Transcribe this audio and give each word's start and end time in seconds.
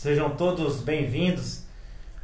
Sejam 0.00 0.30
todos 0.30 0.80
bem-vindos 0.80 1.60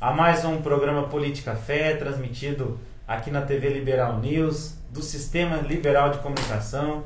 a 0.01 0.11
mais 0.11 0.47
um 0.47 0.63
programa 0.63 1.09
Política 1.09 1.55
Fé, 1.55 1.95
transmitido 1.95 2.81
aqui 3.07 3.31
na 3.31 3.43
TV 3.43 3.69
Liberal 3.69 4.19
News, 4.19 4.73
do 4.91 5.03
Sistema 5.03 5.59
Liberal 5.59 6.09
de 6.09 6.17
Comunicação. 6.21 7.05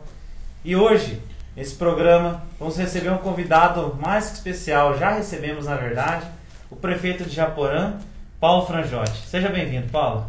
E 0.65 0.77
hoje, 0.77 1.21
nesse 1.57 1.75
programa, 1.75 2.45
vamos 2.57 2.77
receber 2.77 3.11
um 3.11 3.19
convidado 3.19 3.99
mais 4.01 4.29
que 4.29 4.37
especial. 4.37 4.97
Já 4.97 5.11
recebemos, 5.11 5.67
na 5.67 5.75
verdade, 5.75 6.25
o 6.71 6.77
prefeito 6.77 7.25
de 7.25 7.35
Japorã, 7.35 7.99
Paulo 8.39 8.65
Franjotti. 8.65 9.27
Seja 9.27 9.49
bem-vindo, 9.49 9.89
Paulo. 9.89 10.25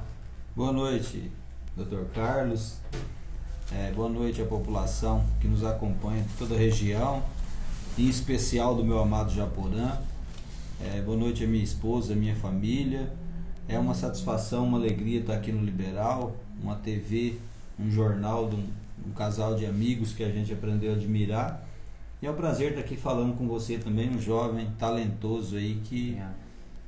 Boa 0.55 0.71
noite, 0.71 1.31
doutor 1.77 2.07
Carlos. 2.15 2.77
É, 3.71 3.91
boa 3.91 4.09
noite 4.09 4.41
à 4.41 4.45
população 4.45 5.23
que 5.39 5.47
nos 5.47 5.63
acompanha 5.63 6.23
de 6.23 6.33
toda 6.33 6.55
a 6.55 6.57
região, 6.57 7.21
em 7.95 8.09
especial 8.09 8.73
do 8.73 8.83
meu 8.83 8.97
amado 8.97 9.31
Japorã. 9.31 9.99
É, 10.83 10.99
boa 10.99 11.15
noite 11.15 11.43
à 11.43 11.47
minha 11.47 11.63
esposa, 11.63 12.13
à 12.13 12.15
minha 12.15 12.35
família. 12.35 13.11
É 13.67 13.77
uma 13.77 13.93
satisfação, 13.93 14.65
uma 14.65 14.79
alegria 14.79 15.19
estar 15.19 15.35
aqui 15.35 15.51
no 15.51 15.63
Liberal, 15.63 16.35
uma 16.61 16.75
TV, 16.75 17.35
um 17.79 17.89
jornal 17.89 18.49
de 18.49 18.55
um, 18.55 18.67
um 19.07 19.11
casal 19.11 19.55
de 19.55 19.65
amigos 19.65 20.11
que 20.11 20.23
a 20.23 20.29
gente 20.29 20.51
aprendeu 20.51 20.93
a 20.93 20.95
admirar. 20.95 21.63
E 22.19 22.25
é 22.25 22.31
um 22.31 22.33
prazer 22.33 22.69
estar 22.69 22.81
aqui 22.81 22.97
falando 22.97 23.37
com 23.37 23.47
você 23.47 23.77
também, 23.77 24.09
um 24.09 24.19
jovem 24.19 24.69
talentoso 24.79 25.55
aí 25.55 25.79
que, 25.83 26.19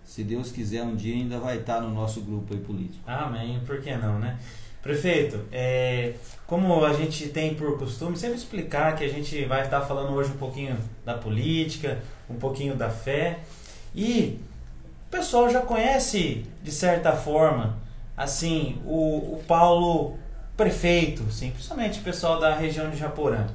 se 0.04 0.24
Deus 0.24 0.52
quiser, 0.52 0.84
um 0.84 0.96
dia 0.96 1.16
ainda 1.16 1.40
vai 1.40 1.60
estar 1.60 1.80
no 1.80 1.94
nosso 1.94 2.22
grupo 2.22 2.54
aí 2.54 2.60
político. 2.60 3.04
Amém, 3.06 3.62
por 3.66 3.80
que 3.80 3.96
não, 3.96 4.18
né? 4.18 4.40
Prefeito, 4.82 5.40
é, 5.52 6.16
como 6.46 6.84
a 6.84 6.94
gente 6.94 7.30
tem 7.30 7.56
por 7.56 7.78
costume 7.78 8.18
sempre 8.18 8.38
explicar 8.38 8.96
que 8.98 9.04
a 9.04 9.08
gente 9.08 9.46
vai 9.46 9.64
estar 9.64 9.82
falando 9.82 10.14
hoje 10.14 10.32
um 10.32 10.38
pouquinho 10.38 10.78
da 11.06 11.14
política, 11.14 12.02
um 12.30 12.36
pouquinho 12.36 12.76
da 12.76 12.90
fé. 12.90 13.40
E 13.96 14.40
o 15.08 15.12
pessoal 15.12 15.50
já 15.50 15.62
conhece, 15.62 16.46
de 16.64 16.72
certa 16.72 17.14
forma, 17.14 17.78
assim, 18.18 18.82
o, 18.86 19.36
o 19.36 19.44
Paulo 19.48 20.18
prefeito, 20.56 21.32
sim, 21.32 21.52
principalmente 21.52 22.00
o 22.00 22.04
pessoal 22.04 22.40
da 22.40 22.56
região 22.56 22.90
de 22.90 22.98
Japorã. 22.98 23.48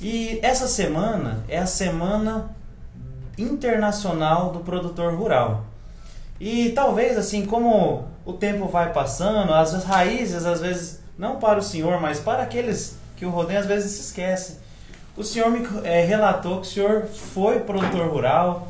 E 0.00 0.38
essa 0.42 0.66
semana 0.66 1.44
é 1.48 1.58
a 1.58 1.66
semana 1.66 2.50
internacional 3.36 4.50
do 4.50 4.60
produtor 4.60 5.14
rural. 5.14 5.64
E 6.40 6.70
talvez 6.70 7.18
assim, 7.18 7.44
como 7.44 8.04
o 8.24 8.32
tempo 8.32 8.66
vai 8.66 8.92
passando, 8.92 9.52
as 9.52 9.84
raízes 9.84 10.46
às 10.46 10.60
vezes 10.60 11.00
não 11.18 11.36
para 11.36 11.58
o 11.58 11.62
senhor, 11.62 12.00
mas 12.00 12.18
para 12.18 12.42
aqueles 12.42 12.96
que 13.16 13.26
o 13.26 13.30
rodeiam 13.30 13.60
às 13.60 13.66
vezes 13.66 13.92
se 13.92 14.00
esquecem. 14.00 14.56
O 15.14 15.22
senhor 15.22 15.50
me 15.50 15.66
é, 15.84 16.02
relatou 16.02 16.62
que 16.62 16.66
o 16.66 16.70
senhor 16.70 17.06
foi 17.06 17.60
produtor 17.60 18.08
rural, 18.08 18.68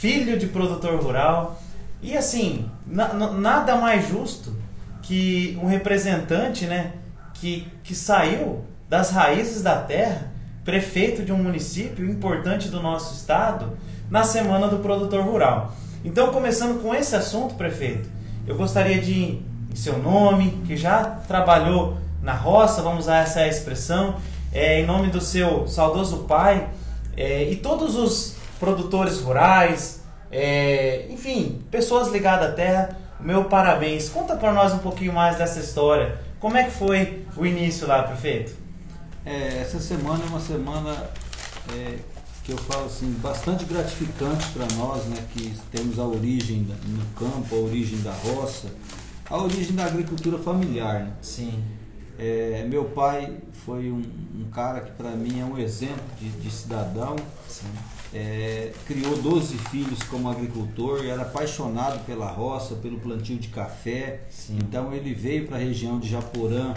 filho 0.00 0.38
de 0.38 0.46
produtor 0.46 0.98
rural. 0.98 1.60
E 2.02 2.16
assim, 2.16 2.68
na, 2.86 3.12
nada 3.12 3.76
mais 3.76 4.08
justo 4.08 4.56
que 5.02 5.58
um 5.62 5.66
representante 5.66 6.64
né, 6.64 6.92
que, 7.34 7.68
que 7.84 7.94
saiu 7.94 8.64
das 8.88 9.10
raízes 9.10 9.62
da 9.62 9.76
terra, 9.76 10.32
prefeito 10.64 11.22
de 11.22 11.32
um 11.32 11.36
município 11.36 12.08
importante 12.08 12.68
do 12.68 12.80
nosso 12.80 13.14
estado, 13.14 13.76
na 14.10 14.24
Semana 14.24 14.68
do 14.68 14.78
Produtor 14.78 15.22
Rural. 15.22 15.74
Então, 16.02 16.32
começando 16.32 16.82
com 16.82 16.94
esse 16.94 17.14
assunto, 17.14 17.54
prefeito, 17.54 18.08
eu 18.46 18.56
gostaria 18.56 19.00
de, 19.00 19.14
em 19.70 19.76
seu 19.76 19.98
nome, 19.98 20.62
que 20.66 20.76
já 20.76 21.04
trabalhou 21.28 21.98
na 22.22 22.32
roça, 22.32 22.82
vamos 22.82 23.00
usar 23.00 23.18
essa 23.18 23.46
expressão, 23.46 24.16
é, 24.52 24.80
em 24.80 24.86
nome 24.86 25.08
do 25.08 25.20
seu 25.20 25.68
saudoso 25.68 26.24
pai 26.24 26.68
é, 27.16 27.44
e 27.50 27.56
todos 27.56 27.96
os 27.96 28.39
produtores 28.60 29.18
rurais, 29.20 30.02
é, 30.30 31.06
enfim, 31.10 31.62
pessoas 31.70 32.08
ligadas 32.08 32.50
à 32.50 32.52
terra, 32.52 32.96
meu 33.18 33.44
parabéns. 33.44 34.08
Conta 34.10 34.36
para 34.36 34.52
nós 34.52 34.72
um 34.72 34.78
pouquinho 34.78 35.14
mais 35.14 35.38
dessa 35.38 35.58
história. 35.58 36.20
Como 36.38 36.56
é 36.56 36.64
que 36.64 36.70
foi 36.70 37.26
o 37.36 37.44
início 37.44 37.86
lá, 37.86 38.02
prefeito? 38.02 38.52
É, 39.24 39.58
essa 39.62 39.80
semana 39.80 40.22
é 40.24 40.26
uma 40.28 40.40
semana 40.40 41.10
é, 41.74 41.98
que 42.44 42.52
eu 42.52 42.58
falo 42.58 42.86
assim, 42.86 43.10
bastante 43.20 43.64
gratificante 43.64 44.46
para 44.50 44.66
nós, 44.76 45.04
né, 45.06 45.16
que 45.32 45.54
temos 45.72 45.98
a 45.98 46.04
origem 46.04 46.66
no 46.86 47.04
campo, 47.16 47.54
a 47.54 47.58
origem 47.58 48.00
da 48.02 48.12
roça, 48.12 48.68
a 49.28 49.36
origem 49.38 49.74
da 49.74 49.86
agricultura 49.86 50.38
familiar. 50.38 51.00
Né? 51.00 51.12
Sim. 51.20 51.62
É, 52.18 52.66
meu 52.68 52.84
pai 52.84 53.38
foi 53.64 53.90
um, 53.90 54.02
um 54.34 54.50
cara 54.52 54.80
que 54.80 54.92
para 54.92 55.10
mim 55.10 55.40
é 55.40 55.44
um 55.44 55.58
exemplo 55.58 56.04
de, 56.18 56.28
de 56.28 56.50
cidadão. 56.50 57.16
Sim 57.48 57.68
é, 58.12 58.72
criou 58.86 59.20
12 59.20 59.56
filhos 59.56 60.02
como 60.04 60.28
agricultor, 60.28 61.04
era 61.04 61.22
apaixonado 61.22 62.04
pela 62.04 62.30
roça, 62.30 62.74
pelo 62.76 62.98
plantio 62.98 63.38
de 63.38 63.48
café. 63.48 64.22
Sim. 64.28 64.58
Então 64.58 64.92
ele 64.92 65.14
veio 65.14 65.46
para 65.46 65.56
a 65.56 65.60
região 65.60 65.98
de 65.98 66.08
Japorã 66.08 66.74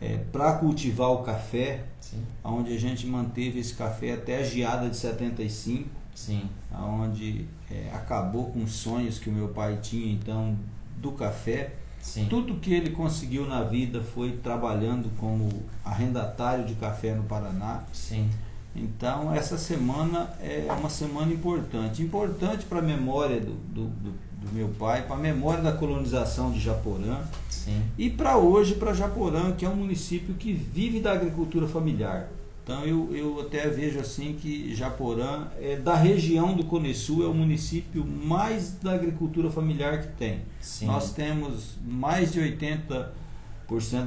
é, 0.00 0.18
para 0.30 0.54
cultivar 0.54 1.10
o 1.10 1.22
café, 1.22 1.84
Sim. 2.00 2.22
onde 2.44 2.74
a 2.74 2.78
gente 2.78 3.06
manteve 3.06 3.60
esse 3.60 3.74
café 3.74 4.12
até 4.12 4.38
a 4.38 4.42
geada 4.42 4.90
de 4.90 4.96
75, 4.96 5.88
Sim. 6.14 6.48
onde 6.74 7.46
é, 7.70 7.90
acabou 7.94 8.46
com 8.46 8.62
os 8.64 8.72
sonhos 8.72 9.18
que 9.18 9.30
o 9.30 9.32
meu 9.32 9.48
pai 9.48 9.78
tinha 9.80 10.12
então 10.12 10.56
do 10.98 11.12
café. 11.12 11.74
Sim. 12.00 12.26
Tudo 12.28 12.56
que 12.56 12.74
ele 12.74 12.90
conseguiu 12.90 13.46
na 13.46 13.62
vida 13.62 14.02
foi 14.02 14.32
trabalhando 14.32 15.08
como 15.18 15.48
arrendatário 15.84 16.64
de 16.64 16.74
café 16.74 17.14
no 17.14 17.22
Paraná. 17.22 17.84
Sim. 17.92 18.28
Então, 18.74 19.34
essa 19.34 19.58
semana 19.58 20.30
é 20.40 20.66
uma 20.78 20.88
semana 20.88 21.32
importante. 21.32 22.02
Importante 22.02 22.64
para 22.64 22.78
a 22.78 22.82
memória 22.82 23.38
do, 23.38 23.52
do, 23.52 23.84
do, 23.88 24.52
meu 24.52 24.68
pai, 24.68 25.02
para 25.02 25.16
a 25.16 25.18
memória 25.18 25.62
da 25.62 25.72
colonização 25.72 26.50
de 26.50 26.58
Japorã. 26.58 27.20
Sim. 27.50 27.82
E 27.98 28.08
para 28.08 28.38
hoje, 28.38 28.74
para 28.74 28.94
Japorã, 28.94 29.52
que 29.52 29.64
é 29.64 29.68
um 29.68 29.76
município 29.76 30.34
que 30.34 30.52
vive 30.52 31.00
da 31.00 31.12
agricultura 31.12 31.68
familiar. 31.68 32.28
Então, 32.64 32.84
eu, 32.84 33.14
eu 33.14 33.40
até 33.40 33.68
vejo 33.68 33.98
assim 33.98 34.36
que 34.40 34.74
Japorã, 34.74 35.48
é 35.60 35.76
da 35.76 35.94
região 35.94 36.54
do 36.54 36.64
Cone 36.64 36.94
Sul, 36.94 37.24
é 37.24 37.26
o 37.26 37.34
município 37.34 38.04
mais 38.04 38.72
da 38.74 38.94
agricultura 38.94 39.50
familiar 39.50 40.00
que 40.00 40.08
tem. 40.16 40.42
Sim. 40.60 40.86
Nós 40.86 41.12
temos 41.12 41.74
mais 41.84 42.32
de 42.32 42.40
80% 42.40 43.08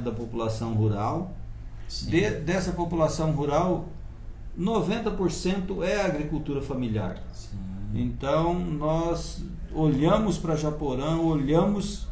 da 0.02 0.10
população 0.10 0.74
rural. 0.74 1.34
De, 1.88 2.30
dessa 2.30 2.72
população 2.72 3.30
rural, 3.30 3.88
90% 4.58 5.82
é 5.82 6.00
agricultura 6.00 6.62
familiar. 6.62 7.22
Sim. 7.32 7.58
Então 7.94 8.58
nós 8.58 9.44
olhamos 9.72 10.38
para 10.38 10.56
Japorã, 10.56 11.16
olhamos 11.18 12.06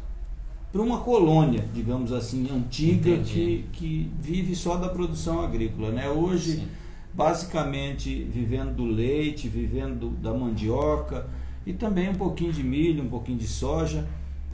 para 0.71 0.81
uma 0.81 0.99
colônia, 0.99 1.63
digamos 1.73 2.11
assim, 2.11 2.49
antiga 2.51 3.17
que, 3.19 3.65
que 3.71 4.11
vive 4.19 4.55
só 4.55 4.75
da 4.75 4.89
produção 4.89 5.41
agrícola. 5.41 5.91
Né? 5.91 6.09
Hoje, 6.09 6.57
Sim. 6.57 6.67
basicamente, 7.13 8.23
vivendo 8.25 8.75
do 8.75 8.85
leite, 8.85 9.47
vivendo 9.47 10.09
da 10.09 10.33
mandioca 10.33 11.27
e 11.65 11.73
também 11.73 12.09
um 12.09 12.15
pouquinho 12.15 12.51
de 12.51 12.61
milho, 12.61 13.03
um 13.03 13.09
pouquinho 13.09 13.37
de 13.37 13.47
soja, 13.47 14.05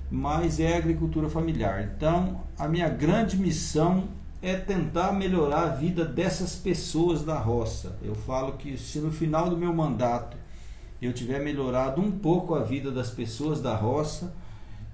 mas 0.09 0.59
é 0.59 0.77
agricultura 0.77 1.27
familiar. 1.27 1.91
Então, 1.95 2.41
a 2.57 2.67
minha 2.67 2.87
grande 2.87 3.35
missão 3.35 4.03
é 4.41 4.55
tentar 4.55 5.11
melhorar 5.13 5.63
a 5.63 5.67
vida 5.67 6.03
dessas 6.03 6.55
pessoas 6.55 7.23
da 7.23 7.37
roça. 7.37 7.95
Eu 8.01 8.15
falo 8.15 8.53
que 8.53 8.77
se 8.77 8.99
no 8.99 9.11
final 9.11 9.49
do 9.49 9.57
meu 9.57 9.73
mandato 9.73 10.35
eu 11.01 11.13
tiver 11.13 11.39
melhorado 11.39 12.01
um 12.01 12.11
pouco 12.11 12.55
a 12.55 12.63
vida 12.63 12.91
das 12.91 13.09
pessoas 13.09 13.61
da 13.61 13.75
roça, 13.75 14.33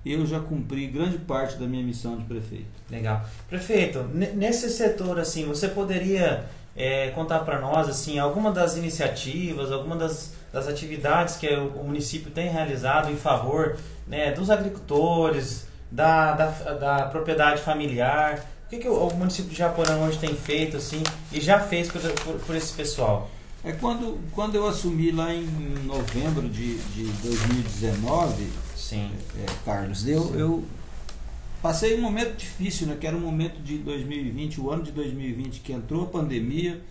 eu 0.06 0.26
já 0.26 0.40
cumpri 0.40 0.88
grande 0.88 1.18
parte 1.18 1.58
da 1.58 1.66
minha 1.66 1.84
missão 1.84 2.18
de 2.18 2.24
prefeito. 2.24 2.66
Legal. 2.90 3.26
Prefeito, 3.50 4.04
nesse 4.14 4.70
setor 4.70 5.20
assim, 5.20 5.46
você 5.46 5.68
poderia 5.68 6.46
é, 6.76 7.10
contar 7.10 7.40
para 7.40 7.60
nós 7.60 7.90
assim 7.90 8.20
alguma 8.20 8.52
das 8.52 8.78
iniciativas, 8.78 9.72
alguma 9.72 9.96
das, 9.96 10.34
das 10.52 10.68
atividades 10.68 11.36
que 11.36 11.48
o, 11.48 11.84
município 11.84 12.32
tem 12.32 12.50
realizado 12.50 13.12
em 13.12 13.18
favor 13.18 13.78
né, 14.08 14.32
dos 14.32 14.50
agricultores, 14.50 15.68
da, 15.92 16.34
da, 16.34 16.50
da 16.74 17.06
propriedade 17.08 17.62
familiar? 17.62 18.46
O 18.68 18.70
que, 18.70 18.80
que 18.80 18.88
o, 18.90 19.08
o, 19.08 19.16
município 19.16 19.50
de 19.50 19.58
Japorã 19.58 19.96
hoje 20.00 20.20
tem 20.20 20.36
feito 20.36 20.76
assim 20.76 21.02
e 21.32 21.40
já 21.40 21.58
fez 21.58 21.90
por, 21.90 22.02
por, 22.02 22.36
por, 22.42 22.54
esse 22.54 22.74
pessoal? 22.74 23.32
É 23.64 23.72
quando, 23.72 24.20
quando 24.34 24.56
eu 24.56 24.68
assumi 24.68 25.10
lá 25.10 25.34
em 25.34 25.46
novembro 25.86 26.50
de, 26.50 26.78
de 26.78 27.06
2019, 27.24 28.46
Sim. 28.76 29.10
É, 29.40 29.46
Carlos, 29.64 30.06
eu, 30.06 30.22
Sim. 30.22 30.40
eu 30.40 30.66
passei 31.62 31.98
um 31.98 32.02
momento 32.02 32.36
difícil, 32.36 32.88
né, 32.88 32.98
que 33.00 33.08
era 33.08 33.16
o 33.16 33.20
um 33.20 33.22
momento 33.22 33.62
de 33.62 33.78
2020, 33.78 34.60
o 34.60 34.70
ano 34.70 34.84
de 34.84 34.92
2020 34.92 35.62
que 35.62 35.72
entrou 35.72 36.04
a 36.04 36.08
pandemia, 36.08 36.82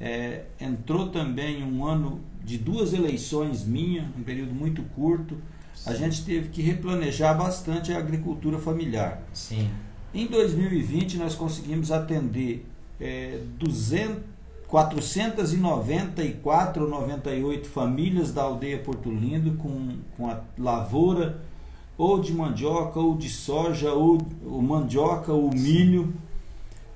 é, 0.00 0.44
entrou 0.60 1.08
também 1.08 1.64
um 1.64 1.84
ano 1.84 2.20
de 2.44 2.56
duas 2.58 2.92
eleições 2.92 3.64
minha, 3.64 4.08
um 4.16 4.22
período 4.22 4.54
muito 4.54 4.82
curto. 4.94 5.36
Sim. 5.74 5.90
A 5.90 5.94
gente 5.94 6.24
teve 6.24 6.48
que 6.50 6.62
replanejar 6.62 7.36
bastante 7.36 7.92
a 7.92 7.98
agricultura 7.98 8.56
familiar. 8.56 9.20
Sim. 9.32 9.68
Em 10.14 10.26
2020 10.26 11.16
nós 11.16 11.34
conseguimos 11.34 11.90
atender 11.90 12.66
é, 13.00 13.40
200, 13.58 14.30
494 14.68 16.84
ou 16.84 16.88
98 16.88 17.68
famílias 17.68 18.32
da 18.32 18.42
aldeia 18.42 18.78
Porto 18.78 19.10
Lindo 19.10 19.56
com, 19.58 19.96
com 20.16 20.30
a 20.30 20.40
lavoura 20.58 21.42
ou 21.96 22.20
de 22.20 22.32
mandioca, 22.32 22.98
ou 22.98 23.16
de 23.16 23.28
soja, 23.28 23.92
ou, 23.92 24.18
ou 24.44 24.62
mandioca, 24.62 25.32
ou 25.32 25.50
milho, 25.50 26.12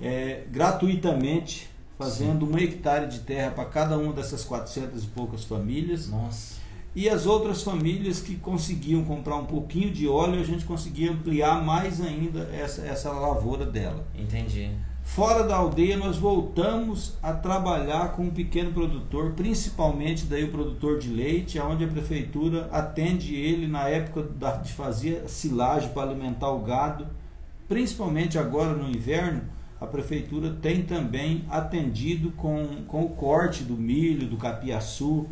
é, 0.00 0.44
gratuitamente, 0.50 1.68
fazendo 1.98 2.46
Sim. 2.46 2.52
um 2.52 2.58
hectare 2.58 3.06
de 3.06 3.20
terra 3.20 3.50
para 3.50 3.64
cada 3.66 3.98
uma 3.98 4.12
dessas 4.12 4.44
400 4.44 5.04
e 5.04 5.06
poucas 5.08 5.44
famílias. 5.44 6.08
Nossa. 6.08 6.56
E 6.96 7.10
as 7.10 7.26
outras 7.26 7.62
famílias 7.62 8.20
que 8.20 8.36
conseguiam 8.36 9.04
comprar 9.04 9.36
um 9.36 9.44
pouquinho 9.44 9.90
de 9.90 10.08
óleo, 10.08 10.40
a 10.40 10.44
gente 10.44 10.64
conseguia 10.64 11.12
ampliar 11.12 11.62
mais 11.62 12.00
ainda 12.00 12.48
essa, 12.50 12.80
essa 12.86 13.12
lavoura 13.12 13.66
dela. 13.66 14.02
Entendi. 14.14 14.70
Fora 15.04 15.44
da 15.44 15.56
aldeia, 15.56 15.98
nós 15.98 16.16
voltamos 16.16 17.18
a 17.22 17.34
trabalhar 17.34 18.12
com 18.12 18.22
um 18.22 18.30
pequeno 18.30 18.72
produtor, 18.72 19.32
principalmente 19.32 20.24
daí 20.24 20.44
o 20.44 20.50
produtor 20.50 20.98
de 20.98 21.10
leite, 21.10 21.60
onde 21.60 21.84
a 21.84 21.88
prefeitura 21.88 22.66
atende 22.72 23.34
ele 23.34 23.66
na 23.66 23.86
época 23.90 24.26
de 24.62 24.72
fazer 24.72 25.28
silagem 25.28 25.90
para 25.90 26.10
alimentar 26.10 26.50
o 26.50 26.60
gado, 26.60 27.06
principalmente 27.68 28.38
agora 28.38 28.72
no 28.72 28.88
inverno, 28.88 29.42
a 29.78 29.86
prefeitura 29.86 30.56
tem 30.62 30.82
também 30.82 31.44
atendido 31.50 32.30
com, 32.32 32.84
com 32.88 33.04
o 33.04 33.10
corte 33.10 33.62
do 33.62 33.74
milho, 33.74 34.26
do 34.26 34.38
capiaçu, 34.38 35.26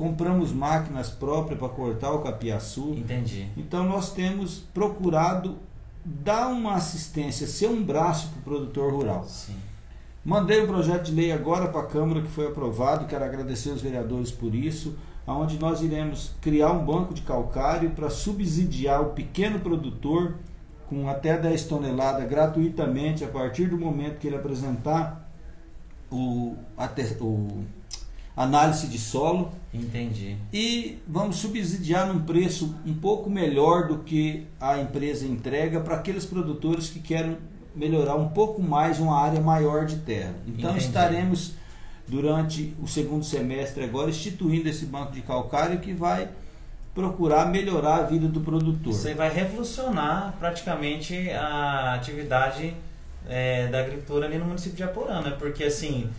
compramos 0.00 0.50
máquinas 0.50 1.10
próprias 1.10 1.58
para 1.58 1.68
cortar 1.68 2.10
o 2.12 2.20
capiaçu. 2.20 2.94
Entendi. 2.96 3.46
Então 3.54 3.84
nós 3.84 4.14
temos 4.14 4.60
procurado 4.72 5.58
dar 6.02 6.48
uma 6.48 6.72
assistência, 6.72 7.46
ser 7.46 7.68
um 7.68 7.84
braço 7.84 8.28
para 8.28 8.38
o 8.38 8.42
produtor 8.42 8.94
rural. 8.94 9.24
Sim. 9.24 9.56
Mandei 10.24 10.60
o 10.60 10.64
um 10.64 10.66
projeto 10.66 11.04
de 11.04 11.12
lei 11.12 11.30
agora 11.30 11.68
para 11.68 11.82
a 11.82 11.86
Câmara 11.86 12.22
que 12.22 12.28
foi 12.28 12.46
aprovado, 12.46 13.04
quero 13.04 13.22
agradecer 13.22 13.68
os 13.68 13.82
vereadores 13.82 14.30
por 14.30 14.54
isso, 14.54 14.96
onde 15.26 15.58
nós 15.58 15.82
iremos 15.82 16.32
criar 16.40 16.72
um 16.72 16.82
banco 16.82 17.12
de 17.12 17.20
calcário 17.20 17.90
para 17.90 18.08
subsidiar 18.08 19.02
o 19.02 19.10
pequeno 19.10 19.60
produtor 19.60 20.36
com 20.88 21.10
até 21.10 21.36
10 21.36 21.64
toneladas 21.64 22.26
gratuitamente 22.26 23.22
a 23.22 23.28
partir 23.28 23.66
do 23.66 23.76
momento 23.76 24.18
que 24.18 24.26
ele 24.26 24.36
apresentar 24.36 25.30
o, 26.10 26.56
o 27.20 27.64
análise 28.36 28.86
de 28.86 28.98
solo. 28.98 29.52
Entendi. 29.72 30.36
E 30.52 30.98
vamos 31.06 31.36
subsidiar 31.36 32.06
num 32.06 32.20
preço 32.20 32.74
um 32.84 32.94
pouco 32.94 33.30
melhor 33.30 33.88
do 33.88 33.98
que 33.98 34.46
a 34.60 34.78
empresa 34.78 35.26
entrega 35.26 35.80
para 35.80 35.96
aqueles 35.96 36.24
produtores 36.24 36.88
que 36.88 37.00
querem 37.00 37.36
melhorar 37.74 38.16
um 38.16 38.28
pouco 38.28 38.60
mais 38.60 38.98
uma 38.98 39.20
área 39.20 39.40
maior 39.40 39.86
de 39.86 39.96
terra. 39.96 40.34
Então 40.46 40.70
Entendi. 40.70 40.86
estaremos 40.86 41.52
durante 42.08 42.74
o 42.82 42.88
segundo 42.88 43.24
semestre 43.24 43.84
agora 43.84 44.10
instituindo 44.10 44.68
esse 44.68 44.86
banco 44.86 45.12
de 45.12 45.20
calcário 45.22 45.78
que 45.78 45.92
vai 45.92 46.28
procurar 46.92 47.46
melhorar 47.46 47.96
a 47.98 48.02
vida 48.02 48.26
do 48.26 48.40
produtor. 48.40 48.92
Você 48.92 49.14
vai 49.14 49.32
revolucionar 49.32 50.34
praticamente 50.38 51.30
a 51.30 51.94
atividade 51.94 52.74
é, 53.28 53.68
da 53.68 53.80
agricultura 53.80 54.26
ali 54.26 54.38
no 54.38 54.46
município 54.46 54.76
de 54.76 54.82
Aporã, 54.82 55.20
né? 55.22 55.36
Porque 55.38 55.64
assim, 55.64 56.10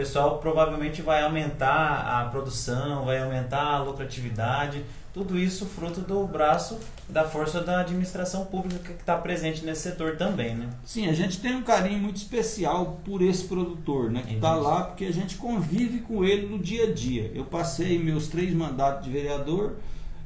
pessoal 0.00 0.38
provavelmente 0.38 1.02
vai 1.02 1.22
aumentar 1.22 2.22
a 2.22 2.24
produção, 2.30 3.04
vai 3.04 3.22
aumentar 3.22 3.74
a 3.74 3.82
lucratividade, 3.82 4.82
tudo 5.12 5.38
isso 5.38 5.66
fruto 5.66 6.00
do 6.00 6.26
braço 6.26 6.78
da 7.06 7.24
força 7.24 7.60
da 7.60 7.80
administração 7.80 8.46
pública 8.46 8.94
que 8.94 9.00
está 9.00 9.18
presente 9.18 9.62
nesse 9.62 9.82
setor 9.82 10.16
também, 10.16 10.54
né? 10.54 10.70
Sim, 10.86 11.06
a 11.08 11.12
gente 11.12 11.38
tem 11.38 11.54
um 11.54 11.62
carinho 11.62 11.98
muito 11.98 12.16
especial 12.16 12.98
por 13.04 13.20
esse 13.20 13.44
produtor, 13.44 14.10
né? 14.10 14.22
Que 14.26 14.36
está 14.36 14.54
lá 14.54 14.84
porque 14.84 15.04
a 15.04 15.12
gente 15.12 15.36
convive 15.36 15.98
com 15.98 16.24
ele 16.24 16.46
no 16.46 16.58
dia 16.58 16.84
a 16.84 16.92
dia. 16.94 17.30
Eu 17.34 17.44
passei 17.44 17.98
meus 17.98 18.28
três 18.28 18.54
mandatos 18.54 19.04
de 19.04 19.10
vereador 19.10 19.74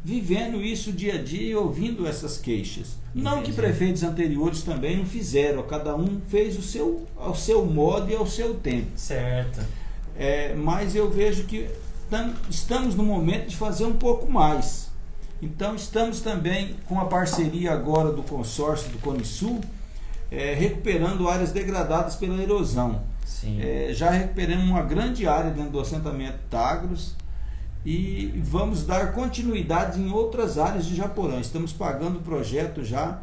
vivendo 0.04 0.60
isso 0.60 0.92
dia 0.92 1.14
a 1.14 1.22
dia 1.22 1.50
e 1.50 1.54
ouvindo 1.56 2.06
essas 2.06 2.36
queixas. 2.36 2.98
Entendi. 3.14 3.24
Não 3.24 3.42
que 3.42 3.52
prefeitos 3.52 4.02
anteriores 4.02 4.62
também 4.62 4.98
não 4.98 5.06
fizeram, 5.06 5.62
cada 5.62 5.96
um 5.96 6.20
fez 6.28 6.58
o 6.58 6.62
seu, 6.62 7.06
ao 7.16 7.34
seu 7.34 7.64
modo 7.64 8.10
e 8.10 8.14
ao 8.14 8.26
seu 8.26 8.54
tempo. 8.54 8.90
Certo. 8.96 9.60
É, 10.16 10.54
mas 10.54 10.94
eu 10.94 11.10
vejo 11.10 11.44
que 11.44 11.66
tam, 12.10 12.34
estamos 12.50 12.94
no 12.94 13.02
momento 13.02 13.48
de 13.48 13.56
fazer 13.56 13.86
um 13.86 13.94
pouco 13.94 14.30
mais. 14.30 14.90
Então 15.40 15.74
estamos 15.74 16.20
também 16.20 16.76
com 16.86 17.00
a 17.00 17.06
parceria 17.06 17.72
agora 17.72 18.12
do 18.12 18.22
consórcio 18.22 18.90
do 18.90 18.98
Conisul, 18.98 19.60
é, 20.30 20.52
recuperando 20.54 21.28
áreas 21.28 21.50
degradadas 21.50 22.14
pela 22.16 22.40
erosão. 22.42 23.02
É, 23.58 23.90
já 23.92 24.10
recuperamos 24.10 24.66
uma 24.66 24.82
grande 24.82 25.26
área 25.26 25.50
dentro 25.50 25.70
do 25.70 25.80
assentamento 25.80 26.38
Tagros 26.50 27.14
e 27.84 28.40
vamos 28.42 28.84
dar 28.84 29.12
continuidade 29.12 30.00
em 30.00 30.10
outras 30.10 30.58
áreas 30.58 30.86
de 30.86 30.96
Japorã. 30.96 31.38
Estamos 31.38 31.72
pagando 31.72 32.18
o 32.18 32.22
projeto 32.22 32.82
já 32.82 33.20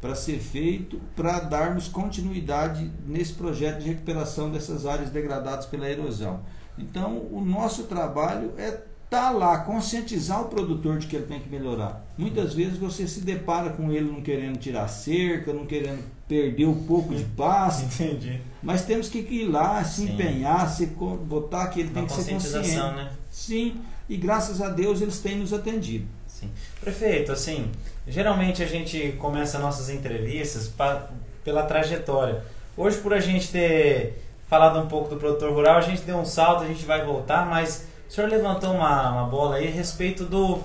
para 0.00 0.14
ser 0.14 0.38
feito, 0.38 1.00
para 1.16 1.40
darmos 1.40 1.88
continuidade 1.88 2.90
nesse 3.06 3.32
projeto 3.32 3.80
de 3.80 3.88
recuperação 3.88 4.50
dessas 4.50 4.86
áreas 4.86 5.10
degradadas 5.10 5.66
pela 5.66 5.88
erosão. 5.88 6.40
Então, 6.78 7.26
o 7.32 7.42
nosso 7.44 7.84
trabalho 7.84 8.52
é 8.56 8.68
estar 8.68 8.86
tá 9.08 9.30
lá, 9.30 9.58
conscientizar 9.58 10.42
o 10.42 10.48
produtor 10.48 10.98
de 10.98 11.06
que 11.06 11.16
ele 11.16 11.26
tem 11.26 11.40
que 11.40 11.48
melhorar. 11.48 12.04
Muitas 12.18 12.54
vezes 12.54 12.76
você 12.76 13.08
se 13.08 13.20
depara 13.20 13.70
com 13.70 13.90
ele 13.90 14.10
não 14.10 14.20
querendo 14.20 14.58
tirar 14.58 14.86
cerca, 14.88 15.52
não 15.52 15.64
querendo 15.64 16.04
perder 16.28 16.66
um 16.66 16.86
pouco 16.86 17.14
de 17.14 17.24
pasto. 17.24 17.84
Entendi. 18.02 18.40
Mas 18.62 18.84
temos 18.84 19.08
que 19.08 19.18
ir 19.18 19.46
lá, 19.46 19.82
se 19.82 20.06
Sim. 20.06 20.12
empenhar, 20.12 20.68
se 20.68 20.86
botar 20.86 21.68
que 21.68 21.80
ele 21.80 21.90
tem 21.90 22.02
Uma 22.02 22.08
que 22.08 22.22
ser 22.22 22.32
consciente. 22.32 22.68
Né? 22.68 23.10
Sim, 23.30 23.80
e 24.08 24.16
graças 24.16 24.60
a 24.60 24.68
Deus 24.68 25.00
eles 25.00 25.20
têm 25.20 25.36
nos 25.36 25.52
atendido. 25.52 26.06
Sim. 26.26 26.50
Prefeito, 26.80 27.32
assim, 27.32 27.70
geralmente 28.06 28.62
a 28.62 28.66
gente 28.66 29.12
começa 29.12 29.58
nossas 29.58 29.88
entrevistas 29.88 30.68
pra, 30.68 31.08
pela 31.42 31.62
trajetória. 31.62 32.44
Hoje, 32.76 32.98
por 32.98 33.14
a 33.14 33.20
gente 33.20 33.50
ter 33.50 34.22
falado 34.48 34.78
um 34.78 34.86
pouco 34.86 35.08
do 35.08 35.16
produtor 35.16 35.52
rural, 35.52 35.78
a 35.78 35.80
gente 35.80 36.02
deu 36.02 36.16
um 36.18 36.24
salto, 36.24 36.62
a 36.62 36.66
gente 36.66 36.84
vai 36.84 37.04
voltar, 37.04 37.46
mas 37.46 37.86
o 38.08 38.12
senhor 38.12 38.28
levantou 38.28 38.72
uma, 38.72 39.10
uma 39.12 39.24
bola 39.24 39.56
aí 39.56 39.66
a 39.66 39.70
respeito 39.70 40.24
do. 40.24 40.60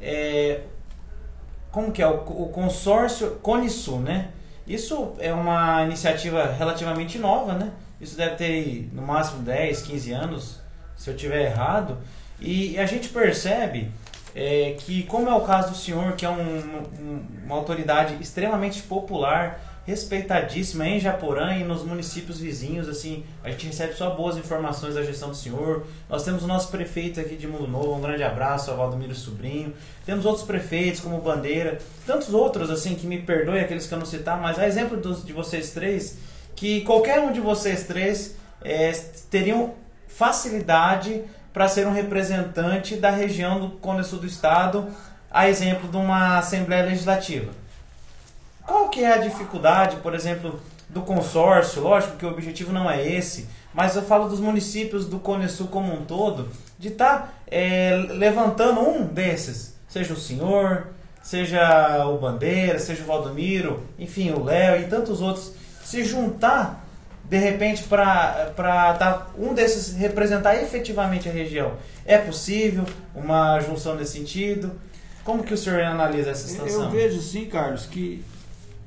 É, 0.00 0.60
como 1.70 1.92
que 1.92 2.02
é? 2.02 2.06
O, 2.06 2.44
o 2.44 2.48
consórcio 2.48 3.32
Conisul, 3.42 4.00
né? 4.00 4.30
Isso 4.66 5.14
é 5.18 5.32
uma 5.32 5.82
iniciativa 5.82 6.46
relativamente 6.52 7.18
nova, 7.18 7.54
né? 7.54 7.72
Isso 8.00 8.16
deve 8.16 8.36
ter 8.36 8.88
no 8.92 9.02
máximo 9.02 9.42
10, 9.42 9.82
15 9.82 10.12
anos, 10.12 10.60
se 10.96 11.10
eu 11.10 11.16
tiver 11.16 11.46
errado. 11.46 11.98
E 12.40 12.78
a 12.78 12.86
gente 12.86 13.08
percebe 13.08 13.90
é, 14.34 14.76
que, 14.78 15.02
como 15.04 15.28
é 15.28 15.34
o 15.34 15.40
caso 15.42 15.70
do 15.70 15.76
senhor, 15.76 16.12
que 16.12 16.24
é 16.24 16.30
um, 16.30 16.58
um, 16.98 17.22
uma 17.44 17.56
autoridade 17.56 18.16
extremamente 18.20 18.82
popular, 18.82 19.60
respeitadíssima 19.86 20.86
em 20.86 21.00
Japorã 21.00 21.56
e 21.56 21.64
nos 21.64 21.82
municípios 21.82 22.38
vizinhos, 22.38 22.88
assim, 22.88 23.24
a 23.42 23.50
gente 23.50 23.66
recebe 23.66 23.94
só 23.94 24.10
boas 24.10 24.36
informações 24.36 24.94
da 24.94 25.02
gestão 25.02 25.30
do 25.30 25.34
senhor. 25.34 25.86
Nós 26.08 26.22
temos 26.22 26.44
o 26.44 26.46
nosso 26.46 26.70
prefeito 26.70 27.18
aqui 27.18 27.34
de 27.34 27.46
Mundo 27.46 27.66
Novo, 27.66 27.94
um 27.94 28.00
grande 28.00 28.22
abraço 28.22 28.70
ao 28.70 28.76
Valdomiro 28.76 29.14
Sobrinho. 29.14 29.72
Temos 30.06 30.24
outros 30.24 30.46
prefeitos 30.46 31.00
como 31.00 31.20
Bandeira, 31.20 31.78
tantos 32.06 32.32
outros 32.32 32.70
assim 32.70 32.94
que 32.94 33.06
me 33.06 33.20
perdoe 33.20 33.58
aqueles 33.58 33.86
que 33.86 33.94
eu 33.94 33.98
não 33.98 34.06
citar, 34.06 34.40
mas 34.40 34.58
a 34.58 34.66
exemplo 34.66 34.96
dos, 34.96 35.24
de 35.24 35.32
vocês 35.32 35.70
três, 35.72 36.18
que 36.54 36.82
qualquer 36.82 37.18
um 37.20 37.32
de 37.32 37.40
vocês 37.40 37.84
três 37.84 38.36
é, 38.62 38.92
teriam 39.30 39.74
facilidade 40.06 41.22
para 41.52 41.68
ser 41.68 41.86
um 41.86 41.92
representante 41.92 42.96
da 42.96 43.10
região 43.10 43.60
do 43.60 43.70
Cone 43.70 44.04
Sul 44.04 44.20
do 44.20 44.26
Estado, 44.26 44.88
a 45.30 45.48
exemplo 45.48 45.88
de 45.88 45.96
uma 45.96 46.38
Assembleia 46.38 46.84
Legislativa. 46.84 47.52
Qual 48.66 48.88
que 48.88 49.02
é 49.02 49.12
a 49.12 49.18
dificuldade, 49.18 49.96
por 49.96 50.14
exemplo, 50.14 50.60
do 50.88 51.02
consórcio? 51.02 51.82
Lógico 51.82 52.16
que 52.16 52.26
o 52.26 52.30
objetivo 52.30 52.72
não 52.72 52.90
é 52.90 53.04
esse, 53.06 53.48
mas 53.74 53.96
eu 53.96 54.02
falo 54.02 54.28
dos 54.28 54.40
municípios 54.40 55.06
do 55.06 55.18
Cone 55.18 55.48
Sul 55.48 55.68
como 55.68 55.92
um 55.92 56.04
todo, 56.04 56.48
de 56.78 56.88
estar 56.88 57.18
tá, 57.18 57.28
é, 57.46 57.94
levantando 58.10 58.80
um 58.80 59.04
desses, 59.04 59.74
seja 59.88 60.14
o 60.14 60.16
senhor, 60.16 60.88
seja 61.22 62.06
o 62.06 62.18
Bandeira, 62.18 62.78
seja 62.78 63.02
o 63.02 63.06
Valdomiro, 63.06 63.84
enfim, 63.98 64.30
o 64.30 64.42
Léo 64.42 64.80
e 64.80 64.88
tantos 64.88 65.20
outros, 65.20 65.52
se 65.84 66.04
juntar 66.04 66.79
de 67.30 67.38
repente, 67.38 67.84
para 67.84 69.28
um 69.38 69.54
desses 69.54 69.94
representar 69.94 70.60
efetivamente 70.60 71.28
a 71.28 71.32
região? 71.32 71.74
É 72.04 72.18
possível 72.18 72.84
uma 73.14 73.60
junção 73.60 73.94
nesse 73.94 74.18
sentido? 74.18 74.72
Como 75.22 75.44
que 75.44 75.54
o 75.54 75.56
senhor 75.56 75.80
analisa 75.80 76.30
essa 76.30 76.48
situação? 76.48 76.86
Eu 76.86 76.90
vejo 76.90 77.22
sim, 77.22 77.44
Carlos, 77.44 77.86
que 77.86 78.24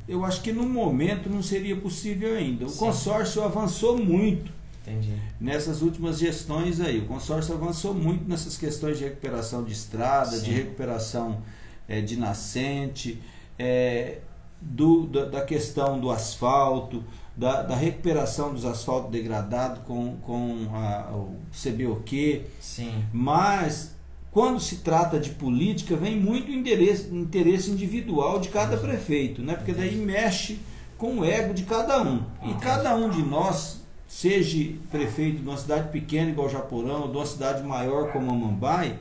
eu 0.09 0.25
acho 0.25 0.41
que 0.41 0.51
no 0.51 0.63
momento 0.63 1.29
não 1.29 1.41
seria 1.41 1.77
possível 1.77 2.35
ainda. 2.35 2.65
O 2.65 2.69
sim. 2.69 2.79
consórcio 2.79 3.41
avançou 3.45 3.97
muito 3.97 4.51
Entendi. 4.81 5.13
nessas 5.39 5.81
últimas 5.81 6.19
gestões 6.19 6.81
aí. 6.81 6.99
O 6.99 7.05
consórcio 7.05 7.53
avançou 7.53 7.93
muito 7.93 8.27
nessas 8.27 8.57
questões 8.57 8.97
de 8.97 9.05
recuperação 9.05 9.63
de 9.63 9.71
estrada, 9.71 10.31
sim. 10.31 10.43
de 10.43 10.51
recuperação 10.51 11.41
é, 11.87 12.01
de 12.01 12.17
nascente. 12.17 13.21
É, 13.57 14.17
do, 14.63 15.05
da, 15.07 15.25
da 15.25 15.41
questão 15.41 15.99
do 15.99 16.09
asfalto, 16.09 17.03
da, 17.35 17.63
da, 17.63 17.75
recuperação 17.75 18.53
dos 18.53 18.65
asfaltos 18.65 19.11
degradados 19.11 19.79
com, 19.85 20.17
com 20.17 20.67
a, 20.73 21.11
o 21.13 21.35
CBOQ. 21.51 22.43
Sim. 22.59 23.03
Mas 23.11 23.95
quando 24.33 24.59
se 24.59 24.77
trata 24.77 25.19
de 25.19 25.29
política, 25.29 25.95
vem 25.95 26.19
muito 26.19 26.51
interesse, 26.51 27.13
interesse 27.13 27.69
individual 27.69 28.39
de 28.39 28.49
cada 28.49 28.77
prefeito, 28.77 29.41
né? 29.41 29.55
porque 29.55 29.73
daí 29.73 29.95
mexe 29.95 30.59
com 30.97 31.19
o 31.19 31.25
ego 31.25 31.53
de 31.53 31.63
cada 31.63 32.01
um. 32.01 32.23
E 32.43 32.53
cada 32.55 32.95
um 32.95 33.09
de 33.09 33.21
nós, 33.21 33.83
seja 34.07 34.73
prefeito 34.91 35.37
de 35.37 35.47
uma 35.47 35.57
cidade 35.57 35.89
pequena 35.89 36.31
igual 36.31 36.49
Japorão, 36.49 37.01
ou 37.01 37.07
de 37.09 37.17
uma 37.17 37.25
cidade 37.25 37.63
maior 37.63 38.11
como 38.11 38.31
Amambai, 38.31 38.97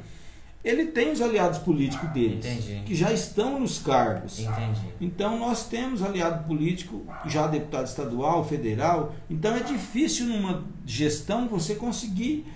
ele 0.65 0.87
tem 0.87 1.11
os 1.11 1.21
aliados 1.21 1.59
políticos 1.59 2.09
deles, 2.11 2.45
Entendi. 2.45 2.83
que 2.87 2.95
já 2.95 3.13
estão 3.13 3.59
nos 3.59 3.81
cargos. 3.81 4.39
Entendi. 4.39 4.81
Então 5.01 5.39
nós 5.39 5.67
temos 5.69 6.03
aliado 6.03 6.45
político, 6.45 7.05
já 7.27 7.49
deputado 7.49 7.87
estadual, 7.87 8.45
federal. 8.45 9.15
Então 9.29 9.57
é 9.57 9.61
difícil 9.61 10.27
numa 10.27 10.63
gestão 10.87 11.49
você 11.49 11.75
conseguir 11.75 12.47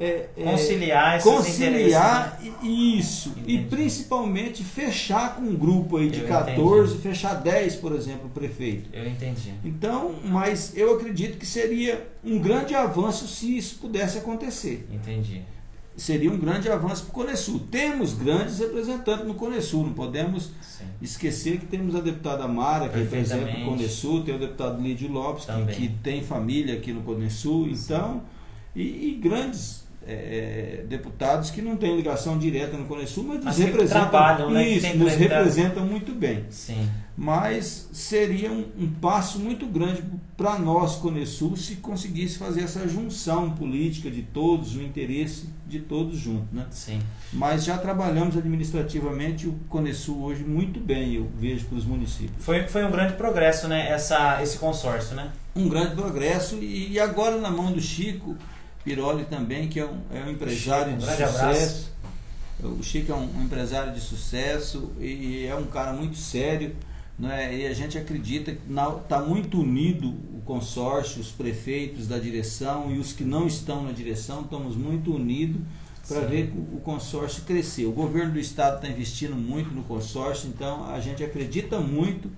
é, 0.00 0.26
conciliar, 0.34 1.18
é, 1.18 1.22
conciliar 1.22 2.40
isso 2.60 3.28
Entendi. 3.28 3.54
e 3.54 3.64
principalmente 3.66 4.64
fechar 4.64 5.36
com 5.36 5.42
um 5.42 5.54
grupo 5.54 5.98
aí 5.98 6.10
de 6.10 6.22
eu 6.22 6.26
14, 6.26 6.94
entendi. 6.94 7.02
fechar 7.02 7.34
10, 7.34 7.76
por 7.76 7.92
exemplo, 7.92 8.28
prefeito. 8.30 8.90
Eu 8.92 9.06
entendi. 9.06 9.54
Então, 9.64 10.16
mas 10.24 10.76
eu 10.76 10.96
acredito 10.96 11.38
que 11.38 11.46
seria 11.46 12.08
um 12.24 12.40
grande 12.40 12.74
avanço 12.74 13.28
se 13.28 13.56
isso 13.56 13.78
pudesse 13.78 14.18
acontecer. 14.18 14.88
Entendi 14.90 15.42
seria 15.96 16.30
um 16.30 16.38
grande 16.38 16.70
avanço 16.70 17.04
para 17.04 17.10
o 17.10 17.14
Conesul. 17.14 17.60
Temos 17.70 18.14
grandes 18.14 18.58
representantes 18.58 19.26
no 19.26 19.34
Conesul, 19.34 19.86
não 19.86 19.92
podemos 19.92 20.50
Sim. 20.62 20.84
esquecer 21.00 21.58
que 21.58 21.66
temos 21.66 21.94
a 21.94 22.00
deputada 22.00 22.46
Mara, 22.48 22.88
que 22.88 22.98
representa 22.98 23.50
o 23.58 23.64
Conesul, 23.64 24.24
tem 24.24 24.34
o 24.34 24.38
deputado 24.38 24.80
Lídio 24.80 25.10
Lopes, 25.10 25.44
que, 25.44 25.74
que, 25.74 25.88
tem 26.02 26.22
família 26.22 26.74
aqui 26.74 26.92
no 26.92 27.02
Conesul, 27.02 27.68
então, 27.68 28.22
e, 28.74 29.10
e 29.10 29.20
grandes 29.22 29.82
é, 30.06 30.80
é, 30.80 30.84
deputados 30.88 31.50
que 31.50 31.62
não 31.62 31.76
têm 31.76 31.96
ligação 31.96 32.38
direta 32.38 32.76
no 32.76 32.86
Conesul, 32.86 33.24
mas, 33.24 33.44
mas 33.44 33.58
representam, 33.58 34.00
trabalham, 34.08 34.50
né? 34.50 34.68
isso, 34.68 34.96
nos 34.96 35.14
representam 35.14 35.86
muito 35.86 36.12
bem. 36.14 36.44
Sim 36.50 36.88
mas 37.16 37.88
seria 37.92 38.50
um, 38.50 38.64
um 38.78 38.90
passo 38.90 39.38
muito 39.38 39.66
grande 39.66 40.02
para 40.36 40.58
nós, 40.58 40.96
Conesul, 40.96 41.56
se 41.56 41.76
conseguisse 41.76 42.38
fazer 42.38 42.62
essa 42.62 42.88
junção 42.88 43.50
política 43.50 44.10
de 44.10 44.22
todos, 44.22 44.74
o 44.74 44.82
interesse 44.82 45.48
de 45.66 45.80
todos 45.80 46.18
juntos. 46.18 46.48
Né? 46.50 46.66
Sim. 46.70 47.00
Mas 47.32 47.64
já 47.64 47.76
trabalhamos 47.76 48.36
administrativamente 48.36 49.46
o 49.46 49.52
Conesul 49.68 50.22
hoje 50.22 50.42
muito 50.42 50.80
bem, 50.80 51.14
eu 51.14 51.30
vejo, 51.38 51.66
para 51.66 51.78
os 51.78 51.84
municípios. 51.84 52.44
Foi, 52.44 52.66
foi 52.66 52.84
um 52.84 52.90
grande 52.90 53.12
progresso, 53.14 53.68
né? 53.68 53.90
Essa, 53.90 54.42
esse 54.42 54.58
consórcio, 54.58 55.14
né? 55.14 55.30
Um 55.54 55.68
grande 55.68 55.94
progresso 55.94 56.56
e, 56.56 56.92
e 56.92 57.00
agora 57.00 57.38
na 57.38 57.50
mão 57.50 57.70
do 57.72 57.80
Chico 57.80 58.36
Piroli 58.84 59.24
também, 59.24 59.68
que 59.68 59.80
é 59.80 59.86
um, 59.86 60.00
é 60.12 60.20
um 60.24 60.30
empresário 60.30 60.92
Chico, 60.92 61.00
de 61.00 61.06
sucesso. 61.06 61.38
Abraço. 61.38 61.92
O 62.78 62.82
Chico 62.82 63.12
é 63.12 63.14
um, 63.14 63.38
um 63.38 63.42
empresário 63.42 63.92
de 63.92 64.00
sucesso 64.00 64.92
e 65.00 65.46
é 65.46 65.54
um 65.54 65.66
cara 65.66 65.92
muito 65.92 66.16
sério 66.16 66.74
né? 67.18 67.56
e 67.56 67.66
a 67.66 67.74
gente 67.74 67.98
acredita 67.98 68.52
que 68.52 68.60
está 69.02 69.20
muito 69.20 69.60
unido 69.60 70.08
o 70.08 70.40
consórcio, 70.44 71.20
os 71.20 71.30
prefeitos 71.30 72.08
da 72.08 72.18
direção 72.18 72.92
e 72.92 72.98
os 72.98 73.12
que 73.12 73.24
não 73.24 73.46
estão 73.46 73.84
na 73.84 73.92
direção, 73.92 74.42
estamos 74.42 74.76
muito 74.76 75.14
unidos 75.14 75.60
para 76.08 76.20
ver 76.22 76.52
o 76.72 76.80
consórcio 76.80 77.44
crescer. 77.44 77.86
O 77.86 77.92
governo 77.92 78.32
do 78.32 78.40
estado 78.40 78.76
está 78.76 78.88
investindo 78.88 79.36
muito 79.36 79.72
no 79.72 79.84
consórcio, 79.84 80.48
então 80.48 80.90
a 80.90 80.98
gente 80.98 81.22
acredita 81.22 81.78
muito 81.78 82.28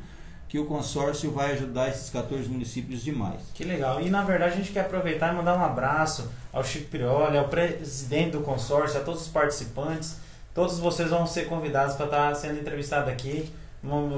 que 0.48 0.58
o 0.58 0.66
consórcio 0.66 1.30
vai 1.30 1.52
ajudar 1.52 1.88
esses 1.88 2.10
14 2.10 2.48
municípios 2.48 3.02
demais. 3.02 3.40
Que 3.54 3.64
legal. 3.64 4.00
E 4.00 4.08
na 4.08 4.22
verdade 4.22 4.54
a 4.54 4.56
gente 4.56 4.72
quer 4.72 4.80
aproveitar 4.80 5.32
e 5.32 5.36
mandar 5.36 5.56
um 5.58 5.64
abraço 5.64 6.30
ao 6.52 6.62
Chico 6.62 6.90
Piroli, 6.90 7.36
ao 7.36 7.48
presidente 7.48 8.32
do 8.32 8.40
consórcio, 8.40 9.00
a 9.00 9.02
todos 9.04 9.22
os 9.22 9.28
participantes. 9.28 10.18
Todos 10.54 10.78
vocês 10.78 11.10
vão 11.10 11.26
ser 11.26 11.48
convidados 11.48 11.96
para 11.96 12.06
estar 12.06 12.34
sendo 12.36 12.60
entrevistados 12.60 13.08
aqui 13.08 13.52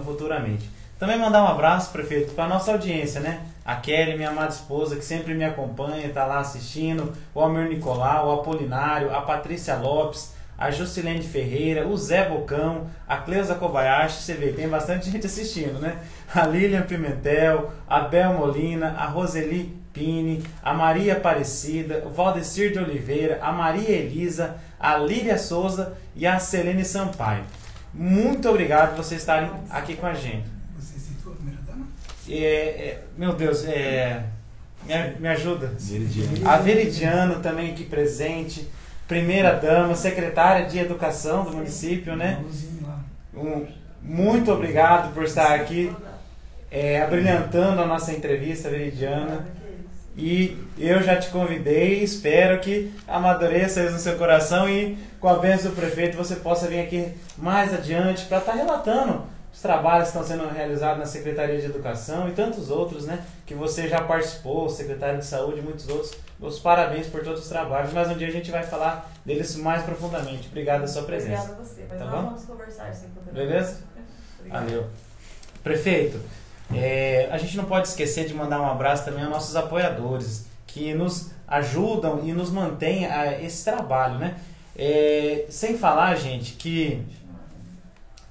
futuramente. 0.04 0.68
Também 0.98 1.18
mandar 1.18 1.42
um 1.42 1.48
abraço, 1.48 1.90
prefeito, 1.90 2.32
para 2.34 2.48
nossa 2.48 2.72
audiência, 2.72 3.20
né? 3.20 3.46
A 3.64 3.76
Kelly, 3.76 4.16
minha 4.16 4.30
amada 4.30 4.48
esposa, 4.48 4.96
que 4.96 5.04
sempre 5.04 5.34
me 5.34 5.44
acompanha, 5.44 6.06
está 6.06 6.24
lá 6.24 6.38
assistindo, 6.38 7.12
o 7.34 7.40
Almir 7.40 7.68
Nicolau, 7.68 8.28
o 8.28 8.40
Apolinário, 8.40 9.14
a 9.14 9.20
Patrícia 9.20 9.76
Lopes, 9.76 10.32
a 10.58 10.70
Jusilene 10.70 11.22
Ferreira, 11.22 11.86
o 11.86 11.96
Zé 11.96 12.28
Bocão, 12.28 12.86
a 13.06 13.18
Cleusa 13.18 13.54
Kobayashi, 13.54 14.22
você 14.22 14.34
vê, 14.34 14.52
tem 14.52 14.68
bastante 14.68 15.10
gente 15.10 15.26
assistindo, 15.26 15.78
né? 15.78 15.98
A 16.34 16.46
Lilian 16.46 16.82
Pimentel, 16.82 17.72
a 17.88 18.00
Bel 18.00 18.34
Molina, 18.34 18.92
a 18.92 19.06
Roseli 19.06 19.76
Pini, 19.92 20.42
a 20.62 20.74
Maria 20.74 21.14
Aparecida, 21.14 22.02
o 22.06 22.10
Valdecir 22.10 22.72
de 22.72 22.78
Oliveira, 22.78 23.38
a 23.42 23.52
Maria 23.52 23.90
Elisa, 23.90 24.56
a 24.78 24.96
Lília 24.96 25.38
Souza 25.38 25.96
e 26.14 26.26
a 26.26 26.38
Selene 26.38 26.84
Sampaio. 26.84 27.44
Muito 27.92 28.48
obrigado 28.48 28.94
por 28.94 29.04
vocês 29.04 29.20
estarem 29.20 29.50
aqui 29.70 29.96
com 29.96 30.06
a 30.06 30.12
gente. 30.12 30.46
Você 30.78 30.98
citou 30.98 31.32
a 31.32 31.36
primeira 31.36 31.62
dama? 31.62 31.86
É, 32.28 32.34
é, 32.34 33.02
meu 33.16 33.32
Deus, 33.32 33.64
é, 33.64 34.24
me, 34.84 35.20
me 35.20 35.28
ajuda. 35.28 35.72
Veridiano. 35.78 36.48
A 36.48 36.58
Veridiano 36.58 37.40
também 37.40 37.72
aqui 37.72 37.84
presente. 37.84 38.68
Primeira 39.06 39.52
dama, 39.52 39.94
secretária 39.94 40.66
de 40.66 40.78
Educação 40.78 41.44
do 41.44 41.56
município, 41.56 42.16
né? 42.16 42.42
Um, 43.34 43.66
muito 44.02 44.52
obrigado 44.52 45.14
por 45.14 45.24
estar 45.24 45.54
aqui 45.54 45.94
é, 46.70 47.00
abrilhantando 47.02 47.80
a 47.80 47.86
nossa 47.86 48.12
entrevista, 48.12 48.68
Veridiana. 48.68 49.46
E 50.16 50.56
eu 50.78 51.02
já 51.02 51.16
te 51.16 51.28
convidei, 51.28 52.02
espero 52.02 52.58
que 52.60 52.90
amadureça 53.06 53.82
isso 53.82 53.92
no 53.92 53.98
seu 53.98 54.16
coração 54.16 54.68
e 54.68 54.96
com 55.20 55.28
a 55.28 55.38
bênção 55.38 55.70
do 55.70 55.76
prefeito 55.76 56.16
você 56.16 56.36
possa 56.36 56.66
vir 56.66 56.80
aqui 56.80 57.12
mais 57.36 57.74
adiante 57.74 58.24
para 58.24 58.38
estar 58.38 58.52
tá 58.52 58.58
relatando 58.58 59.24
os 59.52 59.60
trabalhos 59.60 60.10
que 60.10 60.18
estão 60.18 60.24
sendo 60.24 60.52
realizados 60.52 60.98
na 60.98 61.06
Secretaria 61.06 61.58
de 61.58 61.66
Educação 61.66 62.28
e 62.28 62.32
tantos 62.32 62.70
outros, 62.70 63.06
né? 63.06 63.24
Que 63.44 63.54
você 63.54 63.88
já 63.88 64.02
participou, 64.02 64.68
secretário 64.68 65.18
de 65.18 65.26
Saúde 65.26 65.60
e 65.60 65.62
muitos 65.62 65.88
outros. 65.88 66.12
Meus 66.38 66.58
parabéns 66.58 67.06
por 67.06 67.24
todos 67.24 67.42
os 67.42 67.48
trabalhos, 67.48 67.92
mas 67.92 68.10
um 68.10 68.16
dia 68.16 68.28
a 68.28 68.30
gente 68.30 68.50
vai 68.50 68.62
falar 68.62 69.10
deles 69.24 69.56
mais 69.56 69.82
profundamente. 69.84 70.48
Obrigado 70.48 70.80
pela 70.80 70.88
sua 70.88 71.02
presença. 71.04 71.42
Obrigada 71.42 71.62
a 71.62 71.64
você, 71.64 71.86
mas 71.88 71.98
tá 71.98 72.04
nós 72.04 72.14
bom? 72.14 72.22
vamos 72.22 72.44
conversar 72.44 72.94
sem. 72.94 73.08
Beleza? 73.32 73.80
Valeu. 74.48 74.86
Prefeito, 75.62 76.20
é, 76.74 77.28
a 77.30 77.38
gente 77.38 77.56
não 77.56 77.64
pode 77.64 77.88
esquecer 77.88 78.26
de 78.26 78.34
mandar 78.34 78.60
um 78.60 78.66
abraço 78.66 79.04
também 79.04 79.22
aos 79.22 79.32
nossos 79.32 79.56
apoiadores, 79.56 80.46
que 80.66 80.92
nos 80.94 81.30
ajudam 81.48 82.20
e 82.22 82.32
nos 82.32 82.50
mantêm 82.50 83.06
a 83.06 83.40
esse 83.40 83.64
trabalho, 83.64 84.18
né? 84.18 84.36
É, 84.76 85.46
sem 85.48 85.78
falar, 85.78 86.14
gente, 86.16 86.52
que 86.52 87.02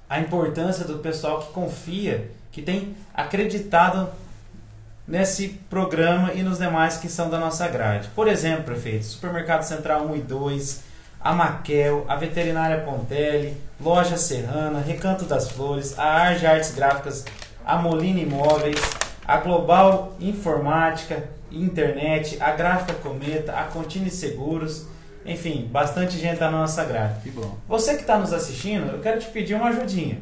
a 0.08 0.20
importância 0.20 0.84
do 0.84 0.98
pessoal 0.98 1.40
que 1.40 1.52
confia, 1.52 2.30
que 2.52 2.62
tem 2.62 2.96
acreditado 3.12 4.08
nesse 5.06 5.48
programa 5.70 6.32
e 6.34 6.42
nos 6.42 6.58
demais 6.58 6.96
que 6.96 7.08
são 7.08 7.30
da 7.30 7.38
nossa 7.38 7.68
grade. 7.68 8.08
Por 8.14 8.28
exemplo, 8.28 8.64
prefeito, 8.64 9.04
Supermercado 9.04 9.62
Central 9.62 10.06
1 10.06 10.16
e 10.16 10.20
2, 10.20 10.82
a 11.20 11.32
Maquel, 11.32 12.04
a 12.08 12.16
Veterinária 12.16 12.80
Pontelli, 12.80 13.56
Loja 13.80 14.16
Serrana, 14.16 14.80
Recanto 14.80 15.24
das 15.24 15.50
Flores, 15.50 15.98
a 15.98 16.04
Arge 16.04 16.46
Artes 16.46 16.74
Gráficas 16.74 17.24
a 17.66 17.76
Molina 17.76 18.20
Imóveis, 18.20 18.80
a 19.26 19.38
Global 19.38 20.14
Informática 20.20 21.28
e 21.50 21.60
Internet, 21.60 22.40
a 22.40 22.52
Gráfica 22.52 22.94
Cometa, 22.94 23.52
a 23.52 23.64
Contine 23.64 24.08
Seguros, 24.08 24.86
enfim, 25.24 25.68
bastante 25.70 26.16
gente 26.16 26.38
na 26.38 26.48
nossa 26.48 26.84
grade. 26.84 27.20
Que 27.22 27.30
bom. 27.30 27.58
Você 27.66 27.96
que 27.96 28.02
está 28.02 28.16
nos 28.16 28.32
assistindo, 28.32 28.92
eu 28.92 29.00
quero 29.00 29.18
te 29.18 29.26
pedir 29.26 29.54
uma 29.54 29.70
ajudinha. 29.70 30.18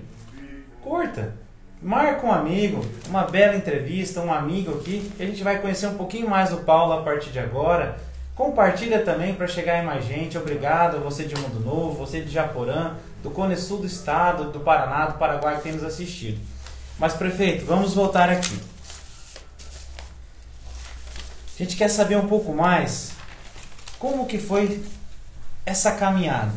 Curta, 0.81 1.35
marca 1.85 2.27
um 2.27 2.33
amigo, 2.33 2.83
uma 3.07 3.25
bela 3.25 3.55
entrevista, 3.55 4.23
um 4.23 4.33
amigo 4.33 4.79
aqui, 4.79 5.13
a 5.21 5.23
gente 5.23 5.45
vai 5.45 5.61
conhecer 5.61 5.87
um 5.87 5.99
pouquinho 5.99 6.29
mais 6.29 6.49
do 6.49 6.57
Paulo 6.59 6.95
a 6.95 7.03
partir 7.03 7.31
de 7.31 7.39
agora. 7.39 7.99
Compartilha 8.35 9.05
também 9.05 9.35
para 9.35 9.47
chegar 9.47 9.81
em 9.81 9.87
mais 9.87 10.07
gente. 10.07 10.39
Obrigado 10.39 10.99
você 11.05 11.25
de 11.25 11.37
Mundo 11.37 11.61
Novo, 11.61 11.99
você 11.99 12.23
de 12.23 12.31
Japorã, 12.31 12.95
do 13.23 13.31
Cone 13.31 13.55
Sul 13.57 13.81
do 13.81 13.87
Estado, 13.87 14.51
do 14.51 14.61
Paraná, 14.61 15.07
do 15.07 15.19
Paraguai 15.19 15.59
que 15.59 15.65
tem 15.65 15.73
nos 15.73 15.85
assistido. 15.85 16.41
Mas, 16.99 17.13
prefeito, 17.13 17.67
vamos 17.67 17.93
voltar 17.93 18.31
aqui. 18.31 18.59
A 21.55 21.63
gente 21.63 21.77
quer 21.77 21.89
saber 21.89 22.17
um 22.17 22.27
pouco 22.27 22.53
mais 22.53 23.13
como 23.99 24.27
que 24.27 24.39
foi 24.39 24.83
essa 25.67 25.93
caminhada. 25.93 26.53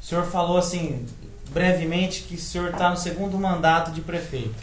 O 0.00 0.04
senhor 0.04 0.24
falou 0.24 0.56
assim, 0.56 1.04
brevemente, 1.50 2.22
que 2.22 2.34
o 2.34 2.38
senhor 2.38 2.70
está 2.70 2.90
no 2.90 2.96
segundo 2.96 3.38
mandato 3.38 3.90
de 3.90 4.00
prefeito. 4.00 4.54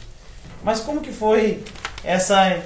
Mas 0.64 0.80
como 0.80 1.02
que 1.02 1.12
foi 1.12 1.64
essa 2.04 2.62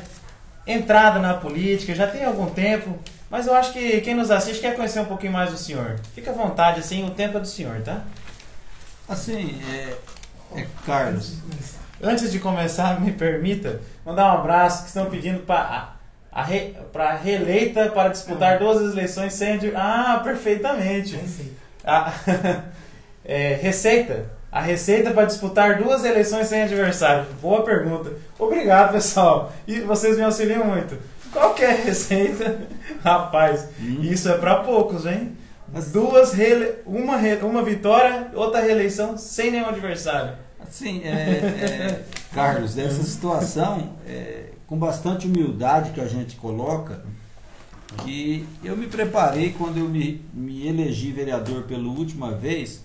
entrada 0.65 1.19
na 1.19 1.33
política? 1.33 1.93
Já 1.95 2.07
tem 2.07 2.23
algum 2.23 2.49
tempo, 2.49 2.97
mas 3.29 3.47
eu 3.47 3.53
acho 3.53 3.73
que 3.73 4.01
quem 4.01 4.15
nos 4.15 4.31
assiste 4.31 4.61
quer 4.61 4.75
conhecer 4.75 4.99
um 4.99 5.05
pouquinho 5.05 5.33
mais 5.33 5.51
do 5.51 5.57
senhor. 5.57 5.99
Fica 6.15 6.31
à 6.31 6.33
vontade, 6.33 6.79
assim, 6.79 7.05
o 7.05 7.11
tempo 7.11 7.37
é 7.37 7.41
do 7.41 7.47
senhor, 7.47 7.81
tá? 7.81 8.01
Assim, 9.07 9.59
é, 9.69 9.97
É 10.55 10.67
Carlos. 10.85 11.37
Antes 12.01 12.31
de 12.31 12.39
começar. 12.39 12.99
Me 13.01 13.11
permita 13.11 13.81
mandar 14.05 14.33
um 14.33 14.39
abraço 14.39 14.83
que 14.83 14.87
estão 14.87 15.09
pedindo 15.09 15.39
para 15.41 15.95
a, 16.31 16.43
re, 16.43 16.75
pra 16.93 17.15
reeleita 17.15 17.89
para 17.89 18.09
disputar 18.09 18.59
duas 18.59 18.79
eleições 18.93 19.33
sem. 19.33 19.59
Ah, 19.75 20.21
perfeitamente. 20.23 21.15
Receita. 21.15 21.51
A, 21.83 22.13
é, 23.29 23.53
receita. 23.61 24.25
A 24.51 24.61
receita 24.61 25.11
para 25.11 25.25
disputar 25.25 25.77
duas 25.77 26.03
eleições 26.03 26.47
sem 26.47 26.63
adversário. 26.63 27.25
Boa 27.39 27.63
pergunta. 27.63 28.11
Obrigado, 28.39 28.93
pessoal. 28.93 29.53
E 29.67 29.79
vocês 29.81 30.17
me 30.17 30.23
auxiliam 30.23 30.63
muito. 30.65 30.97
Qual 31.31 31.53
que 31.53 31.63
é 31.63 31.69
a 31.71 31.75
receita? 31.75 32.61
Rapaz, 33.03 33.67
Hum. 33.79 33.99
isso 34.01 34.27
é 34.27 34.37
para 34.39 34.55
poucos, 34.57 35.05
hein? 35.05 35.37
Duas 35.93 36.33
reele... 36.33 36.73
uma, 36.83 37.15
re- 37.17 37.35
uma 37.43 37.61
vitória, 37.63 38.31
outra 38.33 38.59
reeleição 38.59 39.15
sem 39.19 39.51
nenhum 39.51 39.67
adversário. 39.67 40.33
Assim, 40.59 41.03
é, 41.03 41.09
é, 41.11 42.01
Carlos, 42.33 42.73
dessa 42.73 43.03
situação, 43.03 43.91
é, 44.07 44.45
com 44.65 44.75
bastante 44.77 45.27
humildade 45.27 45.91
que 45.91 46.01
a 46.01 46.07
gente 46.07 46.35
coloca, 46.37 47.03
que 48.03 48.47
eu 48.63 48.75
me 48.75 48.87
preparei 48.87 49.53
quando 49.55 49.77
eu 49.77 49.87
me, 49.87 50.25
me 50.33 50.67
elegi 50.67 51.11
vereador 51.11 51.63
pela 51.63 51.87
última 51.87 52.31
vez, 52.31 52.83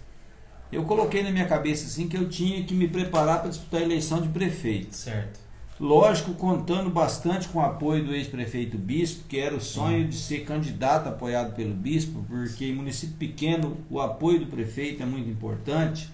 eu 0.75 0.85
coloquei 0.85 1.23
na 1.23 1.31
minha 1.31 1.47
cabeça 1.47 1.87
assim 1.87 2.09
que 2.09 2.17
eu 2.17 2.29
tinha 2.29 2.63
que 2.65 2.75
me 2.75 2.89
preparar 2.89 3.41
para 3.41 3.51
disputar 3.51 3.81
a 3.81 3.85
eleição 3.85 4.21
de 4.21 4.29
prefeito. 4.29 4.95
Certo. 4.95 5.41
Lógico, 5.79 6.35
contando 6.35 6.89
bastante 6.89 7.49
com 7.49 7.59
o 7.59 7.63
apoio 7.63 8.05
do 8.05 8.15
ex-prefeito 8.15 8.79
Bispo, 8.79 9.25
que 9.29 9.39
era 9.39 9.55
o 9.55 9.61
sonho 9.61 10.07
de 10.07 10.17
ser 10.17 10.45
candidato 10.45 11.09
apoiado 11.09 11.55
pelo 11.55 11.75
Bispo, 11.75 12.25
porque 12.29 12.67
em 12.67 12.75
município 12.75 13.17
pequeno 13.17 13.77
o 13.91 14.01
apoio 14.01 14.41
do 14.41 14.47
prefeito 14.47 15.03
é 15.03 15.07
muito 15.07 15.29
importante. 15.29 16.09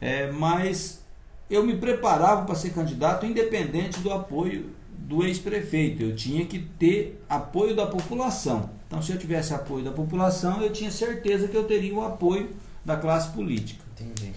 É, 0.00 0.30
mas 0.32 1.04
eu 1.50 1.64
me 1.64 1.76
preparava 1.76 2.44
para 2.44 2.54
ser 2.54 2.70
candidato 2.70 3.26
independente 3.26 4.00
do 4.00 4.10
apoio 4.10 4.70
do 4.90 5.24
ex-prefeito. 5.24 6.02
Eu 6.02 6.16
tinha 6.16 6.46
que 6.46 6.58
ter 6.58 7.22
apoio 7.28 7.76
da 7.76 7.86
população. 7.86 8.70
Então, 8.86 9.02
se 9.02 9.12
eu 9.12 9.18
tivesse 9.18 9.52
apoio 9.52 9.84
da 9.84 9.92
população, 9.92 10.62
eu 10.62 10.72
tinha 10.72 10.90
certeza 10.90 11.46
que 11.46 11.56
eu 11.56 11.64
teria 11.64 11.94
o 11.94 12.02
apoio 12.02 12.48
da 12.88 12.96
classe 12.96 13.30
política. 13.32 13.84
Entendi. 13.92 14.32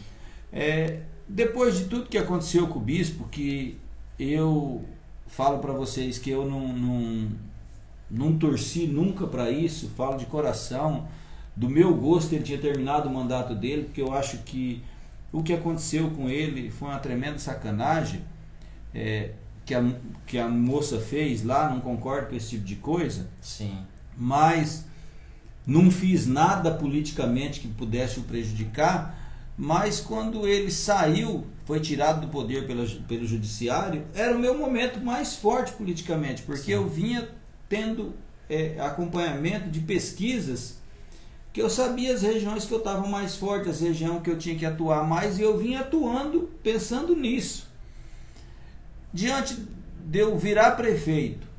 É, 0.51 1.00
depois 1.27 1.77
de 1.77 1.86
tudo 1.86 2.10
que 2.10 2.17
aconteceu 2.17 2.67
com 2.67 2.79
o 2.79 2.81
bispo, 2.81 3.27
que 3.29 3.79
eu 4.20 4.84
falo 5.25 5.60
para 5.60 5.72
vocês 5.72 6.20
que 6.20 6.29
eu 6.29 6.46
não, 6.46 6.67
não, 6.74 7.31
não 8.12 8.38
torci 8.38 8.86
nunca 8.86 9.25
para 9.25 9.50
isso, 9.50 9.89
falo 9.96 10.17
de 10.17 10.25
coração, 10.25 11.08
do 11.55 11.70
meu 11.70 11.96
gosto 11.96 12.34
ele 12.34 12.43
tinha 12.43 12.58
terminado 12.58 13.08
o 13.08 13.13
mandato 13.13 13.55
dele, 13.55 13.84
porque 13.84 14.01
eu 14.01 14.13
acho 14.13 14.39
que 14.39 14.84
o 15.31 15.41
que 15.41 15.53
aconteceu 15.53 16.10
com 16.12 16.27
ele 16.29 16.70
foi 16.70 16.89
uma 16.89 17.00
tremenda 17.00 17.39
sacanagem 17.39 18.22
é, 18.93 19.31
que, 19.65 19.74
a, 19.74 19.81
que 20.27 20.38
a 20.38 20.50
moça 20.50 21.00
fez 21.00 21.41
lá, 21.46 21.70
não 21.70 21.79
concordo 21.79 22.27
com 22.27 22.36
esse 22.36 22.50
tipo 22.50 22.65
de 22.65 22.75
coisa 22.75 23.29
Sim. 23.41 23.77
mas 24.17 24.86
não 25.72 25.90
fiz 25.90 26.28
nada 26.28 26.70
politicamente 26.72 27.62
que 27.62 27.68
pudesse 27.68 28.20
o 28.20 28.24
prejudicar. 28.24 29.18
Mas 29.58 30.00
quando 30.00 30.48
ele 30.48 30.72
saiu, 30.72 31.46
foi 31.66 31.80
tirado 31.80 32.22
do 32.22 32.28
poder 32.28 32.68
pela, 32.68 32.86
pelo 33.08 33.25
judiciário, 33.25 34.04
era 34.13 34.36
o 34.36 34.40
meu 34.40 34.58
momento 34.58 35.00
mais 35.00 35.36
forte 35.36 35.72
politicamente, 35.74 36.42
porque 36.42 36.63
Sim. 36.63 36.72
eu 36.72 36.90
vinha 36.90 37.30
tendo 37.70 38.13
é, 38.50 38.80
acompanhamento 38.80 39.70
de 39.70 39.80
pesquisas 39.80 40.80
que 41.54 41.62
eu 41.62 41.70
sabia 41.70 42.13
as 42.13 42.22
regiões 42.22 42.66
que 42.66 42.74
eu 42.74 42.78
estava 42.78 43.06
mais 43.08 43.36
forte, 43.36 43.70
as 43.70 43.82
regiões 43.82 44.24
que 44.24 44.30
eu 44.30 44.38
tinha 44.38 44.56
que 44.56 44.66
atuar 44.66 45.06
mais, 45.06 45.38
e 45.38 45.42
eu 45.42 45.58
vinha 45.58 45.82
atuando 45.82 46.50
pensando 46.63 47.16
nisso. 47.16 47.70
Diante 49.13 49.58
de 50.06 50.20
eu 50.20 50.38
virar 50.38 50.72
prefeito, 50.72 51.50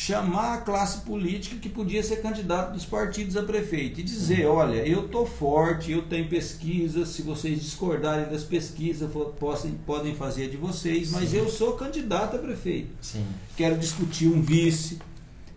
chamar 0.00 0.54
a 0.54 0.58
classe 0.58 1.00
política 1.00 1.56
que 1.56 1.68
podia 1.68 2.04
ser 2.04 2.22
candidato 2.22 2.72
dos 2.72 2.84
partidos 2.84 3.36
a 3.36 3.42
prefeito 3.42 3.98
e 3.98 4.02
dizer, 4.04 4.46
olha, 4.46 4.86
eu 4.86 5.08
tô 5.08 5.26
forte, 5.26 5.90
eu 5.90 6.02
tenho 6.02 6.28
pesquisas, 6.28 7.08
se 7.08 7.22
vocês 7.22 7.60
discordarem 7.60 8.30
das 8.30 8.44
pesquisas, 8.44 9.10
possam, 9.40 9.72
podem 9.84 10.14
fazer 10.14 10.50
de 10.50 10.56
vocês, 10.56 11.10
mas 11.10 11.30
Sim. 11.30 11.38
eu 11.38 11.48
sou 11.48 11.72
candidato 11.72 12.36
a 12.36 12.38
prefeito. 12.38 12.90
Sim. 13.00 13.26
Quero 13.56 13.76
discutir 13.76 14.28
um 14.28 14.40
vice. 14.40 15.00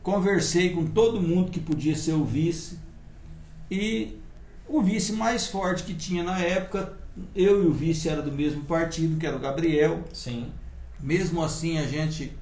Conversei 0.01 0.71
com 0.71 0.88
todo 0.88 1.21
mundo 1.21 1.51
que 1.51 1.60
podia 1.60 1.95
ser 1.95 2.13
o 2.13 2.25
vice. 2.25 2.80
E 3.69 4.17
o 4.67 4.82
vice 4.82 5.13
mais 5.13 5.45
forte 5.45 5.84
que 5.84 5.93
tinha 5.93 6.23
na 6.23 6.39
época, 6.39 6.97
eu 7.36 7.63
e 7.63 7.67
o 7.67 7.71
vice 7.71 8.10
era 8.10 8.23
do 8.23 8.32
mesmo 8.32 8.63
partido, 8.63 9.19
que 9.19 9.27
era 9.27 9.36
o 9.38 9.39
Gabriel. 9.39 10.04
Sim. 10.12 10.51
Mesmo 10.99 11.43
assim, 11.43 11.77
a 11.77 11.86
gente 11.86 12.34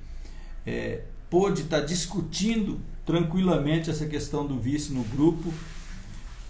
é, 0.66 1.02
pôde 1.30 1.62
estar 1.64 1.82
discutindo 1.82 2.80
tranquilamente 3.06 3.90
essa 3.90 4.06
questão 4.06 4.46
do 4.46 4.60
vice 4.60 4.92
no 4.94 5.04
grupo. 5.04 5.54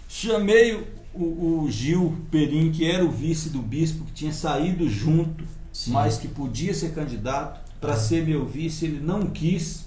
Chamei 0.08 0.74
o, 1.14 1.62
o- 1.64 1.70
Gil 1.70 2.16
Perim, 2.30 2.70
que 2.72 2.84
era 2.90 3.04
o 3.04 3.10
vice 3.10 3.50
do 3.50 3.60
bispo, 3.60 4.04
que 4.04 4.12
tinha 4.12 4.32
saído 4.32 4.88
junto, 4.88 5.44
Sim. 5.72 5.92
mas 5.92 6.18
que 6.18 6.28
podia 6.28 6.74
ser 6.74 6.92
candidato 6.92 7.60
para 7.80 7.96
ser 7.96 8.26
meu 8.26 8.44
vice, 8.46 8.84
ele 8.84 9.00
não 9.00 9.26
quis. 9.30 9.86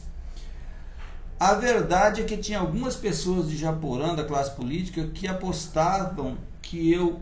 A 1.40 1.54
verdade 1.56 2.22
é 2.22 2.24
que 2.24 2.38
tinha 2.38 2.60
algumas 2.60 2.96
pessoas 2.96 3.50
de 3.50 3.58
Japorã, 3.58 4.16
da 4.16 4.24
classe 4.24 4.56
política, 4.56 5.08
que 5.14 5.28
apostavam 5.28 6.38
que 6.62 6.92
eu 6.92 7.20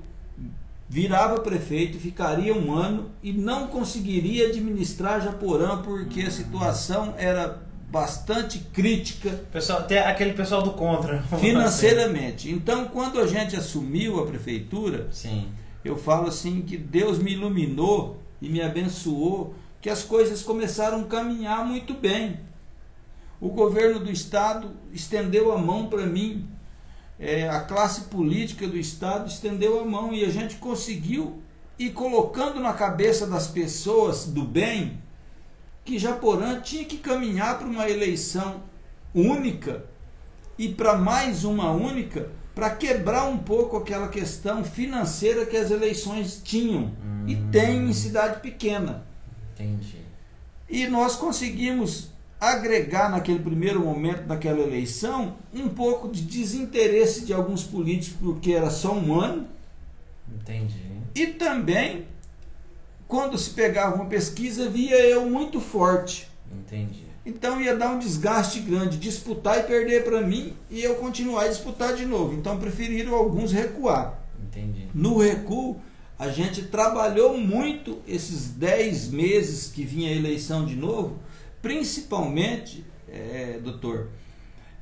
virava 0.92 1.40
prefeito, 1.40 1.98
ficaria 1.98 2.54
um 2.54 2.74
ano 2.74 3.12
e 3.24 3.32
não 3.32 3.68
conseguiria 3.68 4.48
administrar 4.48 5.22
Japorã 5.22 5.82
porque 5.82 6.24
a 6.24 6.30
situação 6.30 7.14
era 7.18 7.62
bastante 7.90 8.60
crítica 8.60 9.30
Pessoal, 9.54 9.84
tem 9.84 10.00
aquele 10.00 10.34
pessoal 10.34 10.62
do 10.62 10.72
contra. 10.72 11.22
financeiramente. 11.40 12.52
Então, 12.52 12.90
quando 12.90 13.22
a 13.22 13.26
gente 13.26 13.56
assumiu 13.56 14.20
a 14.20 14.28
prefeitura, 14.28 15.08
Sim. 15.14 15.48
eu 15.84 15.96
falo 15.96 16.28
assim 16.28 16.62
que 16.62 16.76
Deus 16.76 17.20
me 17.20 17.32
iluminou 17.32 18.22
e 18.42 18.50
me 18.50 18.62
abençoou, 18.62 19.56
que 19.80 19.90
as 19.90 20.04
coisas 20.04 20.42
começaram 20.42 21.00
a 21.00 21.06
caminhar 21.06 21.66
muito 21.66 21.94
bem. 21.94 22.38
O 23.40 23.48
governo 23.48 24.02
do 24.02 24.12
estado 24.12 24.72
estendeu 24.92 25.54
a 25.54 25.58
mão 25.58 25.88
para 25.88 26.06
mim, 26.06 26.50
é, 27.22 27.48
a 27.48 27.60
classe 27.60 28.02
política 28.06 28.68
do 28.68 28.76
estado 28.76 29.30
estendeu 29.30 29.80
a 29.80 29.86
mão 29.86 30.12
e 30.12 30.26
a 30.26 30.30
gente 30.30 30.56
conseguiu 30.56 31.40
ir 31.78 31.92
colocando 31.92 32.60
na 32.60 32.74
cabeça 32.74 33.28
das 33.28 33.46
pessoas 33.46 34.26
do 34.26 34.44
bem 34.44 35.00
que 35.86 36.00
Japorã 36.00 36.60
tinha 36.60 36.84
que 36.84 36.98
caminhar 36.98 37.60
para 37.60 37.68
uma 37.68 37.88
eleição 37.88 38.64
única 39.14 39.86
e 40.58 40.70
para 40.70 40.98
mais 40.98 41.44
uma 41.44 41.72
única 41.72 42.30
para 42.56 42.72
quebrar 42.72 43.26
um 43.26 43.38
pouco 43.38 43.78
aquela 43.78 44.08
questão 44.08 44.64
financeira 44.64 45.46
que 45.46 45.56
as 45.56 45.70
eleições 45.70 46.42
tinham 46.44 46.92
e 47.28 47.36
Hum. 47.36 47.50
tem 47.52 47.90
em 47.90 47.94
cidade 47.94 48.42
pequena. 48.42 49.06
Entendi. 49.54 49.98
E 50.68 50.88
nós 50.88 51.16
conseguimos 51.16 52.10
agregar 52.42 53.12
naquele 53.12 53.38
primeiro 53.38 53.80
momento 53.80 54.24
daquela 54.24 54.60
eleição 54.60 55.36
um 55.54 55.70
pouco 55.70 56.10
de 56.10 56.24
desinteresse 56.24 57.24
de 57.24 57.32
alguns 57.32 57.64
políticos 57.64 58.18
porque 58.20 58.52
era 58.52 58.72
só 58.72 58.94
um 58.94 59.14
ano 59.14 59.48
Entendi. 60.28 60.82
e 61.14 61.28
também 61.28 62.08
quando 63.08 63.38
se 63.38 63.52
pegava 63.52 63.96
uma 63.96 64.06
pesquisa 64.06 64.70
via 64.70 64.96
eu 65.06 65.30
muito 65.30 65.60
forte. 65.60 66.28
Entendi. 66.52 67.06
Então 67.24 67.62
ia 67.62 67.76
dar 67.76 67.92
um 67.92 68.00
desgaste 68.00 68.60
grande, 68.62 68.98
disputar 68.98 69.60
e 69.60 69.64
perder 69.64 70.04
para 70.04 70.22
mim 70.22 70.54
e 70.70 70.82
eu 70.82 70.96
continuar 70.96 71.44
a 71.44 71.48
disputar 71.48 71.94
de 71.94 72.06
novo. 72.06 72.34
Então 72.34 72.58
preferiram 72.58 73.14
alguns 73.14 73.52
recuar. 73.52 74.20
Entendi. 74.42 74.88
No 74.94 75.20
recuo, 75.20 75.80
a 76.18 76.30
gente 76.30 76.64
trabalhou 76.64 77.38
muito 77.38 78.00
esses 78.08 78.50
10 78.50 79.10
meses 79.10 79.72
que 79.72 79.84
vinha 79.84 80.10
a 80.10 80.16
eleição 80.16 80.66
de 80.66 80.76
novo, 80.76 81.20
principalmente, 81.62 82.84
é, 83.08 83.60
doutor, 83.64 84.10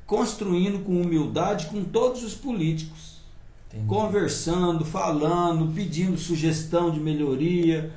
construindo 0.06 0.80
com 0.84 1.00
humildade 1.00 1.66
com 1.66 1.84
todos 1.84 2.22
os 2.24 2.34
políticos, 2.34 3.20
Entendi. 3.68 3.86
conversando, 3.86 4.84
falando, 4.84 5.72
pedindo 5.74 6.16
sugestão 6.18 6.90
de 6.90 6.98
melhoria, 6.98 7.92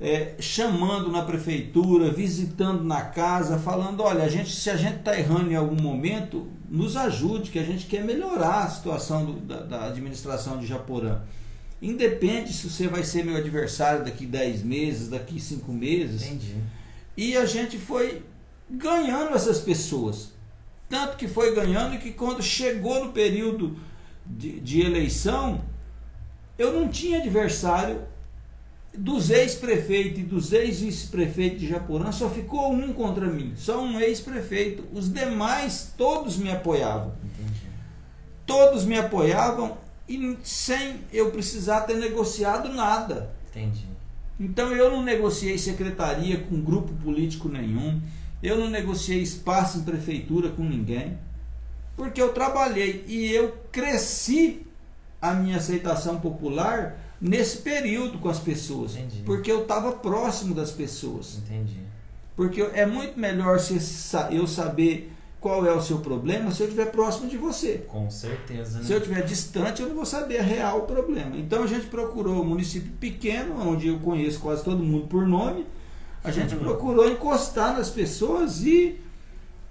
é, 0.00 0.34
chamando 0.38 1.10
na 1.10 1.22
prefeitura, 1.22 2.10
visitando 2.12 2.84
na 2.84 3.00
casa, 3.02 3.58
falando, 3.58 4.00
olha, 4.02 4.24
a 4.24 4.28
gente, 4.28 4.54
se 4.54 4.68
a 4.70 4.76
gente 4.76 4.98
está 4.98 5.18
errando 5.18 5.50
em 5.50 5.54
algum 5.56 5.80
momento, 5.80 6.46
nos 6.68 6.96
ajude, 6.96 7.50
que 7.50 7.58
a 7.58 7.64
gente 7.64 7.86
quer 7.86 8.04
melhorar 8.04 8.64
a 8.64 8.68
situação 8.68 9.24
do- 9.24 9.40
da, 9.40 9.60
da 9.62 9.86
administração 9.86 10.58
de 10.58 10.66
Japorã. 10.66 11.20
Independe 11.80 12.52
se 12.52 12.68
você 12.70 12.88
vai 12.88 13.04
ser 13.04 13.24
meu 13.24 13.36
adversário 13.36 14.04
daqui 14.04 14.24
10 14.26 14.62
meses, 14.62 15.08
daqui 15.08 15.40
5 15.40 15.72
meses. 15.72 16.24
Entendi. 16.26 16.56
E 17.16 17.36
a 17.36 17.46
gente 17.46 17.78
foi 17.78 18.22
ganhando 18.68 19.34
essas 19.34 19.60
pessoas. 19.60 20.32
Tanto 20.88 21.16
que 21.16 21.26
foi 21.26 21.54
ganhando 21.54 21.98
que 21.98 22.12
quando 22.12 22.42
chegou 22.42 23.04
no 23.04 23.12
período 23.12 23.76
de, 24.24 24.60
de 24.60 24.82
eleição, 24.82 25.64
eu 26.58 26.72
não 26.72 26.88
tinha 26.88 27.18
adversário. 27.18 28.00
dos 28.96 29.30
ex-prefeitos 29.30 30.20
e 30.20 30.22
dos 30.22 30.52
ex-vice-prefeitos 30.52 31.60
de 31.60 31.68
Japorã, 31.68 32.10
só 32.12 32.30
ficou 32.30 32.72
um 32.72 32.92
contra 32.92 33.26
mim, 33.26 33.52
só 33.56 33.82
um 33.82 34.00
ex-prefeito. 34.00 34.84
Os 34.92 35.12
demais, 35.12 35.92
todos 35.98 36.38
me 36.38 36.50
apoiavam. 36.50 37.12
Entendi. 37.22 37.66
Todos 38.46 38.84
me 38.84 38.98
apoiavam 38.98 39.76
e 40.08 40.38
sem 40.42 41.00
eu 41.12 41.30
precisar 41.30 41.82
ter 41.82 41.96
negociado 41.96 42.72
nada. 42.72 43.34
Entendi. 43.50 43.86
Então 44.38 44.72
eu 44.72 44.90
não 44.90 45.02
negociei 45.02 45.56
secretaria 45.56 46.38
com 46.38 46.60
grupo 46.60 46.92
político 46.94 47.48
nenhum, 47.48 48.00
eu 48.42 48.58
não 48.58 48.68
negociei 48.68 49.22
espaço 49.22 49.78
em 49.78 49.82
prefeitura 49.82 50.50
com 50.50 50.62
ninguém, 50.62 51.18
porque 51.96 52.20
eu 52.20 52.32
trabalhei 52.32 53.04
e 53.08 53.32
eu 53.32 53.56
cresci 53.72 54.66
a 55.20 55.32
minha 55.32 55.56
aceitação 55.56 56.20
popular 56.20 56.98
nesse 57.20 57.58
período 57.58 58.18
com 58.18 58.28
as 58.28 58.38
pessoas, 58.38 58.94
Entendi. 58.94 59.22
porque 59.24 59.50
eu 59.50 59.62
estava 59.62 59.92
próximo 59.92 60.54
das 60.54 60.70
pessoas. 60.70 61.38
Entendi. 61.38 61.80
Porque 62.36 62.60
é 62.60 62.84
muito 62.84 63.18
melhor 63.18 63.58
eu 64.30 64.46
saber 64.46 65.15
qual 65.46 65.64
é 65.64 65.72
o 65.72 65.80
seu 65.80 65.98
problema 65.98 66.50
se 66.50 66.60
eu 66.60 66.66
estiver 66.66 66.90
próximo 66.90 67.28
de 67.30 67.36
você. 67.36 67.84
Com 67.86 68.10
certeza, 68.10 68.78
né? 68.80 68.84
Se 68.84 68.92
eu 68.92 68.98
estiver 68.98 69.24
distante, 69.24 69.80
eu 69.80 69.86
não 69.88 69.94
vou 69.94 70.04
saber 70.04 70.40
real 70.40 70.78
o 70.78 70.82
problema. 70.82 71.36
Então 71.36 71.62
a 71.62 71.68
gente 71.68 71.86
procurou 71.86 72.42
um 72.42 72.44
município 72.44 72.90
pequeno, 72.98 73.54
onde 73.70 73.86
eu 73.86 74.00
conheço 74.00 74.40
quase 74.40 74.64
todo 74.64 74.82
mundo 74.82 75.06
por 75.06 75.24
nome. 75.24 75.64
A 76.24 76.32
gente 76.32 76.56
Uhum. 76.56 76.58
procurou 76.66 77.08
encostar 77.08 77.76
nas 77.76 77.88
pessoas 77.88 78.62
e 78.64 78.98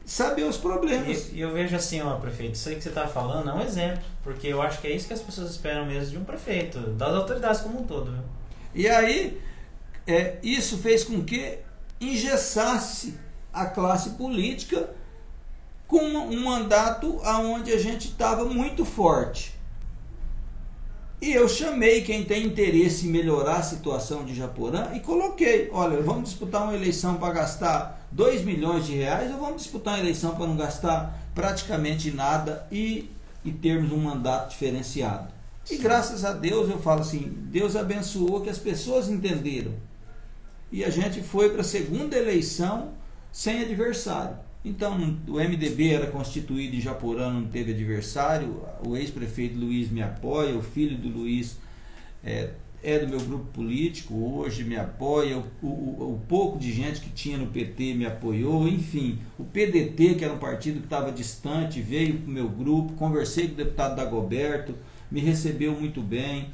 saber 0.05 0.43
os 0.43 0.55
problemas. 0.55 1.29
E, 1.33 1.35
e 1.35 1.41
eu 1.41 1.51
vejo 1.51 1.75
assim, 1.75 1.99
ó, 1.99 2.15
prefeito, 2.15 2.55
isso 2.55 2.69
aí 2.69 2.75
que 2.77 2.81
você 2.83 2.87
está 2.87 3.05
falando 3.05 3.49
é 3.49 3.53
um 3.53 3.61
exemplo, 3.61 4.01
porque 4.23 4.47
eu 4.47 4.61
acho 4.61 4.79
que 4.79 4.87
é 4.87 4.95
isso 4.95 5.07
que 5.07 5.13
as 5.13 5.21
pessoas 5.21 5.51
esperam 5.51 5.85
mesmo 5.85 6.11
de 6.11 6.17
um 6.19 6.23
prefeito, 6.23 6.79
das 6.91 7.13
autoridades 7.13 7.59
como 7.59 7.81
um 7.81 7.83
todo, 7.83 8.11
viu? 8.11 8.21
E 8.73 8.87
aí, 8.87 9.41
é, 10.07 10.37
isso 10.41 10.77
fez 10.77 11.03
com 11.03 11.21
que 11.21 11.57
engessasse 11.99 13.15
a 13.51 13.65
classe 13.65 14.11
política 14.11 14.89
com 15.87 15.99
um 15.99 16.43
mandato 16.43 17.19
aonde 17.23 17.71
a 17.71 17.79
gente 17.79 18.07
estava 18.07 18.45
muito 18.45 18.83
forte. 18.83 19.55
E 21.21 21.31
eu 21.31 21.47
chamei 21.47 22.01
quem 22.01 22.23
tem 22.23 22.45
interesse 22.45 23.07
em 23.07 23.09
melhorar 23.09 23.57
a 23.57 23.63
situação 23.63 24.25
de 24.25 24.35
Japorã 24.35 24.91
e 24.93 24.99
coloquei, 24.99 25.69
olha, 25.71 26.01
vamos 26.01 26.29
disputar 26.29 26.63
uma 26.63 26.75
eleição 26.75 27.15
para 27.17 27.33
gastar 27.33 28.07
2 28.11 28.43
milhões 28.43 28.85
de 28.85 28.95
reais 28.95 29.31
ou 29.31 29.39
vamos 29.39 29.63
disputar 29.63 29.95
uma 29.95 30.01
eleição 30.01 30.35
para 30.35 30.45
não 30.45 30.57
gastar 30.57 31.19
praticamente 31.33 32.11
nada 32.11 32.67
e, 32.71 33.09
e 33.43 33.51
termos 33.51 33.91
um 33.91 33.97
mandato 33.97 34.51
diferenciado. 34.51 35.33
E 35.69 35.77
graças 35.77 36.23
a 36.23 36.31
Deus, 36.31 36.69
eu 36.69 36.79
falo 36.79 37.01
assim, 37.01 37.33
Deus 37.49 37.75
abençoou 37.75 38.41
que 38.41 38.49
as 38.49 38.59
pessoas 38.59 39.09
entenderam. 39.09 39.73
E 40.71 40.83
a 40.83 40.89
gente 40.89 41.23
foi 41.23 41.49
para 41.49 41.61
a 41.61 41.63
segunda 41.63 42.15
eleição 42.17 42.93
sem 43.31 43.61
adversário. 43.61 44.44
Então, 44.65 44.97
o 45.27 45.33
MDB 45.39 45.91
era 45.93 46.07
constituído 46.07 46.75
em 46.75 46.81
Japorã, 46.81 47.31
não 47.31 47.45
teve 47.45 47.71
adversário. 47.71 48.61
O 48.85 48.97
ex-prefeito 48.97 49.57
Luiz 49.57 49.91
me 49.91 50.01
apoia, 50.01 50.55
o 50.57 50.63
filho 50.63 50.97
do 50.97 51.07
Luiz 51.07 51.57
é, 52.23 52.49
é 52.81 52.97
do 52.97 53.07
meu 53.07 53.19
grupo 53.19 53.45
político, 53.53 54.15
hoje 54.15 54.63
me 54.63 54.75
apoia. 54.75 55.37
O, 55.61 55.67
o- 55.67 56.13
o 56.15 56.21
pouco 56.27 56.57
de 56.57 56.71
gente 56.73 56.99
que 56.99 57.09
tinha 57.11 57.37
no 57.37 57.45
PT 57.47 57.93
me 57.93 58.05
apoiou. 58.07 58.67
Enfim, 58.67 59.19
o 59.37 59.43
PDT, 59.43 60.15
que 60.15 60.25
era 60.25 60.33
um 60.33 60.39
partido 60.39 60.79
que 60.79 60.85
estava 60.87 61.11
distante, 61.11 61.79
veio 61.79 62.17
para 62.17 62.27
o 62.29 62.33
meu 62.33 62.49
grupo. 62.49 62.93
Conversei 62.93 63.47
com 63.47 63.53
o 63.53 63.57
deputado 63.57 63.95
Dagoberto, 63.95 64.73
me 65.11 65.19
recebeu 65.19 65.73
muito 65.79 66.01
bem. 66.01 66.47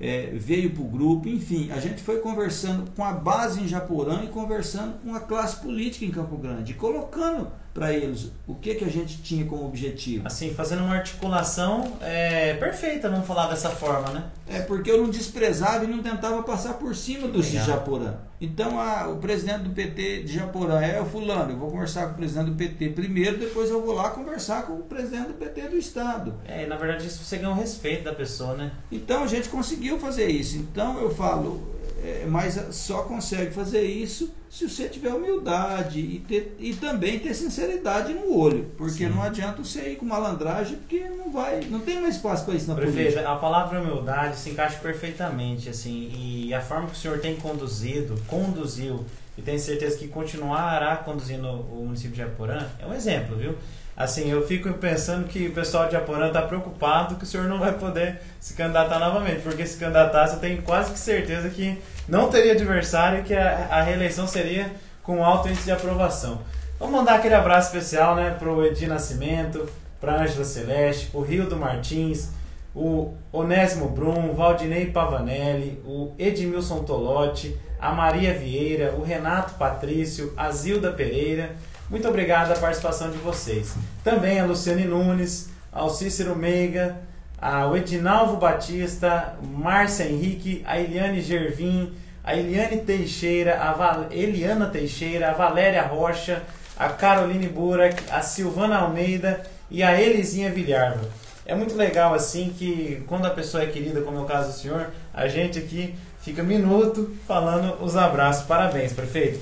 É, 0.00 0.30
veio 0.34 0.70
para 0.70 0.82
o 0.82 0.88
grupo, 0.88 1.28
enfim, 1.28 1.70
a 1.70 1.78
gente 1.78 2.02
foi 2.02 2.20
conversando 2.20 2.90
com 2.92 3.04
a 3.04 3.12
base 3.12 3.60
em 3.60 3.68
Japorã 3.68 4.22
e 4.24 4.28
conversando 4.28 4.94
com 5.02 5.14
a 5.14 5.20
classe 5.20 5.60
política 5.60 6.04
em 6.04 6.10
Campo 6.10 6.36
Grande, 6.36 6.74
colocando 6.74 7.48
para 7.74 7.92
eles 7.92 8.30
o 8.46 8.54
que, 8.54 8.76
que 8.76 8.84
a 8.84 8.88
gente 8.88 9.20
tinha 9.20 9.44
como 9.44 9.66
objetivo. 9.66 10.24
Assim, 10.26 10.54
fazendo 10.54 10.84
uma 10.84 10.94
articulação 10.94 11.92
é, 12.00 12.54
perfeita, 12.54 13.08
vamos 13.10 13.26
falar 13.26 13.48
dessa 13.48 13.68
forma, 13.68 14.10
né? 14.12 14.24
É 14.48 14.60
porque 14.60 14.90
eu 14.90 14.98
não 15.02 15.10
desprezava 15.10 15.84
e 15.84 15.88
não 15.88 16.00
tentava 16.02 16.40
passar 16.44 16.74
por 16.74 16.94
cima 16.94 17.26
dos 17.26 17.46
de. 17.46 17.56
Japorã. 17.58 18.14
Então 18.40 18.78
a- 18.78 19.08
o 19.08 19.16
presidente 19.16 19.60
do 19.64 19.70
PT 19.70 20.22
de 20.22 20.34
Japorã 20.34 20.80
é 20.80 21.00
o 21.00 21.04
fulano, 21.06 21.50
eu 21.52 21.56
vou 21.58 21.70
conversar 21.70 22.06
com 22.06 22.12
o 22.12 22.16
presidente 22.16 22.50
do 22.50 22.54
PT 22.56 22.90
primeiro, 22.90 23.38
depois 23.38 23.70
eu 23.70 23.82
vou 23.84 23.94
lá 23.94 24.10
conversar 24.10 24.66
com 24.66 24.74
o 24.74 24.82
presidente 24.82 25.28
do 25.28 25.34
PT 25.34 25.62
do 25.68 25.76
estado. 25.76 26.34
É, 26.46 26.62
e 26.62 26.66
na 26.66 26.76
verdade 26.76 27.06
isso 27.06 27.24
você 27.24 27.38
ganha 27.38 27.50
o 27.50 27.54
respeito 27.54 28.04
da 28.04 28.12
pessoa, 28.12 28.54
né? 28.54 28.70
Então 28.92 29.24
a 29.24 29.26
gente 29.26 29.48
conseguiu 29.48 29.98
fazer 29.98 30.28
isso. 30.28 30.56
Então 30.58 31.00
eu 31.00 31.12
falo, 31.14 31.73
é, 32.04 32.26
mas 32.28 32.60
só 32.72 33.02
consegue 33.04 33.50
fazer 33.54 33.82
isso 33.82 34.30
se 34.50 34.68
você 34.68 34.90
tiver 34.90 35.14
humildade 35.14 35.98
e, 35.98 36.18
ter, 36.20 36.54
e 36.60 36.74
também 36.74 37.18
ter 37.18 37.32
sinceridade 37.32 38.12
no 38.12 38.36
olho. 38.38 38.70
Porque 38.76 39.04
Sim. 39.04 39.08
não 39.08 39.22
adianta 39.22 39.64
você 39.64 39.92
ir 39.92 39.96
com 39.96 40.04
malandragem, 40.04 40.76
porque 40.76 41.00
não 41.08 41.32
vai, 41.32 41.62
não 41.70 41.80
tem 41.80 42.02
mais 42.02 42.16
espaço 42.16 42.44
para 42.44 42.54
isso 42.54 42.68
na 42.68 42.74
Prefeito, 42.74 43.12
política. 43.12 43.32
a 43.32 43.36
palavra 43.36 43.80
humildade 43.80 44.36
se 44.36 44.50
encaixa 44.50 44.78
perfeitamente, 44.80 45.70
assim, 45.70 46.12
e 46.14 46.52
a 46.52 46.60
forma 46.60 46.88
que 46.88 46.92
o 46.92 46.96
senhor 46.96 47.20
tem 47.20 47.36
conduzido, 47.36 48.20
conduziu, 48.26 49.02
e 49.38 49.40
tenho 49.42 49.58
certeza 49.58 49.96
que 49.96 50.06
continuará 50.06 50.96
conduzindo 50.98 51.48
o 51.48 51.84
município 51.86 52.12
de 52.12 52.18
Japorã, 52.18 52.68
é 52.78 52.86
um 52.86 52.92
exemplo, 52.92 53.34
viu? 53.36 53.54
Assim, 53.96 54.28
eu 54.28 54.44
fico 54.46 54.72
pensando 54.74 55.28
que 55.28 55.46
o 55.46 55.52
pessoal 55.52 55.86
de 55.86 55.92
Japorã 55.92 56.26
está 56.26 56.42
preocupado 56.42 57.14
que 57.14 57.22
o 57.22 57.26
senhor 57.26 57.46
não 57.46 57.60
vai 57.60 57.72
poder 57.72 58.20
se 58.40 58.54
candidatar 58.54 58.98
novamente, 58.98 59.42
porque 59.42 59.64
se 59.64 59.78
candidatar, 59.78 60.28
eu 60.28 60.40
tenho 60.40 60.62
quase 60.62 60.92
que 60.92 60.98
certeza 60.98 61.48
que 61.48 61.80
não 62.08 62.28
teria 62.28 62.52
adversário 62.52 63.20
e 63.20 63.22
que 63.22 63.34
a, 63.34 63.68
a 63.70 63.82
reeleição 63.82 64.26
seria 64.26 64.70
com 65.02 65.24
alto 65.24 65.48
índice 65.48 65.66
de 65.66 65.72
aprovação. 65.72 66.40
Vamos 66.78 66.96
mandar 66.96 67.14
aquele 67.14 67.34
abraço 67.34 67.68
especial, 67.68 68.16
né, 68.16 68.34
pro 68.36 68.66
Edi 68.66 68.86
Nascimento, 68.88 69.68
pra 70.00 70.22
Ângela 70.22 70.44
Celeste, 70.44 71.10
o 71.14 71.20
Rildo 71.20 71.56
Martins, 71.56 72.30
o 72.74 73.14
Onésimo 73.32 73.88
Brum, 73.88 74.34
Valdinei 74.34 74.86
Pavanelli, 74.86 75.80
o 75.86 76.12
Edmilson 76.18 76.82
Tolotti, 76.82 77.56
a 77.80 77.92
Maria 77.92 78.34
Vieira, 78.34 78.94
o 78.98 79.02
Renato 79.02 79.54
Patrício, 79.54 80.32
a 80.36 80.50
Zilda 80.50 80.90
Pereira. 80.90 81.54
Muito 81.90 82.08
obrigado 82.08 82.52
a 82.52 82.56
participação 82.56 83.10
de 83.10 83.18
vocês. 83.18 83.74
Também 84.02 84.40
a 84.40 84.46
Luciane 84.46 84.84
Nunes, 84.84 85.50
ao 85.72 85.90
Cícero 85.90 86.34
Meiga, 86.34 86.96
ao 87.40 87.76
Edinalvo 87.76 88.36
Batista, 88.36 89.34
Márcia 89.42 90.04
Henrique, 90.04 90.62
a 90.66 90.78
Eliane 90.80 91.20
Gervin, 91.20 91.92
a 92.22 92.34
Eliane 92.34 92.78
Teixeira, 92.78 93.60
a 93.60 93.72
Val- 93.72 94.06
Eliana 94.10 94.66
Teixeira, 94.66 95.30
a 95.30 95.34
Valéria 95.34 95.82
Rocha, 95.82 96.42
a 96.76 96.88
Caroline 96.88 97.48
Burak, 97.48 98.02
a 98.10 98.22
Silvana 98.22 98.78
Almeida 98.78 99.42
e 99.70 99.82
a 99.82 100.00
Elisinha 100.00 100.50
Vilharva. 100.50 101.06
É 101.46 101.54
muito 101.54 101.76
legal 101.76 102.14
assim 102.14 102.54
que 102.58 103.04
quando 103.06 103.26
a 103.26 103.30
pessoa 103.30 103.62
é 103.62 103.66
querida, 103.66 104.00
como 104.00 104.16
é 104.18 104.20
o 104.22 104.24
caso 104.24 104.52
do 104.52 104.58
senhor, 104.58 104.86
a 105.12 105.28
gente 105.28 105.58
aqui 105.58 105.94
fica 106.22 106.42
minuto 106.42 107.14
falando 107.28 107.76
os 107.84 107.94
abraços. 107.94 108.46
Parabéns, 108.46 108.94
prefeito. 108.94 109.38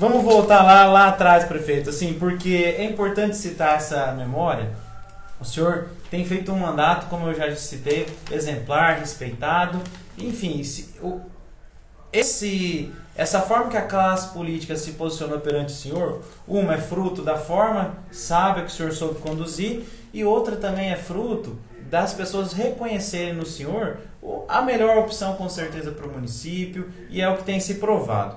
Vamos 0.00 0.24
voltar 0.24 0.62
lá, 0.62 0.86
lá 0.86 1.08
atrás, 1.08 1.44
prefeito, 1.44 1.90
assim, 1.90 2.14
porque 2.14 2.74
é 2.78 2.84
importante 2.84 3.36
citar 3.36 3.76
essa 3.76 4.12
memória. 4.12 4.70
O 5.38 5.44
senhor 5.44 5.88
tem 6.10 6.24
feito 6.24 6.50
um 6.50 6.58
mandato, 6.58 7.04
como 7.10 7.28
eu 7.28 7.34
já 7.34 7.54
citei, 7.54 8.06
exemplar, 8.30 8.98
respeitado. 8.98 9.78
Enfim, 10.16 10.62
o- 11.02 11.20
esse, 12.10 12.90
essa 13.14 13.42
forma 13.42 13.68
que 13.68 13.76
a 13.76 13.82
classe 13.82 14.32
política 14.32 14.74
se 14.74 14.92
posicionou 14.92 15.38
perante 15.38 15.74
o 15.74 15.76
senhor, 15.76 16.22
uma 16.48 16.76
é 16.76 16.78
fruto 16.78 17.20
da 17.20 17.36
forma 17.36 17.98
sábia 18.10 18.64
que 18.64 18.70
o 18.70 18.74
senhor 18.74 18.92
soube 18.92 19.20
conduzir, 19.20 19.82
e 20.14 20.24
outra 20.24 20.56
também 20.56 20.90
é 20.90 20.96
fruto 20.96 21.58
das 21.90 22.14
pessoas 22.14 22.54
reconhecerem 22.54 23.34
no 23.34 23.44
senhor 23.44 23.98
a 24.48 24.62
melhor 24.62 24.96
opção, 24.96 25.34
com 25.36 25.48
certeza, 25.50 25.90
para 25.90 26.06
o 26.06 26.10
município, 26.10 26.90
e 27.10 27.20
é 27.20 27.28
o 27.28 27.36
que 27.36 27.44
tem 27.44 27.60
se 27.60 27.74
provado. 27.74 28.36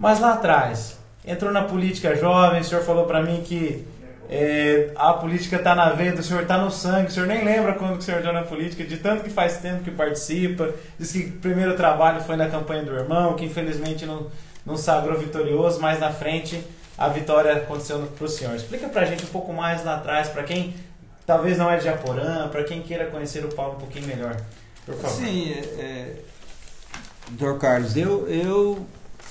Mas 0.00 0.18
lá 0.18 0.32
atrás, 0.32 0.96
entrou 1.26 1.52
na 1.52 1.62
política 1.62 2.16
jovem, 2.16 2.62
o 2.62 2.64
senhor 2.64 2.82
falou 2.82 3.04
para 3.04 3.22
mim 3.22 3.42
que 3.44 3.86
é, 4.30 4.92
a 4.96 5.12
política 5.12 5.56
está 5.56 5.74
na 5.74 5.90
veia 5.90 6.12
do 6.12 6.22
senhor, 6.22 6.40
está 6.40 6.56
no 6.56 6.70
sangue, 6.70 7.08
o 7.08 7.10
senhor 7.10 7.26
nem 7.26 7.44
lembra 7.44 7.74
quando 7.74 7.98
o 7.98 8.02
senhor 8.02 8.16
entrou 8.16 8.32
na 8.32 8.42
política, 8.42 8.82
de 8.82 8.96
tanto 8.96 9.22
que 9.22 9.28
faz 9.28 9.58
tempo 9.58 9.84
que 9.84 9.90
participa, 9.90 10.70
diz 10.98 11.12
que 11.12 11.24
o 11.24 11.32
primeiro 11.32 11.76
trabalho 11.76 12.22
foi 12.22 12.34
na 12.34 12.48
campanha 12.48 12.82
do 12.82 12.94
irmão, 12.94 13.34
que 13.34 13.44
infelizmente 13.44 14.06
não, 14.06 14.28
não 14.64 14.74
sagrou 14.74 15.18
vitorioso, 15.18 15.78
mas 15.82 16.00
na 16.00 16.10
frente 16.10 16.64
a 16.96 17.08
vitória 17.08 17.52
aconteceu 17.52 18.00
para 18.16 18.24
o 18.24 18.28
senhor. 18.28 18.54
Explica 18.54 18.88
para 18.88 19.02
a 19.02 19.04
gente 19.04 19.24
um 19.24 19.28
pouco 19.28 19.52
mais 19.52 19.84
lá 19.84 19.96
atrás, 19.96 20.30
para 20.30 20.44
quem 20.44 20.74
talvez 21.26 21.58
não 21.58 21.70
é 21.70 21.76
de 21.76 21.84
Japorã, 21.84 22.48
para 22.48 22.64
quem 22.64 22.80
queira 22.80 23.04
conhecer 23.04 23.44
o 23.44 23.54
Paulo 23.54 23.74
um 23.74 23.80
pouquinho 23.80 24.06
melhor, 24.06 24.34
por 24.86 24.94
favor. 24.94 25.14
Sim, 25.14 25.52
é, 25.52 25.58
é, 25.78 26.14
doutor 27.32 27.58
Carlos, 27.58 27.98
eu, 27.98 28.26
eu 28.26 28.86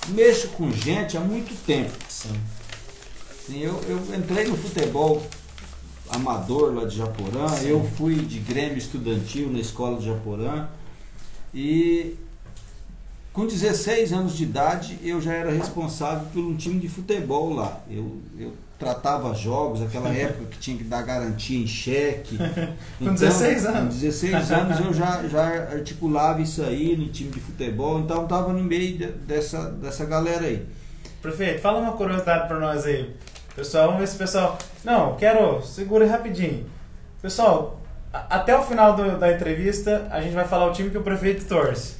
mexo 0.08 0.48
com 0.48 0.70
gente 0.72 1.16
há 1.16 1.20
muito 1.20 1.54
tempo. 1.64 1.92
Sim. 2.08 2.40
Eu, 3.50 3.80
eu 3.88 4.16
entrei 4.16 4.46
no 4.46 4.56
futebol 4.56 5.22
amador 6.08 6.74
lá 6.74 6.84
de 6.84 6.96
Japorã, 6.96 7.48
Sim. 7.48 7.68
eu 7.68 7.84
fui 7.96 8.16
de 8.16 8.38
grêmio 8.38 8.78
estudantil 8.78 9.50
na 9.50 9.58
escola 9.58 9.98
de 9.98 10.06
Japorã 10.06 10.68
e 11.54 12.16
Com 13.32 13.46
16 13.46 14.12
anos 14.12 14.36
de 14.36 14.42
idade, 14.42 14.98
eu 15.04 15.20
já 15.20 15.32
era 15.32 15.52
responsável 15.52 16.26
por 16.32 16.40
um 16.40 16.56
time 16.56 16.80
de 16.80 16.88
futebol 16.88 17.54
lá. 17.54 17.80
Eu, 17.88 18.20
eu 18.38 18.52
tratava 18.80 19.34
jogos, 19.34 19.82
aquela 19.82 20.08
época 20.16 20.46
que 20.46 20.58
tinha 20.58 20.76
que 20.76 20.84
dar 20.84 21.02
garantia 21.02 21.62
em 21.62 21.66
cheque. 21.66 22.38
com 22.98 23.12
16 23.12 23.66
anos? 23.66 23.94
Com 23.94 24.00
16 24.00 24.50
anos 24.50 24.80
eu 24.80 24.92
já, 24.94 25.22
já 25.28 25.44
articulava 25.70 26.40
isso 26.40 26.62
aí 26.62 26.96
no 26.96 27.08
time 27.08 27.30
de 27.30 27.38
futebol, 27.38 28.00
então 28.00 28.24
estava 28.24 28.52
no 28.52 28.62
meio 28.62 28.96
de, 28.96 29.06
dessa, 29.06 29.70
dessa 29.70 30.06
galera 30.06 30.46
aí. 30.46 30.66
Prefeito, 31.20 31.60
fala 31.60 31.78
uma 31.78 31.92
curiosidade 31.92 32.48
para 32.48 32.58
nós 32.58 32.86
aí. 32.86 33.14
Pessoal, 33.54 33.86
vamos 33.86 34.00
ver 34.00 34.06
se 34.06 34.14
o 34.14 34.18
pessoal. 34.18 34.58
Não, 34.82 35.16
quero. 35.16 35.60
Segura 35.62 36.06
rapidinho. 36.06 36.64
Pessoal, 37.20 37.78
até 38.10 38.56
o 38.56 38.62
final 38.62 38.96
do, 38.96 39.18
da 39.18 39.30
entrevista, 39.30 40.08
a 40.10 40.22
gente 40.22 40.34
vai 40.34 40.46
falar 40.46 40.66
o 40.66 40.72
time 40.72 40.88
que 40.88 40.96
o 40.96 41.02
prefeito 41.02 41.44
torce. 41.44 41.96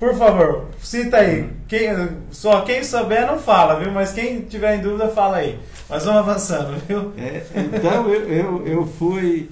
Por 0.00 0.14
favor, 0.14 0.70
cita 0.80 1.18
aí. 1.18 1.50
Quem, 1.68 1.90
só 2.30 2.62
quem 2.62 2.82
souber 2.82 3.26
não 3.26 3.38
fala, 3.38 3.78
viu? 3.78 3.92
Mas 3.92 4.14
quem 4.14 4.40
tiver 4.40 4.76
em 4.76 4.80
dúvida, 4.80 5.08
fala 5.10 5.36
aí. 5.36 5.58
Mas 5.90 6.06
vamos 6.06 6.20
avançando, 6.20 6.80
viu? 6.88 7.12
É, 7.18 7.44
então 7.54 8.08
eu, 8.08 8.26
eu, 8.26 8.66
eu 8.66 8.86
fui 8.86 9.50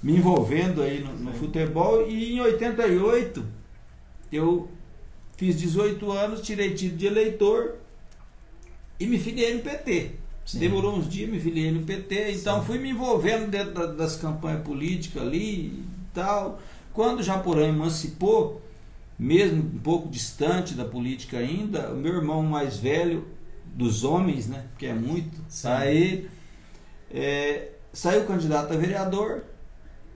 me 0.00 0.16
envolvendo 0.16 0.80
aí 0.80 1.02
no, 1.02 1.12
no, 1.14 1.32
futebol 1.32 2.06
e 2.08 2.36
em 2.36 2.40
88 2.40 3.44
eu 4.32 4.68
fiz 5.36 5.58
18 5.58 6.12
anos, 6.12 6.40
tirei 6.40 6.72
título 6.72 6.96
de 6.96 7.06
eleitor 7.08 7.74
e 9.00 9.06
me 9.06 9.18
filiei 9.18 9.54
no 9.54 9.60
PT. 9.60 10.12
Sim. 10.46 10.60
Demorou 10.60 10.94
uns 10.94 11.08
dias, 11.08 11.28
me 11.28 11.40
filiei 11.40 11.72
no 11.72 11.82
PT, 11.82 12.30
então 12.30 12.60
Sim. 12.60 12.66
fui 12.66 12.78
me 12.78 12.90
envolvendo 12.90 13.50
dentro 13.50 13.74
da, 13.74 13.86
das 13.86 14.14
campanhas 14.14 14.62
políticas 14.62 15.20
ali 15.20 15.66
e 15.66 15.84
tal. 16.14 16.60
Quando 16.92 17.18
o 17.18 17.22
Japorã 17.24 17.66
emancipou, 17.66 18.59
mesmo 19.20 19.62
um 19.62 19.78
pouco 19.78 20.08
distante 20.08 20.72
da 20.72 20.84
política 20.86 21.36
ainda, 21.36 21.90
o 21.92 21.96
meu 21.96 22.14
irmão 22.14 22.42
mais 22.42 22.78
velho, 22.78 23.26
dos 23.66 24.02
homens, 24.02 24.48
né, 24.48 24.64
que 24.78 24.86
é 24.86 24.94
muito, 24.94 25.38
Sim. 25.46 25.68
aí 25.68 26.30
é, 27.10 27.68
saiu 27.92 28.24
candidato 28.24 28.72
a 28.72 28.76
vereador, 28.78 29.44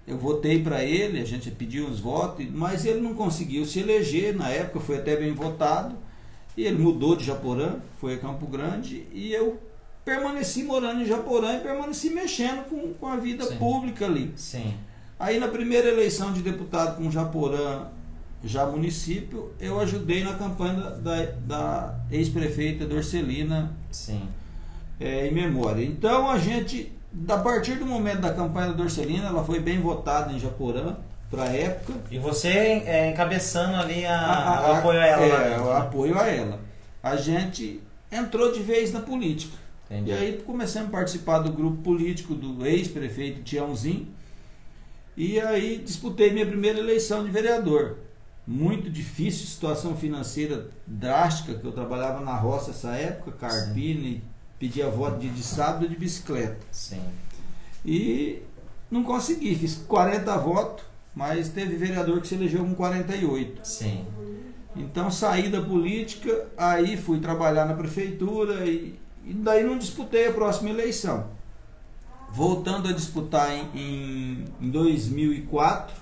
eu 0.06 0.16
votei 0.16 0.62
para 0.62 0.82
ele, 0.82 1.20
a 1.20 1.24
gente 1.24 1.50
pediu 1.50 1.86
uns 1.86 2.00
votos, 2.00 2.46
mas 2.50 2.86
ele 2.86 3.00
não 3.00 3.14
conseguiu 3.14 3.66
se 3.66 3.80
eleger, 3.80 4.34
na 4.34 4.48
época 4.48 4.80
foi 4.80 4.96
até 4.96 5.14
bem 5.16 5.34
votado, 5.34 5.96
e 6.56 6.64
ele 6.64 6.78
mudou 6.78 7.14
de 7.14 7.24
Japorã, 7.24 7.76
foi 7.98 8.14
a 8.14 8.18
Campo 8.18 8.46
Grande, 8.46 9.06
e 9.12 9.34
eu 9.34 9.60
permaneci 10.02 10.62
morando 10.62 11.02
em 11.02 11.06
Japorã 11.06 11.58
e 11.58 11.60
permaneci 11.60 12.08
mexendo 12.08 12.64
com, 12.70 12.94
com 12.94 13.06
a 13.06 13.16
vida 13.16 13.44
Sim. 13.44 13.58
pública 13.58 14.06
ali. 14.06 14.32
Sim. 14.34 14.74
Aí 15.18 15.38
na 15.38 15.48
primeira 15.48 15.88
eleição 15.88 16.32
de 16.32 16.40
deputado 16.40 16.96
com 16.96 17.10
Japorã, 17.10 17.88
já 18.44 18.66
município, 18.66 19.52
eu 19.58 19.80
ajudei 19.80 20.22
na 20.22 20.34
campanha 20.34 20.74
da, 20.74 21.22
da 21.46 21.94
ex-prefeita 22.10 22.86
Dorcelina 22.86 23.72
Sim. 23.90 24.28
É, 25.00 25.26
em 25.26 25.32
memória. 25.32 25.82
Então 25.84 26.30
a 26.30 26.38
gente, 26.38 26.92
a 27.28 27.38
partir 27.38 27.76
do 27.76 27.86
momento 27.86 28.20
da 28.20 28.32
campanha 28.32 28.68
da 28.68 28.74
Dorcelina, 28.74 29.28
ela 29.28 29.44
foi 29.44 29.60
bem 29.60 29.80
votada 29.80 30.32
em 30.32 30.38
Japorã 30.38 30.96
para 31.30 31.44
a 31.44 31.48
época. 31.48 31.94
E 32.10 32.18
você 32.18 32.48
é, 32.48 33.10
encabeçando 33.10 33.76
ali 33.76 34.04
a, 34.04 34.16
a, 34.16 34.58
a, 34.58 34.70
o 34.70 34.74
apoio 34.74 35.00
a 35.00 35.06
ela. 35.06 35.24
É, 35.24 35.60
o 35.60 35.72
apoio 35.72 36.18
a 36.18 36.26
ela. 36.28 36.60
A 37.02 37.16
gente 37.16 37.80
entrou 38.12 38.52
de 38.52 38.62
vez 38.62 38.92
na 38.92 39.00
política. 39.00 39.56
Entendi. 39.90 40.10
E 40.10 40.14
aí 40.14 40.42
começamos 40.46 40.88
a 40.88 40.92
participar 40.92 41.38
do 41.38 41.50
grupo 41.50 41.78
político 41.78 42.34
do 42.34 42.64
ex-prefeito 42.66 43.42
Tiãozinho. 43.42 44.06
E 45.16 45.40
aí 45.40 45.78
disputei 45.78 46.32
minha 46.32 46.46
primeira 46.46 46.78
eleição 46.78 47.24
de 47.24 47.30
vereador 47.30 48.03
muito 48.46 48.90
difícil, 48.90 49.46
situação 49.46 49.96
financeira 49.96 50.68
drástica, 50.86 51.54
que 51.54 51.64
eu 51.64 51.72
trabalhava 51.72 52.20
na 52.20 52.36
roça 52.36 52.70
essa 52.70 52.94
época, 52.94 53.32
carpina, 53.32 54.20
pedia 54.58 54.88
voto 54.88 55.18
de, 55.18 55.30
de 55.30 55.42
sábado 55.42 55.88
de 55.88 55.96
bicicleta. 55.96 56.58
Sim. 56.70 57.02
E 57.84 58.42
não 58.90 59.02
consegui, 59.02 59.54
fiz 59.54 59.76
40 59.88 60.36
votos, 60.38 60.84
mas 61.14 61.48
teve 61.48 61.76
vereador 61.76 62.20
que 62.20 62.28
se 62.28 62.34
elegeu 62.34 62.64
com 62.64 62.74
48. 62.74 63.66
Sim. 63.66 64.04
Então 64.76 65.10
saí 65.10 65.48
da 65.48 65.62
política, 65.62 66.48
aí 66.56 66.96
fui 66.96 67.20
trabalhar 67.20 67.64
na 67.64 67.74
prefeitura 67.74 68.66
e, 68.66 68.98
e 69.24 69.32
daí 69.32 69.64
não 69.64 69.78
disputei 69.78 70.28
a 70.28 70.32
próxima 70.32 70.70
eleição. 70.70 71.28
Voltando 72.30 72.88
a 72.88 72.92
disputar 72.92 73.52
em, 73.52 73.68
em, 73.74 74.44
em 74.60 74.70
2004, 74.70 75.94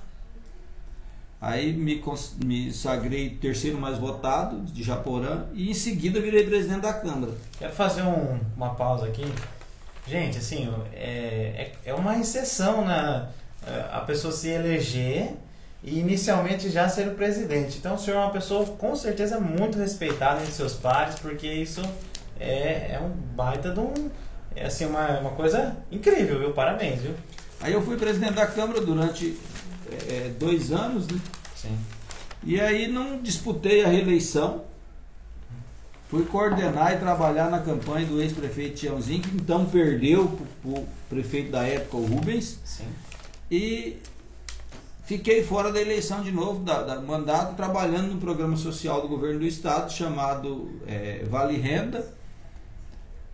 Aí 1.43 1.73
me, 1.73 2.01
me 2.45 2.73
sagrei 2.73 3.31
terceiro 3.31 3.77
mais 3.77 3.99
votado 3.99 4.61
de 4.61 4.81
Japorã 4.81 5.47
e 5.53 5.69
em 5.69 5.75
seguida 5.75 6.21
virei 6.21 6.47
presidente 6.47 6.83
da 6.83 6.93
Câmara. 6.95 7.33
Quero 7.59 7.73
fazer 7.73 8.03
um, 8.03 8.39
uma 8.57 8.77
pausa 8.77 9.07
aqui. 9.07 9.25
Gente, 10.07 10.39
assim, 10.39 10.73
é, 10.93 11.73
é, 11.85 11.91
é 11.91 11.95
uma 11.95 12.17
exceção 12.17 12.85
na 12.85 13.23
né? 13.23 13.29
a 13.91 14.01
pessoa 14.01 14.33
se 14.33 14.51
eleger 14.51 15.35
e 15.83 15.99
inicialmente 15.99 16.71
já 16.71 16.89
ser 16.89 17.09
o 17.09 17.15
presidente. 17.15 17.77
Então 17.77 17.97
o 17.97 17.99
senhor 17.99 18.19
é 18.19 18.21
uma 18.21 18.31
pessoa 18.31 18.65
com 18.65 18.95
certeza 18.95 19.41
muito 19.41 19.77
respeitada 19.79 20.41
entre 20.41 20.53
seus 20.53 20.75
pares, 20.75 21.17
porque 21.17 21.49
isso 21.49 21.83
é, 22.39 22.93
é 22.95 23.01
um 23.03 23.11
baita 23.35 23.71
de 23.71 23.81
um. 23.81 23.93
É 24.55 24.67
assim, 24.67 24.87
uma, 24.87 25.19
uma 25.19 25.31
coisa 25.31 25.77
incrível, 25.91 26.39
viu? 26.39 26.53
Parabéns, 26.53 27.01
viu? 27.01 27.15
Aí 27.61 27.73
eu 27.73 27.83
fui 27.83 27.97
presidente 27.97 28.35
da 28.35 28.47
Câmara 28.47 28.81
durante 28.81 29.37
é, 30.09 30.33
dois 30.39 30.73
anos, 30.73 31.07
né? 31.07 31.21
Sim. 31.55 31.79
E 32.45 32.61
aí 32.61 32.89
não 32.89 33.21
disputei 33.23 33.85
a 33.85 33.89
reeleição. 33.89 34.65
Fui 36.09 36.25
coordenar 36.25 36.93
e 36.93 36.99
trabalhar 36.99 37.51
na 37.51 37.61
campanha 37.61 38.07
do 38.07 38.21
ex-prefeito 38.21 38.77
Tiãozinho, 38.77 39.23
que 39.23 39.37
então 39.37 39.65
perdeu 39.65 40.39
para 40.61 40.71
o 40.71 40.87
prefeito 41.09 41.51
da 41.51 41.63
época, 41.63 41.97
o 41.97 42.05
Rubens. 42.05 42.59
Sim. 42.65 42.89
E 43.51 43.97
fiquei 45.05 45.43
fora 45.43 45.73
da 45.73 45.81
eleição 45.81 46.23
de 46.23 46.31
novo, 46.31 46.63
da, 46.65 46.83
da 46.83 47.01
mandato, 47.01 47.57
trabalhando 47.57 48.13
no 48.13 48.21
programa 48.21 48.57
social 48.57 49.01
do 49.01 49.09
governo 49.09 49.41
do 49.41 49.47
estado 49.47 49.91
chamado 49.91 50.71
é, 50.87 51.25
Vale 51.31 51.57
Renda. 51.57 52.13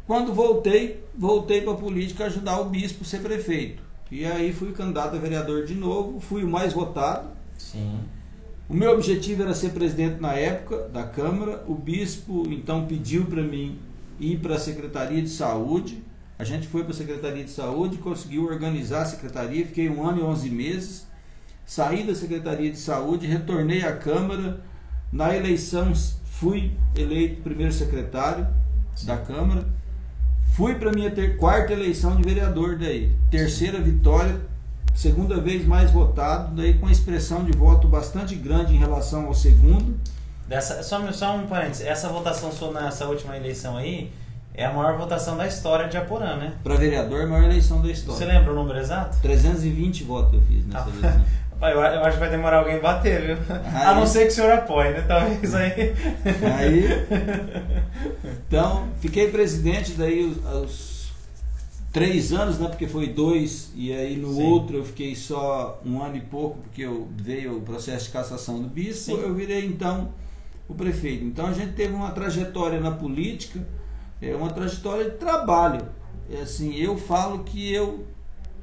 Quando 0.06 0.32
voltei, 0.32 1.04
voltei 1.14 1.60
para 1.60 1.72
a 1.72 1.76
política 1.76 2.26
ajudar 2.26 2.60
o 2.60 2.66
bispo 2.66 3.02
a 3.02 3.06
ser 3.06 3.20
prefeito. 3.20 3.82
E 4.10 4.24
aí 4.24 4.52
fui 4.52 4.72
candidato 4.72 5.16
a 5.16 5.18
vereador 5.18 5.64
de 5.64 5.74
novo, 5.74 6.20
fui 6.20 6.42
o 6.42 6.48
mais 6.48 6.72
votado. 6.72 7.28
Sim. 7.58 8.00
O 8.68 8.74
meu 8.74 8.92
objetivo 8.92 9.42
era 9.42 9.54
ser 9.54 9.70
presidente 9.70 10.20
na 10.20 10.34
época 10.34 10.88
da 10.88 11.02
Câmara. 11.02 11.64
O 11.66 11.74
bispo 11.74 12.44
então 12.48 12.86
pediu 12.86 13.24
para 13.24 13.42
mim 13.42 13.78
ir 14.20 14.38
para 14.38 14.56
a 14.56 14.58
Secretaria 14.58 15.22
de 15.22 15.28
Saúde. 15.28 16.02
A 16.38 16.44
gente 16.44 16.68
foi 16.68 16.82
para 16.82 16.92
a 16.92 16.96
Secretaria 16.96 17.44
de 17.44 17.50
Saúde, 17.50 17.96
conseguiu 17.98 18.44
organizar 18.44 19.02
a 19.02 19.06
secretaria, 19.06 19.66
fiquei 19.66 19.88
um 19.88 20.06
ano 20.06 20.20
e 20.20 20.22
onze 20.22 20.50
meses. 20.50 21.06
Saí 21.66 22.06
da 22.06 22.14
Secretaria 22.14 22.70
de 22.70 22.78
Saúde, 22.78 23.26
retornei 23.26 23.82
à 23.82 23.96
Câmara. 23.96 24.60
Na 25.12 25.34
eleição 25.34 25.92
fui 26.24 26.72
eleito 26.94 27.42
primeiro 27.42 27.72
secretário 27.72 28.46
da 29.04 29.16
Câmara. 29.16 29.66
Fui 30.58 30.74
para 30.74 30.90
minha 30.90 31.08
ter, 31.08 31.36
quarta 31.36 31.72
eleição 31.72 32.16
de 32.16 32.24
vereador 32.24 32.76
daí. 32.76 33.12
Terceira 33.30 33.80
vitória, 33.80 34.40
segunda 34.92 35.40
vez 35.40 35.64
mais 35.64 35.92
votado, 35.92 36.56
daí 36.56 36.74
com 36.74 36.90
expressão 36.90 37.44
de 37.44 37.56
voto 37.56 37.86
bastante 37.86 38.34
grande 38.34 38.74
em 38.74 38.76
relação 38.76 39.26
ao 39.26 39.34
segundo. 39.34 39.96
Dessa, 40.48 40.82
só, 40.82 41.12
só 41.12 41.36
um 41.36 41.46
parênteses, 41.46 41.86
essa 41.86 42.08
votação 42.08 42.50
sua 42.50 42.72
nessa 42.72 43.06
última 43.06 43.36
eleição 43.36 43.76
aí 43.76 44.10
é 44.52 44.64
a 44.64 44.72
maior 44.72 44.98
votação 44.98 45.36
da 45.36 45.46
história 45.46 45.86
de 45.86 45.96
Aporã, 45.96 46.34
né? 46.34 46.54
Para 46.64 46.74
vereador, 46.74 47.22
a 47.22 47.26
maior 47.28 47.44
eleição 47.44 47.80
da 47.80 47.92
história. 47.92 48.18
Você 48.18 48.24
lembra 48.24 48.50
o 48.50 48.56
número 48.56 48.80
exato? 48.80 49.16
320 49.22 50.02
votos 50.02 50.34
eu 50.34 50.40
fiz 50.40 50.66
nessa 50.66 50.86
ah, 50.86 50.88
eleição. 50.88 51.24
Eu, 51.60 51.80
eu 51.80 52.04
acho 52.04 52.12
que 52.12 52.20
vai 52.20 52.30
demorar 52.30 52.58
alguém 52.58 52.78
bater, 52.78 53.26
viu? 53.26 53.36
Aí, 53.74 53.86
a 53.86 53.94
não 53.94 54.06
ser 54.06 54.22
que 54.22 54.28
o 54.28 54.30
senhor 54.32 54.52
apoie, 54.52 54.92
né? 54.92 55.04
Talvez 55.06 55.54
aí. 55.54 55.94
Aí. 56.58 56.88
Então, 58.46 58.88
fiquei 59.00 59.30
presidente 59.30 59.92
daí 59.92 60.24
os, 60.24 60.38
os 60.42 60.98
três 61.92 62.32
anos, 62.32 62.58
né? 62.58 62.68
Porque 62.68 62.86
foi 62.86 63.08
dois, 63.08 63.70
e 63.74 63.92
aí 63.92 64.16
no 64.16 64.34
Sim. 64.34 64.42
outro 64.44 64.78
eu 64.78 64.84
fiquei 64.84 65.14
só 65.14 65.80
um 65.84 66.02
ano 66.02 66.16
e 66.16 66.20
pouco, 66.20 66.58
porque 66.58 66.82
eu, 66.82 67.08
veio 67.14 67.58
o 67.58 67.60
processo 67.60 68.06
de 68.06 68.12
cassação 68.12 68.62
do 68.62 68.68
bispo, 68.68 69.16
Sim. 69.16 69.20
eu 69.20 69.34
virei 69.34 69.66
então 69.66 70.10
o 70.66 70.74
prefeito. 70.74 71.24
Então 71.24 71.46
a 71.46 71.52
gente 71.52 71.72
teve 71.72 71.92
uma 71.92 72.10
trajetória 72.10 72.80
na 72.80 72.90
política, 72.90 73.66
é 74.22 74.34
uma 74.34 74.50
trajetória 74.50 75.10
de 75.10 75.16
trabalho. 75.16 75.86
É 76.30 76.40
assim, 76.40 76.74
eu 76.74 76.96
falo 76.96 77.44
que 77.44 77.72
eu 77.72 78.06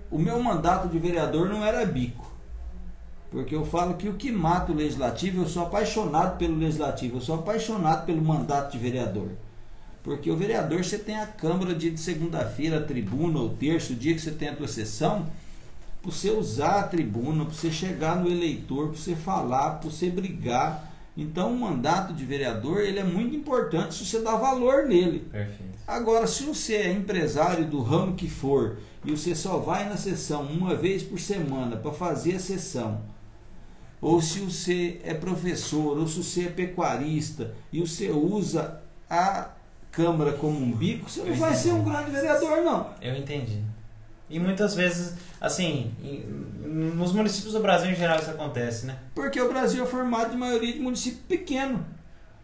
o 0.09 0.17
meu 0.17 0.41
mandato 0.41 0.87
de 0.87 0.97
vereador 0.97 1.49
não 1.49 1.65
era 1.65 1.85
bico. 1.85 2.24
Porque 3.35 3.53
eu 3.53 3.65
falo 3.65 3.95
que 3.95 4.07
o 4.07 4.13
que 4.13 4.31
mata 4.31 4.71
o 4.71 4.75
legislativo, 4.75 5.41
eu 5.41 5.49
sou 5.49 5.63
apaixonado 5.63 6.37
pelo 6.37 6.57
legislativo, 6.57 7.17
eu 7.17 7.21
sou 7.21 7.35
apaixonado 7.35 8.05
pelo 8.05 8.21
mandato 8.21 8.71
de 8.71 8.77
vereador. 8.77 9.27
Porque 10.01 10.31
o 10.31 10.37
vereador, 10.37 10.81
você 10.81 10.97
tem 10.97 11.17
a 11.19 11.27
Câmara 11.27 11.75
dia 11.75 11.91
de 11.91 11.99
segunda-feira, 11.99 12.77
a 12.77 12.81
tribuna, 12.81 13.39
ou 13.39 13.49
terço, 13.49 13.91
o 13.91 13.95
dia 13.97 14.15
que 14.15 14.21
você 14.21 14.31
tem 14.31 14.47
a 14.47 14.55
tua 14.55 14.69
sessão, 14.69 15.25
para 16.01 16.11
você 16.13 16.29
usar 16.29 16.79
a 16.79 16.83
tribuna, 16.83 17.43
para 17.43 17.53
você 17.53 17.69
chegar 17.69 18.15
no 18.15 18.31
eleitor, 18.31 18.87
para 18.87 18.97
você 18.97 19.17
falar, 19.17 19.71
para 19.71 19.89
você 19.89 20.09
brigar. 20.09 20.93
Então, 21.17 21.51
o 21.51 21.59
mandato 21.59 22.13
de 22.13 22.23
vereador 22.23 22.79
ele 22.79 22.99
é 22.99 23.03
muito 23.03 23.35
importante 23.35 23.95
se 23.95 24.05
você 24.05 24.21
dá 24.21 24.37
valor 24.37 24.85
nele. 24.85 25.19
Perfeito. 25.29 25.77
Agora, 25.85 26.25
se 26.25 26.43
você 26.43 26.75
é 26.75 26.93
empresário 26.93 27.65
do 27.65 27.81
ramo 27.81 28.15
que 28.15 28.29
for 28.29 28.77
e 29.03 29.11
você 29.11 29.35
só 29.35 29.57
vai 29.57 29.89
na 29.89 29.97
sessão 29.97 30.43
uma 30.43 30.73
vez 30.73 31.03
por 31.03 31.19
semana 31.19 31.75
para 31.75 31.91
fazer 31.91 32.35
a 32.35 32.39
sessão, 32.39 33.13
ou 34.05 34.21
se 34.21 34.37
você 34.37 35.01
é 35.03 35.15
professor, 35.15 35.97
ou 35.97 36.07
se 36.07 36.21
você 36.21 36.43
é 36.43 36.49
pecuarista 36.49 37.55
e 37.73 37.79
você 37.79 38.11
usa 38.11 38.79
a 39.09 39.49
Câmara 39.91 40.33
como 40.33 40.59
um 40.61 40.71
bico, 40.71 41.09
você 41.09 41.21
não 41.21 41.29
Eu 41.29 41.35
vai 41.35 41.49
entendi. 41.49 41.63
ser 41.63 41.73
um 41.73 41.83
grande 41.83 42.11
vereador, 42.11 42.61
não. 42.63 42.91
Eu 43.01 43.15
entendi. 43.15 43.63
E 44.29 44.37
muitas 44.37 44.75
vezes, 44.75 45.15
assim, 45.41 45.91
nos 46.63 47.13
municípios 47.13 47.53
do 47.53 47.59
Brasil 47.61 47.89
em 47.89 47.95
geral 47.95 48.19
isso 48.19 48.29
acontece, 48.29 48.85
né? 48.85 48.95
Porque 49.15 49.41
o 49.41 49.49
Brasil 49.49 49.83
é 49.83 49.87
formado 49.87 50.29
de 50.29 50.37
maioria 50.37 50.73
de 50.73 50.79
município 50.79 51.21
pequeno. 51.27 51.83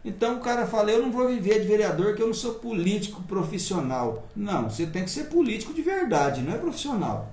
Então 0.04 0.38
o 0.38 0.40
cara 0.40 0.66
fala, 0.66 0.90
eu 0.90 1.00
não 1.00 1.12
vou 1.12 1.28
viver 1.28 1.60
de 1.60 1.68
vereador, 1.68 2.16
que 2.16 2.22
eu 2.22 2.26
não 2.26 2.34
sou 2.34 2.54
político 2.54 3.22
profissional. 3.22 4.26
Não, 4.34 4.68
você 4.68 4.84
tem 4.84 5.04
que 5.04 5.10
ser 5.12 5.24
político 5.24 5.72
de 5.72 5.82
verdade, 5.82 6.40
não 6.42 6.54
é 6.54 6.58
profissional. 6.58 7.32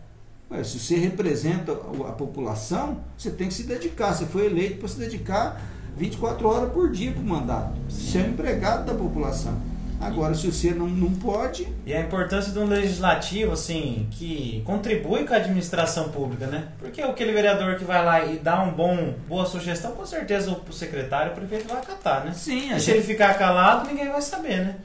Ué, 0.52 0.64
se 0.64 0.80
você 0.80 0.96
representa 0.96 1.74
a 1.74 2.12
população, 2.12 2.98
você 3.18 3.30
tem 3.30 3.48
que 3.48 3.54
se 3.54 3.64
dedicar. 3.64 4.14
Você 4.14 4.26
foi 4.26 4.48
eleito 4.48 4.78
para 4.78 4.88
se 4.88 4.98
dedicar 4.98 5.62
24 5.96 6.48
horas 6.48 6.72
por 6.72 6.92
dia 6.92 7.12
para 7.12 7.22
o 7.22 7.26
mandato. 7.26 7.74
Você 7.88 8.18
é 8.18 8.22
um 8.22 8.30
empregado 8.30 8.86
da 8.86 8.94
população. 8.96 9.62
Agora, 10.02 10.34
se 10.34 10.50
você 10.50 10.72
não, 10.72 10.88
não 10.88 11.12
pode, 11.12 11.68
E 11.86 11.94
a 11.94 12.00
importância 12.00 12.54
de 12.54 12.60
um 12.60 12.66
legislativo, 12.66 13.52
assim, 13.52 14.08
que 14.12 14.62
contribui 14.66 15.26
com 15.26 15.34
a 15.34 15.38
administração 15.38 16.08
pública, 16.08 16.48
né? 16.48 16.70
Porque 16.80 17.02
aquele 17.02 17.34
vereador 17.34 17.76
que 17.76 17.84
vai 17.84 18.04
lá 18.04 18.26
e 18.26 18.38
dá 18.38 18.64
um 18.64 18.72
bom, 18.72 19.14
boa 19.28 19.46
sugestão, 19.46 19.92
com 19.92 20.06
certeza 20.06 20.52
o 20.52 20.74
secretário, 20.74 21.34
o 21.34 21.36
prefeito 21.36 21.68
vai 21.68 21.80
acatar, 21.80 22.24
né? 22.26 22.32
sim, 22.34 22.70
E 22.70 22.74
a 22.74 22.80
se 22.80 22.92
ele 22.92 23.00
gente, 23.02 23.12
ficar 23.12 23.38
calado, 23.38 23.90
ninguém 23.90 24.08
vai 24.08 24.22
saber, 24.22 24.60
né? 24.60 24.76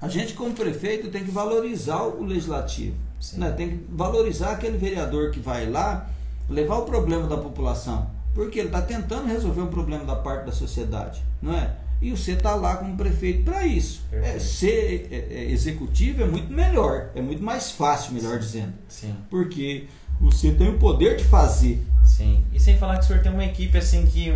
a 0.00 0.08
gente 0.08 0.32
como 0.32 0.54
prefeito 0.54 1.10
tem 1.10 1.24
que 1.24 1.30
valorizar 1.30 2.02
o 2.02 2.24
legislativo. 2.24 2.96
Sim. 3.30 3.38
Né? 3.40 3.50
Tem 3.52 3.70
que 3.70 3.84
valorizar 3.90 4.52
aquele 4.52 4.76
vereador 4.76 5.30
que 5.30 5.40
vai 5.40 5.68
lá 5.68 6.08
levar 6.48 6.76
o 6.76 6.82
problema 6.82 7.26
da 7.26 7.36
população. 7.36 8.06
Porque 8.34 8.58
ele 8.58 8.68
está 8.68 8.82
tentando 8.82 9.26
resolver 9.28 9.60
um 9.62 9.68
problema 9.68 10.04
da 10.04 10.16
parte 10.16 10.46
da 10.46 10.52
sociedade, 10.52 11.22
não 11.40 11.54
é? 11.54 11.70
E 12.02 12.10
você 12.10 12.32
está 12.32 12.54
lá 12.54 12.76
como 12.76 12.96
prefeito 12.96 13.44
para 13.44 13.64
isso. 13.64 14.02
É, 14.12 14.38
ser 14.38 15.08
é, 15.10 15.34
é, 15.38 15.50
executivo 15.52 16.22
é 16.22 16.26
muito 16.26 16.52
melhor, 16.52 17.10
é 17.14 17.22
muito 17.22 17.42
mais 17.42 17.70
fácil, 17.70 18.12
melhor 18.12 18.38
dizendo. 18.38 18.72
Sim, 18.88 19.14
Porque 19.30 19.86
você 20.20 20.50
tem 20.52 20.68
o 20.68 20.78
poder 20.78 21.16
de 21.16 21.24
fazer. 21.24 21.82
sim. 22.04 22.44
E 22.52 22.60
sem 22.60 22.76
falar 22.76 22.98
que 22.98 23.04
o 23.04 23.06
senhor 23.06 23.22
tem 23.22 23.32
uma 23.32 23.44
equipe, 23.44 23.78
assim, 23.78 24.04
que 24.04 24.34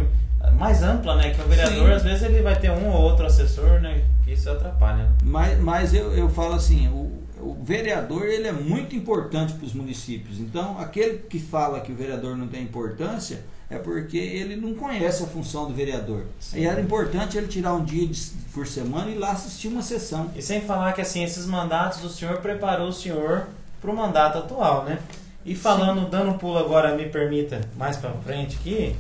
mais 0.57 0.83
ampla, 0.83 1.17
né? 1.17 1.35
Que 1.35 1.41
o 1.43 1.49
vereador, 1.49 1.89
Sim. 1.89 1.95
às 1.95 2.03
vezes, 2.05 2.23
ele 2.23 2.41
vai 2.43 2.59
ter 2.59 2.71
um 2.71 2.89
ou 2.89 3.03
outro 3.03 3.27
assessor, 3.27 3.81
né? 3.81 4.03
Que 4.25 4.33
isso 4.33 4.49
atrapalha. 4.49 5.05
né? 5.05 5.09
Mas, 5.25 5.61
mas 5.61 5.93
eu, 5.95 6.13
eu 6.15 6.29
falo 6.29 6.55
assim, 6.55 6.89
o, 6.89 7.13
o 7.41 7.57
vereador 7.63 8.27
ele 8.27 8.47
é 8.49 8.53
muito 8.53 8.95
importante 8.97 9.53
para 9.55 9.65
os 9.67 9.73
municípios. 9.73 10.39
Então, 10.39 10.79
aquele 10.79 11.19
que 11.19 11.39
fala 11.39 11.81
que 11.81 11.93
o 11.93 11.95
vereador 11.95 12.37
não 12.37 12.49
tem 12.49 12.63
importância 12.63 13.43
é 13.71 13.79
porque 13.79 14.17
ele 14.17 14.57
não 14.57 14.75
conhece 14.75 15.23
a 15.23 15.27
função 15.27 15.67
do 15.67 15.75
vereador. 15.75 16.25
Sim. 16.41 16.61
E 16.61 16.67
era 16.67 16.81
importante 16.81 17.37
ele 17.37 17.49
tirar 17.49 17.75
um 17.75 17.85
dia 17.85 18.07
de- 18.07 18.31
por 18.55 18.67
semana 18.67 19.11
e 19.11 19.15
ir 19.15 19.19
lá 19.19 19.33
assistir 19.33 19.69
uma 19.69 19.83
sessão. 19.83 20.31
E 20.35 20.41
sem 20.43 20.63
falar 20.63 20.93
que 20.95 21.01
assim, 21.03 21.23
esses 21.23 21.45
mandatos 21.45 22.01
do 22.01 22.09
senhor 22.09 22.39
preparou 22.39 22.89
o 22.89 22.93
senhor 22.93 23.47
para 23.81 23.91
o 23.91 23.97
mandato 23.97 24.39
atual, 24.39 24.85
né? 24.85 24.99
E 25.45 25.55
falando, 25.55 26.09
dando 26.11 26.31
um 26.31 26.39
pulo 26.39 26.59
agora, 26.59 26.97
me 26.97 27.09
permita, 27.09 27.61
mais 27.77 27.97
para 27.97 28.11
frente 28.13 28.57
aqui, 28.61 28.97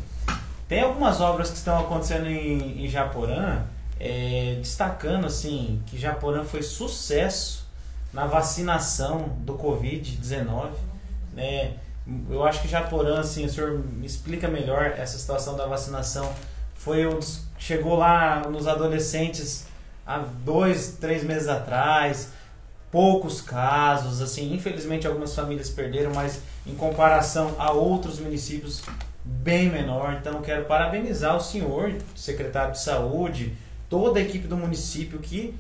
tem 0.69 0.83
algumas 0.83 1.21
obras 1.21 1.51
que 1.51 1.57
estão 1.57 1.79
acontecendo 1.81 2.27
em, 2.27 2.85
em 2.85 2.89
Japorã, 2.89 3.63
é, 3.99 4.57
destacando 4.59 5.27
assim 5.27 5.81
que 5.87 5.99
Japorã 5.99 6.45
foi 6.45 6.63
sucesso 6.63 7.67
na 8.13 8.27
vacinação 8.27 9.37
do 9.41 9.55
Covid-19, 9.55 10.71
né? 11.33 11.75
Eu 12.31 12.43
acho 12.45 12.63
que 12.63 12.69
Japorã, 12.69 13.21
assim, 13.21 13.45
o 13.45 13.51
senhor 13.51 13.79
me 13.79 14.07
explica 14.07 14.49
melhor 14.49 14.95
essa 14.97 15.19
situação 15.19 15.57
da 15.57 15.67
vacinação. 15.67 16.33
Foi 16.75 17.07
o, 17.07 17.21
chegou 17.59 17.97
lá 17.97 18.43
nos 18.49 18.67
adolescentes 18.67 19.67
há 20.07 20.19
dois, 20.19 20.97
três 20.99 21.23
meses 21.23 21.49
atrás, 21.49 22.31
poucos 22.91 23.43
casos, 23.43 24.23
assim, 24.23 24.55
infelizmente 24.55 25.07
algumas 25.07 25.35
famílias 25.35 25.69
perderam, 25.69 26.13
mas 26.15 26.41
em 26.67 26.75
comparação 26.75 27.55
a 27.59 27.73
outros 27.73 28.19
municípios 28.19 28.83
bem 29.23 29.69
menor. 29.69 30.17
Então 30.19 30.41
quero 30.41 30.65
parabenizar 30.65 31.37
o 31.37 31.41
senhor, 31.41 31.95
secretário 32.17 32.73
de 32.73 32.81
saúde, 32.81 33.55
toda 33.91 34.19
a 34.19 34.23
equipe 34.23 34.49
do 34.49 34.57
município 34.57 35.19
que 35.19 35.55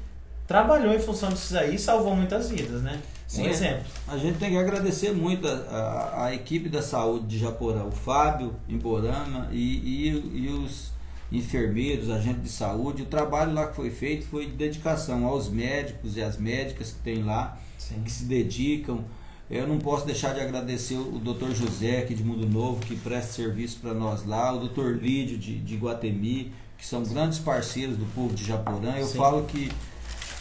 trabalhou 0.49 0.93
em 0.95 0.99
função 0.99 1.29
disso 1.29 1.57
aí 1.57 1.77
e 1.77 1.79
salvou 1.79 2.17
muitas 2.17 2.51
vidas, 2.51 2.83
né? 2.83 3.01
Sim, 3.27 3.43
um 3.43 3.47
é. 3.47 3.51
exemplo. 3.51 3.85
A 4.09 4.17
gente 4.17 4.39
tem 4.39 4.51
que 4.51 4.57
agradecer 4.57 5.13
muito 5.13 5.47
a, 5.47 5.53
a- 5.53 6.25
a 6.25 6.35
equipe 6.35 6.69
da 6.71 6.81
saúde 6.83 7.27
de 7.27 7.39
Japorã, 7.39 7.85
o 7.85 7.93
Fábio 7.93 8.57
em 8.69 8.79
Borama 8.79 9.49
e, 9.53 10.09
e, 10.09 10.47
e 10.47 10.49
os 10.49 10.91
enfermeiros, 11.31 12.09
agentes 12.11 12.43
de 12.43 12.49
saúde. 12.49 13.03
O 13.03 13.07
trabalho 13.07 13.53
lá 13.53 13.67
que 13.69 13.77
foi 13.77 13.91
feito 13.91 14.27
foi 14.27 14.47
de 14.47 14.53
dedicação 14.53 15.27
aos 15.27 15.51
médicos 15.51 16.17
e 16.17 16.23
às 16.23 16.39
médicas 16.39 16.91
que 16.93 16.99
tem 17.01 17.23
lá. 17.23 17.59
Sim. 17.77 18.03
que 18.03 18.11
se 18.11 18.25
dedicam. 18.25 19.05
Eu 19.51 19.67
não 19.67 19.79
posso 19.79 20.05
deixar 20.05 20.35
de 20.35 20.41
agradecer 20.41 20.97
o 20.97 21.19
Dr. 21.19 21.53
José 21.55 21.99
aqui 22.01 22.15
de 22.15 22.23
Mundo 22.23 22.47
Novo, 22.47 22.81
que 22.81 22.95
presta 22.97 23.33
serviço 23.33 23.79
para 23.81 23.95
nós 23.95 24.27
lá, 24.27 24.53
o 24.53 24.69
Dr. 24.69 24.97
Lídio 25.01 25.39
de, 25.39 25.59
de 25.59 25.77
Guatemi, 25.77 26.53
que 26.77 26.85
são 26.87 27.03
grandes 27.03 27.39
parceiros 27.39 27.97
do 27.97 28.05
povo 28.15 28.35
de 28.35 28.45
Japorã. 28.45 28.95
Eu 28.99 29.07
Sim. 29.07 29.17
falo 29.17 29.45
que, 29.45 29.71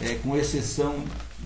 é, 0.02 0.16
com 0.16 0.36
exceção 0.36 0.96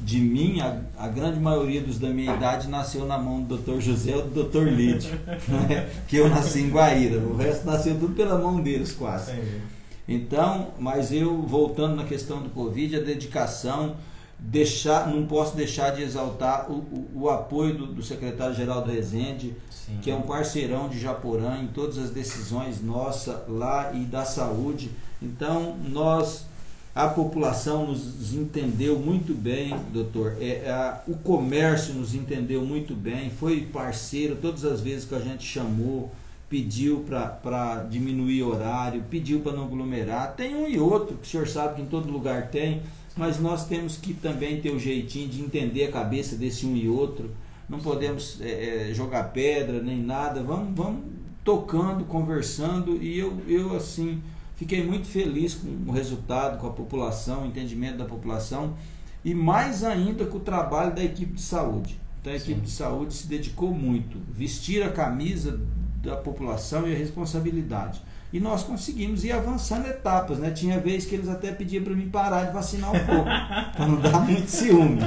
de 0.03 0.19
mim, 0.19 0.59
a, 0.61 0.81
a 0.97 1.07
grande 1.07 1.39
maioria 1.39 1.81
dos 1.81 1.99
da 1.99 2.09
minha 2.09 2.33
idade 2.33 2.67
nasceu 2.67 3.05
na 3.05 3.17
mão 3.17 3.41
do 3.41 3.57
Dr. 3.57 3.79
José 3.79 4.15
ou 4.15 4.23
do 4.23 4.43
Dr. 4.43 4.63
Lídio, 4.69 5.11
né? 5.47 5.89
que 6.07 6.17
eu 6.17 6.29
nasci 6.29 6.61
em 6.61 6.69
Guaíra. 6.69 7.19
O 7.19 7.35
resto 7.35 7.65
nasceu 7.65 7.97
tudo 7.99 8.15
pela 8.15 8.37
mão 8.37 8.61
deles 8.61 8.91
quase. 8.91 9.33
Então, 10.07 10.71
mas 10.79 11.11
eu 11.11 11.41
voltando 11.43 11.95
na 11.95 12.03
questão 12.03 12.41
do 12.41 12.49
Covid, 12.49 12.97
a 12.97 12.99
dedicação, 12.99 13.95
deixar, 14.37 15.07
não 15.07 15.25
posso 15.25 15.55
deixar 15.55 15.91
de 15.91 16.01
exaltar 16.01 16.69
o, 16.69 16.75
o, 16.75 17.21
o 17.23 17.29
apoio 17.29 17.77
do, 17.77 17.85
do 17.87 18.03
secretário-geral 18.03 18.81
do 18.81 18.91
Resende, 18.91 19.55
Sim. 19.69 19.99
que 20.01 20.09
é 20.09 20.15
um 20.15 20.23
parceirão 20.23 20.89
de 20.89 20.99
Japorã 20.99 21.59
em 21.61 21.67
todas 21.67 21.97
as 21.97 22.09
decisões 22.09 22.81
nossa 22.81 23.45
lá 23.47 23.93
e 23.93 23.99
da 23.99 24.25
saúde. 24.25 24.91
Então, 25.21 25.77
nós, 25.87 26.45
a 26.93 27.07
população 27.07 27.87
nos 27.87 28.33
entendeu 28.33 28.99
muito 28.99 29.33
bem, 29.33 29.73
doutor. 29.93 30.35
É, 30.41 30.69
a- 30.69 31.01
o 31.07 31.15
comércio 31.15 31.93
nos 31.93 32.13
entendeu 32.13 32.61
muito 32.65 32.93
bem, 32.93 33.29
foi 33.29 33.61
parceiro 33.61 34.35
todas 34.41 34.65
as 34.65 34.81
vezes 34.81 35.05
que 35.05 35.15
a 35.15 35.19
gente 35.19 35.45
chamou, 35.45 36.11
pediu 36.49 37.05
para 37.07 37.85
diminuir 37.89 38.43
horário, 38.43 39.03
pediu 39.09 39.39
para 39.39 39.53
não 39.53 39.63
aglomerar. 39.63 40.33
Tem 40.35 40.53
um 40.53 40.67
e 40.67 40.77
outro, 40.79 41.15
que 41.15 41.25
o 41.25 41.29
senhor 41.29 41.47
sabe 41.47 41.75
que 41.75 41.81
em 41.81 41.85
todo 41.85 42.11
lugar 42.11 42.47
tem, 42.49 42.81
mas 43.15 43.39
nós 43.39 43.65
temos 43.67 43.95
que 43.95 44.13
também 44.13 44.59
ter 44.59 44.71
o 44.71 44.79
jeitinho 44.79 45.29
de 45.29 45.41
entender 45.41 45.85
a 45.85 45.91
cabeça 45.91 46.35
desse 46.35 46.65
um 46.65 46.75
e 46.75 46.89
outro. 46.89 47.31
Não 47.69 47.79
podemos 47.79 48.37
é, 48.41 48.89
é, 48.89 48.93
jogar 48.93 49.31
pedra 49.31 49.81
nem 49.81 49.97
nada. 49.97 50.43
Vamos, 50.43 50.75
vamos 50.75 51.03
tocando, 51.41 52.03
conversando 52.03 53.01
e 53.01 53.17
eu, 53.17 53.37
eu 53.47 53.73
assim 53.75 54.21
fiquei 54.61 54.85
muito 54.85 55.07
feliz 55.07 55.55
com 55.55 55.89
o 55.89 55.91
resultado, 55.91 56.59
com 56.59 56.67
a 56.67 56.69
população, 56.69 57.41
o 57.41 57.47
entendimento 57.47 57.97
da 57.97 58.05
população 58.05 58.75
e 59.25 59.33
mais 59.33 59.83
ainda 59.83 60.23
com 60.25 60.37
o 60.37 60.39
trabalho 60.39 60.93
da 60.93 61.03
equipe 61.03 61.33
de 61.33 61.41
saúde. 61.41 61.99
Então 62.21 62.31
a 62.31 62.35
equipe 62.35 62.59
Sim. 62.59 62.61
de 62.61 62.69
saúde 62.69 63.13
se 63.15 63.25
dedicou 63.25 63.73
muito, 63.73 64.19
vestir 64.31 64.83
a 64.83 64.91
camisa 64.91 65.59
da 65.95 66.15
população 66.15 66.87
e 66.87 66.93
a 66.93 66.97
responsabilidade. 66.97 68.03
E 68.31 68.39
nós 68.39 68.61
conseguimos 68.61 69.25
ir 69.25 69.31
avançando 69.31 69.87
etapas, 69.87 70.37
né? 70.37 70.51
Tinha 70.51 70.79
vez 70.79 71.05
que 71.05 71.15
eles 71.15 71.27
até 71.27 71.51
pediam 71.51 71.83
para 71.83 71.95
mim 71.95 72.07
parar 72.07 72.43
de 72.45 72.53
vacinar 72.53 72.91
um 72.91 72.99
pouco, 72.99 73.25
para 73.75 73.87
não 73.87 73.99
dar 73.99 74.19
muito 74.19 74.47
ciúme. 74.47 75.01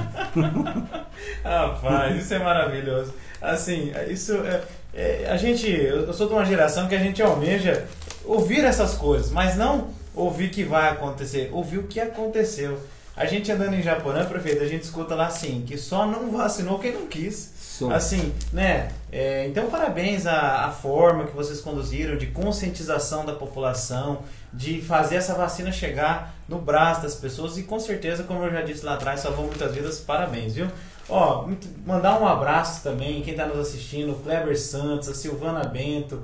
Rapaz, 1.44 2.20
isso 2.20 2.34
é 2.34 2.38
maravilhoso. 2.40 3.14
Assim, 3.40 3.92
isso 4.10 4.34
é, 4.34 4.64
é, 4.92 5.28
a 5.30 5.36
gente, 5.36 5.70
eu 5.70 6.12
sou 6.12 6.26
de 6.26 6.34
uma 6.34 6.44
geração 6.44 6.88
que 6.88 6.94
a 6.94 6.98
gente 6.98 7.22
almeja 7.22 7.86
ouvir 8.24 8.64
essas 8.64 8.94
coisas, 8.94 9.30
mas 9.30 9.56
não 9.56 9.88
ouvir 10.14 10.50
que 10.50 10.64
vai 10.64 10.90
acontecer, 10.90 11.50
ouvir 11.52 11.78
o 11.78 11.84
que 11.84 12.00
aconteceu. 12.00 12.78
A 13.16 13.26
gente 13.26 13.50
andando 13.50 13.74
em 13.74 13.82
Japorã, 13.82 14.24
prefeito, 14.24 14.62
a 14.62 14.66
gente 14.66 14.82
escuta 14.82 15.14
lá 15.14 15.26
assim, 15.26 15.62
que 15.66 15.78
só 15.78 16.06
não 16.06 16.32
vacinou 16.32 16.78
quem 16.78 16.92
não 16.92 17.06
quis. 17.06 17.54
Assim, 17.92 18.32
né? 18.52 18.92
é, 19.10 19.46
então, 19.48 19.68
parabéns 19.68 20.26
à, 20.26 20.66
à 20.66 20.70
forma 20.70 21.24
que 21.24 21.34
vocês 21.34 21.60
conduziram 21.60 22.16
de 22.16 22.26
conscientização 22.28 23.24
da 23.24 23.32
população, 23.32 24.20
de 24.52 24.80
fazer 24.80 25.16
essa 25.16 25.34
vacina 25.34 25.72
chegar 25.72 26.34
no 26.48 26.58
braço 26.58 27.02
das 27.02 27.16
pessoas 27.16 27.58
e 27.58 27.64
com 27.64 27.80
certeza, 27.80 28.22
como 28.22 28.44
eu 28.44 28.52
já 28.52 28.62
disse 28.62 28.84
lá 28.84 28.94
atrás, 28.94 29.20
salvou 29.20 29.46
muitas 29.46 29.74
vidas. 29.74 29.98
Parabéns, 29.98 30.54
viu? 30.54 30.68
Ó, 31.08 31.48
mandar 31.84 32.20
um 32.20 32.26
abraço 32.26 32.82
também, 32.82 33.22
quem 33.22 33.32
está 33.32 33.46
nos 33.46 33.58
assistindo, 33.58 34.12
o 34.12 34.18
Kleber 34.20 34.58
Santos, 34.58 35.08
a 35.08 35.14
Silvana 35.14 35.64
Bento, 35.64 36.22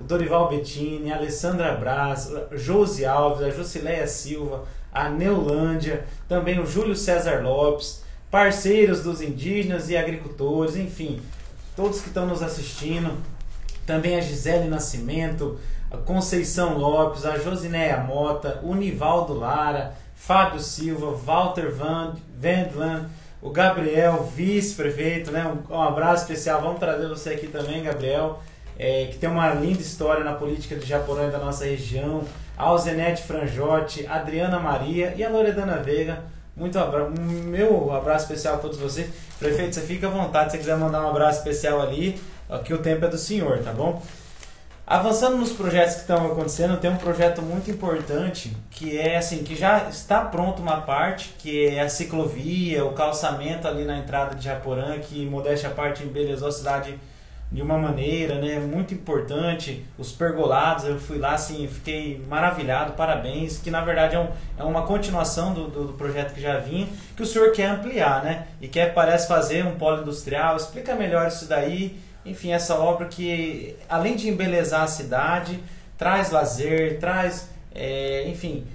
o 0.00 0.04
Dorival 0.04 0.48
Bettini, 0.48 1.12
a 1.12 1.16
Alessandra 1.16 1.74
Braz, 1.74 2.32
a 2.34 2.56
Josi 2.56 3.04
Alves, 3.04 3.42
a 3.42 3.50
Josileia 3.50 4.06
Silva, 4.06 4.64
a 4.92 5.08
Neulândia, 5.08 6.04
também 6.28 6.58
o 6.58 6.66
Júlio 6.66 6.96
César 6.96 7.42
Lopes, 7.42 8.02
parceiros 8.30 9.02
dos 9.02 9.20
indígenas 9.20 9.90
e 9.90 9.96
agricultores, 9.96 10.76
enfim, 10.76 11.20
todos 11.76 12.00
que 12.00 12.08
estão 12.08 12.26
nos 12.26 12.42
assistindo, 12.42 13.18
também 13.86 14.16
a 14.16 14.20
Gisele 14.20 14.68
Nascimento, 14.68 15.58
a 15.90 15.96
Conceição 15.96 16.78
Lopes, 16.78 17.26
a 17.26 17.38
Josinéia 17.38 17.98
Mota, 17.98 18.60
o 18.62 18.74
Nivaldo 18.74 19.34
Lara, 19.34 19.94
Fábio 20.14 20.60
Silva, 20.60 21.12
Walter 21.12 21.74
Van 21.74 22.16
Vendland, 22.38 23.08
o 23.42 23.50
Gabriel, 23.50 24.30
vice-prefeito, 24.36 25.30
né? 25.32 25.46
Um, 25.46 25.74
um, 25.74 25.80
abraço 25.80 26.24
especial. 26.24 26.60
Vamos 26.60 26.78
trazer 26.78 27.08
você 27.08 27.30
aqui 27.30 27.46
também, 27.46 27.82
Gabriel, 27.82 28.42
é, 28.80 29.08
que 29.10 29.18
tem 29.18 29.28
uma 29.28 29.52
linda 29.52 29.82
história 29.82 30.24
na 30.24 30.32
política 30.32 30.74
de 30.74 30.86
Japorã 30.86 31.28
e 31.28 31.30
da 31.30 31.38
nossa 31.38 31.66
região. 31.66 32.24
A 32.56 32.74
Zenete 32.78 33.22
Franjotti, 33.22 34.06
Adriana 34.06 34.58
Maria 34.58 35.12
e 35.14 35.22
a 35.22 35.28
Loredana 35.28 35.76
Veiga. 35.76 36.22
Muito 36.56 36.78
abraço, 36.78 37.12
meu 37.20 37.92
abraço 37.92 38.24
especial 38.24 38.54
a 38.54 38.58
todos 38.58 38.78
vocês. 38.78 39.10
Prefeito, 39.38 39.74
você 39.74 39.82
fica 39.82 40.06
à 40.06 40.10
vontade 40.10 40.52
se 40.52 40.58
quiser 40.58 40.78
mandar 40.78 41.04
um 41.04 41.10
abraço 41.10 41.40
especial 41.40 41.80
ali, 41.80 42.18
que 42.64 42.72
o 42.72 42.78
tempo 42.78 43.04
é 43.04 43.08
do 43.08 43.18
senhor, 43.18 43.58
tá 43.58 43.72
bom? 43.72 44.02
Avançando 44.86 45.36
nos 45.36 45.52
projetos 45.52 45.96
que 45.96 46.00
estão 46.00 46.26
acontecendo, 46.26 46.78
tem 46.78 46.90
um 46.90 46.96
projeto 46.96 47.42
muito 47.42 47.70
importante 47.70 48.56
que 48.70 48.98
é 48.98 49.18
assim, 49.18 49.44
que 49.44 49.54
já 49.54 49.88
está 49.88 50.24
pronto 50.24 50.60
uma 50.60 50.80
parte, 50.80 51.34
que 51.38 51.66
é 51.66 51.80
a 51.80 51.88
ciclovia, 51.88 52.84
o 52.84 52.92
calçamento 52.92 53.68
ali 53.68 53.84
na 53.84 53.98
entrada 53.98 54.34
de 54.34 54.44
Japorã, 54.44 54.98
que 54.98 55.24
modéstia 55.26 55.68
a 55.68 55.72
parte 55.72 56.02
embelezou 56.02 56.48
a 56.48 56.52
cidade 56.52 56.98
de 57.50 57.60
uma 57.62 57.76
maneira, 57.76 58.36
né, 58.36 58.60
muito 58.60 58.94
importante. 58.94 59.84
Os 59.98 60.12
pergolados, 60.12 60.84
eu 60.84 60.98
fui 61.00 61.18
lá 61.18 61.32
assim, 61.32 61.66
fiquei 61.66 62.22
maravilhado, 62.28 62.92
parabéns, 62.92 63.58
que 63.58 63.70
na 63.70 63.82
verdade 63.82 64.14
é, 64.14 64.20
um, 64.20 64.28
é 64.58 64.64
uma 64.64 64.82
continuação 64.82 65.52
do, 65.52 65.68
do, 65.68 65.84
do, 65.88 65.92
projeto 65.94 66.32
que 66.32 66.40
já 66.40 66.58
vinha, 66.58 66.88
que 67.16 67.22
o 67.22 67.26
senhor 67.26 67.50
quer 67.52 67.66
ampliar, 67.66 68.22
né, 68.22 68.46
e 68.60 68.68
quer 68.68 68.94
parece 68.94 69.26
fazer 69.26 69.66
um 69.66 69.76
polo 69.76 70.02
industrial. 70.02 70.56
Explica 70.56 70.94
melhor 70.94 71.26
isso 71.26 71.48
daí 71.48 72.00
enfim, 72.24 72.52
essa 72.52 72.74
obra 72.74 73.06
que, 73.06 73.76
além 73.88 74.14
de 74.14 74.28
embelezar 74.28 74.82
a 74.82 74.86
cidade, 74.86 75.58
traz 75.96 76.30
lazer, 76.30 76.98
traz, 76.98 77.48
é, 77.74 78.28
enfim, 78.28 78.66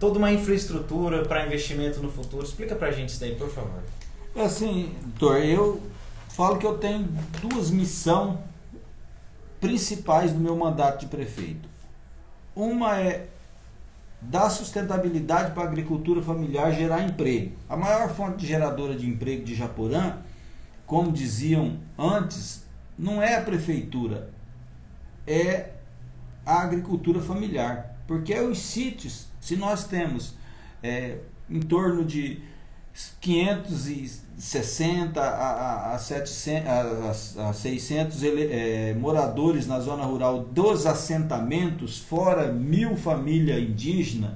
toda 0.00 0.18
uma 0.18 0.32
infraestrutura 0.32 1.22
para 1.24 1.46
investimento 1.46 2.00
no 2.00 2.10
futuro. 2.10 2.44
Explica 2.44 2.74
para 2.74 2.88
a 2.88 2.90
gente 2.90 3.10
isso 3.10 3.20
daí, 3.20 3.34
por 3.34 3.50
favor. 3.50 3.82
É 4.34 4.42
assim, 4.42 4.94
doutor, 5.18 5.44
eu 5.44 5.82
falo 6.34 6.58
que 6.58 6.66
eu 6.66 6.78
tenho 6.78 7.08
duas 7.40 7.70
missões 7.70 8.38
principais 9.60 10.32
do 10.32 10.40
meu 10.40 10.56
mandato 10.56 11.00
de 11.00 11.06
prefeito. 11.06 11.68
Uma 12.54 12.98
é 12.98 13.28
dar 14.20 14.50
sustentabilidade 14.50 15.52
para 15.52 15.64
a 15.64 15.66
agricultura 15.66 16.22
familiar, 16.22 16.72
gerar 16.72 17.02
emprego. 17.02 17.52
A 17.68 17.76
maior 17.76 18.08
fonte 18.14 18.46
geradora 18.46 18.94
de 18.94 19.08
emprego 19.08 19.44
de 19.44 19.54
Japorã, 19.54 20.18
como 20.86 21.12
diziam 21.12 21.78
antes, 21.98 22.64
não 22.98 23.22
é 23.22 23.36
a 23.36 23.42
prefeitura, 23.42 24.30
é 25.26 25.70
a 26.44 26.60
agricultura 26.60 27.20
familiar. 27.20 27.96
Porque 28.06 28.32
é 28.32 28.42
os 28.42 28.58
sítios, 28.58 29.26
se 29.40 29.56
nós 29.56 29.84
temos 29.84 30.34
é, 30.82 31.18
em 31.48 31.60
torno 31.60 32.04
de 32.04 32.42
560 33.20 35.20
a, 35.20 35.24
a, 35.24 35.94
a, 35.94 35.98
700, 35.98 37.38
a, 37.38 37.48
a 37.48 37.52
600 37.52 38.22
é, 38.22 38.94
moradores 38.94 39.66
na 39.66 39.80
zona 39.80 40.04
rural 40.04 40.40
dos 40.40 40.86
assentamentos, 40.86 41.98
fora 41.98 42.52
mil 42.52 42.96
famílias 42.96 43.62
indígenas, 43.62 44.32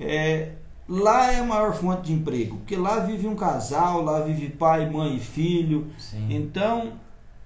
é, 0.00 0.52
lá 0.88 1.32
é 1.32 1.40
a 1.40 1.44
maior 1.44 1.74
fonte 1.74 2.04
de 2.04 2.12
emprego, 2.12 2.56
porque 2.58 2.76
lá 2.76 3.00
vive 3.00 3.26
um 3.26 3.36
casal, 3.36 4.02
lá 4.02 4.20
vive 4.20 4.48
pai, 4.48 4.88
mãe 4.88 5.16
e 5.16 5.20
filho. 5.20 5.88
Sim. 5.98 6.28
Então, 6.30 6.92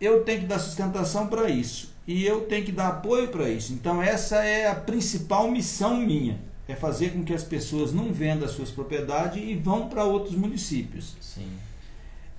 eu 0.00 0.24
tenho 0.24 0.40
que 0.40 0.46
dar 0.46 0.58
sustentação 0.58 1.26
para 1.26 1.48
isso 1.48 1.94
e 2.06 2.24
eu 2.24 2.42
tenho 2.42 2.64
que 2.64 2.72
dar 2.72 2.88
apoio 2.88 3.28
para 3.28 3.48
isso. 3.48 3.72
Então 3.72 4.02
essa 4.02 4.44
é 4.44 4.68
a 4.68 4.74
principal 4.74 5.50
missão 5.50 5.96
minha, 5.96 6.38
é 6.68 6.74
fazer 6.74 7.10
com 7.10 7.24
que 7.24 7.32
as 7.32 7.44
pessoas 7.44 7.92
não 7.92 8.12
vendam 8.12 8.46
as 8.46 8.54
suas 8.54 8.70
propriedades 8.70 9.42
e 9.42 9.54
vão 9.54 9.88
para 9.88 10.04
outros 10.04 10.34
municípios. 10.34 11.16
Sim. 11.20 11.50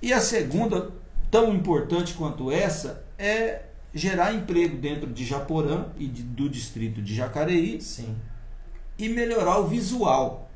E 0.02 0.12
a 0.12 0.20
segunda, 0.20 0.90
tão 1.30 1.54
importante 1.54 2.14
quanto 2.14 2.52
essa, 2.52 3.04
é 3.18 3.62
gerar 3.94 4.34
emprego 4.34 4.76
dentro 4.76 5.06
de 5.08 5.24
Japorã 5.24 5.86
e 5.96 6.06
de, 6.06 6.22
do 6.22 6.48
distrito 6.48 7.00
de 7.00 7.14
Jacareí 7.14 7.80
Sim. 7.80 8.14
e 8.98 9.08
melhorar 9.08 9.58
o 9.58 9.66
visual. 9.66 10.50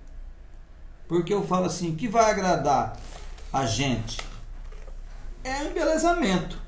Porque 1.08 1.32
eu 1.32 1.44
falo 1.46 1.66
assim, 1.66 1.94
que 1.94 2.08
vai 2.08 2.30
agradar 2.30 2.98
a 3.52 3.66
gente 3.66 4.18
é 5.44 5.62
o 5.62 5.70
embelezamento. 5.70 6.58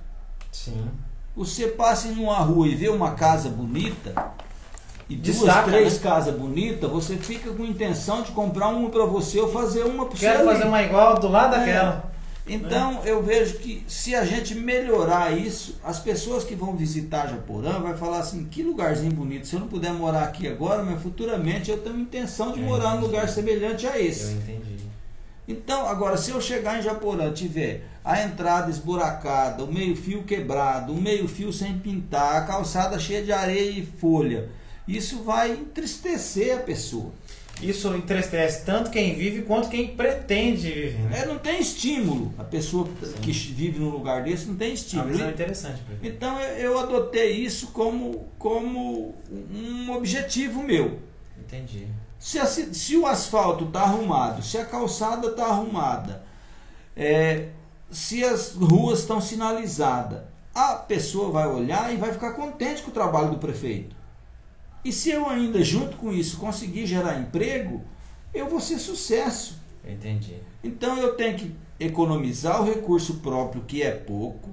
Sim. 0.51 0.91
Você 1.37 1.69
passa 1.69 2.09
numa 2.09 2.39
rua 2.39 2.69
e 2.69 2.75
vê 2.75 2.89
uma 2.89 3.13
casa 3.13 3.49
bonita, 3.49 4.33
e 5.09 5.17
duas, 5.17 5.65
três 5.65 5.95
né? 5.95 5.99
casas 6.03 6.35
bonitas, 6.35 6.91
você 6.91 7.17
fica 7.17 7.51
com 7.51 7.65
intenção 7.65 8.23
de 8.23 8.33
comprar 8.33 8.69
uma 8.69 8.89
para 8.91 9.05
você 9.05 9.39
ou 9.41 9.51
fazer 9.51 9.85
uma 9.85 10.07
para 10.07 10.17
você. 10.17 10.27
Quero 10.27 10.45
fazer 10.45 10.65
uma 10.65 10.83
igual 10.83 11.19
do 11.19 11.29
lado 11.29 11.55
É. 11.57 11.59
daquela. 11.59 12.15
Então 12.47 13.01
eu 13.07 13.23
vejo 13.23 13.59
que 13.59 13.83
se 13.89 14.15
a 14.15 14.23
gente 14.25 14.55
melhorar 14.55 15.31
isso, 15.37 15.79
as 15.83 15.99
pessoas 15.99 16.45
que 16.45 16.55
vão 16.55 16.77
visitar 16.77 17.27
Japorã 17.27 17.81
vai 17.81 17.97
falar 17.97 18.19
assim, 18.19 18.45
que 18.45 18.63
lugarzinho 18.63 19.13
bonito. 19.13 19.47
Se 19.47 19.55
eu 19.55 19.61
não 19.61 19.67
puder 19.69 19.93
morar 19.95 20.25
aqui 20.25 20.47
agora, 20.47 20.83
mas 20.83 21.01
futuramente 21.03 21.71
eu 21.71 21.79
tenho 21.79 21.99
intenção 21.99 22.53
de 22.53 22.61
Eu 22.61 22.67
morar 22.67 22.97
num 22.97 23.01
lugar 23.01 23.29
semelhante 23.31 23.87
a 23.87 23.99
Eu 23.99 24.07
esse. 24.07 24.33
entendi. 24.35 24.75
Então, 25.47 25.87
agora, 25.87 26.17
se 26.17 26.31
eu 26.31 26.41
chegar 26.41 26.79
em 26.79 26.83
Japorã 26.83 27.31
tiver 27.31 27.83
a 28.03 28.23
entrada 28.23 28.71
esburacada, 28.71 29.63
o 29.65 29.71
meio-fio 29.73 30.23
quebrado, 30.23 30.93
o 30.93 31.01
meio-fio 31.01 31.53
sem 31.53 31.79
pintar, 31.79 32.37
a 32.37 32.47
calçada 32.47 32.99
cheia 32.99 33.23
de 33.23 33.31
areia 33.33 33.71
e 33.71 33.85
folha, 33.85 34.49
isso 34.87 35.23
vai 35.23 35.53
entristecer 35.53 36.57
a 36.57 36.61
pessoa. 36.61 37.13
Isso 37.63 37.95
entristece 37.95 38.65
tanto 38.65 38.91
quem 38.91 39.15
vive 39.15 39.43
quanto 39.43 39.69
quem 39.69 39.95
pretende 39.97 40.69
viver. 40.71 40.99
Né? 40.99 41.21
É, 41.21 41.27
não 41.27 41.39
tem 41.39 41.61
estímulo. 41.61 42.35
A 42.37 42.43
pessoa 42.43 42.89
que 43.23 43.31
vive 43.31 43.79
num 43.79 43.91
lugar 43.91 44.25
desse 44.25 44.47
não 44.47 44.57
tem 44.57 44.69
É 44.69 44.71
uma 44.71 44.75
estímulo. 44.75 45.09
visão 45.13 45.31
interessante. 45.31 45.83
Então 46.03 46.41
eu 46.41 46.79
adotei 46.79 47.31
isso 47.33 47.69
como, 47.69 48.27
como 48.39 49.15
um 49.31 49.93
objetivo 49.93 50.63
meu. 50.65 50.99
Entendi. 51.39 51.87
Se, 52.19 52.39
a 52.41 52.47
se 52.47 52.97
o 52.97 53.07
asfalto 53.07 53.65
está 53.67 53.83
arrumado, 53.83 54.43
se 54.43 54.59
a 54.59 54.65
calçada 54.65 55.29
está 55.29 55.47
arrumada, 55.47 56.25
é, 56.97 57.51
se 57.91 58.25
as 58.25 58.53
ruas 58.55 59.01
estão 59.01 59.21
sinalizadas, 59.21 60.23
a 60.55 60.75
pessoa 60.75 61.31
vai 61.31 61.47
olhar 61.47 61.93
e 61.93 61.97
vai 61.97 62.13
ficar 62.13 62.33
contente 62.33 62.83
com 62.83 62.91
o 62.91 62.95
trabalho 62.95 63.31
do 63.31 63.39
prefeito. 63.39 63.95
E 64.85 64.93
se 64.93 65.11
eu 65.11 65.29
ainda, 65.29 65.63
junto 65.63 65.97
com 65.97 66.13
isso, 66.13 66.37
conseguir 66.37 66.87
gerar 66.87 67.19
emprego, 67.19 67.83
eu 68.35 68.49
vou 68.49 68.61
ser 68.61 68.79
sucesso. 68.79 69.59
Entendi. 69.87 70.35
Então 70.63 70.99
eu 70.99 71.15
tenho 71.15 71.37
que 71.37 71.55
economizar 71.81 72.61
o 72.61 72.65
recurso 72.65 73.15
próprio, 73.15 73.63
que 73.63 73.83
é 73.83 73.91
pouco, 73.91 74.51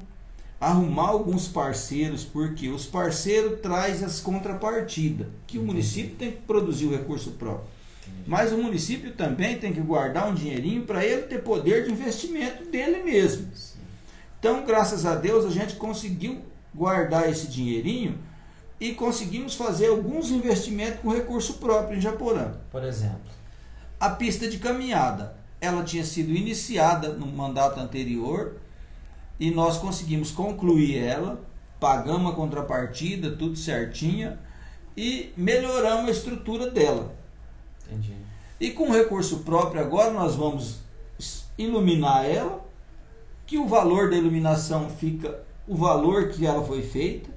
arrumar 0.60 1.10
alguns 1.10 1.48
parceiros, 1.48 2.24
porque 2.24 2.70
os 2.70 2.86
parceiros 2.86 3.60
trazem 3.62 4.06
as 4.06 4.20
contrapartidas, 4.20 5.28
que 5.48 5.58
o 5.58 5.62
Entendi. 5.62 5.74
município 5.74 6.16
tem 6.16 6.32
que 6.32 6.38
produzir 6.42 6.86
o 6.86 6.92
recurso 6.92 7.32
próprio. 7.32 7.68
entendi. 8.08 8.30
Mas 8.30 8.52
o 8.52 8.58
município 8.58 9.14
também 9.14 9.58
tem 9.58 9.74
que 9.74 9.82
guardar 9.82 10.30
um 10.30 10.34
dinheirinho 10.36 10.84
para 10.84 11.04
ele 11.04 11.24
ter 11.24 11.40
poder 11.44 11.86
de 11.86 11.92
investimento 11.92 12.66
dele 12.70 13.04
mesmo. 13.04 13.48
Sim. 13.56 13.80
Então, 14.40 14.66
graças 14.66 15.06
a 15.06 15.16
Deus, 15.16 15.46
a 15.46 15.50
gente 15.52 15.76
conseguiu 15.76 16.40
guardar 16.74 17.30
esse 17.30 17.48
dinheirinho 17.48 18.18
e 18.82 18.96
conseguimos 18.96 19.54
fazer 19.54 19.90
alguns 19.90 20.32
investimentos 20.32 21.02
com 21.02 21.14
recurso 21.14 21.54
próprio 21.54 22.00
em 22.00 22.02
Japorã. 22.02 22.54
Por 22.72 22.84
exemplo. 22.84 23.32
A 24.00 24.10
pista 24.10 24.50
de 24.50 24.58
caminhada, 24.58 25.38
ela 25.62 25.84
tinha 25.84 26.04
sido 26.04 26.32
iniciada 26.32 27.10
no 27.10 27.28
mandato 27.28 27.80
anterior 27.80 28.58
e 29.40 29.52
nós 29.52 29.78
conseguimos 29.78 30.32
concluir 30.32 30.98
ela, 30.98 31.40
pagamos 31.80 32.32
a 32.32 32.36
contrapartida, 32.36 33.36
tudo 33.36 33.56
certinho 33.56 34.36
e 34.98 35.32
melhoramos 35.38 36.08
a 36.08 36.12
estrutura 36.12 36.72
dela. 36.72 37.14
Entendi. 37.86 38.16
E 38.60 38.72
com 38.72 38.92
recurso 38.92 39.42
próprio 39.42 39.80
agora 39.80 40.12
nós 40.12 40.34
vamos 40.34 40.80
iluminar 41.56 42.26
ela, 42.26 42.66
que 43.46 43.60
o 43.60 43.68
valor 43.68 44.10
da 44.10 44.18
iluminação 44.18 44.90
fica 44.90 45.44
o 45.68 45.76
valor 45.76 46.30
que 46.30 46.48
ela 46.48 46.66
foi 46.66 46.82
feita. 46.82 47.31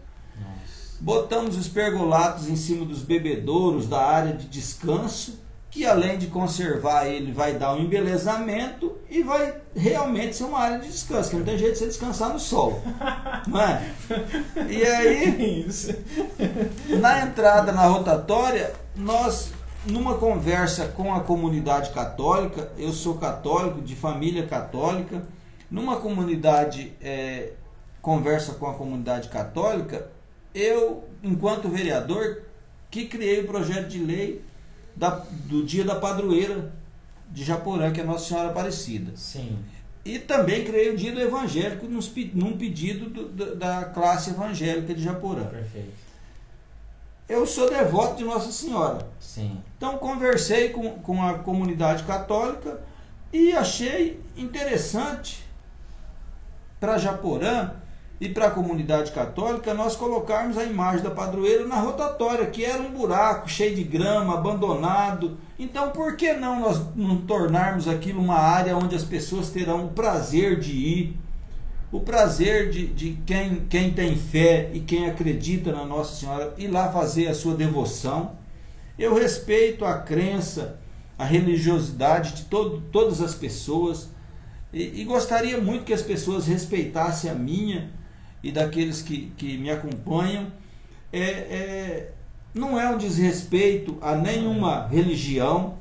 Botamos 1.01 1.57
os 1.57 1.69
pergolatos 1.69 2.49
em 2.49 2.57
cima 2.57 2.85
dos 2.85 3.03
bebedouros 3.03 3.87
da 3.87 4.01
área 4.01 4.33
de 4.33 4.47
descanso, 4.47 5.43
que 5.71 5.85
além 5.85 6.17
de 6.17 6.29
conservar 6.29 7.07
ele, 7.07 7.33
vai 7.33 7.55
dar 7.55 7.75
um 7.75 7.81
embelezamento 7.81 8.97
e 9.11 9.25
vai 9.25 9.57
realmente 9.75 10.37
ser 10.37 10.45
uma 10.45 10.61
área 10.61 10.79
de 10.79 10.89
descanso, 10.89 11.31
que 11.31 11.37
não 11.37 11.45
tem 11.45 11.59
jeito 11.59 11.73
de 11.73 11.79
você 11.81 11.87
descansar 11.87 12.33
no 12.33 12.39
sol. 12.39 12.81
Não 13.49 13.61
é? 13.61 13.91
E 14.71 14.85
aí, 14.85 15.69
na 17.01 17.23
entrada 17.23 17.73
na 17.73 17.87
rotatória, 17.87 18.73
nós, 18.95 19.53
numa 19.85 20.15
conversa 20.15 20.87
com 20.87 21.13
a 21.13 21.21
comunidade 21.21 21.91
católica, 21.91 22.71
eu 22.79 22.93
sou 22.93 23.17
católico, 23.17 23.83
de 23.83 23.97
família 23.97 24.47
católica, 24.47 25.25
numa 25.69 25.97
comunidade, 25.97 26.93
é, 27.03 27.51
conversa 28.01 28.55
com 28.55 28.69
a 28.69 28.75
comunidade 28.75 29.29
católica, 29.29 30.14
eu, 30.55 31.09
enquanto 31.23 31.69
vereador, 31.69 32.43
que 32.91 33.07
criei 33.07 33.41
o 33.41 33.47
projeto 33.47 33.89
de 33.89 33.99
lei 33.99 34.43
da, 34.95 35.11
do 35.47 35.65
dia 35.65 35.85
da 35.85 35.97
padroeira 35.97 36.73
de 37.31 37.43
Japorã, 37.43 37.93
que 37.93 38.01
é 38.01 38.05
Nossa 38.05 38.29
Senhora 38.29 38.51
Aparecida. 38.51 39.13
Sim. 39.17 39.59
E 40.05 40.19
também 40.19 40.65
criei 40.65 40.91
o 40.91 40.97
dia 40.97 41.13
do 41.13 41.21
evangélico 41.21 41.87
nos, 41.87 42.13
num 42.35 42.57
pedido 42.57 43.09
do, 43.09 43.57
da 43.57 43.87
classe 43.87 44.31
evangélica 44.31 44.95
de 44.95 45.03
Japorã. 45.03 45.45
Perfeito. 45.45 46.05
Eu 47.29 47.47
sou 47.47 47.71
devoto 47.71 48.17
de 48.17 48.25
Nossa 48.25 48.53
Senhora. 48.53 49.09
Sim. 49.19 49.59
Então 49.77 49.97
conversei 49.97 50.69
com, 50.69 50.91
com 50.99 51.23
a 51.27 51.39
comunidade 51.39 52.05
católica 52.05 52.81
e 53.33 53.53
achei 53.53 54.21
interessante 54.37 55.43
para 56.79 56.99
Japorã 56.99 57.73
e 58.25 58.29
para 58.31 58.47
a 58.47 58.51
comunidade 58.51 59.13
católica 59.13 59.75
nós 59.75 59.95
colocarmos 59.95 60.57
a 60.57 60.65
imagem 60.65 61.03
da 61.03 61.11
padroeira 61.11 61.67
na 61.67 61.77
rotatória, 61.77 62.47
que 62.47 62.65
era 62.65 62.83
um 62.83 62.91
buraco 62.91 63.51
cheio 63.51 63.77
de 63.77 63.85
grama, 63.85 64.33
abandonado. 64.33 65.37
Então, 65.59 65.91
por 65.91 66.17
que 66.17 66.33
não 66.33 66.61
nós 66.61 66.81
não 66.97 67.19
tornarmos 67.19 67.87
aquilo 67.87 68.23
uma 68.23 68.39
área 68.39 68.79
onde 68.79 68.97
as 68.97 69.05
pessoas 69.05 69.51
terão 69.51 69.85
o 69.85 69.89
prazer 69.91 70.59
de 70.59 70.73
ir, 70.73 71.19
o 71.93 72.01
prazer 72.01 72.71
de, 72.71 72.87
de 72.87 73.19
quem, 73.27 73.67
quem 73.69 73.93
tem 73.93 74.17
fé 74.17 74.71
e 74.73 74.81
quem 74.81 75.07
acredita 75.07 75.71
na 75.71 75.85
Nossa 75.85 76.21
Senhora 76.21 76.55
ir 76.57 76.69
lá 76.69 76.91
fazer 76.91 77.29
a 77.29 77.35
sua 77.35 77.55
devoção? 77.55 78.37
Eu 78.99 79.15
respeito 79.15 79.85
a 79.85 79.99
crença, 79.99 80.81
a 81.19 81.27
religiosidade 81.27 82.33
de 82.33 82.45
todo, 82.45 82.81
todas 82.91 83.21
as 83.21 83.35
pessoas 83.35 84.09
e, 84.73 85.03
e 85.03 85.05
gostaria 85.05 85.61
muito 85.61 85.85
que 85.85 85.93
as 85.93 86.03
pessoas 86.03 86.47
respeitassem 86.47 87.31
a 87.31 87.35
minha 87.35 87.93
e 88.45 88.53
daqueles 88.53 89.01
que, 89.01 89.33
que 89.39 89.57
me 89.57 89.71
acompanham, 89.71 90.49
é, 91.11 91.19
é, 91.19 92.11
não 92.53 92.79
é 92.79 92.91
um 92.91 92.99
desrespeito 92.99 93.97
a 94.03 94.15
nenhuma 94.15 94.87
religião, 94.87 95.79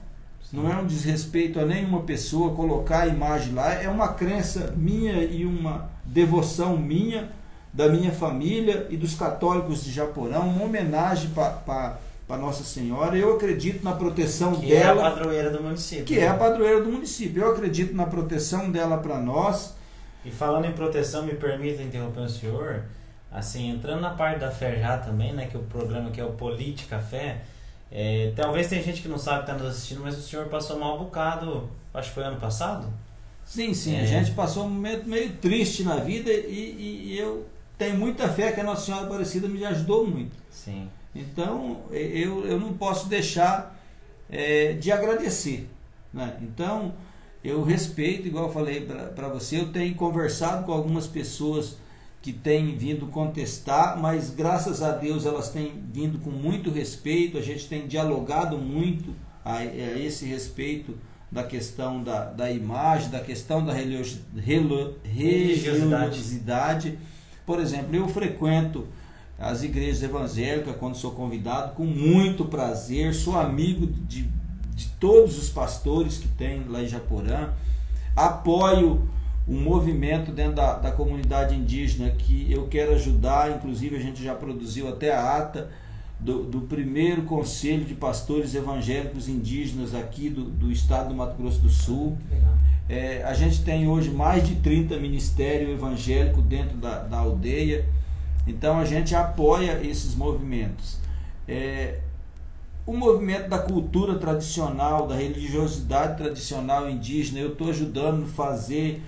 não 0.52 0.72
é 0.72 0.76
um 0.78 0.88
desrespeito 0.88 1.60
a 1.60 1.66
nenhuma 1.66 2.04
pessoa 2.04 2.56
colocar 2.56 3.02
a 3.02 3.08
imagem 3.08 3.54
lá, 3.54 3.74
é 3.74 3.90
uma 3.90 4.14
crença 4.14 4.74
minha 4.78 5.24
e 5.24 5.46
uma 5.46 5.90
devoção 6.06 6.78
minha, 6.78 7.30
da 7.74 7.90
minha 7.90 8.14
família 8.14 8.88
e 8.90 8.96
dos 8.96 9.14
católicos 9.14 9.84
de 9.84 9.92
Japorão, 9.92 10.48
uma 10.48 10.64
homenagem 10.64 11.32
para 11.32 11.98
Nossa 12.30 12.64
Senhora. 12.64 13.18
Eu 13.18 13.36
acredito 13.36 13.84
na 13.84 13.92
proteção 13.92 14.56
que 14.56 14.68
dela. 14.68 15.02
Que 15.02 15.02
é 15.02 15.08
a 15.08 15.12
padroeira 15.12 15.50
do 15.50 15.64
município. 15.64 16.06
Que 16.06 16.20
é 16.20 16.28
a 16.30 16.34
padroeira 16.36 16.82
do 16.82 16.90
município. 16.90 17.44
Eu 17.44 17.52
acredito 17.52 17.94
na 17.94 18.06
proteção 18.06 18.72
dela 18.72 18.98
para 18.98 19.20
nós 19.20 19.74
e 20.26 20.32
falando 20.32 20.66
em 20.66 20.72
proteção, 20.72 21.24
me 21.24 21.34
permita 21.34 21.82
interromper 21.82 22.22
o 22.22 22.30
senhor, 22.30 22.84
assim, 23.32 23.70
entrando 23.70 24.02
na 24.02 24.12
parte 24.12 24.40
da 24.40 24.52
fé 24.52 24.80
já 24.80 24.98
também, 24.98 25.34
né, 25.34 25.48
que 25.48 25.58
o 25.58 25.64
programa 25.64 26.12
que 26.12 26.22
é 26.22 26.26
o 26.26 26.32
Política 26.32 27.00
Fé, 27.00 27.42
é, 27.92 28.32
talvez 28.36 28.68
tem 28.68 28.82
gente 28.82 29.02
que 29.02 29.08
não 29.08 29.18
sabe 29.18 29.44
que 29.44 29.52
está 29.52 29.54
nos 29.54 29.72
assistindo, 29.72 30.02
mas 30.02 30.18
o 30.18 30.22
senhor 30.22 30.48
passou 30.48 30.80
mal 30.80 30.98
bocado, 30.98 31.70
acho 31.94 32.10
que 32.10 32.16
foi 32.16 32.24
ano 32.24 32.40
passado? 32.40 32.88
Sim, 33.46 33.74
sim, 33.74 33.96
é. 33.96 34.02
a 34.02 34.06
gente 34.06 34.32
passou 34.32 34.66
um 34.66 34.70
momento 34.70 35.08
meio 35.08 35.34
triste 35.34 35.84
na 35.84 35.98
vida 35.98 36.32
e, 36.32 36.40
e, 36.40 37.14
e, 37.14 37.20
eu 37.20 37.46
tenho 37.78 37.98
muita 37.98 38.30
fé 38.30 38.52
que 38.52 38.62
a 38.62 38.64
Nossa 38.64 38.86
Senhora 38.86 39.06
Aparecida 39.06 39.48
me 39.48 39.64
ajudou 39.66 40.08
muito. 40.08 40.36
Sim. 40.50 40.90
Então, 41.14 41.82
eu, 41.92 42.46
eu 42.46 42.60
não 42.60 42.74
posso 42.74 43.08
deixar 43.08 43.80
é, 44.30 44.74
de 44.74 44.92
agradecer. 44.92 45.70
Né? 46.12 46.36
Então, 46.42 46.94
eu 47.44 47.62
respeito, 47.64 48.28
igual 48.28 48.46
eu 48.46 48.54
falei 48.54 48.82
para 49.16 49.28
você, 49.28 49.60
eu 49.60 49.72
tenho 49.72 49.94
conversado 49.96 50.66
com 50.66 50.72
algumas 50.72 51.08
pessoas 51.08 51.78
que 52.22 52.32
têm 52.32 52.78
vindo 52.78 53.08
contestar, 53.08 54.00
mas 54.00 54.30
graças 54.30 54.82
a 54.82 54.92
Deus 54.92 55.26
elas 55.26 55.50
têm 55.50 55.74
vindo 55.92 56.20
com 56.20 56.30
muito 56.30 56.72
respeito, 56.72 57.38
a 57.38 57.42
gente 57.42 57.68
tem 57.68 57.86
dialogado 57.86 58.58
muito 58.58 59.14
a, 59.44 59.58
a 59.58 60.00
esse 60.00 60.26
respeito 60.26 60.96
da 61.30 61.44
questão 61.44 62.02
da, 62.02 62.26
da 62.26 62.50
imagem, 62.50 63.10
da 63.10 63.20
questão 63.20 63.66
da 63.66 63.74
religiosidade. 63.74 64.30
religiosidade. 65.04 67.00
Por 67.46 67.60
exemplo, 67.60 67.94
eu 67.94 68.08
frequento 68.08 68.88
as 69.38 69.64
igrejas 69.64 70.04
evangélicas 70.04 70.76
quando 70.78 70.96
sou 70.96 71.12
convidado 71.12 71.74
com 71.76 71.84
muito 71.84 72.46
prazer, 72.46 73.14
sou 73.14 73.38
amigo 73.38 73.86
de 73.86 74.30
de 74.74 74.88
todos 75.00 75.38
os 75.38 75.50
pastores 75.50 76.18
que 76.18 76.28
tem 76.28 76.64
lá 76.68 76.82
em 76.82 76.88
Japorã. 76.88 77.50
Apoio 78.16 79.08
um 79.48 79.62
movimento 79.62 80.32
dentro 80.32 80.56
da, 80.56 80.76
da 80.76 80.92
comunidade 80.92 81.56
indígena 81.56 82.10
que 82.12 82.50
eu 82.50 82.68
quero 82.68 82.94
ajudar, 82.94 83.52
inclusive 83.52 83.96
a 83.96 84.00
gente 84.00 84.24
já 84.24 84.34
produziu 84.34 84.88
até 84.88 85.14
a 85.14 85.38
ata 85.38 85.70
do, 86.20 86.44
do 86.44 86.62
primeiro 86.62 87.24
conselho 87.24 87.84
de 87.84 87.94
pastores 87.94 88.56
evangélicos 88.56 89.28
indígenas 89.28 89.94
aqui 89.94 90.30
do, 90.30 90.46
do 90.46 90.72
estado 90.72 91.10
do 91.10 91.16
Mato 91.16 91.36
Grosso 91.36 91.60
do 91.60 91.70
Sul. 91.70 92.18
É, 92.88 93.24
a 93.24 93.34
gente 93.34 93.64
tem 93.64 93.88
hoje 93.88 94.10
mais 94.10 94.48
de 94.48 94.56
30 94.56 94.98
ministérios 94.98 95.72
evangélicos 95.72 96.44
dentro 96.44 96.78
da, 96.78 97.00
da 97.00 97.18
aldeia, 97.18 97.86
então 98.48 98.80
a 98.80 98.86
gente 98.86 99.16
apoia 99.16 99.82
esses 99.84 100.16
movimentos. 100.16 100.98
É, 101.48 102.00
o 102.86 102.96
movimento 102.96 103.50
da 103.50 103.58
cultura 103.58 104.16
tradicional, 104.16 105.08
da 105.08 105.16
religiosidade 105.16 106.18
tradicional 106.18 106.90
indígena, 106.90 107.40
eu 107.40 107.54
estou 107.54 107.70
ajudando 107.70 108.24
a 108.24 108.28
fazer, 108.28 109.02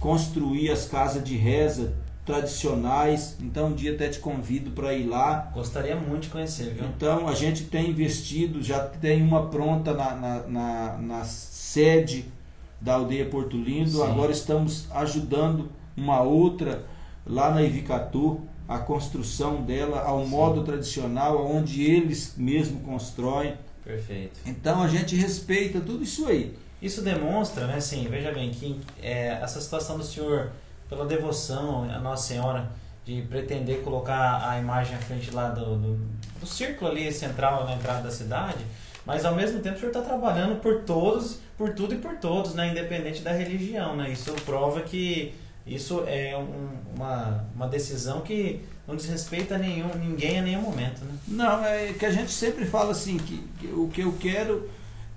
construir 0.00 0.70
as 0.70 0.86
casas 0.86 1.22
de 1.22 1.36
reza 1.36 1.94
tradicionais. 2.26 3.36
Então, 3.40 3.68
um 3.68 3.72
dia 3.72 3.94
até 3.94 4.08
te 4.08 4.18
convido 4.18 4.72
para 4.72 4.92
ir 4.94 5.06
lá. 5.06 5.50
Gostaria 5.54 5.94
muito 5.94 6.24
de 6.24 6.28
conhecer, 6.30 6.74
viu? 6.74 6.84
Então, 6.86 7.28
a 7.28 7.34
gente 7.34 7.64
tem 7.64 7.90
investido, 7.90 8.62
já 8.62 8.80
tem 8.80 9.22
uma 9.22 9.46
pronta 9.46 9.94
na, 9.94 10.14
na, 10.14 10.42
na, 10.48 10.98
na 10.98 11.24
sede 11.24 12.24
da 12.80 12.94
aldeia 12.94 13.26
Porto 13.26 13.56
Lindo. 13.56 13.90
Sim. 13.90 14.02
Agora 14.02 14.32
estamos 14.32 14.86
ajudando 14.90 15.70
uma 15.96 16.20
outra 16.20 16.84
lá 17.26 17.50
na 17.50 17.62
Ivicatu 17.62 18.40
a 18.70 18.78
construção 18.78 19.62
dela 19.62 20.00
ao 20.00 20.22
Sim. 20.22 20.30
modo 20.30 20.62
tradicional, 20.62 21.44
onde 21.44 21.82
eles 21.82 22.34
mesmos 22.36 22.80
constroem. 22.84 23.54
Perfeito. 23.84 24.38
Então 24.46 24.80
a 24.80 24.86
gente 24.86 25.16
respeita 25.16 25.80
tudo 25.80 26.04
isso 26.04 26.28
aí. 26.28 26.56
Isso 26.80 27.02
demonstra, 27.02 27.66
né, 27.66 27.80
sim, 27.80 28.06
veja 28.08 28.30
bem, 28.30 28.50
que 28.50 28.80
é, 29.02 29.40
essa 29.42 29.60
situação 29.60 29.98
do 29.98 30.04
senhor, 30.04 30.52
pela 30.88 31.04
devoção 31.04 31.82
a 31.90 31.98
Nossa 31.98 32.28
Senhora, 32.28 32.70
de 33.04 33.22
pretender 33.22 33.80
colocar 33.80 34.48
a 34.48 34.60
imagem 34.60 34.94
à 34.94 34.98
frente 34.98 35.32
lá 35.32 35.48
do, 35.48 35.74
do, 35.74 36.00
do 36.40 36.46
círculo 36.46 36.92
ali 36.92 37.10
central 37.10 37.64
na 37.64 37.74
entrada 37.74 38.02
da 38.02 38.10
cidade, 38.10 38.64
mas 39.04 39.24
ao 39.24 39.34
mesmo 39.34 39.58
tempo 39.58 39.76
o 39.76 39.80
senhor 39.80 39.90
está 39.90 40.02
trabalhando 40.02 40.60
por 40.60 40.82
todos, 40.82 41.40
por 41.58 41.74
tudo 41.74 41.94
e 41.94 41.98
por 41.98 42.18
todos, 42.18 42.54
né, 42.54 42.68
independente 42.68 43.20
da 43.20 43.32
religião, 43.32 43.96
né? 43.96 44.10
Isso 44.10 44.32
prova 44.46 44.80
que 44.82 45.34
isso 45.66 46.04
é 46.06 46.36
um, 46.36 46.68
uma, 46.96 47.44
uma 47.54 47.68
decisão 47.68 48.20
que 48.20 48.60
não 48.86 48.96
desrespeita 48.96 49.56
nenhum, 49.56 49.94
ninguém 49.94 50.38
a 50.38 50.42
nenhum 50.42 50.62
momento. 50.62 51.04
Né? 51.04 51.12
Não, 51.28 51.64
é 51.64 51.92
que 51.92 52.04
a 52.04 52.10
gente 52.10 52.32
sempre 52.32 52.64
fala 52.64 52.92
assim, 52.92 53.18
que, 53.18 53.38
que 53.58 53.66
o 53.68 53.88
que 53.88 54.00
eu 54.00 54.12
quero 54.18 54.68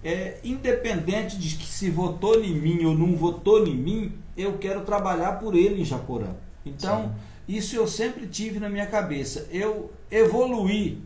é, 0.03 0.37
independente 0.43 1.37
de 1.37 1.55
que 1.55 1.65
se 1.65 1.89
votou 1.89 2.43
em 2.43 2.53
mim 2.53 2.83
ou 2.85 2.93
não 2.93 3.15
votou 3.15 3.65
em 3.65 3.75
mim, 3.75 4.13
eu 4.37 4.57
quero 4.57 4.81
trabalhar 4.81 5.33
por 5.33 5.55
ele 5.55 5.81
em 5.81 5.85
Japorã. 5.85 6.35
Então, 6.65 7.03
Sim. 7.47 7.55
isso 7.55 7.75
eu 7.75 7.87
sempre 7.87 8.27
tive 8.27 8.59
na 8.59 8.69
minha 8.69 8.85
cabeça. 8.85 9.47
Eu 9.51 9.91
evoluí 10.11 11.01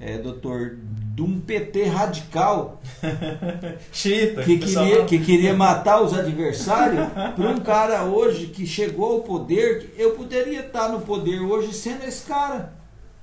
é, 0.00 0.16
doutor, 0.16 0.78
de 1.14 1.20
um 1.20 1.38
PT 1.38 1.84
radical 1.84 2.80
Chita, 3.92 4.42
que, 4.42 4.58
queria, 4.58 5.04
que 5.04 5.18
queria 5.18 5.52
matar 5.52 6.02
os 6.02 6.14
adversários 6.14 7.06
para 7.36 7.50
um 7.50 7.60
cara 7.60 8.04
hoje 8.04 8.46
que 8.46 8.66
chegou 8.66 9.12
ao 9.12 9.20
poder. 9.20 9.94
Eu 9.98 10.12
poderia 10.12 10.60
estar 10.60 10.88
no 10.88 11.02
poder 11.02 11.40
hoje 11.40 11.74
sendo 11.74 12.04
esse 12.04 12.26
cara, 12.26 12.72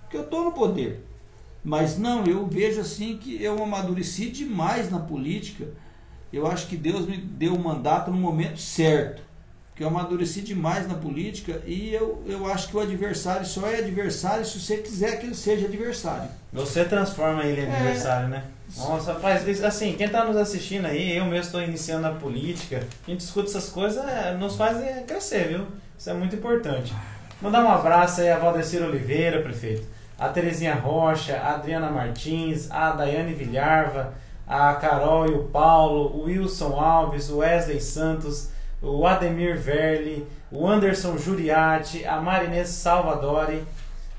que 0.09 0.15
eu 0.15 0.21
estou 0.21 0.43
no 0.43 0.51
poder. 0.51 1.03
Mas 1.63 1.97
não, 1.97 2.23
eu 2.25 2.45
vejo 2.45 2.79
assim 2.79 3.17
que 3.17 3.41
eu 3.43 3.61
amadureci 3.61 4.29
demais 4.29 4.91
na 4.91 4.99
política. 4.99 5.67
Eu 6.31 6.45
acho 6.45 6.67
que 6.67 6.77
Deus 6.77 7.07
me 7.07 7.17
deu 7.17 7.55
o 7.55 7.59
mandato 7.59 8.11
no 8.11 8.17
momento 8.17 8.59
certo. 8.59 9.23
Porque 9.77 9.83
eu 9.83 9.89
amadureci 9.89 10.41
demais 10.41 10.87
na 10.87 10.95
política 10.95 11.61
e 11.63 11.93
eu, 11.93 12.19
eu 12.25 12.51
acho 12.51 12.67
que 12.67 12.75
o 12.75 12.79
adversário 12.79 13.45
só 13.45 13.67
é 13.67 13.77
adversário 13.77 14.43
se 14.43 14.59
você 14.59 14.77
quiser 14.77 15.19
que 15.19 15.27
ele 15.27 15.35
seja 15.35 15.67
adversário. 15.67 16.27
Você 16.51 16.83
transforma 16.83 17.43
ele 17.43 17.61
em 17.61 17.65
É. 17.69 17.75
adversário, 17.75 18.27
né? 18.27 18.45
Nossa, 18.75 19.13
faz 19.13 19.47
isso. 19.47 19.63
Assim, 19.63 19.93
quem 19.93 20.09
tá 20.09 20.25
nos 20.25 20.35
assistindo 20.35 20.87
aí, 20.87 21.15
eu 21.15 21.25
mesmo 21.25 21.41
estou 21.41 21.61
iniciando 21.61 22.01
na 22.01 22.09
política, 22.15 22.87
a 23.07 23.11
gente 23.11 23.19
escuta 23.19 23.49
essas 23.51 23.69
coisas, 23.69 24.03
é, 24.03 24.33
nos 24.33 24.55
faz 24.55 24.81
é, 24.81 25.03
crescer, 25.05 25.49
viu? 25.49 25.67
Isso 25.95 26.09
é 26.09 26.13
muito 26.15 26.35
importante. 26.35 26.91
Mandar 27.39 27.63
um 27.63 27.69
abraço 27.71 28.21
aí 28.21 28.31
a 28.31 28.39
Valdecir 28.39 28.81
Oliveira, 28.81 29.43
prefeito, 29.43 29.85
a 30.17 30.27
Terezinha 30.27 30.73
Rocha, 30.73 31.37
a 31.37 31.53
Adriana 31.53 31.91
Martins, 31.91 32.71
a 32.71 32.93
Daiane 32.93 33.35
Vilharva, 33.35 34.15
a 34.47 34.73
Carol 34.73 35.27
e 35.27 35.35
o 35.35 35.43
Paulo, 35.43 36.17
o 36.17 36.23
Wilson 36.23 36.79
Alves, 36.79 37.29
o 37.29 37.37
Wesley 37.37 37.79
Santos, 37.79 38.49
o 38.81 39.05
Ademir 39.05 39.57
Verli, 39.57 40.27
o 40.51 40.67
Anderson 40.67 41.17
Juriati, 41.17 42.05
a 42.05 42.21
Marinês 42.21 42.69
Salvadori. 42.69 43.63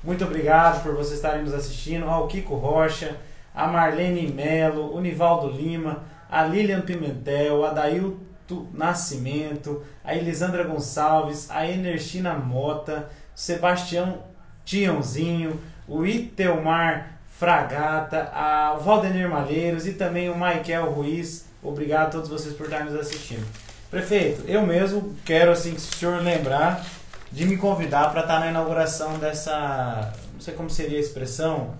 Muito 0.03 0.23
obrigado 0.23 0.83
por 0.83 0.95
vocês 0.95 1.15
estarem 1.15 1.43
nos 1.43 1.53
assistindo. 1.53 2.05
Ao 2.05 2.27
Kiko 2.27 2.55
Rocha, 2.55 3.17
a 3.53 3.67
Marlene 3.67 4.31
Melo, 4.31 4.95
o 4.95 5.01
Nivaldo 5.01 5.49
Lima, 5.49 6.03
a 6.29 6.43
Lilian 6.43 6.81
Pimentel, 6.81 7.65
a 7.65 7.71
Dailto 7.71 8.67
Nascimento, 8.73 9.83
a 10.03 10.15
Elisandra 10.15 10.63
Gonçalves, 10.63 11.49
a 11.49 11.67
Enertina 11.67 12.33
Mota, 12.33 13.09
Sebastião 13.35 14.23
Tiãozinho, 14.65 15.59
o 15.87 16.05
Itelmar 16.05 17.19
Fragata, 17.37 18.29
a 18.33 18.75
Valdenir 18.75 19.29
Malheiros 19.29 19.87
e 19.87 19.93
também 19.93 20.29
o 20.29 20.35
Michael 20.35 20.91
Ruiz. 20.91 21.47
Obrigado 21.63 22.07
a 22.07 22.11
todos 22.11 22.29
vocês 22.29 22.53
por 22.53 22.65
estarem 22.65 22.85
nos 22.85 22.99
assistindo. 22.99 23.68
Prefeito, 23.89 24.43
eu 24.47 24.65
mesmo 24.65 25.15
quero 25.25 25.51
assim 25.51 25.71
que 25.71 25.77
o 25.77 25.81
senhor 25.81 26.21
lembrar 26.21 26.85
de 27.31 27.45
me 27.45 27.57
convidar 27.57 28.11
para 28.11 28.21
estar 28.21 28.39
na 28.39 28.47
inauguração 28.49 29.17
dessa, 29.17 30.13
não 30.33 30.39
sei 30.41 30.53
como 30.53 30.69
seria 30.69 30.97
a 30.97 31.01
expressão, 31.01 31.73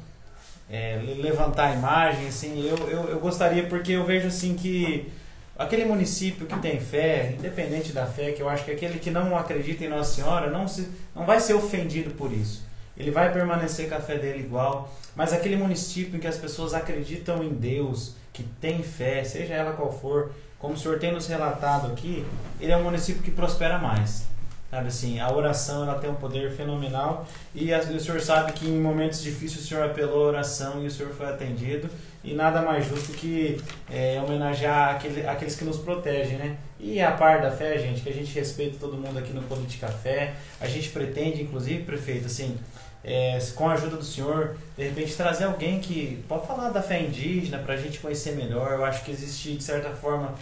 é, 0.69 0.99
le- 1.03 1.21
levantar 1.21 1.67
a 1.67 1.73
imagem, 1.75 2.27
assim, 2.27 2.67
eu, 2.67 2.77
eu, 2.89 3.09
eu 3.09 3.19
gostaria 3.19 3.67
porque 3.67 3.91
eu 3.91 4.05
vejo 4.05 4.27
assim 4.27 4.55
que 4.55 5.11
aquele 5.57 5.85
município 5.85 6.47
que 6.47 6.57
tem 6.59 6.79
fé, 6.79 7.35
independente 7.37 7.91
da 7.91 8.07
fé, 8.07 8.31
que 8.31 8.41
eu 8.41 8.49
acho 8.49 8.65
que 8.65 8.71
aquele 8.71 8.97
que 8.97 9.11
não 9.11 9.37
acredita 9.37 9.83
em 9.83 9.89
Nossa 9.89 10.15
Senhora 10.15 10.49
não, 10.49 10.67
se, 10.67 10.87
não 11.15 11.25
vai 11.27 11.39
ser 11.39 11.53
ofendido 11.53 12.11
por 12.11 12.31
isso. 12.31 12.67
Ele 12.97 13.11
vai 13.11 13.31
permanecer 13.31 13.87
com 13.87 13.95
a 13.95 13.99
fé 13.99 14.17
dele 14.17 14.39
igual, 14.39 14.93
mas 15.15 15.31
aquele 15.31 15.55
município 15.55 16.17
em 16.17 16.19
que 16.19 16.27
as 16.27 16.37
pessoas 16.37 16.73
acreditam 16.73 17.43
em 17.43 17.49
Deus, 17.49 18.15
que 18.33 18.43
tem 18.59 18.81
fé, 18.83 19.23
seja 19.23 19.53
ela 19.53 19.73
qual 19.73 19.91
for, 19.91 20.31
como 20.59 20.73
o 20.73 20.77
senhor 20.77 20.99
tem 20.99 21.11
nos 21.13 21.25
relatado 21.27 21.87
aqui, 21.91 22.25
ele 22.59 22.71
é 22.71 22.77
um 22.77 22.83
município 22.83 23.23
que 23.23 23.31
prospera 23.31 23.77
mais. 23.79 24.27
Sabe 24.69 24.87
assim, 24.89 25.19
a 25.19 25.31
oração 25.33 25.81
ela 25.81 25.97
tem 25.97 26.11
um 26.11 26.15
poder 26.15 26.51
fenomenal 26.51 27.25
e 27.55 27.73
a- 27.73 27.79
o 27.79 27.99
senhor 27.99 28.21
sabe 28.21 28.51
que 28.51 28.67
em 28.67 28.79
momentos 28.79 29.19
difíceis 29.23 29.65
o 29.65 29.67
senhor 29.67 29.83
apelou 29.83 30.25
a 30.25 30.27
oração 30.27 30.83
e 30.83 30.85
o 30.85 30.91
senhor 30.91 31.11
foi 31.11 31.27
atendido 31.27 31.89
e 32.23 32.35
nada 32.35 32.61
mais 32.61 32.85
justo 32.87 33.13
que 33.13 33.59
é, 33.89 34.21
homenagear 34.23 34.93
aquele, 34.95 35.25
aqueles 35.25 35.55
que 35.55 35.63
nos 35.65 35.77
protegem, 35.77 36.37
né? 36.37 36.55
E 36.79 37.01
a 37.01 37.11
par 37.13 37.41
da 37.41 37.49
fé, 37.49 37.79
gente, 37.79 38.01
que 38.01 38.09
a 38.09 38.13
gente 38.13 38.31
respeita 38.37 38.77
todo 38.79 38.95
mundo 38.95 39.17
aqui 39.17 39.33
no 39.33 39.41
Política 39.41 39.87
Fé, 39.87 40.35
a 40.61 40.67
gente 40.67 40.89
pretende, 40.89 41.41
inclusive, 41.41 41.81
prefeito, 41.83 42.27
assim, 42.27 42.55
é, 43.03 43.39
com 43.55 43.69
a 43.69 43.73
ajuda 43.73 43.97
do 43.97 44.03
senhor, 44.03 44.55
de 44.77 44.83
repente 44.83 45.15
trazer 45.15 45.45
alguém 45.45 45.79
que 45.79 46.23
pode 46.27 46.45
falar 46.45 46.69
da 46.69 46.81
fé 46.81 47.01
indígena 47.01 47.57
para 47.59 47.73
a 47.73 47.77
gente 47.77 47.99
conhecer 47.99 48.35
melhor. 48.35 48.71
Eu 48.73 48.85
acho 48.85 49.03
que 49.03 49.11
existe, 49.11 49.55
de 49.55 49.63
certa 49.63 49.89
forma, 49.91 50.35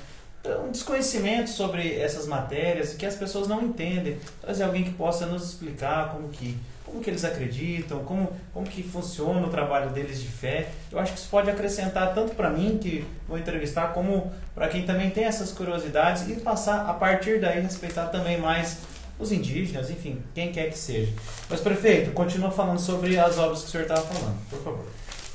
um 0.66 0.72
desconhecimento 0.72 1.50
sobre 1.50 2.00
essas 2.00 2.26
matérias 2.28 2.94
que 2.94 3.06
as 3.06 3.16
pessoas 3.16 3.48
não 3.48 3.62
entendem. 3.62 4.18
Trazer 4.42 4.64
alguém 4.64 4.84
que 4.84 4.92
possa 4.92 5.26
nos 5.26 5.44
explicar 5.44 6.12
como 6.12 6.30
que, 6.30 6.58
como 6.86 7.02
que 7.02 7.10
eles 7.10 7.24
acreditam, 7.24 8.00
como, 8.04 8.32
como 8.54 8.66
que 8.66 8.82
funciona 8.82 9.46
o 9.46 9.50
trabalho 9.50 9.90
deles 9.92 10.22
de 10.22 10.28
fé. 10.28 10.70
Eu 10.92 11.00
acho 11.00 11.14
que 11.14 11.20
isso 11.20 11.30
pode 11.30 11.50
acrescentar 11.50 12.14
tanto 12.14 12.34
para 12.34 12.50
mim, 12.50 12.80
que 12.82 13.06
vou 13.28 13.38
entrevistar, 13.38 13.94
como 13.94 14.32
para 14.56 14.68
quem 14.68 14.86
também 14.86 15.10
tem 15.10 15.26
essas 15.26 15.52
curiosidades 15.52 16.28
e 16.30 16.36
passar 16.36 16.90
a 16.90 16.94
partir 16.94 17.40
daí 17.40 17.60
respeitar 17.60 18.08
também 18.08 18.40
mais 18.40 18.78
os 19.20 19.32
indígenas, 19.32 19.90
enfim, 19.90 20.22
quem 20.34 20.52
quer 20.52 20.70
que 20.70 20.78
seja. 20.78 21.12
Mas, 21.50 21.60
prefeito, 21.60 22.12
continua 22.12 22.52
falando 22.52 22.80
sobre 22.80 23.18
as 23.18 23.38
obras 23.38 23.62
que 23.62 23.68
o 23.68 23.72
senhor 23.72 23.84
estava 23.84 24.02
falando, 24.02 24.38
por 24.50 24.60
favor. 24.62 24.86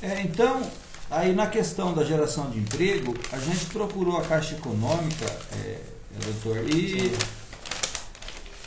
É, 0.01 0.21
então, 0.21 0.61
aí 1.09 1.33
na 1.33 1.47
questão 1.47 1.93
da 1.93 2.03
geração 2.03 2.49
de 2.49 2.59
emprego, 2.59 3.13
a 3.31 3.37
gente 3.39 3.65
procurou 3.67 4.17
a 4.17 4.21
Caixa 4.21 4.55
Econômica, 4.55 5.25
é, 5.53 5.79
doutor, 6.23 6.57
e 6.69 7.11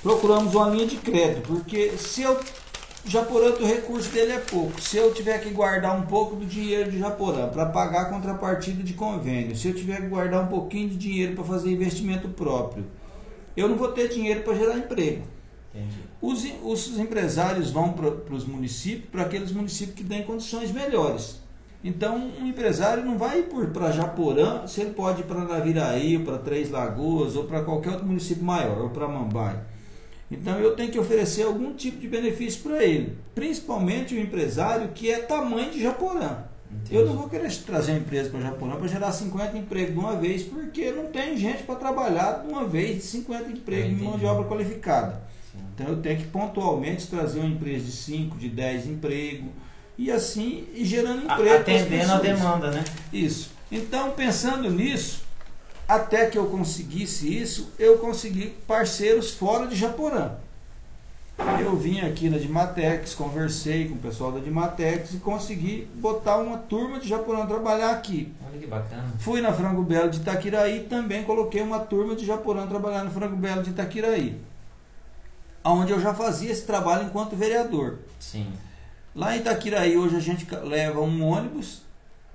procuramos 0.02 0.54
uma 0.54 0.68
linha 0.68 0.86
de 0.86 0.96
crédito, 0.96 1.46
porque 1.46 1.96
se 1.96 2.22
eu. 2.22 2.38
Japorã, 3.08 3.52
o 3.60 3.64
recurso 3.64 4.10
dele 4.10 4.32
é 4.32 4.38
pouco. 4.40 4.80
Se 4.80 4.96
eu 4.96 5.14
tiver 5.14 5.38
que 5.38 5.50
guardar 5.50 5.96
um 5.96 6.02
pouco 6.06 6.34
do 6.34 6.44
dinheiro 6.44 6.90
de 6.90 6.98
Japorã 6.98 7.48
para 7.48 7.66
pagar 7.66 8.02
a 8.02 8.04
contrapartida 8.06 8.82
de 8.82 8.94
convênio, 8.94 9.56
se 9.56 9.68
eu 9.68 9.74
tiver 9.74 10.00
que 10.00 10.08
guardar 10.08 10.42
um 10.42 10.48
pouquinho 10.48 10.88
de 10.88 10.96
dinheiro 10.96 11.36
para 11.36 11.44
fazer 11.44 11.70
investimento 11.70 12.28
próprio, 12.28 12.84
eu 13.56 13.68
não 13.68 13.76
vou 13.76 13.88
ter 13.88 14.08
dinheiro 14.08 14.42
para 14.42 14.54
gerar 14.54 14.78
emprego. 14.78 15.22
Os, 16.20 16.44
os 16.62 16.98
empresários 16.98 17.70
vão 17.70 17.92
para 17.92 18.34
os 18.34 18.44
municípios, 18.44 19.10
para 19.10 19.22
aqueles 19.22 19.52
municípios 19.52 19.96
que 19.96 20.04
têm 20.04 20.22
condições 20.22 20.72
melhores. 20.72 21.40
Então, 21.84 22.32
um 22.40 22.46
empresário 22.46 23.04
não 23.04 23.16
vai 23.16 23.42
para 23.42 23.92
Japorã, 23.92 24.66
se 24.66 24.80
ele 24.80 24.90
pode 24.90 25.20
ir 25.20 25.24
para 25.24 25.44
Naviraí, 25.44 26.16
ou 26.16 26.24
para 26.24 26.38
Três 26.38 26.70
Lagoas, 26.70 27.36
ou 27.36 27.44
para 27.44 27.62
qualquer 27.62 27.90
outro 27.90 28.06
município 28.06 28.42
maior, 28.42 28.78
ou 28.80 28.90
para 28.90 29.06
Mambai. 29.06 29.60
Então, 30.30 30.58
eu 30.58 30.74
tenho 30.74 30.90
que 30.90 30.98
oferecer 30.98 31.44
algum 31.44 31.74
tipo 31.74 31.98
de 31.98 32.08
benefício 32.08 32.62
para 32.62 32.82
ele, 32.82 33.16
principalmente 33.34 34.14
o 34.14 34.20
empresário 34.20 34.88
que 34.88 35.10
é 35.10 35.20
tamanho 35.20 35.70
de 35.70 35.80
Japorã. 35.82 36.38
Entendi. 36.76 36.94
Eu 36.94 37.06
não 37.06 37.16
vou 37.16 37.28
querer 37.28 37.50
trazer 37.64 37.92
uma 37.92 37.98
empresa 37.98 38.30
para 38.30 38.40
Japorã 38.40 38.76
para 38.76 38.86
gerar 38.86 39.12
50 39.12 39.56
empregos 39.56 39.92
de 39.92 39.98
uma 39.98 40.16
vez, 40.16 40.42
porque 40.42 40.92
não 40.92 41.06
tem 41.06 41.36
gente 41.36 41.62
para 41.62 41.74
trabalhar 41.76 42.42
de 42.42 42.48
uma 42.48 42.66
vez 42.66 42.96
de 42.96 43.02
50 43.02 43.50
empregos 43.50 43.96
de 43.96 44.04
mão 44.04 44.18
de 44.18 44.24
obra 44.24 44.44
qualificada. 44.44 45.22
Sim. 45.52 45.58
Então 45.74 45.88
eu 45.88 45.96
tenho 46.02 46.18
que 46.18 46.26
pontualmente 46.26 47.06
trazer 47.06 47.40
uma 47.40 47.48
empresa 47.48 47.84
de 47.84 47.92
5, 47.92 48.38
de 48.38 48.48
10 48.48 48.86
empregos 48.86 49.50
e 49.98 50.10
assim 50.10 50.66
e 50.74 50.84
gerando 50.84 51.24
emprego. 51.24 51.56
Atendendo 51.56 52.12
a 52.12 52.18
demanda, 52.18 52.70
né? 52.70 52.84
Isso. 53.12 53.50
Então, 53.70 54.12
pensando 54.12 54.70
nisso, 54.70 55.22
até 55.88 56.26
que 56.26 56.38
eu 56.38 56.46
conseguisse 56.46 57.36
isso, 57.36 57.72
eu 57.78 57.98
consegui 57.98 58.54
parceiros 58.66 59.32
fora 59.32 59.66
de 59.66 59.74
Japorã. 59.74 60.32
Eu 61.38 61.76
vim 61.76 62.00
aqui 62.00 62.30
na 62.30 62.38
Dimatex, 62.38 63.14
conversei 63.14 63.88
com 63.88 63.94
o 63.94 63.98
pessoal 63.98 64.32
da 64.32 64.40
Dimatex 64.40 65.14
e 65.14 65.18
consegui 65.18 65.88
botar 65.96 66.38
uma 66.38 66.56
turma 66.56 66.98
de 66.98 67.08
Japorã 67.08 67.44
trabalhar 67.46 67.90
aqui. 67.90 68.32
Olha 68.46 68.58
que 68.58 68.66
bacana. 68.66 69.12
Fui 69.18 69.40
na 69.40 69.52
Frango 69.52 69.82
Belo 69.82 70.10
de 70.10 70.18
Itaquiraí, 70.18 70.84
também 70.84 71.24
coloquei 71.24 71.60
uma 71.60 71.80
turma 71.80 72.16
de 72.16 72.24
Japorã 72.24 72.66
trabalhar 72.66 73.04
no 73.04 73.10
Frango 73.10 73.36
Belo 73.36 73.62
de 73.62 73.70
Itaquiraí. 73.70 74.40
Onde 75.64 75.92
eu 75.92 76.00
já 76.00 76.14
fazia 76.14 76.50
esse 76.50 76.64
trabalho 76.64 77.06
enquanto 77.06 77.36
vereador. 77.36 77.98
Sim. 78.18 78.52
Lá 79.14 79.36
em 79.36 79.40
Itaquiraí 79.40 79.96
hoje 79.96 80.16
a 80.16 80.20
gente 80.20 80.46
leva 80.62 81.00
um 81.00 81.24
ônibus 81.24 81.82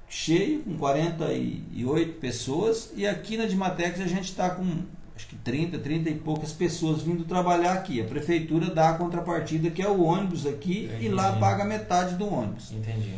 cheio, 0.10 0.62
com 0.64 0.78
48 0.78 2.20
pessoas, 2.20 2.92
e 2.96 3.08
aqui 3.08 3.38
na 3.38 3.46
Dimatex 3.46 4.02
a 4.02 4.08
gente 4.08 4.26
está 4.26 4.50
com 4.50 4.84
acho 5.22 5.28
que 5.28 5.36
30, 5.36 5.78
30 5.78 6.10
e 6.10 6.16
poucas 6.16 6.52
pessoas 6.52 7.02
vindo 7.04 7.24
trabalhar 7.26 7.74
aqui. 7.74 8.02
A 8.02 8.06
prefeitura 8.06 8.74
dá 8.74 8.90
a 8.90 8.94
contrapartida 8.94 9.70
que 9.70 9.82
é 9.82 9.88
o 9.88 10.02
ônibus 10.04 10.48
aqui 10.48 10.90
Eu 10.94 11.02
e 11.02 11.10
lá 11.10 11.28
entendi. 11.28 11.40
paga 11.40 11.64
metade 11.64 12.16
do 12.16 12.32
ônibus. 12.34 12.72
Entendi. 12.72 13.14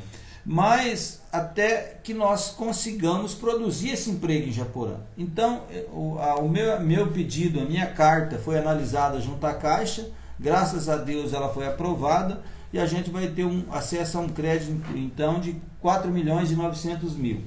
Mas 0.46 1.22
até 1.32 1.98
que 2.04 2.14
nós 2.14 2.50
consigamos 2.50 3.34
produzir 3.34 3.92
esse 3.92 4.10
emprego 4.10 4.50
em 4.50 4.52
Japorã. 4.52 4.96
Então, 5.18 5.64
eh, 5.72 5.86
o, 5.94 6.18
a- 6.20 6.36
o 6.36 6.50
meu, 6.50 6.82
meu 6.82 7.08
pedido, 7.08 7.62
a 7.62 7.66
minha 7.66 7.86
carta 7.88 8.38
foi 8.38 8.58
analisada 8.58 9.22
junto 9.22 9.46
à 9.48 9.54
Caixa, 9.54 10.10
graças 10.38 10.90
a 10.90 10.98
Deus 10.98 11.32
ela 11.34 11.48
foi 11.54 11.66
aprovada 11.66 12.42
e 12.74 12.80
a 12.80 12.86
gente 12.86 13.10
vai 13.10 13.28
ter 13.28 13.46
um 13.46 13.64
acesso 13.72 14.18
a 14.18 14.22
um 14.22 14.28
crédito 14.28 14.74
então 14.98 15.40
de 15.40 15.56
4 15.80 16.12
milhões 16.12 16.52
e 16.52 16.56
900 16.56 17.16
mil. 17.16 17.42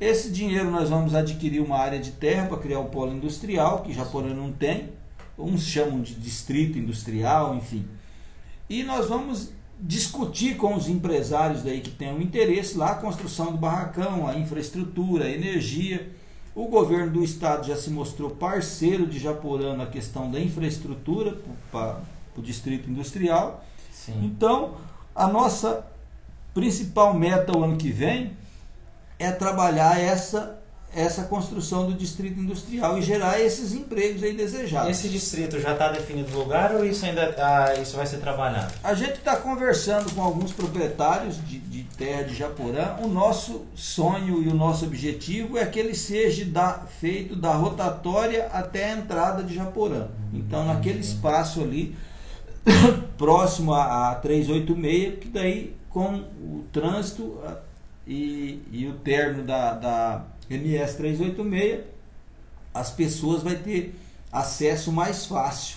Esse 0.00 0.30
dinheiro 0.30 0.70
nós 0.70 0.88
vamos 0.88 1.14
adquirir 1.14 1.60
uma 1.60 1.76
área 1.76 1.98
de 1.98 2.12
terra 2.12 2.46
para 2.46 2.58
criar 2.58 2.78
o 2.78 2.84
polo 2.84 3.12
industrial, 3.12 3.82
que 3.82 3.92
Japorã 3.92 4.32
não 4.32 4.52
tem. 4.52 4.90
Uns 5.36 5.62
chamam 5.62 6.00
de 6.00 6.14
distrito 6.14 6.78
industrial, 6.78 7.56
enfim. 7.56 7.84
E 8.68 8.84
nós 8.84 9.08
vamos 9.08 9.50
discutir 9.80 10.56
com 10.56 10.74
os 10.74 10.88
empresários 10.88 11.62
daí 11.62 11.80
que 11.80 11.90
tenham 11.90 12.20
interesse 12.20 12.76
lá 12.76 12.90
a 12.90 12.94
construção 12.96 13.52
do 13.52 13.58
barracão, 13.58 14.26
a 14.26 14.36
infraestrutura, 14.36 15.24
a 15.24 15.30
energia. 15.30 16.12
O 16.54 16.66
governo 16.66 17.12
do 17.12 17.24
estado 17.24 17.66
já 17.66 17.76
se 17.76 17.90
mostrou 17.90 18.30
parceiro 18.30 19.06
de 19.06 19.18
Japorã 19.18 19.76
na 19.76 19.86
questão 19.86 20.30
da 20.30 20.40
infraestrutura 20.40 21.38
para 21.70 22.00
o 22.36 22.42
distrito 22.42 22.90
industrial. 22.90 23.64
Sim. 23.92 24.24
Então, 24.24 24.74
a 25.14 25.26
nossa 25.28 25.86
principal 26.54 27.14
meta 27.14 27.56
o 27.56 27.62
ano 27.62 27.76
que 27.76 27.90
vem 27.90 28.32
é 29.18 29.30
trabalhar 29.30 29.98
essa 29.98 30.58
essa 30.94 31.24
construção 31.24 31.86
do 31.86 31.94
distrito 31.94 32.40
industrial 32.40 32.98
e 32.98 33.02
gerar 33.02 33.38
esses 33.40 33.72
empregos 33.74 34.22
aí 34.22 34.34
desejados. 34.34 34.90
Esse 34.90 35.08
distrito 35.08 35.60
já 35.60 35.72
está 35.72 35.92
definido 35.92 36.34
o 36.34 36.38
lugar 36.38 36.74
ou 36.74 36.84
isso 36.84 37.04
ainda 37.04 37.34
ah, 37.38 37.74
isso 37.80 37.96
vai 37.96 38.06
ser 38.06 38.18
trabalhado? 38.18 38.72
A 38.82 38.94
gente 38.94 39.14
está 39.14 39.36
conversando 39.36 40.10
com 40.14 40.22
alguns 40.22 40.52
proprietários 40.52 41.36
de, 41.46 41.58
de, 41.58 41.84
terra 41.98 42.22
de 42.22 42.34
Japorã. 42.34 42.96
O 43.02 43.08
nosso 43.08 43.66
sonho 43.74 44.42
e 44.42 44.48
o 44.48 44.54
nosso 44.54 44.86
objetivo 44.86 45.58
é 45.58 45.66
que 45.66 45.78
ele 45.78 45.94
seja 45.94 46.44
da, 46.44 46.84
feito 47.00 47.36
da 47.36 47.52
rotatória 47.52 48.48
até 48.52 48.92
a 48.92 48.96
entrada 48.96 49.42
de 49.42 49.54
Japorã. 49.54 50.06
Então, 50.32 50.64
naquele 50.64 51.00
espaço 51.00 51.60
ali, 51.60 51.96
próximo 53.18 53.74
a, 53.74 54.12
a 54.12 54.14
386, 54.14 55.18
que 55.18 55.28
daí 55.28 55.76
com 55.90 56.14
o 56.40 56.64
trânsito 56.72 57.40
e, 58.08 58.62
e 58.72 58.86
o 58.86 58.94
término 58.94 59.44
da, 59.44 59.74
da 59.74 60.24
MS 60.48 60.96
386, 60.96 61.84
as 62.72 62.90
pessoas 62.90 63.42
vão 63.42 63.54
ter 63.54 63.94
acesso 64.32 64.90
mais 64.90 65.26
fácil 65.26 65.76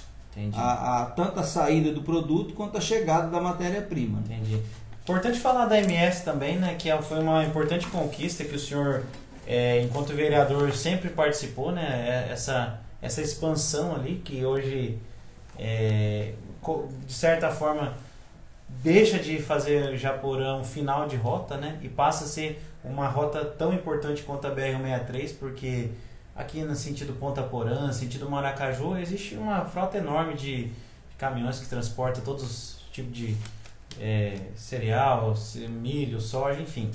a, 0.53 1.01
a 1.01 1.05
tanto 1.07 1.39
a 1.39 1.43
saída 1.43 1.91
do 1.91 2.01
produto 2.01 2.53
quanto 2.53 2.77
a 2.77 2.81
chegada 2.81 3.27
da 3.27 3.41
matéria-prima. 3.41 4.19
Entendi. 4.19 4.61
Importante 5.03 5.39
falar 5.39 5.65
da 5.65 5.77
MS 5.79 6.23
também, 6.23 6.57
né, 6.57 6.75
que 6.75 6.89
é, 6.89 7.01
foi 7.01 7.19
uma 7.19 7.43
importante 7.43 7.87
conquista 7.87 8.45
que 8.45 8.55
o 8.55 8.59
senhor, 8.59 9.03
é, 9.45 9.81
enquanto 9.81 10.13
vereador, 10.13 10.71
sempre 10.73 11.09
participou, 11.09 11.71
né, 11.71 12.27
é, 12.29 12.31
essa, 12.31 12.79
essa 13.01 13.21
expansão 13.21 13.93
ali, 13.93 14.21
que 14.23 14.45
hoje, 14.45 14.97
é, 15.59 16.33
de 17.05 17.13
certa 17.13 17.49
forma, 17.49 17.93
deixa 18.83 19.19
de 19.19 19.41
fazer 19.41 19.97
Japorão 19.97 20.63
final 20.63 21.07
de 21.07 21.15
rota, 21.15 21.57
né, 21.57 21.79
e 21.81 21.89
passa 21.89 22.25
a 22.25 22.27
ser 22.27 22.61
uma 22.83 23.07
rota 23.07 23.45
tão 23.45 23.73
importante 23.73 24.23
quanto 24.23 24.47
a 24.47 24.55
BR-163, 24.55 25.35
porque 25.39 25.89
aqui 26.35 26.63
no 26.63 26.75
sentido 26.75 27.13
Ponta 27.13 27.43
Porã, 27.43 27.91
sentido 27.91 28.29
Maracaju, 28.29 28.97
existe 28.97 29.35
uma 29.35 29.65
frota 29.65 29.97
enorme 29.97 30.33
de 30.33 30.71
caminhões 31.17 31.59
que 31.59 31.67
transportam 31.67 32.23
todos 32.23 32.43
os 32.43 32.81
tipos 32.91 33.15
de 33.15 33.35
é, 33.99 34.37
cereal, 34.55 35.35
milho, 35.69 36.19
soja, 36.19 36.59
enfim. 36.59 36.89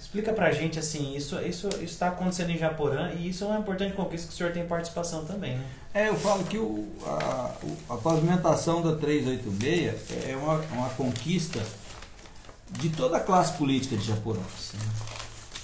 Explica 0.00 0.32
pra 0.32 0.50
gente 0.50 0.78
assim, 0.78 1.14
isso 1.14 1.38
isso 1.42 1.68
está 1.82 2.08
acontecendo 2.08 2.50
em 2.50 2.56
Japorã 2.56 3.12
e 3.12 3.28
isso 3.28 3.44
é 3.44 3.48
uma 3.48 3.58
importante 3.58 3.92
conquista 3.92 4.28
que 4.28 4.32
o 4.32 4.36
senhor 4.36 4.50
tem 4.50 4.66
participação 4.66 5.26
também, 5.26 5.56
né? 5.56 5.64
É, 5.92 6.08
eu 6.08 6.16
falo 6.16 6.42
que 6.44 6.56
o, 6.56 6.88
a, 7.04 7.54
a 7.90 7.96
pavimentação 7.96 8.80
da 8.80 8.96
386 8.96 10.26
é 10.26 10.36
uma, 10.36 10.54
uma 10.72 10.88
conquista 10.90 11.60
de 12.70 12.88
toda 12.88 13.18
a 13.18 13.20
classe 13.20 13.58
política 13.58 13.96
de 13.96 14.06
Japorã. 14.06 14.40
Sim. 14.58 14.78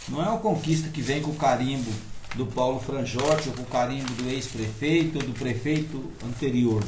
Não 0.09 0.23
é 0.23 0.29
uma 0.29 0.39
conquista 0.39 0.91
que 0.91 1.01
vem 1.01 1.23
com 1.23 1.31
o 1.31 1.37
carimbo 1.37 1.91
do 2.35 2.45
Paulo 2.45 2.79
Franjotti 2.79 3.49
ou 3.49 3.55
com 3.55 3.63
o 3.63 3.67
carimbo 3.67 4.13
do 4.15 4.29
ex-prefeito 4.29 5.19
ou 5.19 5.25
do 5.25 5.33
prefeito 5.33 6.13
anterior. 6.25 6.85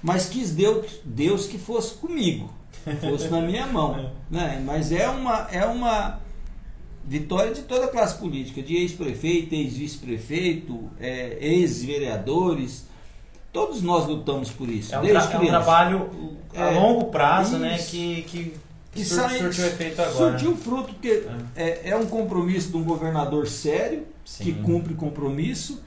Mas 0.00 0.26
quis 0.26 0.52
Deus, 0.52 0.86
Deus 1.04 1.46
que 1.46 1.58
fosse 1.58 1.94
comigo, 1.94 2.50
fosse 3.00 3.28
na 3.28 3.40
minha 3.40 3.66
mão. 3.66 4.12
Né? 4.30 4.62
Mas 4.64 4.92
é 4.92 5.08
uma, 5.08 5.48
é 5.50 5.66
uma 5.66 6.20
vitória 7.04 7.52
de 7.52 7.62
toda 7.62 7.86
a 7.86 7.88
classe 7.88 8.18
política, 8.18 8.62
de 8.62 8.76
ex-prefeito, 8.76 9.54
ex-vice-prefeito, 9.54 10.90
é, 11.00 11.38
ex-vereadores. 11.40 12.86
Todos 13.52 13.82
nós 13.82 14.06
lutamos 14.06 14.50
por 14.50 14.68
isso. 14.68 14.94
É 14.94 14.98
um, 14.98 15.06
tra 15.06 15.24
é 15.32 15.38
um 15.38 15.46
trabalho 15.46 16.38
a 16.54 16.66
é, 16.66 16.78
longo 16.78 17.06
prazo, 17.06 17.58
né? 17.58 17.78
Que, 17.78 18.22
que 18.22 18.54
que 18.92 19.04
Sur, 19.04 19.20
sai, 19.20 19.38
surtiu 19.38 19.66
efeito 19.66 20.02
agora. 20.02 20.30
Surtiu 20.30 20.56
fruto, 20.56 20.94
porque 20.94 21.24
é. 21.54 21.62
É, 21.62 21.90
é. 21.90 21.96
um 21.96 22.06
compromisso 22.06 22.70
de 22.70 22.76
um 22.76 22.82
governador 22.82 23.46
sério, 23.46 24.04
Sim. 24.24 24.44
que 24.44 24.52
cumpre 24.54 24.94
compromisso, 24.94 25.82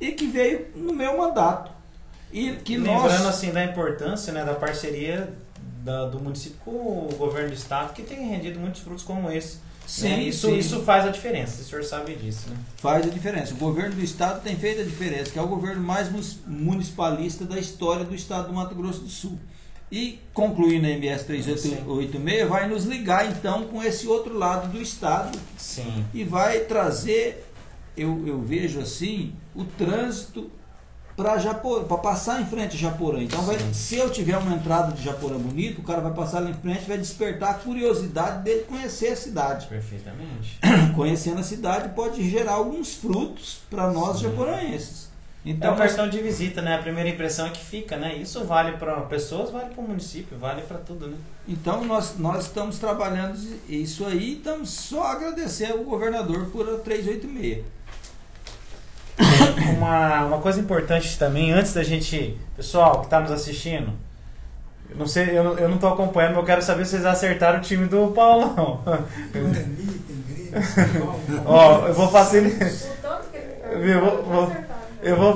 e 0.00 0.12
que 0.12 0.26
veio 0.26 0.68
no 0.76 0.92
meu 0.92 1.18
mandato. 1.18 1.72
E 2.32 2.52
que 2.52 2.76
Lembrando 2.76 3.02
nós... 3.02 3.26
assim 3.26 3.50
da 3.50 3.64
importância 3.64 4.32
né, 4.32 4.44
da 4.44 4.54
parceria 4.54 5.32
da, 5.84 6.06
do 6.06 6.20
município 6.20 6.58
com 6.64 6.70
o 6.70 7.14
governo 7.18 7.48
do 7.48 7.54
estado, 7.54 7.92
que 7.92 8.02
tem 8.02 8.28
rendido 8.28 8.58
muitos 8.58 8.80
frutos 8.80 9.02
como 9.02 9.30
esse. 9.30 9.58
Sim, 9.86 10.08
né? 10.08 10.22
isso, 10.22 10.48
sim. 10.48 10.58
isso 10.58 10.80
faz 10.82 11.06
a 11.06 11.10
diferença, 11.10 11.60
o 11.60 11.64
senhor 11.64 11.84
sabe 11.84 12.14
disso. 12.14 12.48
Né? 12.48 12.56
Faz 12.76 13.06
a 13.06 13.10
diferença. 13.10 13.52
O 13.54 13.56
governo 13.56 13.96
do 13.96 14.02
estado 14.02 14.42
tem 14.42 14.56
feito 14.56 14.80
a 14.80 14.84
diferença, 14.84 15.30
que 15.30 15.38
é 15.38 15.42
o 15.42 15.48
governo 15.48 15.82
mais 15.82 16.08
municipalista 16.46 17.44
da 17.44 17.58
história 17.58 18.04
do 18.04 18.14
estado 18.14 18.48
do 18.48 18.54
Mato 18.54 18.74
Grosso 18.74 19.00
do 19.00 19.08
Sul. 19.08 19.38
E 19.92 20.20
concluindo 20.32 20.86
a 20.86 20.90
MS 20.90 21.26
386, 21.26 22.48
vai 22.48 22.66
nos 22.66 22.86
ligar 22.86 23.30
então 23.30 23.64
com 23.64 23.82
esse 23.82 24.06
outro 24.06 24.38
lado 24.38 24.72
do 24.72 24.80
Estado. 24.80 25.38
Sim. 25.58 26.06
E 26.14 26.24
vai 26.24 26.60
trazer, 26.60 27.46
eu, 27.94 28.26
eu 28.26 28.40
vejo 28.40 28.80
assim, 28.80 29.34
o 29.54 29.64
trânsito 29.64 30.50
para 31.22 31.80
para 31.84 31.98
passar 31.98 32.40
em 32.40 32.46
frente 32.46 32.76
a 32.76 32.78
Japorã. 32.78 33.22
Então, 33.22 33.42
vai, 33.42 33.58
se 33.72 33.96
eu 33.96 34.10
tiver 34.10 34.36
uma 34.36 34.54
entrada 34.54 34.92
de 34.92 35.02
Japorã 35.02 35.36
bonito, 35.36 35.80
o 35.80 35.84
cara 35.84 36.00
vai 36.00 36.12
passar 36.12 36.38
ali 36.38 36.50
em 36.50 36.54
frente 36.54 36.88
vai 36.88 36.98
despertar 36.98 37.50
a 37.50 37.54
curiosidade 37.54 38.42
dele 38.42 38.64
conhecer 38.68 39.08
a 39.08 39.16
cidade. 39.16 39.66
Perfeitamente. 39.66 40.58
Conhecendo 40.94 41.40
a 41.40 41.44
cidade 41.44 41.90
pode 41.90 42.28
gerar 42.28 42.52
alguns 42.52 42.94
frutos 42.94 43.60
para 43.70 43.90
nós 43.90 44.18
Sim. 44.18 44.24
japoraenses. 44.24 45.12
Então, 45.44 45.70
é 45.70 45.74
o 45.74 45.76
cartão 45.76 46.08
de 46.08 46.20
visita, 46.20 46.62
né? 46.62 46.76
A 46.76 46.78
primeira 46.78 47.08
impressão 47.08 47.46
é 47.46 47.50
que 47.50 47.64
fica, 47.64 47.96
né? 47.96 48.14
Isso 48.14 48.44
vale 48.44 48.76
para 48.76 48.94
pessoas, 49.02 49.50
vale 49.50 49.74
para 49.74 49.82
o 49.82 49.88
município, 49.88 50.38
vale 50.38 50.62
para 50.62 50.78
tudo, 50.78 51.08
né? 51.08 51.16
Então 51.48 51.84
nós, 51.84 52.16
nós 52.16 52.44
estamos 52.46 52.78
trabalhando 52.78 53.36
isso 53.68 54.06
aí 54.06 54.30
e 54.30 54.32
estamos 54.34 54.70
só 54.70 55.02
agradecer 55.02 55.72
ao 55.72 55.78
governador 55.78 56.46
por 56.46 56.68
a 56.68 56.78
386. 56.78 57.64
Uma, 59.76 60.24
uma 60.26 60.38
coisa 60.38 60.60
importante 60.60 61.18
também, 61.18 61.52
antes 61.52 61.72
da 61.72 61.82
gente. 61.82 62.38
Pessoal 62.56 63.00
que 63.00 63.06
está 63.06 63.18
nos 63.18 63.32
assistindo, 63.32 63.92
eu 64.90 64.96
não 64.96 65.06
sei, 65.06 65.36
eu 65.36 65.42
não, 65.42 65.58
eu 65.58 65.68
não 65.68 65.78
tô 65.78 65.88
acompanhando, 65.88 66.32
mas 66.32 66.40
eu 66.40 66.46
quero 66.46 66.62
saber 66.62 66.84
se 66.84 66.92
vocês 66.92 67.06
acertaram 67.06 67.58
o 67.58 67.62
time 67.62 67.86
do 67.86 68.08
Paulão. 68.08 68.80
Ó, 71.46 71.86
eu 71.88 71.94
vou 71.94 72.08
facilitar. 72.08 72.70
Eu 73.70 74.00
vou, 74.00 74.22
vou, 74.22 74.52
eu 75.02 75.16
vou. 75.16 75.34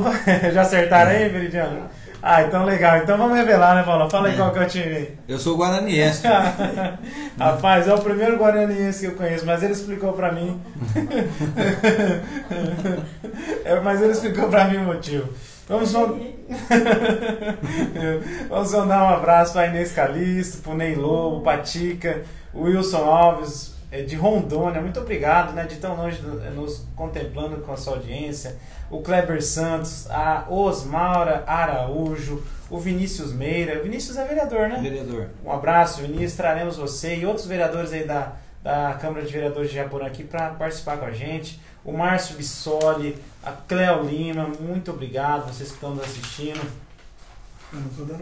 Já 0.53 0.63
acertaram 0.63 1.11
aí, 1.11 1.29
Veridiano? 1.29 1.89
Ah, 2.23 2.43
então 2.43 2.65
legal. 2.65 2.99
Então 2.99 3.17
vamos 3.17 3.37
revelar, 3.37 3.77
né, 3.77 3.83
Paulo? 3.83 4.11
Fala 4.11 4.29
aí 4.29 4.35
é. 4.35 4.37
qual 4.37 4.53
que 4.53 4.59
é 4.59 4.63
o 4.63 4.67
time. 4.67 5.09
Eu 5.29 5.39
sou 5.39 5.57
guaraniense. 5.57 6.23
Rapaz, 7.39 7.87
é 7.87 7.95
o 7.95 8.01
primeiro 8.01 8.37
guaraniense 8.37 9.01
que 9.01 9.13
eu 9.13 9.17
conheço, 9.17 9.47
mas 9.47 9.63
ele 9.63 9.73
explicou 9.73 10.13
pra 10.13 10.33
mim. 10.33 10.61
é, 13.65 13.81
mas 13.81 14.03
ele 14.03 14.13
explicou 14.13 14.49
pra 14.49 14.67
mim 14.67 14.79
o 14.79 14.85
motivo. 14.85 15.29
Vamos, 15.69 15.93
Vamos 18.49 18.73
mandar 18.73 19.03
um 19.03 19.09
abraço 19.09 19.53
para 19.53 19.67
Inês 19.67 19.93
Calisto, 19.93 20.63
pro 20.63 20.75
Ney 20.75 20.95
Lobo, 20.95 21.43
Patica, 21.43 22.23
Wilson 22.55 23.05
Alves, 23.05 23.75
é, 23.91 24.03
de 24.03 24.15
Rondônia. 24.15 24.81
Muito 24.81 25.01
obrigado, 25.01 25.53
né, 25.53 25.65
de 25.65 25.75
tão 25.77 25.97
longe 25.97 26.23
nos 26.55 26.87
contemplando 26.95 27.57
com 27.59 27.73
a 27.73 27.77
sua 27.77 27.95
audiência 27.95 28.57
o 28.91 29.01
Kleber 29.01 29.43
Santos, 29.43 30.11
a 30.11 30.45
Osmaura 30.49 31.45
Araújo, 31.47 32.43
o 32.71 32.79
Vinícius 32.79 33.33
Meira. 33.33 33.81
O 33.81 33.83
Vinícius 33.83 34.17
é 34.17 34.25
vereador, 34.25 34.69
né? 34.69 34.79
Vereador. 34.81 35.29
Um 35.45 35.53
abraço, 35.53 36.03
Vinícius. 36.03 36.35
Traremos 36.35 36.77
você 36.77 37.17
e 37.17 37.27
outros 37.27 37.47
vereadores 37.47 37.93
aí 37.93 38.05
da, 38.05 38.33
da 38.63 38.97
Câmara 39.01 39.25
de 39.25 39.33
Vereadores 39.33 39.71
de 39.71 39.77
Japorã 39.77 40.07
aqui 40.07 40.25
para 40.25 40.51
participar 40.51 40.99
com 40.99 41.07
a 41.07 41.13
gente. 41.13 41.61
O 41.85 41.93
Márcio 41.93 42.37
Bissoli, 42.37 43.17
a 43.45 43.53
Cleo 43.53 44.03
Lima, 44.03 44.51
muito 44.61 44.91
obrigado, 44.91 45.47
vocês 45.47 45.69
que 45.69 45.75
estão 45.77 45.95
nos 45.95 46.05
assistindo. 46.05 46.87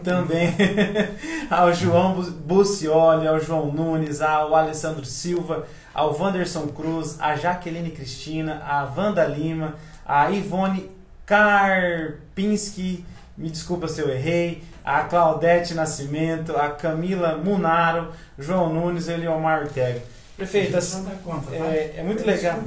Também 0.03 0.49
ao 1.49 1.73
João 1.73 2.21
Bucioli, 2.21 3.27
ao 3.27 3.39
João 3.39 3.71
Nunes, 3.71 4.21
ao 4.21 4.55
Alessandro 4.55 5.05
Silva, 5.05 5.67
ao 5.93 6.15
Wanderson 6.15 6.67
Cruz, 6.67 7.17
a 7.19 7.35
Jaqueline 7.35 7.91
Cristina, 7.91 8.61
a 8.65 8.83
Wanda 8.83 9.25
Lima, 9.25 9.75
a 10.05 10.29
Ivone 10.29 10.89
Karpinski, 11.25 13.03
me 13.37 13.49
desculpa 13.49 13.87
se 13.87 13.99
eu 13.99 14.09
errei, 14.09 14.63
a 14.83 15.01
Claudete 15.01 15.73
Nascimento, 15.73 16.55
a 16.55 16.69
Camila 16.69 17.37
Munaro, 17.37 18.11
João 18.37 18.71
Nunes 18.71 19.07
e 19.07 19.13
Eliomar 19.13 19.63
Ortega. 19.63 20.01
Prefeito, 20.37 20.77
assim, 20.77 21.03
tá? 21.03 21.41
é, 21.53 21.95
é, 21.97 22.03
muito 22.03 22.25
legal. 22.25 22.59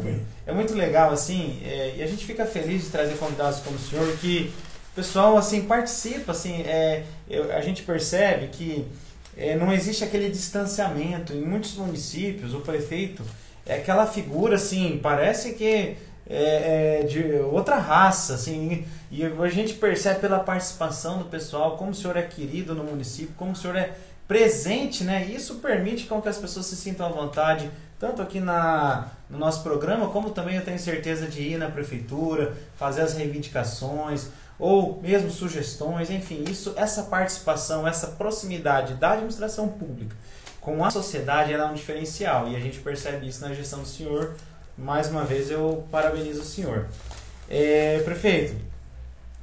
É 0.46 0.52
muito 0.52 0.74
legal, 0.74 1.12
assim, 1.12 1.60
é, 1.64 1.96
e 1.98 2.02
a 2.02 2.06
gente 2.06 2.24
fica 2.24 2.46
feliz 2.46 2.84
de 2.84 2.90
trazer 2.90 3.16
convidados 3.18 3.60
como 3.60 3.76
o 3.76 3.78
senhor, 3.78 4.10
que 4.16 4.52
o 4.92 4.94
pessoal 4.96 5.36
assim, 5.36 5.62
participa, 5.62 6.32
assim, 6.32 6.62
é, 6.62 7.04
eu, 7.28 7.54
a 7.54 7.60
gente 7.60 7.82
percebe 7.82 8.48
que 8.48 8.88
é, 9.36 9.54
não 9.54 9.72
existe 9.72 10.02
aquele 10.02 10.30
distanciamento. 10.30 11.34
Em 11.34 11.42
muitos 11.42 11.76
municípios, 11.76 12.54
o 12.54 12.60
prefeito 12.60 13.22
é 13.64 13.76
aquela 13.76 14.06
figura, 14.06 14.56
assim, 14.56 14.98
parece 15.00 15.52
que 15.52 15.96
é, 16.28 17.00
é, 17.00 17.06
de 17.06 17.22
outra 17.50 17.76
raça, 17.76 18.34
assim, 18.34 18.86
e 19.10 19.24
a 19.24 19.48
gente 19.48 19.74
percebe 19.74 20.20
pela 20.20 20.38
participação 20.40 21.18
do 21.18 21.24
pessoal 21.24 21.76
como 21.76 21.92
o 21.92 21.94
senhor 21.94 22.16
é 22.16 22.22
querido 22.22 22.74
no 22.74 22.84
município, 22.84 23.34
como 23.36 23.52
o 23.52 23.56
senhor 23.56 23.76
é 23.76 23.94
presente, 24.26 25.04
né? 25.04 25.26
E 25.26 25.36
isso 25.36 25.56
permite 25.56 26.06
com 26.06 26.20
que 26.20 26.28
as 26.28 26.36
pessoas 26.36 26.66
se 26.66 26.76
sintam 26.76 27.06
à 27.06 27.08
vontade 27.08 27.70
tanto 27.98 28.22
aqui 28.22 28.38
na, 28.38 29.08
no 29.28 29.38
nosso 29.38 29.62
programa, 29.62 30.08
como 30.10 30.30
também 30.30 30.56
eu 30.56 30.64
tenho 30.64 30.78
certeza 30.78 31.26
de 31.26 31.42
ir 31.42 31.58
na 31.58 31.68
prefeitura, 31.68 32.54
fazer 32.76 33.00
as 33.00 33.14
reivindicações 33.14 34.28
ou 34.58 35.00
mesmo 35.00 35.30
sugestões, 35.30 36.10
enfim, 36.10 36.44
isso, 36.48 36.74
essa 36.76 37.04
participação, 37.04 37.88
essa 37.88 38.08
proximidade 38.08 38.94
da 38.94 39.12
administração 39.12 39.68
pública 39.68 40.14
com 40.60 40.84
a 40.84 40.90
sociedade 40.90 41.52
ela 41.52 41.64
é 41.64 41.66
um 41.70 41.74
diferencial 41.74 42.48
e 42.48 42.54
a 42.54 42.60
gente 42.60 42.78
percebe 42.80 43.26
isso 43.26 43.40
na 43.40 43.54
gestão 43.54 43.80
do 43.80 43.88
senhor. 43.88 44.34
Mais 44.78 45.10
uma 45.10 45.24
vez 45.24 45.50
eu 45.50 45.84
parabenizo 45.90 46.42
o 46.42 46.44
senhor. 46.44 46.86
É, 47.50 48.00
prefeito, 48.04 48.56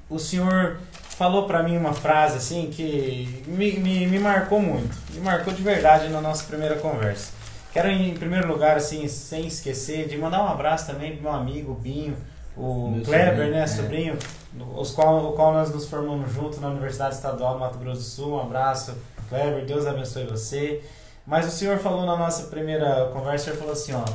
o 0.10 0.18
senhor 0.18 0.78
falou 1.10 1.46
para 1.46 1.62
mim 1.64 1.78
uma 1.78 1.94
frase 1.94 2.38
assim 2.38 2.70
que 2.70 3.44
me, 3.48 3.74
me, 3.74 4.08
me 4.08 4.20
marcou 4.20 4.62
muito, 4.62 4.96
me 5.14 5.20
marcou 5.20 5.54
de 5.54 5.62
verdade 5.62 6.10
na 6.10 6.22
nossa 6.22 6.46
primeira 6.46 6.76
conversa. 6.76 7.34
Quero 7.74 7.90
em 7.90 8.14
primeiro 8.14 8.48
lugar, 8.48 8.78
assim, 8.78 9.06
sem 9.10 9.48
esquecer, 9.48 10.08
de 10.08 10.18
mandar 10.18 10.42
um 10.42 10.48
abraço 10.48 10.88
também 10.88 11.14
pro 11.14 11.24
meu 11.24 11.34
amigo 11.34 11.74
Binho, 11.74 12.16
o 12.56 12.92
Meu 12.92 13.04
Kleber, 13.04 13.32
sobrinho, 13.32 13.52
né, 13.52 13.62
é. 13.62 13.68
sobrinho, 13.68 14.18
os 14.78 14.92
qual, 14.92 15.26
o 15.26 15.34
qual 15.34 15.54
nós 15.54 15.70
nos 15.72 15.90
formamos 15.90 16.32
junto 16.32 16.62
na 16.62 16.70
Universidade 16.70 17.16
Estadual 17.16 17.56
do 17.56 17.60
Mato 17.60 17.78
Grosso 17.78 18.00
do 18.00 18.06
Sul. 18.06 18.36
Um 18.36 18.42
abraço, 18.42 18.96
Kleber, 19.28 19.66
Deus 19.66 19.86
abençoe 19.86 20.26
você. 20.26 20.82
Mas 21.28 21.46
o 21.48 21.52
senhor 21.52 21.78
falou 21.80 22.06
na 22.06 22.16
nossa 22.16 22.44
primeira 22.44 23.10
conversa, 23.12 23.44
o 23.44 23.46
senhor 23.46 23.58
falou 23.58 23.74
assim, 23.74 23.94
ó, 23.94 24.06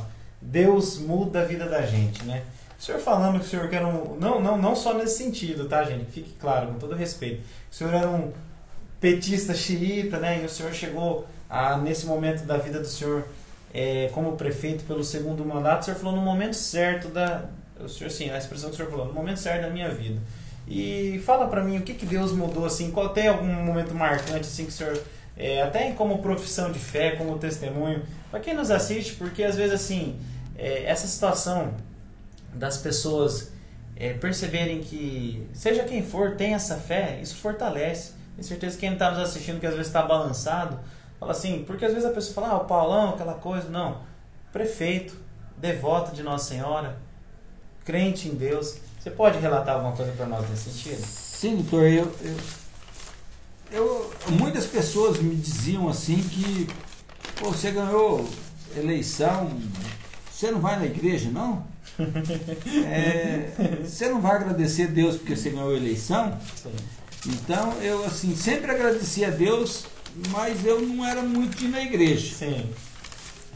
Deus 0.40 0.98
muda 0.98 1.42
a 1.42 1.44
vida 1.44 1.66
da 1.66 1.82
gente, 1.82 2.24
né? 2.24 2.42
O 2.78 2.82
senhor 2.82 3.00
falando 3.00 3.38
que 3.38 3.46
o 3.46 3.48
senhor 3.48 3.68
quer 3.68 3.84
um. 3.84 4.16
Não, 4.18 4.40
não, 4.40 4.56
não 4.56 4.74
só 4.74 4.94
nesse 4.94 5.18
sentido, 5.18 5.68
tá, 5.68 5.84
gente? 5.84 6.10
Fique 6.10 6.34
claro, 6.38 6.68
com 6.68 6.78
todo 6.78 6.94
respeito. 6.94 7.42
O 7.70 7.74
senhor 7.74 7.92
era 7.92 8.08
um 8.08 8.32
petista 8.98 9.54
xiita, 9.54 10.18
né? 10.18 10.40
E 10.42 10.46
o 10.46 10.48
senhor 10.48 10.72
chegou 10.72 11.26
a, 11.48 11.76
nesse 11.76 12.06
momento 12.06 12.44
da 12.44 12.56
vida 12.56 12.80
do 12.80 12.86
senhor 12.86 13.26
é, 13.72 14.10
como 14.12 14.36
prefeito 14.36 14.84
pelo 14.84 15.04
segundo 15.04 15.44
mandato, 15.44 15.82
o 15.82 15.84
senhor 15.84 15.96
falou 15.96 16.16
no 16.16 16.22
momento 16.22 16.54
certo 16.54 17.08
da. 17.08 17.44
O 17.78 17.88
senhor, 17.88 18.08
assim, 18.08 18.30
a 18.30 18.36
expressão 18.36 18.68
que 18.68 18.74
o 18.74 18.76
senhor 18.76 18.90
falou, 18.90 19.06
no 19.06 19.14
momento 19.14 19.38
certo 19.38 19.62
da 19.62 19.70
minha 19.70 19.88
vida. 19.88 20.20
E 20.68 21.20
fala 21.24 21.48
pra 21.48 21.64
mim 21.64 21.78
o 21.78 21.82
que, 21.82 21.94
que 21.94 22.04
Deus 22.04 22.32
mudou, 22.32 22.66
assim, 22.66 22.90
qual 22.90 23.08
tem 23.10 23.28
algum 23.28 23.46
momento 23.46 23.94
marcante, 23.94 24.40
assim, 24.46 24.64
que 24.64 24.70
o 24.70 24.74
senhor. 24.74 25.00
É, 25.42 25.62
até 25.62 25.90
como 25.92 26.18
profissão 26.18 26.70
de 26.70 26.78
fé, 26.78 27.12
como 27.12 27.38
testemunho, 27.38 28.02
para 28.30 28.40
quem 28.40 28.52
nos 28.52 28.70
assiste, 28.70 29.14
porque 29.14 29.42
às 29.42 29.56
vezes 29.56 29.72
assim, 29.72 30.20
é, 30.54 30.84
essa 30.84 31.06
situação 31.06 31.72
das 32.52 32.76
pessoas 32.76 33.50
é, 33.96 34.12
perceberem 34.12 34.80
que, 34.80 35.48
seja 35.54 35.84
quem 35.84 36.02
for, 36.02 36.36
tem 36.36 36.52
essa 36.52 36.76
fé, 36.76 37.18
isso 37.22 37.36
fortalece. 37.36 38.12
Tenho 38.36 38.46
certeza 38.46 38.74
que 38.74 38.80
quem 38.80 38.92
está 38.92 39.10
nos 39.10 39.20
assistindo, 39.20 39.58
que 39.58 39.66
às 39.66 39.72
vezes 39.72 39.86
está 39.86 40.02
balançado, 40.02 40.78
fala 41.18 41.32
assim, 41.32 41.64
porque 41.66 41.86
às 41.86 41.94
vezes 41.94 42.06
a 42.06 42.12
pessoa 42.12 42.34
fala, 42.34 42.48
ah, 42.48 42.56
o 42.58 42.64
Paulão, 42.66 43.14
aquela 43.14 43.34
coisa. 43.34 43.70
Não. 43.70 44.02
Prefeito, 44.52 45.16
devoto 45.56 46.14
de 46.14 46.22
Nossa 46.22 46.50
Senhora, 46.50 46.98
crente 47.82 48.28
em 48.28 48.34
Deus. 48.34 48.76
Você 48.98 49.10
pode 49.10 49.38
relatar 49.38 49.76
alguma 49.76 49.96
coisa 49.96 50.12
para 50.12 50.26
nós 50.26 50.46
nesse 50.50 50.68
sentido? 50.70 51.02
Sim, 51.02 51.56
doutor, 51.56 51.84
eu, 51.84 52.04
eu, 52.20 52.36
eu- 53.72 54.10
Muitas 54.28 54.66
pessoas 54.66 55.18
me 55.20 55.34
diziam 55.34 55.88
assim 55.88 56.16
que 56.22 56.66
"Pô, 57.36 57.50
você 57.50 57.70
ganhou 57.70 58.28
eleição, 58.76 59.50
você 60.30 60.50
não 60.50 60.60
vai 60.60 60.78
na 60.78 60.86
igreja, 60.86 61.30
não? 61.30 61.64
É, 62.86 63.50
você 63.84 64.08
não 64.08 64.20
vai 64.20 64.36
agradecer 64.36 64.84
a 64.84 64.86
Deus 64.86 65.16
porque 65.16 65.36
você 65.36 65.50
ganhou 65.50 65.76
eleição? 65.76 66.38
Sim. 66.62 66.72
Então 67.26 67.72
eu 67.82 68.04
assim 68.06 68.34
sempre 68.36 68.70
agradeci 68.70 69.24
a 69.24 69.30
Deus, 69.30 69.84
mas 70.30 70.64
eu 70.64 70.80
não 70.80 71.04
era 71.04 71.22
muito 71.22 71.56
de 71.56 71.66
ir 71.66 71.68
na 71.68 71.82
igreja. 71.82 72.34
Sim. 72.36 72.70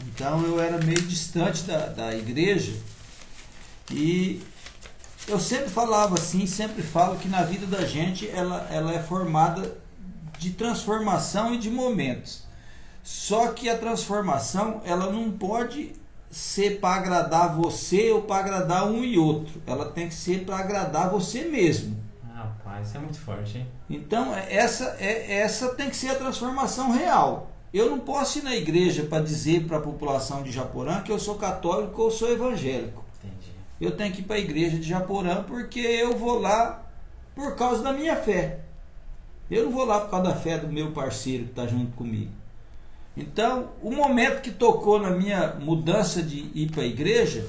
Então 0.07 0.43
eu 0.43 0.59
era 0.59 0.77
meio 0.83 1.01
distante 1.01 1.63
da, 1.63 1.87
da 1.87 2.15
igreja 2.15 2.73
e 3.91 4.41
eu 5.27 5.39
sempre 5.39 5.69
falava 5.69 6.15
assim, 6.15 6.45
sempre 6.45 6.83
falo 6.83 7.17
que 7.17 7.27
na 7.27 7.41
vida 7.43 7.65
da 7.65 7.85
gente 7.85 8.29
ela, 8.29 8.67
ela 8.71 8.93
é 8.93 9.01
formada 9.01 9.75
de 10.37 10.51
transformação 10.51 11.53
e 11.53 11.57
de 11.57 11.69
momentos. 11.69 12.43
Só 13.03 13.49
que 13.51 13.69
a 13.69 13.77
transformação 13.77 14.81
ela 14.83 15.11
não 15.11 15.31
pode 15.31 15.93
ser 16.29 16.79
para 16.79 16.95
agradar 16.95 17.55
você 17.55 18.11
ou 18.11 18.23
para 18.23 18.37
agradar 18.43 18.87
um 18.87 19.03
e 19.03 19.17
outro. 19.17 19.61
Ela 19.65 19.85
tem 19.91 20.07
que 20.07 20.15
ser 20.15 20.43
para 20.43 20.57
agradar 20.57 21.09
você 21.09 21.43
mesmo. 21.45 21.97
Ah, 22.27 22.49
Rapaz, 22.65 22.87
isso 22.87 22.97
é 22.97 22.99
muito 22.99 23.19
forte, 23.19 23.59
hein? 23.59 23.67
Então, 23.89 24.35
é- 24.35 24.53
essa, 24.53 24.97
é, 24.99 25.37
essa 25.39 25.69
tem 25.75 25.89
que 25.89 25.95
ser 25.95 26.09
a 26.09 26.15
transformação 26.15 26.91
real. 26.91 27.51
Eu 27.73 27.89
não 27.89 27.99
posso 27.99 28.39
ir 28.39 28.43
na 28.43 28.55
igreja 28.55 29.03
para 29.03 29.23
dizer 29.23 29.65
para 29.67 29.77
a 29.77 29.81
população 29.81 30.41
de 30.43 30.51
Japorã 30.51 31.01
que 31.01 31.11
eu 31.11 31.19
sou 31.19 31.35
católico 31.35 32.01
ou 32.01 32.09
sou 32.11 32.31
evangélico. 32.31 33.03
Entendi. 33.23 33.51
Eu 33.79 33.91
tenho 33.95 34.13
que 34.13 34.21
ir 34.21 34.23
para 34.23 34.37
a 34.37 34.39
igreja 34.39 34.77
de 34.77 34.87
Japorã 34.89 35.43
porque 35.43 35.79
eu 35.79 36.17
vou 36.17 36.39
lá 36.39 36.83
por 37.35 37.55
causa 37.55 37.83
da 37.83 37.93
minha 37.93 38.15
fé. 38.15 38.61
Eu 39.49 39.65
não 39.65 39.71
vou 39.71 39.85
lá 39.85 40.01
por 40.01 40.09
causa 40.09 40.29
da 40.29 40.35
fé 40.35 40.57
do 40.57 40.67
meu 40.67 40.91
parceiro 40.91 41.45
que 41.45 41.49
está 41.51 41.67
junto 41.67 41.91
comigo. 41.95 42.31
Então, 43.15 43.69
o 43.81 43.91
momento 43.91 44.41
que 44.41 44.51
tocou 44.51 44.99
na 44.99 45.11
minha 45.11 45.53
mudança 45.59 46.21
de 46.21 46.51
ir 46.53 46.69
para 46.71 46.83
a 46.83 46.85
igreja 46.85 47.47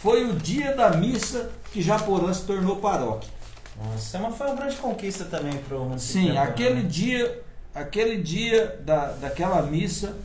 foi 0.00 0.24
o 0.24 0.34
dia 0.34 0.74
da 0.74 0.96
missa 0.96 1.50
que 1.72 1.82
Japorã 1.82 2.32
se 2.32 2.44
tornou 2.44 2.76
paróquia. 2.76 3.30
Nossa, 3.76 4.18
mas 4.18 4.36
foi 4.36 4.46
uma 4.46 4.56
grande 4.56 4.76
conquista 4.76 5.24
também 5.24 5.56
para 5.58 5.76
o. 5.76 5.98
Sim, 5.98 6.36
aquele 6.36 6.82
né? 6.82 6.88
dia, 6.88 7.42
aquele 7.74 8.22
dia 8.22 8.80
da, 8.84 9.12
daquela 9.12 9.62
missa, 9.62 10.16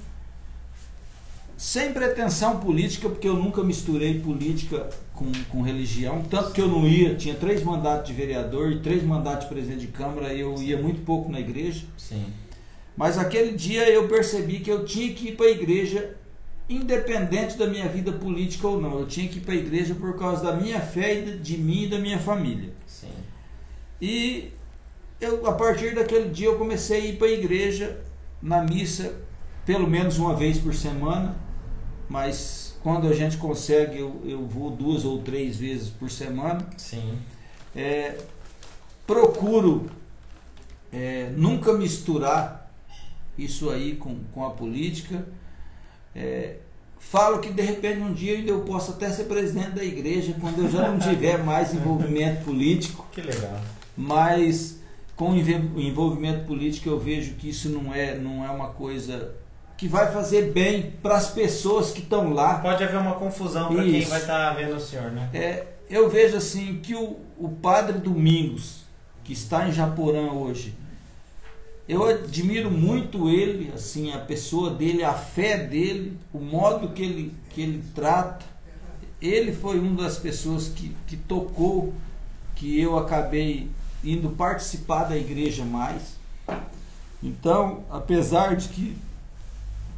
sem 1.58 1.92
pretensão 1.92 2.60
política, 2.60 3.10
porque 3.10 3.28
eu 3.28 3.36
nunca 3.36 3.64
misturei 3.64 4.20
política 4.20 4.90
com, 5.24 5.44
com 5.58 5.62
religião, 5.62 6.22
tanto 6.24 6.52
que 6.52 6.62
eu 6.62 6.68
não 6.68 6.88
ia, 6.88 7.16
tinha 7.16 7.36
três 7.36 7.64
mandatos 7.64 8.08
de 8.08 8.14
vereador 8.14 8.72
e 8.72 8.80
três 8.80 9.04
mandatos 9.04 9.48
de 9.48 9.54
presidente 9.54 9.82
de 9.82 9.88
Câmara, 9.88 10.34
eu 10.34 10.62
ia 10.62 10.78
muito 10.82 11.02
pouco 11.06 11.32
na 11.32 11.40
igreja, 11.40 11.86
Sim. 11.98 12.26
mas 12.98 13.18
aquele 13.18 13.54
dia 13.56 13.90
eu 13.90 14.08
percebi 14.08 14.60
que 14.60 14.70
eu 14.72 14.86
tinha 14.86 15.14
que 15.14 15.30
ir 15.30 15.36
para 15.38 15.46
a 15.48 15.52
igreja, 15.52 16.16
independente 16.70 17.58
da 17.58 17.68
minha 17.68 17.88
vida 17.88 18.12
política 18.12 18.68
ou 18.68 18.80
não, 18.82 19.00
eu 19.00 19.06
tinha 19.06 19.28
que 19.28 19.38
ir 19.38 19.42
para 19.42 19.54
a 19.54 19.58
igreja 19.58 19.96
por 19.96 20.18
causa 20.18 20.44
da 20.44 20.54
minha 20.56 20.80
fé, 20.80 21.20
e 21.20 21.22
de- 21.24 21.38
de 21.40 21.58
mim 21.58 21.84
e 21.84 21.88
da 21.88 22.00
minha 22.00 22.20
família. 22.20 22.72
Sim. 22.88 23.10
E 24.02 24.52
eu, 25.20 25.46
a 25.48 25.54
partir 25.54 25.94
daquele 25.96 26.30
dia 26.30 26.48
eu 26.48 26.58
comecei 26.58 26.98
a 27.02 27.06
ir 27.06 27.18
para 27.18 27.28
a 27.28 27.32
igreja 27.32 28.00
na 28.42 28.62
missa 28.64 29.14
pelo 29.66 29.90
menos 29.90 30.18
uma 30.18 30.36
vez 30.36 30.58
por 30.58 30.74
semana, 30.74 31.36
mas 32.10 32.63
quando 32.84 33.08
a 33.08 33.14
gente 33.14 33.38
consegue 33.38 33.98
eu, 33.98 34.22
eu 34.26 34.46
vou 34.46 34.70
duas 34.70 35.06
ou 35.06 35.22
três 35.22 35.56
vezes 35.56 35.90
por 35.90 36.12
semana. 36.12 36.68
Sim. 36.78 37.18
É, 37.74 38.18
procuro 39.08 39.90
é, 40.92 41.32
nunca 41.36 41.74
misturar 41.74 42.72
isso 43.38 43.70
aí 43.70 43.96
com, 43.96 44.20
com 44.34 44.46
a 44.46 44.50
política. 44.52 45.26
É, 46.14 46.58
falo 47.00 47.40
que 47.40 47.52
de 47.52 47.62
repente 47.62 48.02
um 48.02 48.14
dia 48.14 48.38
eu 48.40 48.62
posso 48.62 48.92
até 48.92 49.10
ser 49.10 49.24
presidente 49.24 49.72
da 49.72 49.84
igreja 49.84 50.36
quando 50.40 50.60
eu 50.60 50.70
já 50.70 50.90
não 50.90 51.00
tiver 51.00 51.38
mais 51.44 51.74
envolvimento 51.74 52.44
político 52.44 53.08
Que 53.12 53.22
legal. 53.22 53.60
mas 53.98 54.80
com 55.16 55.32
o 55.32 55.38
envolvimento 55.38 56.46
político 56.46 56.90
eu 56.90 57.00
vejo 57.00 57.34
que 57.36 57.50
isso 57.50 57.70
não 57.70 57.94
é, 57.94 58.18
não 58.18 58.46
é 58.46 58.50
uma 58.50 58.70
coisa 58.70 59.34
que 59.78 59.88
vai 59.88 60.12
fazer 60.12 60.52
bem 60.52 60.94
para 61.02 61.16
as 61.16 61.30
pessoas 61.30 61.92
que 61.92 62.02
estão 62.02 62.34
lá. 62.34 62.60
Pode 62.60 62.84
haver 62.84 62.98
uma 62.98 63.16
confusão 63.16 63.74
para 63.74 63.84
quem 63.84 64.06
vai 64.06 64.20
estar 64.20 64.54
vendo 64.54 64.76
o 64.76 64.80
senhor, 64.80 65.12
né? 65.12 65.30
É, 65.34 65.68
eu 65.90 66.10
vejo 66.10 66.38
assim 66.38 66.80
que 66.82 66.96
o, 66.96 67.20
o 67.38 67.50
padre 67.50 67.98
Domingos, 67.98 68.84
que 69.24 69.34
está 69.34 69.68
em 69.68 69.72
Japorã 69.72 70.32
hoje, 70.32 70.76
eu 71.88 72.06
admiro 72.06 72.72
muito 72.72 73.30
ele, 73.30 73.72
assim, 73.74 74.14
a 74.14 74.20
pessoa 74.20 74.70
dele, 74.70 75.04
a 75.04 75.14
fé 75.14 75.58
dele, 75.58 76.18
o 76.32 76.40
modo 76.40 76.90
que 76.90 77.04
ele, 77.04 77.34
que 77.50 77.62
ele 77.62 77.84
trata. 77.94 78.46
Ele 79.22 79.54
foi 79.54 79.80
uma 79.80 80.04
das 80.04 80.18
pessoas 80.18 80.70
que, 80.70 80.96
que 81.08 81.18
tocou, 81.18 81.94
que 82.56 82.80
eu 82.80 82.98
acabei 82.98 83.70
indo 84.04 84.30
participar 84.30 85.06
da 85.06 85.18
igreja 85.18 85.66
mais. 85.66 86.16
Então, 87.22 87.84
apesar 87.90 88.56
de 88.56 88.70
que 88.70 88.98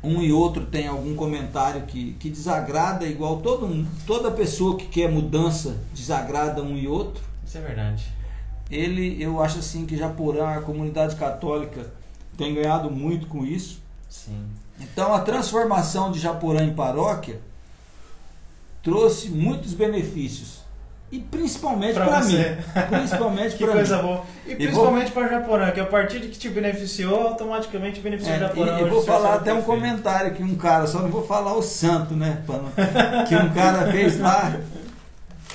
um 0.05 0.21
e 0.21 0.31
outro 0.31 0.65
tem 0.65 0.87
algum 0.87 1.15
comentário 1.15 1.81
que, 1.83 2.13
que 2.13 2.29
desagrada, 2.29 3.05
igual 3.05 3.37
todo, 3.37 3.65
um- 3.65 3.85
toda 4.05 4.29
pessoa 4.31 4.77
que 4.77 4.85
quer 4.85 5.09
mudança 5.11 5.77
desagrada 5.93 6.61
um 6.61 6.77
e 6.77 6.87
outro, 6.87 7.23
Isso 7.45 7.57
é 7.57 7.61
verdade. 7.61 8.05
ele, 8.69 9.21
eu 9.21 9.41
acho 9.41 9.59
assim 9.59 9.85
que 9.85 9.97
Japorã, 9.97 10.49
a 10.55 10.61
comunidade 10.61 11.15
católica, 11.15 11.91
tem 12.37 12.53
ganhado 12.53 12.91
muito 12.91 13.27
com 13.27 13.45
isso. 13.45 13.79
Sim. 14.09 14.45
Então 14.79 15.13
a 15.13 15.21
transformação 15.21 16.11
de 16.11 16.19
Japorã 16.19 16.63
em 16.63 16.73
paróquia 16.73 17.39
trouxe 18.83 19.29
muitos 19.29 19.73
benefícios. 19.73 20.59
E 21.11 21.19
principalmente 21.19 21.93
para 21.93 22.19
mim. 22.21 22.35
Principalmente 22.89 23.55
para 23.63 23.71
coisa 23.73 23.97
mim. 23.97 24.03
boa. 24.03 24.23
E, 24.47 24.55
principalmente 24.55 25.11
para 25.11 25.27
Japorã, 25.29 25.71
que 25.71 25.79
a 25.79 25.85
partir 25.85 26.19
de 26.19 26.27
que 26.29 26.37
te 26.37 26.49
beneficiou, 26.49 27.27
automaticamente 27.27 27.99
beneficiou 28.01 28.35
É, 28.35 28.37
o 28.37 28.41
Japorã. 28.41 28.79
e, 28.79 28.81
e 28.81 28.89
vou 28.89 29.01
falar 29.03 29.35
até 29.35 29.53
um 29.53 29.57
o 29.57 29.59
que 29.61 29.65
fez. 29.65 29.79
comentário 29.79 30.33
que 30.33 30.43
um 30.43 30.55
cara, 30.55 30.87
só 30.87 30.99
não 30.99 31.09
vou 31.09 31.25
falar 31.25 31.53
o 31.53 31.61
santo, 31.61 32.15
né? 32.15 32.43
que 33.29 33.35
um 33.35 33.49
cara 33.53 33.91
fez 33.91 34.19
lá, 34.19 34.57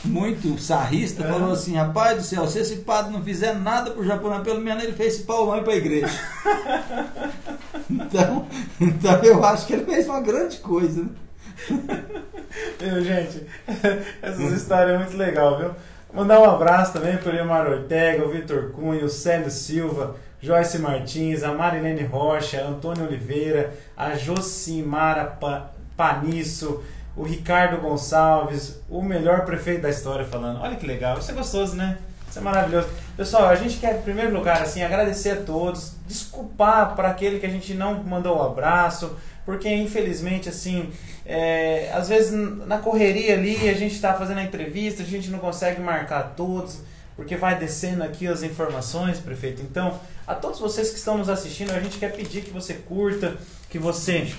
muito 0.05 0.59
sarrista, 0.59 1.25
É. 1.25 1.29
falou 1.29 1.53
assim, 1.53 1.77
rapaz 1.77 2.17
do 2.17 2.23
céu, 2.23 2.47
se 2.47 2.59
esse 2.61 2.77
padre 2.77 3.13
não 3.13 3.23
fizer 3.23 3.55
nada 3.55 3.91
pro 3.91 4.05
Japorã, 4.07 4.41
pelo 4.43 4.61
menos 4.61 4.83
ele 4.85 4.93
fez 4.95 5.15
esse 5.15 5.23
paulão 5.25 5.55
aí 5.55 5.63
pra 5.63 5.75
igreja. 5.75 6.09
então, 7.91 8.47
então 8.81 9.15
eu 9.25 9.45
acho 9.45 9.67
que 9.67 9.73
ele 9.75 9.85
fez 9.85 10.07
uma 10.07 10.21
grande 10.21 10.59
coisa, 10.59 11.03
né? 11.03 11.09
Viu, 12.79 13.05
gente? 13.05 13.47
Essas 14.23 14.53
histórias 14.53 14.95
é 14.95 14.99
muito 14.99 15.17
legal, 15.17 15.59
viu? 15.59 15.71
Mandar 16.13 16.41
um 16.41 16.45
abraço 16.51 16.93
também 16.93 17.17
para 17.17 17.31
o 17.31 17.33
Leomar 17.35 17.67
Ortega, 17.69 18.25
o 18.25 18.31
Vitor 18.31 18.71
Cunha, 18.73 19.05
o 19.05 19.09
Célio 19.09 19.51
Silva, 19.51 20.17
Joyce 20.41 20.79
Martins, 20.79 21.43
a 21.45 21.53
Marilene 21.53 22.03
Rocha, 22.03 22.61
Antônio 22.65 23.07
Oliveira, 23.07 23.73
a 23.97 24.15
Josimara 24.17 25.25
Pa- 25.25 25.71
Panisso, 25.97 26.83
o 27.17 27.23
Ricardo 27.23 27.81
Gonçalves, 27.81 28.81
o 28.89 29.03
melhor 29.03 29.45
prefeito 29.45 29.83
da 29.83 29.91
história 29.91 30.25
falando. 30.25 30.61
Olha 30.61 30.77
que 30.77 30.87
legal, 30.87 31.19
isso 31.19 31.31
é 31.31 31.35
gostoso, 31.35 31.77
né? 31.77 31.99
Isso 32.29 32.39
é 32.39 32.43
maravilhoso. 32.43 32.89
Pessoal, 33.17 33.47
a 33.49 33.55
gente 33.57 33.79
quer, 33.79 33.99
em 33.99 34.03
primeiro 34.03 34.33
lugar, 34.33 34.63
assim, 34.63 34.83
agradecer 34.83 35.31
a 35.31 35.37
todos, 35.43 35.95
desculpar 36.07 36.95
para 36.97 37.09
aquele 37.09 37.39
que 37.39 37.47
a 37.47 37.51
gente 37.51 37.75
não 37.75 38.03
mandou 38.03 38.39
o 38.39 38.43
abraço, 38.43 39.17
porque 39.51 39.69
infelizmente, 39.69 40.49
assim, 40.49 40.93
é, 41.27 41.91
às 41.93 42.09
vezes 42.09 42.31
na 42.69 42.79
correria 42.79 43.35
ali, 43.35 43.69
a 43.69 43.75
gente 43.75 43.97
está 43.97 44.15
fazendo 44.15 44.39
a 44.39 44.45
entrevista, 44.45 45.03
a 45.03 45.05
gente 45.05 45.29
não 45.29 45.41
consegue 45.41 45.81
marcar 45.81 46.35
todos, 46.37 46.79
porque 47.17 47.35
vai 47.35 47.59
descendo 47.59 48.05
aqui 48.05 48.29
as 48.29 48.45
informações, 48.45 49.19
prefeito. 49.19 49.61
Então, 49.61 49.99
a 50.25 50.37
todos 50.37 50.61
vocês 50.61 50.91
que 50.91 50.99
estão 50.99 51.19
nos 51.19 51.29
assistindo, 51.29 51.73
a 51.73 51.81
gente 51.81 51.99
quer 51.99 52.13
pedir 52.13 52.43
que 52.43 52.53
você 52.53 52.75
curta, 52.75 53.37
que 53.69 53.77
você 53.77 54.33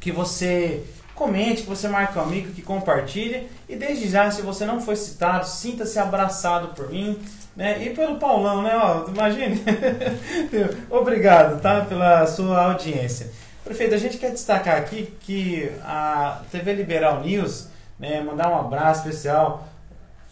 que 0.00 0.10
você 0.10 0.82
comente, 1.14 1.64
que 1.64 1.68
você 1.68 1.88
marque 1.88 2.18
um 2.18 2.22
amigo, 2.22 2.54
que 2.54 2.62
compartilhe. 2.62 3.50
E 3.68 3.76
desde 3.76 4.08
já, 4.08 4.30
se 4.30 4.40
você 4.40 4.64
não 4.64 4.80
foi 4.80 4.96
citado, 4.96 5.46
sinta-se 5.46 5.98
abraçado 5.98 6.68
por 6.68 6.88
mim. 6.88 7.18
Né? 7.54 7.84
E 7.84 7.90
pelo 7.90 8.16
Paulão, 8.16 8.62
né? 8.62 8.72
Ó, 8.74 9.10
imagine. 9.10 9.62
Obrigado, 10.88 11.60
tá? 11.60 11.82
Pela 11.82 12.26
sua 12.26 12.64
audiência. 12.64 13.30
Prefeito, 13.68 13.94
a 13.94 13.98
gente 13.98 14.16
quer 14.16 14.30
destacar 14.30 14.78
aqui 14.78 15.12
que 15.20 15.70
a 15.82 16.40
TV 16.50 16.72
Liberal 16.72 17.22
News, 17.22 17.68
né, 17.98 18.18
mandar 18.22 18.50
um 18.50 18.58
abraço 18.58 19.06
especial 19.06 19.68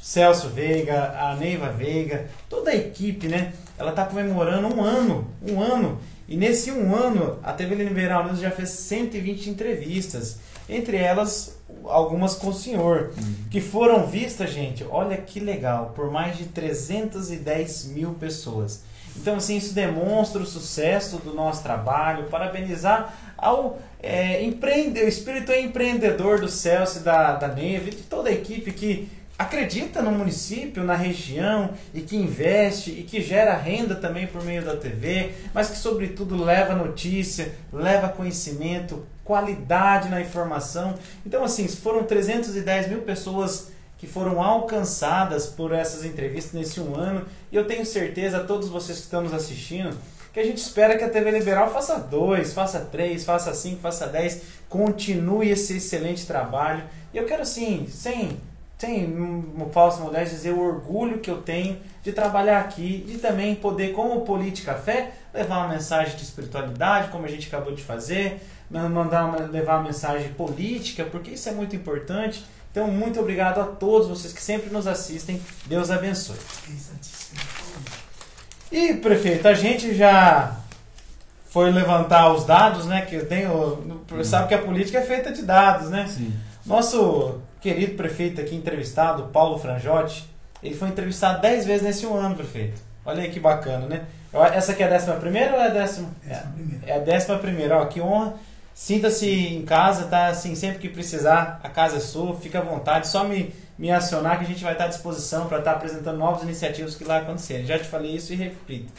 Celso 0.01 0.49
Veiga, 0.49 1.15
a 1.21 1.37
Neiva 1.37 1.69
Veiga, 1.69 2.31
toda 2.49 2.71
a 2.71 2.75
equipe, 2.75 3.29
né? 3.29 3.53
Ela 3.77 3.91
está 3.91 4.07
comemorando 4.07 4.75
um 4.75 4.83
ano, 4.83 5.31
um 5.47 5.61
ano. 5.61 6.01
E 6.27 6.35
nesse 6.35 6.73
um 6.73 6.97
ano, 6.97 7.39
a 7.43 7.53
TV 7.53 7.75
Liberal 7.75 8.25
News 8.25 8.41
já 8.41 8.51
fez 8.51 8.71
120 8.71 9.51
entrevistas. 9.51 10.39
Entre 10.67 10.97
elas, 10.97 11.59
algumas 11.85 12.37
com 12.37 12.49
o 12.49 12.55
senhor, 12.55 13.13
que 13.51 13.61
foram 13.61 14.07
vistas, 14.07 14.51
gente, 14.51 14.83
olha 14.83 15.15
que 15.19 15.41
legal, 15.41 15.93
por 15.95 16.11
mais 16.11 16.39
de 16.39 16.47
310 16.47 17.85
mil 17.89 18.15
pessoas. 18.15 18.83
Então, 19.21 19.37
assim, 19.37 19.57
isso 19.57 19.75
demonstra 19.75 20.41
o 20.41 20.47
sucesso 20.47 21.19
do 21.19 21.35
nosso 21.35 21.63
trabalho. 21.63 22.25
Parabenizar 22.25 23.15
ao 23.37 23.79
é, 24.03 24.41
o 24.43 25.09
espírito 25.09 25.53
empreendedor 25.53 26.41
do 26.41 26.49
Celso 26.49 26.99
e 26.99 27.03
da, 27.03 27.35
da 27.35 27.49
Neve, 27.49 27.91
de 27.91 28.03
toda 28.03 28.29
a 28.29 28.33
equipe 28.33 28.73
que 28.73 29.09
acredita 29.39 30.01
no 30.01 30.13
município, 30.13 30.83
na 30.83 30.95
região 30.95 31.71
e 31.93 32.01
que 32.01 32.17
investe 32.17 32.91
e 32.91 33.03
que 33.03 33.21
gera 33.21 33.57
renda 33.57 33.95
também 33.95 34.27
por 34.27 34.43
meio 34.43 34.65
da 34.65 34.77
TV, 34.77 35.33
mas 35.53 35.69
que, 35.69 35.77
sobretudo, 35.77 36.43
leva 36.43 36.75
notícia, 36.75 37.55
leva 37.73 38.09
conhecimento, 38.09 39.05
qualidade 39.25 40.09
na 40.09 40.21
informação. 40.21 40.95
Então, 41.25 41.45
assim, 41.45 41.69
foram 41.69 42.05
310 42.05 42.89
mil 42.89 43.03
pessoas 43.03 43.73
que 43.99 44.07
foram 44.07 44.43
alcançadas 44.43 45.47
por 45.47 45.73
essas 45.73 46.05
entrevistas 46.05 46.53
nesse 46.53 46.81
um 46.81 46.95
ano. 46.95 47.25
E 47.51 47.57
eu 47.57 47.67
tenho 47.67 47.85
certeza, 47.87 48.39
a 48.39 48.45
todos 48.45 48.69
vocês 48.69 48.99
que 48.99 49.05
estão 49.05 49.23
nos 49.23 49.33
assistindo, 49.33 49.97
que 50.33 50.41
a 50.41 50.45
gente 50.45 50.59
espera 50.59 50.99
que 50.99 51.05
a 51.05 51.09
TV 51.09 51.31
Liberal 51.31 51.73
faça 51.73 51.99
dois, 51.99 52.53
faça 52.53 52.81
três, 52.81 53.25
faça 53.25 53.55
cinco, 53.55 53.81
faça 53.81 54.07
dez, 54.07 54.43
continue 54.69 55.49
esse 55.49 55.79
excelente 55.79 56.27
trabalho. 56.27 56.85
E 57.15 57.17
eu 57.17 57.25
quero 57.25 57.41
assim, 57.41 57.87
sem, 57.89 58.39
sem 58.77 59.07
um 59.07 59.71
falso 59.73 60.03
modéstia, 60.03 60.37
dizer 60.37 60.53
o 60.53 60.61
orgulho 60.61 61.21
que 61.21 61.31
eu 61.31 61.41
tenho 61.41 61.79
de 62.03 62.13
trabalhar 62.13 62.61
aqui, 62.61 63.03
de 63.07 63.17
também 63.17 63.55
poder, 63.55 63.95
como 63.95 64.21
Política 64.27 64.75
Fé, 64.75 65.13
levar 65.33 65.65
uma 65.65 65.69
mensagem 65.69 66.15
de 66.17 66.23
espiritualidade, 66.23 67.11
como 67.11 67.25
a 67.25 67.29
gente 67.29 67.47
acabou 67.49 67.75
de 67.75 67.83
fazer, 67.83 68.43
mandar 68.69 69.25
uma, 69.25 69.39
levar 69.47 69.77
uma 69.77 69.85
mensagem 69.85 70.35
política, 70.35 71.05
porque 71.05 71.31
isso 71.31 71.49
é 71.49 71.53
muito 71.53 71.75
importante. 71.75 72.45
Então, 72.77 72.89
muito 72.89 73.19
obrigado 73.19 73.59
a 73.59 73.65
todos 73.65 74.07
vocês 74.07 74.35
que 74.35 74.43
sempre 74.43 74.69
nos 74.69 74.87
assistem. 74.87 75.41
Deus 75.65 75.91
abençoe. 75.91 76.37
E, 78.71 78.93
prefeito, 78.93 79.49
a 79.49 79.55
gente 79.55 79.95
já 79.95 80.59
foi 81.49 81.71
levantar 81.71 82.31
os 82.35 82.45
dados, 82.45 82.85
né? 82.85 83.01
Que 83.01 83.15
eu 83.15 83.27
tenho. 83.27 84.03
Sabe 84.23 84.49
que 84.49 84.55
a 84.55 84.59
política 84.59 84.99
é 84.99 85.03
feita 85.03 85.33
de 85.33 85.41
dados, 85.41 85.89
né? 85.89 86.07
Sim. 86.07 86.35
Nosso 86.67 87.41
querido 87.63 87.95
prefeito 87.95 88.43
aqui 88.43 88.55
entrevistado, 88.55 89.31
Paulo 89.33 89.59
Franjotti, 89.59 90.29
ele 90.63 90.75
foi 90.75 90.89
entrevistado 90.89 91.41
10 91.41 91.65
vezes 91.65 91.83
nesse 91.83 92.05
um 92.05 92.15
ano, 92.15 92.35
prefeito. 92.35 92.79
Olha 93.07 93.23
aí 93.23 93.31
que 93.31 93.41
bacana, 93.41 93.87
né? 93.87 94.05
Essa 94.53 94.73
aqui 94.73 94.83
é 94.83 94.87
a 94.87 94.91
décima 94.91 95.15
primeira 95.17 95.55
ou 95.55 95.61
é 95.63 95.69
a 95.69 95.71
décima? 95.71 96.11
Décima 96.23 96.53
primeira. 96.53 96.87
É 96.87 96.95
a 96.95 96.99
décima 96.99 97.39
primeira, 97.39 97.79
ó, 97.79 97.87
que 97.87 98.03
honra. 98.03 98.35
Sinta-se 98.77 99.27
em 99.27 99.65
casa, 99.65 100.05
tá? 100.05 100.27
Assim, 100.27 100.55
sempre 100.55 100.81
que 100.81 100.91
precisar, 100.91 101.59
a 101.65 101.69
casa 101.71 101.97
é 101.97 102.01
sua, 102.01 102.37
fica 102.37 102.59
à 102.59 102.63
vontade, 102.63 103.09
só 103.09 103.25
me, 103.25 103.51
me 103.79 103.91
acionar 103.91 104.37
que 104.37 104.45
a 104.45 104.47
gente 104.47 104.63
vai 104.63 104.75
estar 104.75 104.85
à 104.85 104.89
disposição 104.89 105.47
para 105.47 105.61
estar 105.61 105.73
apresentando 105.73 106.19
novas 106.19 106.43
iniciativas 106.43 106.95
que 106.95 107.03
lá 107.03 107.17
acontecerem. 107.17 107.65
Já 107.65 107.79
te 107.79 107.87
falei 107.87 108.15
isso 108.15 108.35
e 108.35 108.37
repito. 108.37 108.93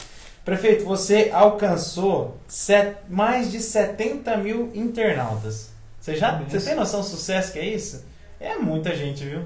Prefeito, 0.44 0.84
você 0.84 1.30
alcançou 1.32 2.40
set, 2.48 2.98
mais 3.08 3.52
de 3.52 3.60
70 3.60 4.36
mil 4.38 4.72
internautas. 4.74 5.70
Você 6.02 6.16
já 6.16 6.32
você 6.32 6.60
tem 6.60 6.76
noção 6.76 7.02
do 7.02 7.06
sucesso 7.06 7.54
que 7.54 7.60
é 7.60 7.66
isso? 7.66 8.04
É 8.40 8.56
muita 8.56 8.96
gente, 8.96 9.24
viu? 9.24 9.44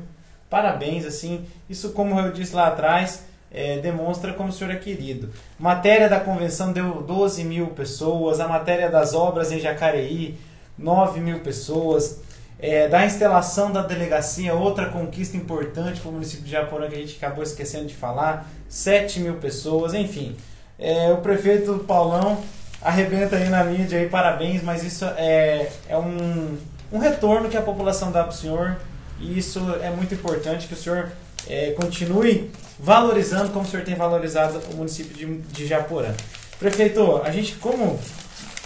Parabéns, 0.49 1.05
assim. 1.05 1.45
Isso, 1.69 1.91
como 1.91 2.17
eu 2.17 2.31
disse 2.31 2.55
lá 2.55 2.67
atrás, 2.67 3.25
é, 3.53 3.79
demonstra 3.79 4.33
como 4.33 4.49
o 4.49 4.51
senhor 4.51 4.71
é 4.71 4.77
querido. 4.77 5.29
Matéria 5.59 6.07
da 6.07 6.19
convenção 6.19 6.71
deu 6.71 7.01
12 7.01 7.43
mil 7.43 7.67
pessoas, 7.67 8.39
a 8.39 8.47
matéria 8.47 8.89
das 8.89 9.13
obras 9.13 9.51
em 9.51 9.59
Jacareí, 9.59 10.37
9 10.77 11.19
mil 11.19 11.39
pessoas. 11.39 12.21
É, 12.63 12.87
da 12.87 13.03
instalação 13.03 13.71
da 13.71 13.81
delegacia, 13.81 14.53
outra 14.53 14.85
conquista 14.85 15.35
importante 15.35 15.99
para 15.99 16.09
o 16.09 16.13
município 16.13 16.45
de 16.45 16.51
Japorã 16.51 16.87
que 16.87 16.93
a 16.93 16.99
gente 16.99 17.17
acabou 17.17 17.43
esquecendo 17.43 17.87
de 17.87 17.95
falar, 17.95 18.47
7 18.69 19.19
mil 19.19 19.33
pessoas, 19.37 19.95
enfim. 19.95 20.35
É, 20.77 21.11
o 21.11 21.17
prefeito 21.17 21.83
Paulão 21.87 22.39
arrebenta 22.79 23.35
aí 23.35 23.49
na 23.49 23.63
mídia, 23.63 23.97
aí, 23.97 24.07
parabéns, 24.07 24.61
mas 24.61 24.83
isso 24.83 25.05
é, 25.17 25.71
é 25.89 25.97
um, 25.97 26.55
um 26.91 26.99
retorno 26.99 27.49
que 27.49 27.57
a 27.57 27.61
população 27.63 28.11
dá 28.11 28.23
para 28.23 28.31
o 28.31 28.35
senhor 28.35 28.77
e 29.19 29.37
isso 29.37 29.59
é 29.81 29.89
muito 29.89 30.13
importante 30.13 30.67
que 30.67 30.73
o 30.73 30.77
senhor 30.77 31.11
é, 31.47 31.71
continue 31.71 32.51
valorizando 32.81 33.51
como 33.51 33.63
o 33.63 33.67
senhor 33.67 33.85
tem 33.85 33.95
valorizado 33.95 34.59
o 34.73 34.75
município 34.75 35.13
de, 35.15 35.37
de 35.37 35.67
Japorã. 35.67 36.13
Prefeito, 36.59 37.21
a 37.23 37.31
gente, 37.31 37.55
como 37.55 37.99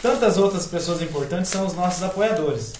tantas 0.01 0.37
outras 0.37 0.65
pessoas 0.65 1.01
importantes, 1.01 1.49
são 1.49 1.65
os 1.65 1.75
nossos 1.75 2.01
apoiadores, 2.01 2.73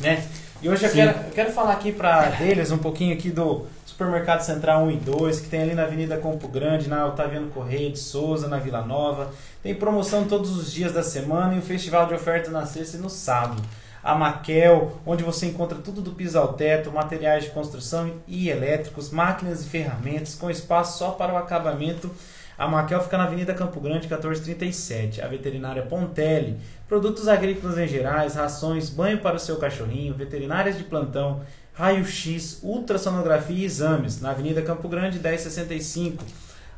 né? 0.00 0.26
E 0.62 0.68
hoje 0.68 0.86
eu 0.86 0.90
quero, 0.90 1.18
eu 1.26 1.32
quero 1.32 1.52
falar 1.52 1.72
aqui 1.72 1.92
para 1.92 2.30
deles 2.30 2.70
um 2.70 2.78
pouquinho 2.78 3.12
aqui 3.12 3.30
do 3.30 3.66
Supermercado 3.84 4.40
Central 4.40 4.84
1 4.84 4.90
e 4.92 4.96
2, 4.96 5.40
que 5.40 5.48
tem 5.48 5.60
ali 5.62 5.74
na 5.74 5.82
Avenida 5.82 6.16
Campo 6.16 6.48
Grande, 6.48 6.88
na 6.88 7.06
Otaviano 7.06 7.50
Correia 7.50 7.90
de 7.90 7.98
Souza, 7.98 8.48
na 8.48 8.56
Vila 8.56 8.80
Nova. 8.80 9.30
Tem 9.62 9.74
promoção 9.74 10.24
todos 10.24 10.56
os 10.56 10.72
dias 10.72 10.92
da 10.92 11.02
semana 11.02 11.54
e 11.54 11.58
o 11.58 11.62
festival 11.62 12.06
de 12.06 12.14
ofertas 12.14 12.50
na 12.50 12.64
sexta 12.64 12.96
e 12.96 13.00
no 13.00 13.10
sábado. 13.10 13.62
A 14.04 14.14
Maquel, 14.14 15.00
onde 15.06 15.24
você 15.24 15.46
encontra 15.46 15.78
tudo 15.78 16.02
do 16.02 16.10
piso 16.10 16.38
ao 16.38 16.52
teto, 16.52 16.92
materiais 16.92 17.44
de 17.44 17.50
construção 17.50 18.12
e 18.28 18.50
elétricos, 18.50 19.10
máquinas 19.10 19.64
e 19.64 19.68
ferramentas, 19.70 20.34
com 20.34 20.50
espaço 20.50 20.98
só 20.98 21.12
para 21.12 21.32
o 21.32 21.38
acabamento. 21.38 22.10
A 22.58 22.68
Maquel 22.68 23.02
fica 23.02 23.16
na 23.16 23.24
Avenida 23.24 23.54
Campo 23.54 23.80
Grande, 23.80 24.06
1437. 24.06 25.22
A 25.22 25.26
veterinária 25.26 25.82
Pontelli, 25.84 26.58
produtos 26.86 27.28
agrícolas 27.28 27.78
em 27.78 27.88
gerais, 27.88 28.34
rações, 28.34 28.90
banho 28.90 29.20
para 29.20 29.36
o 29.36 29.40
seu 29.40 29.56
cachorrinho, 29.56 30.12
veterinárias 30.12 30.76
de 30.76 30.84
plantão, 30.84 31.40
raio-x, 31.72 32.60
ultrassonografia 32.62 33.56
e 33.56 33.64
exames, 33.64 34.20
na 34.20 34.32
Avenida 34.32 34.60
Campo 34.60 34.86
Grande, 34.86 35.18
1065. 35.18 36.22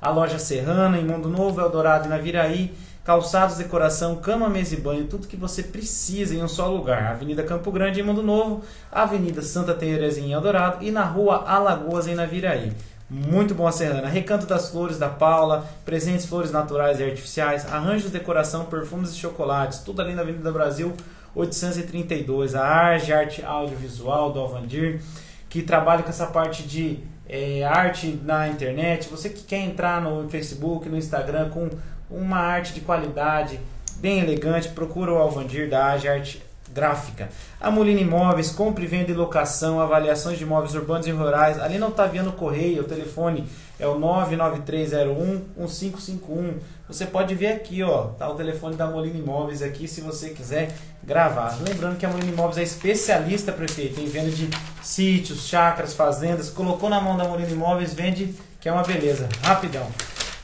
A 0.00 0.10
loja 0.10 0.38
Serrana, 0.38 0.96
em 0.96 1.04
Mundo 1.04 1.28
Novo, 1.28 1.60
Eldorado 1.60 2.06
e 2.06 2.08
na 2.08 2.18
Viraí, 2.18 2.72
calçados, 3.06 3.56
decoração, 3.56 4.16
cama, 4.16 4.48
mesa 4.48 4.74
e 4.74 4.80
banho, 4.80 5.06
tudo 5.06 5.28
que 5.28 5.36
você 5.36 5.62
precisa 5.62 6.34
em 6.34 6.42
um 6.42 6.48
só 6.48 6.68
lugar. 6.68 7.12
Avenida 7.12 7.44
Campo 7.44 7.70
Grande 7.70 8.00
em 8.00 8.02
Mundo 8.02 8.20
Novo, 8.20 8.64
Avenida 8.90 9.40
Santa 9.42 9.72
Terezinha 9.72 10.26
em 10.26 10.32
Eldorado 10.32 10.84
e 10.84 10.90
na 10.90 11.04
Rua 11.04 11.44
Alagoas 11.46 12.08
em 12.08 12.16
Naviraí. 12.16 12.72
Muito 13.08 13.54
bom 13.54 13.64
a 13.64 13.70
Serrana. 13.70 14.08
Recanto 14.08 14.44
das 14.44 14.70
Flores 14.70 14.98
da 14.98 15.08
Paula, 15.08 15.64
presentes 15.84 16.26
flores 16.26 16.50
naturais 16.50 16.98
e 16.98 17.04
artificiais, 17.04 17.72
arranjos, 17.72 18.10
decoração, 18.10 18.64
perfumes 18.64 19.12
e 19.12 19.16
chocolates, 19.16 19.78
tudo 19.78 20.02
ali 20.02 20.12
na 20.12 20.22
Avenida 20.22 20.50
Brasil 20.50 20.92
832. 21.32 22.56
A 22.56 22.66
Arge, 22.66 23.12
arte 23.12 23.44
audiovisual 23.44 24.32
do 24.32 24.40
Alvandir, 24.40 25.00
que 25.48 25.62
trabalha 25.62 26.02
com 26.02 26.10
essa 26.10 26.26
parte 26.26 26.64
de 26.64 26.98
é, 27.28 27.62
arte 27.62 28.18
na 28.24 28.48
internet. 28.48 29.08
Você 29.08 29.28
que 29.28 29.44
quer 29.44 29.60
entrar 29.60 30.02
no 30.02 30.28
Facebook, 30.28 30.88
no 30.88 30.96
Instagram 30.96 31.50
com 31.50 31.70
uma 32.10 32.38
arte 32.38 32.72
de 32.72 32.80
qualidade, 32.80 33.60
bem 33.96 34.20
elegante, 34.20 34.68
procura 34.68 35.12
o 35.12 35.16
Alvandir 35.16 35.68
da 35.68 35.84
Arge 35.84 36.08
Arte 36.08 36.46
gráfica. 36.76 37.30
A 37.58 37.70
Molina 37.70 38.00
Imóveis, 38.00 38.50
compra 38.50 38.84
e 38.84 38.86
venda 38.86 39.10
e 39.10 39.14
locação, 39.14 39.80
avaliações 39.80 40.36
de 40.36 40.44
imóveis 40.44 40.74
urbanos 40.74 41.06
e 41.06 41.10
rurais. 41.10 41.58
Ali 41.58 41.78
não 41.78 41.88
está 41.88 42.04
vendo 42.06 42.30
correio, 42.32 42.82
o 42.82 42.84
telefone 42.84 43.48
é 43.80 43.86
o 43.86 43.98
99301-1551. 43.98 46.56
Você 46.86 47.06
pode 47.06 47.34
ver 47.34 47.48
aqui, 47.48 47.82
ó, 47.82 48.08
tá 48.18 48.28
o 48.28 48.34
telefone 48.34 48.76
da 48.76 48.86
Molina 48.86 49.18
Imóveis 49.18 49.62
aqui, 49.62 49.88
se 49.88 50.02
você 50.02 50.28
quiser 50.30 50.72
gravar. 51.02 51.58
Lembrando 51.66 51.96
que 51.96 52.04
a 52.04 52.08
Molina 52.08 52.30
Imóveis 52.30 52.58
é 52.58 52.62
especialista, 52.62 53.52
prefeito, 53.52 53.98
em 54.00 54.06
venda 54.06 54.30
de 54.30 54.50
sítios, 54.82 55.48
chácaras, 55.48 55.94
fazendas. 55.94 56.50
Colocou 56.50 56.90
na 56.90 57.00
mão 57.00 57.16
da 57.16 57.24
Molina 57.24 57.50
Imóveis, 57.50 57.94
vende, 57.94 58.34
que 58.60 58.68
é 58.68 58.72
uma 58.72 58.82
beleza. 58.82 59.28
Rapidão. 59.42 59.86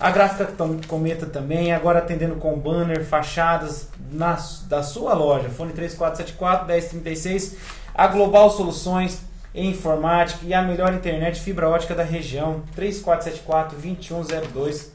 A 0.03 0.11
gráfica 0.11 0.53
Cometa 0.89 1.27
também, 1.27 1.73
agora 1.73 2.01
atendendo 2.01 2.35
com 2.35 2.59
banner, 2.59 3.05
fachadas 3.05 3.89
na, 4.11 4.37
da 4.67 4.83
sua 4.83 5.15
loja. 5.15 5.49
Fone 5.49 5.73
3474 5.73 6.67
1036. 6.67 7.57
A 7.95 8.09
Global 8.09 8.51
Soluções 8.51 9.21
em 9.55 9.71
Informática 9.71 10.45
e 10.45 10.53
a 10.53 10.61
melhor 10.61 10.93
internet 10.93 11.41
fibra 11.41 11.69
ótica 11.69 11.95
da 11.95 12.03
região. 12.03 12.65
3474 12.75 13.79
2102. 13.79 14.91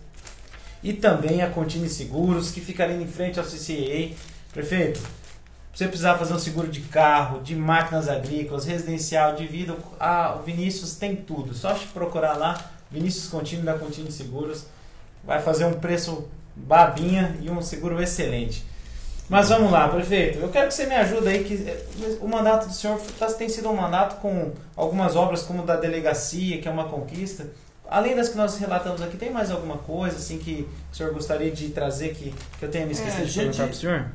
E 0.83 0.91
também 0.91 1.41
a 1.41 1.49
Contine 1.49 1.87
Seguros, 1.87 2.51
que 2.51 2.59
fica 2.59 2.83
ali 2.83 3.01
em 3.01 3.07
frente 3.07 3.39
ao 3.39 3.45
CCA. 3.45 4.13
Prefeito, 4.51 4.99
se 4.99 5.05
você 5.73 5.87
precisar 5.87 6.17
fazer 6.17 6.33
um 6.33 6.39
seguro 6.39 6.67
de 6.67 6.81
carro, 6.81 7.39
de 7.39 7.55
máquinas 7.55 8.09
agrícolas, 8.09 8.65
residencial, 8.65 9.35
de 9.35 9.47
vida, 9.47 9.73
o 9.73 10.43
Vinícius 10.43 10.95
tem 10.95 11.15
tudo. 11.15 11.53
Só 11.53 11.73
te 11.73 11.87
procurar 11.87 12.33
lá, 12.33 12.59
Vinícius 12.91 13.29
Contine 13.29 13.61
da 13.61 13.75
Contine 13.75 14.11
Seguros 14.11 14.65
vai 15.27 15.39
fazer 15.41 15.65
um 15.65 15.73
preço 15.73 16.27
babinha 16.55 17.35
e 17.41 17.49
um 17.51 17.61
seguro 17.61 18.01
excelente. 18.01 18.65
Mas 19.29 19.49
vamos 19.49 19.69
lá, 19.71 19.89
prefeito. 19.89 20.39
Eu 20.39 20.47
quero 20.49 20.69
que 20.69 20.73
você 20.73 20.85
me 20.85 20.95
ajude 20.95 21.27
aí, 21.27 21.43
que 21.43 21.55
eh, 21.69 21.85
o 22.21 22.27
mandato 22.29 22.67
do 22.67 22.73
senhor 22.73 22.97
tá, 23.19 23.27
tem 23.27 23.49
sido 23.49 23.69
um 23.69 23.75
mandato 23.75 24.21
com 24.21 24.53
algumas 24.75 25.17
obras 25.17 25.43
como 25.43 25.63
da 25.63 25.75
delegacia, 25.75 26.59
que 26.61 26.67
é 26.67 26.71
uma 26.71 26.85
conquista. 26.85 27.45
Além 27.89 28.15
das 28.15 28.29
que 28.29 28.37
nós 28.37 28.57
relatamos 28.57 29.01
aqui, 29.01 29.17
tem 29.17 29.29
mais 29.29 29.51
alguma 29.51 29.77
coisa 29.77 30.15
assim 30.17 30.37
que 30.37 30.65
o 30.91 30.95
senhor 30.95 31.13
gostaria 31.13 31.51
de 31.51 31.69
trazer 31.69 32.13
que, 32.15 32.33
que 32.57 32.63
eu 32.65 32.69
tenha 32.71 32.85
me 32.85 32.93
esquecido 32.93 33.23
É, 33.23 33.25
de 33.25 33.33
perguntar 33.39 33.63
para 33.63 33.71
o 33.71 33.75
senhor? 33.75 34.05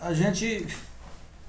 A 0.00 0.12
gente, 0.12 0.66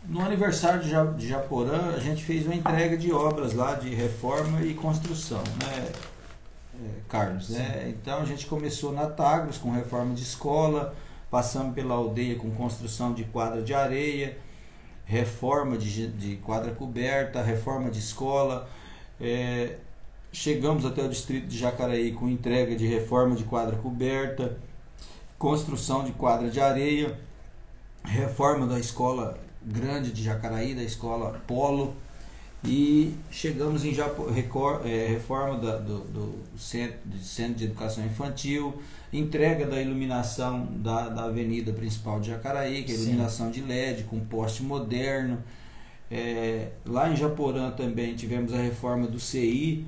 no 0.07 0.21
aniversário 0.21 0.79
de, 0.79 0.89
Ja- 0.91 1.03
de 1.05 1.27
Japorã, 1.27 1.93
a 1.95 1.99
gente 1.99 2.23
fez 2.23 2.45
uma 2.45 2.55
entrega 2.55 2.95
de 2.97 3.11
obras 3.11 3.53
lá 3.53 3.73
de 3.73 3.93
reforma 3.93 4.61
e 4.61 4.73
construção, 4.75 5.39
né, 5.63 5.83
é, 5.87 5.91
Carlos? 7.07 7.49
Né? 7.49 7.89
Então 7.89 8.21
a 8.21 8.25
gente 8.25 8.45
começou 8.45 8.91
na 8.91 9.07
Tagros 9.07 9.57
com 9.57 9.71
reforma 9.71 10.13
de 10.13 10.23
escola, 10.23 10.95
passamos 11.29 11.73
pela 11.73 11.95
aldeia 11.95 12.35
com 12.35 12.49
construção 12.51 13.13
de 13.13 13.23
quadra 13.25 13.61
de 13.61 13.73
areia, 13.73 14.37
reforma 15.05 15.77
de, 15.77 16.07
de 16.07 16.35
quadra 16.37 16.71
coberta, 16.71 17.41
reforma 17.41 17.89
de 17.89 17.99
escola. 17.99 18.69
é, 19.19 19.77
chegamos 20.31 20.85
até 20.85 21.01
o 21.03 21.09
distrito 21.09 21.47
de 21.47 21.57
Jacaraí 21.57 22.11
com 22.11 22.29
entrega 22.29 22.75
de 22.75 22.85
reforma 22.85 23.35
de 23.35 23.43
quadra 23.43 23.75
coberta, 23.77 24.57
construção 25.37 26.03
de 26.03 26.11
quadra 26.11 26.49
de 26.49 26.59
areia 26.59 27.17
reforma 28.03 28.65
da 28.65 28.79
escola 28.79 29.37
grande 29.61 30.11
de 30.11 30.23
Jacaraí, 30.23 30.73
da 30.73 30.83
escola 30.83 31.41
Polo, 31.45 31.95
e 32.63 33.13
chegamos 33.31 33.85
em 33.85 33.93
Japo, 33.93 34.29
recor- 34.29 34.81
eh, 34.85 35.07
reforma 35.09 35.57
da- 35.59 35.77
do, 35.77 35.99
do 35.99 36.35
centro, 36.57 36.97
de 37.05 37.23
centro 37.23 37.55
de 37.55 37.65
educação 37.65 38.05
infantil, 38.05 38.73
entrega 39.13 39.65
da 39.65 39.81
iluminação 39.81 40.67
da, 40.75 41.07
da 41.09 41.23
avenida 41.25 41.71
principal 41.71 42.19
de 42.19 42.27
Jacaraí, 42.29 42.83
que 42.83 42.91
é 42.91 42.95
Sim. 42.95 43.03
iluminação 43.03 43.49
de 43.49 43.61
LED 43.61 44.03
com 44.03 44.19
poste 44.19 44.61
moderno. 44.63 45.41
Eh, 46.11 46.69
lá 46.85 47.09
em 47.11 47.15
Japorã 47.15 47.71
também 47.71 48.15
tivemos 48.15 48.53
a 48.53 48.57
reforma 48.57 49.07
do 49.07 49.19
CI, 49.19 49.85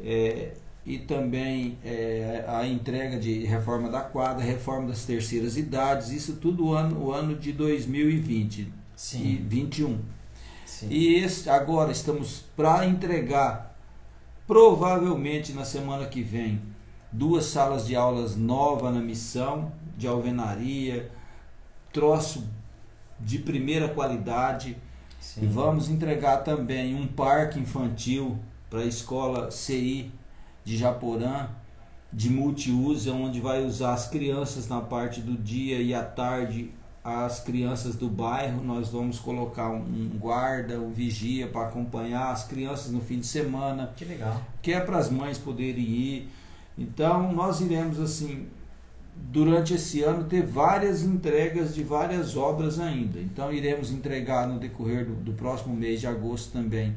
eh, 0.00 0.52
e 0.84 0.98
também 0.98 1.76
eh, 1.84 2.44
a 2.46 2.64
entrega 2.66 3.18
de 3.18 3.44
reforma 3.44 3.88
da 3.90 4.00
quadra, 4.00 4.44
reforma 4.44 4.86
das 4.88 5.04
terceiras 5.04 5.56
idades, 5.56 6.10
isso 6.12 6.34
tudo 6.36 6.66
o 6.66 6.74
ano, 6.74 7.06
o 7.06 7.12
ano 7.12 7.34
de 7.34 7.52
2020 7.52 8.60
e 8.60 8.68
Sim. 8.94 9.44
21. 9.48 9.98
Sim. 10.66 10.88
E 10.90 11.14
esse, 11.14 11.48
agora 11.48 11.90
estamos 11.92 12.44
para 12.56 12.84
entregar, 12.84 13.74
provavelmente 14.46 15.52
na 15.52 15.64
semana 15.64 16.06
que 16.06 16.22
vem, 16.22 16.60
duas 17.10 17.46
salas 17.46 17.86
de 17.86 17.96
aulas 17.96 18.36
novas 18.36 18.94
na 18.94 19.00
missão, 19.00 19.72
de 19.96 20.06
alvenaria, 20.06 21.10
troço 21.92 22.46
de 23.18 23.38
primeira 23.38 23.88
qualidade. 23.88 24.76
sim. 25.18 25.44
E 25.44 25.46
vamos 25.46 25.88
entregar 25.88 26.38
também 26.38 26.94
um 26.94 27.06
parque 27.06 27.58
infantil 27.58 28.38
para 28.68 28.80
a 28.80 28.84
escola 28.84 29.50
CI 29.50 30.12
de 30.64 30.76
Japorã, 30.76 31.48
de 32.12 32.28
multiuso, 32.28 33.12
onde 33.14 33.40
vai 33.40 33.64
usar 33.64 33.94
as 33.94 34.08
crianças 34.08 34.68
na 34.68 34.80
parte 34.80 35.20
do 35.20 35.36
dia 35.36 35.80
e 35.80 35.94
à 35.94 36.02
tarde 36.02 36.70
as 37.06 37.40
crianças 37.40 37.94
do 37.96 38.08
bairro. 38.08 38.62
Nós 38.64 38.88
vamos 38.88 39.18
colocar 39.18 39.70
um 39.70 40.08
guarda, 40.18 40.80
um 40.80 40.90
vigia 40.90 41.46
para 41.46 41.68
acompanhar 41.68 42.30
as 42.32 42.44
crianças 42.44 42.90
no 42.90 43.00
fim 43.00 43.20
de 43.20 43.26
semana 43.26 43.92
Que 43.96 44.04
legal. 44.04 44.40
que 44.60 44.72
é 44.72 44.80
para 44.80 44.98
as 44.98 45.08
mães 45.10 45.38
poderem 45.38 45.84
ir. 45.84 46.28
Então, 46.76 47.32
nós 47.32 47.60
iremos, 47.60 47.98
assim, 48.00 48.46
durante 49.14 49.72
esse 49.74 50.02
ano, 50.02 50.24
ter 50.24 50.44
várias 50.44 51.02
entregas 51.02 51.74
de 51.74 51.82
várias 51.82 52.36
obras 52.36 52.78
ainda. 52.78 53.18
Então, 53.20 53.52
iremos 53.52 53.90
entregar 53.90 54.46
no 54.46 54.58
decorrer 54.58 55.06
do, 55.06 55.14
do 55.14 55.32
próximo 55.32 55.74
mês 55.74 56.00
de 56.00 56.06
agosto 56.06 56.52
também 56.52 56.94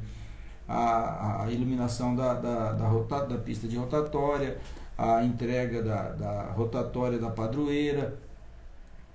a, 0.68 1.44
a 1.46 1.52
iluminação 1.52 2.16
da, 2.16 2.34
da, 2.34 2.74
da, 2.74 2.88
rota- 2.88 3.26
da 3.26 3.38
pista 3.38 3.68
de 3.68 3.76
rotatória, 3.78 4.58
a 4.98 5.24
entrega 5.24 5.82
da, 5.82 6.10
da 6.12 6.42
rotatória 6.52 7.18
da 7.18 7.30
padroeira. 7.30 8.16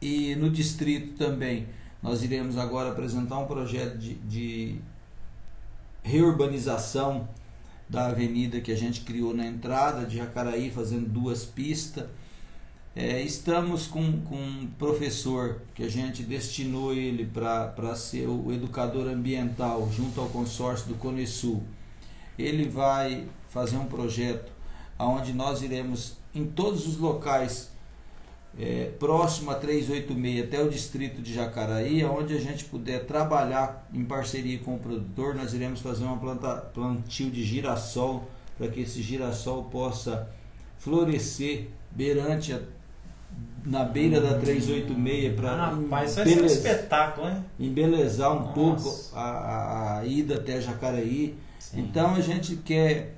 E 0.05 0.37
no 0.37 0.51
distrito 0.51 1.17
também, 1.17 1.67
nós 2.03 2.23
iremos 2.23 2.59
agora 2.59 2.91
apresentar 2.91 3.39
um 3.39 3.47
projeto 3.47 3.97
de, 3.97 4.17
de 4.17 4.79
reurbanização 6.03 7.27
da 7.89 8.09
avenida 8.09 8.61
que 8.61 8.71
a 8.71 8.77
gente 8.77 9.01
criou 9.01 9.33
na 9.33 9.47
entrada 9.47 10.05
de 10.05 10.19
Jacaraí, 10.19 10.71
fazendo 10.71 11.09
duas 11.09 11.47
pistas. 11.47 12.05
É, 12.95 13.23
estamos 13.23 13.87
com, 13.87 14.21
com 14.21 14.37
um 14.37 14.67
professor 14.79 15.63
que 15.75 15.83
a 15.83 15.89
gente 15.89 16.23
destinou 16.23 16.93
ele 16.93 17.25
para 17.25 17.97
ser 17.97 18.29
o 18.29 18.53
educador 18.53 19.09
ambiental 19.09 19.91
junto 19.91 20.21
ao 20.21 20.29
consórcio 20.29 20.87
do 20.89 20.97
Conesul. 20.97 21.63
Ele 22.39 22.69
vai 22.69 23.27
fazer 23.49 23.79
um 23.79 23.87
projeto 23.87 24.53
onde 24.99 25.33
nós 25.33 25.63
iremos 25.63 26.19
em 26.35 26.45
todos 26.45 26.87
os 26.87 26.99
locais 26.99 27.73
é, 28.59 28.91
próximo 28.99 29.51
a 29.51 29.55
386 29.55 30.45
até 30.45 30.63
o 30.63 30.69
distrito 30.69 31.21
de 31.21 31.35
Jacaraí, 31.35 32.05
onde 32.05 32.35
a 32.37 32.41
gente 32.41 32.65
puder 32.65 33.05
trabalhar 33.05 33.89
em 33.93 34.05
parceria 34.05 34.59
com 34.61 34.75
o 34.77 34.79
produtor, 34.79 35.35
nós 35.35 35.53
iremos 35.55 35.81
fazer 35.81 36.05
uma 36.05 36.17
planta, 36.19 36.55
plantio 36.73 37.31
de 37.31 37.43
girassol 37.45 38.29
para 38.57 38.69
que 38.69 38.81
esse 38.83 39.03
girassol 39.03 39.65
possa 39.65 40.29
florescer 40.79 41.69
beirante 41.91 42.53
a, 42.53 42.61
na 43.65 43.83
beira 43.85 44.21
da 44.21 44.35
386 44.39 45.35
para 45.35 45.51
Ah, 45.51 45.71
rapaz, 45.71 46.11
ser 46.13 46.41
um 46.41 46.45
espetáculo, 46.47 47.29
hein? 47.29 47.45
embelezar 47.59 48.33
um 48.33 48.41
Nossa. 48.41 48.53
pouco 48.53 49.17
a, 49.17 49.21
a- 49.23 49.99
a 50.01 50.07
ida 50.07 50.37
até 50.37 50.61
Jacaraí. 50.61 51.35
Sim. 51.59 51.81
Então 51.81 52.15
a 52.15 52.21
gente 52.21 52.57
quer 52.57 53.15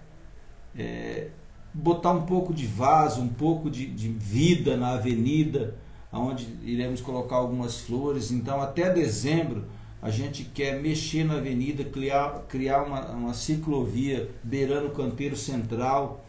é, 0.79 1.29
botar 1.77 2.13
um 2.13 2.23
pouco 2.23 2.55
de 2.55 2.67
vaso, 2.67 3.21
um 3.21 3.29
pouco 3.29 3.71
de, 3.71 3.87
de 3.87 4.09
vida 4.09 4.77
na 4.77 4.95
avenida, 4.95 5.75
onde 6.13 6.47
iremos 6.63 7.01
colocar 7.01 7.37
algumas 7.37 7.81
flores. 7.81 8.31
Então 8.31 8.61
até 8.61 8.93
dezembro 8.93 9.65
a 10.01 10.11
gente 10.11 10.45
quer 10.45 10.81
mexer 10.81 11.25
na 11.25 11.35
avenida, 11.35 11.85
criar, 11.85 12.45
criar 12.49 12.83
uma, 12.83 13.01
uma 13.11 13.35
ciclovia 13.35 14.31
beirando 14.43 14.89
o 14.89 14.91
canteiro 14.91 15.37
central, 15.37 16.25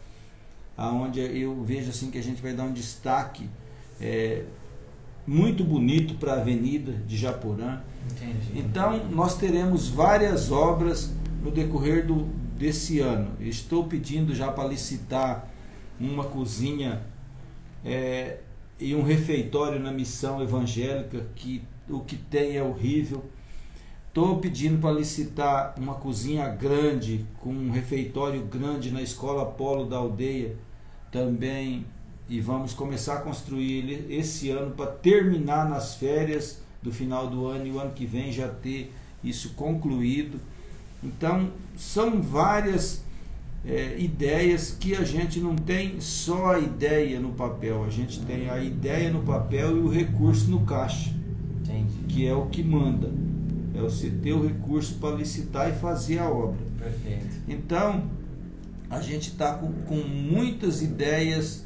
aonde 0.76 1.20
eu 1.20 1.62
vejo 1.62 1.90
assim 1.90 2.10
que 2.10 2.18
a 2.18 2.22
gente 2.22 2.42
vai 2.42 2.52
dar 2.52 2.64
um 2.64 2.72
destaque 2.72 3.48
é, 4.00 4.44
muito 5.26 5.62
bonito 5.62 6.14
para 6.14 6.34
a 6.34 6.40
Avenida 6.40 6.92
de 7.06 7.16
Japorã. 7.16 7.80
Entendi. 8.10 8.58
Então, 8.58 9.06
nós 9.10 9.36
teremos 9.36 9.88
várias 9.88 10.50
obras 10.50 11.12
no 11.42 11.50
decorrer 11.50 12.06
do, 12.06 12.26
desse 12.58 12.98
ano. 12.98 13.30
Estou 13.40 13.84
pedindo 13.84 14.34
já 14.34 14.50
para 14.50 14.68
licitar 14.68 15.48
uma 15.98 16.24
cozinha 16.24 17.02
é, 17.84 18.40
e 18.78 18.94
um 18.94 19.02
refeitório 19.02 19.78
na 19.80 19.92
missão 19.92 20.42
evangélica, 20.42 21.26
que 21.34 21.62
o 21.88 22.00
que 22.00 22.16
tem 22.16 22.56
é 22.56 22.62
horrível. 22.62 23.24
Estou 24.08 24.38
pedindo 24.38 24.80
para 24.80 24.90
licitar 24.90 25.74
uma 25.78 25.94
cozinha 25.94 26.48
grande, 26.48 27.24
com 27.40 27.50
um 27.50 27.70
refeitório 27.70 28.42
grande 28.42 28.90
na 28.90 29.00
escola 29.00 29.46
Polo 29.46 29.84
da 29.84 29.96
aldeia 29.96 30.56
também. 31.12 31.86
E 32.28 32.40
vamos 32.40 32.74
começar 32.74 33.14
a 33.14 33.20
construir 33.20 33.78
ele 33.78 34.14
esse 34.14 34.50
ano 34.50 34.72
para 34.72 34.90
terminar 34.90 35.68
nas 35.68 35.94
férias 35.94 36.60
do 36.82 36.92
final 36.92 37.28
do 37.28 37.46
ano 37.46 37.66
e 37.66 37.70
o 37.70 37.78
ano 37.78 37.92
que 37.92 38.04
vem 38.04 38.30
já 38.32 38.48
ter 38.48 38.92
isso 39.22 39.54
concluído. 39.54 40.38
Então, 41.02 41.50
são 41.76 42.20
várias 42.20 43.04
é, 43.64 43.96
ideias 43.98 44.76
que 44.78 44.94
a 44.94 45.04
gente 45.04 45.40
não 45.40 45.54
tem 45.54 46.00
só 46.00 46.54
a 46.54 46.58
ideia 46.58 47.20
no 47.20 47.30
papel, 47.30 47.84
a 47.84 47.90
gente 47.90 48.20
tem 48.20 48.48
a 48.48 48.62
ideia 48.62 49.10
no 49.10 49.22
papel 49.22 49.76
e 49.76 49.80
o 49.80 49.88
recurso 49.88 50.50
no 50.50 50.60
caixa, 50.60 51.14
Entendi. 51.60 52.04
que 52.08 52.26
é 52.26 52.34
o 52.34 52.46
que 52.46 52.62
manda. 52.62 53.12
É 53.74 53.80
você 53.80 54.10
ter 54.10 54.32
o 54.32 54.44
recurso 54.44 54.94
para 54.94 55.14
licitar 55.14 55.70
e 55.70 55.72
fazer 55.72 56.18
a 56.18 56.28
obra. 56.28 56.58
Perfeito. 56.78 57.36
Então, 57.46 58.10
a 58.90 59.00
gente 59.00 59.28
está 59.28 59.54
com, 59.54 59.70
com 59.82 59.96
muitas 59.96 60.82
ideias, 60.82 61.64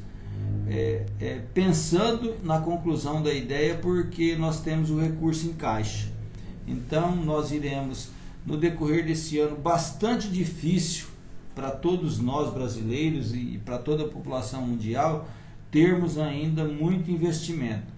é, 0.69 1.07
é, 1.21 1.41
pensando 1.55 2.35
na 2.43 2.59
conclusão 2.59 3.23
da 3.23 3.33
ideia, 3.33 3.77
porque 3.77 4.37
nós 4.37 4.61
temos 4.61 4.91
o 4.91 5.01
recurso 5.01 5.47
em 5.47 5.53
caixa. 5.53 6.09
Então, 6.67 7.17
nós 7.17 7.51
iremos, 7.51 8.11
no 8.44 8.56
decorrer 8.56 9.05
desse 9.05 9.39
ano 9.39 9.56
bastante 9.56 10.28
difícil 10.28 11.06
para 11.55 11.70
todos 11.70 12.19
nós 12.19 12.52
brasileiros 12.52 13.35
e 13.35 13.60
para 13.64 13.78
toda 13.78 14.05
a 14.05 14.09
população 14.09 14.62
mundial, 14.62 15.28
termos 15.70 16.19
ainda 16.19 16.64
muito 16.64 17.10
investimento. 17.10 17.93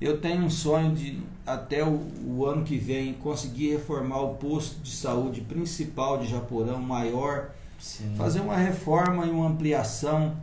Eu 0.00 0.18
tenho 0.18 0.44
um 0.44 0.50
sonho 0.50 0.94
de, 0.94 1.18
até 1.46 1.84
o, 1.84 2.00
o, 2.24 2.46
ano 2.46 2.64
que 2.64 2.78
vem, 2.78 3.12
conseguir 3.14 3.72
reformar 3.72 4.20
o 4.22 4.34
posto 4.36 4.80
de 4.80 4.90
saúde 4.90 5.42
principal 5.42 6.18
de 6.18 6.26
Japorão, 6.26 6.80
maior, 6.80 7.50
Sim. 7.78 8.14
fazer 8.16 8.40
uma 8.40 8.56
reforma 8.56 9.26
e 9.26 9.30
uma 9.30 9.48
ampliação 9.48 10.36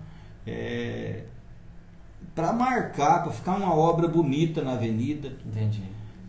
é, 0.45 1.23
para 2.35 2.53
marcar, 2.53 3.23
para 3.23 3.31
ficar 3.31 3.55
uma 3.55 3.73
obra 3.73 4.07
bonita 4.07 4.61
na 4.61 4.73
avenida. 4.73 5.33
Entendi. 5.43 5.81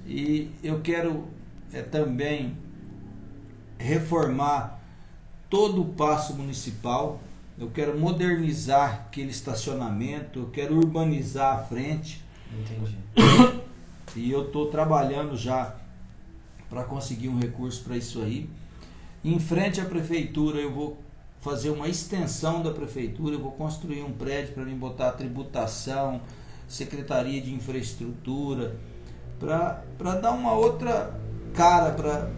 E 0.07 0.51
eu 0.63 0.81
quero 0.81 1.25
é, 1.71 1.83
também 1.83 2.57
reformar 3.79 4.81
todo 5.49 5.83
o 5.83 5.87
passo 5.87 6.35
municipal. 6.35 7.21
Eu 7.59 7.71
quero 7.71 7.99
modernizar 7.99 9.07
aquele 9.09 9.31
estacionamento, 9.31 10.41
eu 10.41 10.51
quero 10.51 10.77
urbanizar 10.77 11.59
a 11.59 11.63
frente. 11.63 12.23
Entendi. 12.53 12.97
E 14.17 14.31
eu 14.31 14.47
estou 14.47 14.67
trabalhando 14.67 15.37
já 15.37 15.75
para 16.69 16.85
conseguir 16.85 17.29
um 17.29 17.39
recurso 17.39 17.83
para 17.83 17.97
isso 17.97 18.21
aí. 18.21 18.49
Em 19.25 19.39
frente 19.39 19.81
à 19.81 19.85
prefeitura, 19.85 20.59
eu 20.59 20.73
vou 20.73 20.99
fazer 21.41 21.71
uma 21.71 21.89
extensão 21.89 22.63
da 22.63 22.71
prefeitura, 22.71 23.35
eu 23.35 23.41
vou 23.41 23.53
construir 23.53 24.03
um 24.03 24.13
prédio 24.13 24.55
para 24.55 24.65
mim 24.65 24.77
botar 24.77 25.13
tributação, 25.13 26.21
secretaria 26.69 27.41
de 27.41 27.55
infraestrutura, 27.55 28.77
para 29.39 30.15
dar 30.21 30.33
uma 30.33 30.53
outra 30.53 31.19
cara 31.55 31.93
para 31.93 32.31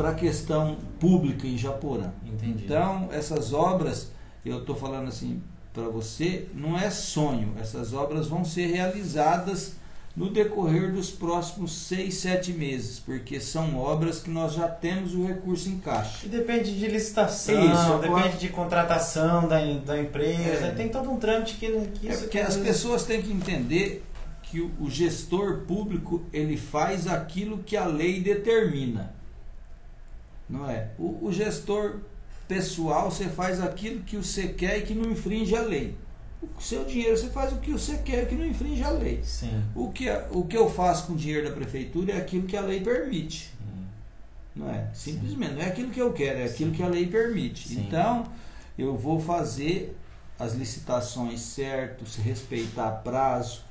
a 0.00 0.14
questão 0.14 0.76
pública 0.98 1.46
em 1.46 1.56
Japorã. 1.58 2.10
Entendi. 2.24 2.64
Então, 2.64 3.08
essas 3.12 3.52
obras, 3.52 4.10
eu 4.44 4.60
estou 4.60 4.74
falando 4.74 5.08
assim 5.08 5.42
para 5.72 5.84
você, 5.84 6.48
não 6.54 6.78
é 6.78 6.90
sonho, 6.90 7.54
essas 7.58 7.94
obras 7.94 8.26
vão 8.26 8.44
ser 8.44 8.66
realizadas 8.66 9.76
no 10.14 10.28
decorrer 10.28 10.92
dos 10.92 11.10
próximos 11.10 11.72
seis, 11.72 12.16
sete 12.16 12.52
meses, 12.52 12.98
porque 12.98 13.40
são 13.40 13.78
obras 13.78 14.20
que 14.20 14.28
nós 14.28 14.52
já 14.52 14.68
temos 14.68 15.14
o 15.14 15.24
recurso 15.26 15.70
em 15.70 15.78
caixa. 15.78 16.26
E 16.26 16.28
depende 16.28 16.78
de 16.78 16.86
licitação, 16.86 17.72
Isso, 17.72 17.98
depende 17.98 18.36
de 18.36 18.48
contratação 18.50 19.48
da, 19.48 19.58
da 19.78 19.98
empresa, 19.98 20.66
É. 20.66 20.70
tem 20.72 20.90
todo 20.90 21.10
um 21.10 21.16
trâmite 21.16 21.54
que, 21.54 21.66
que 21.94 22.08
É 22.08 22.12
isso 22.12 22.22
porque 22.24 22.38
as 22.38 22.56
pessoas 22.58 23.04
têm 23.04 23.22
que 23.22 23.32
entender 23.32 24.04
que 24.42 24.60
o, 24.60 24.70
o 24.78 24.90
gestor 24.90 25.60
público 25.66 26.22
ele 26.30 26.58
faz 26.58 27.06
aquilo 27.06 27.58
que 27.58 27.74
a 27.74 27.86
lei 27.86 28.20
determina, 28.20 29.14
não 30.52 30.70
é? 30.70 30.90
O, 30.98 31.26
o 31.26 31.32
gestor 31.32 32.00
pessoal 32.46 33.10
você 33.10 33.26
faz 33.28 33.60
aquilo 33.60 34.02
que 34.02 34.16
você 34.18 34.48
quer 34.48 34.78
e 34.78 34.82
que 34.82 34.94
não 34.94 35.10
infringe 35.10 35.56
a 35.56 35.62
lei. 35.62 35.96
O 36.58 36.60
seu 36.60 36.84
dinheiro 36.84 37.16
você 37.16 37.30
faz 37.30 37.52
o 37.52 37.56
que 37.56 37.72
você 37.72 37.98
quer 37.98 38.24
e 38.24 38.26
que 38.26 38.34
não 38.34 38.44
infringe 38.44 38.82
a 38.82 38.90
lei. 38.90 39.22
Sim. 39.24 39.62
O 39.74 39.90
que, 39.90 40.10
o 40.30 40.44
que 40.44 40.56
eu 40.56 40.68
faço 40.68 41.06
com 41.06 41.14
o 41.14 41.16
dinheiro 41.16 41.48
da 41.48 41.54
prefeitura 41.54 42.12
é 42.12 42.18
aquilo 42.18 42.46
que 42.46 42.56
a 42.56 42.60
lei 42.60 42.80
permite. 42.80 43.44
sim. 43.44 43.86
Não 44.54 44.68
é? 44.68 44.90
Simplesmente, 44.92 45.54
não 45.54 45.62
é 45.62 45.66
aquilo 45.66 45.90
que 45.90 46.00
eu 46.00 46.12
quero, 46.12 46.40
é 46.40 46.44
aquilo 46.44 46.72
que 46.72 46.82
a 46.82 46.88
lei 46.88 47.06
permite. 47.06 47.68
Sim. 47.68 47.86
Então, 47.86 48.24
eu 48.76 48.96
vou 48.96 49.18
fazer 49.18 49.96
as 50.38 50.52
licitações 50.52 51.40
certo, 51.40 52.04
se 52.04 52.20
respeitar 52.20 52.90
prazo. 53.02 53.62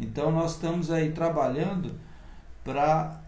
Então, 0.00 0.30
nós 0.32 0.52
estamos 0.52 0.90
aí 0.90 1.12
trabalhando 1.12 1.98
para, 2.64 3.20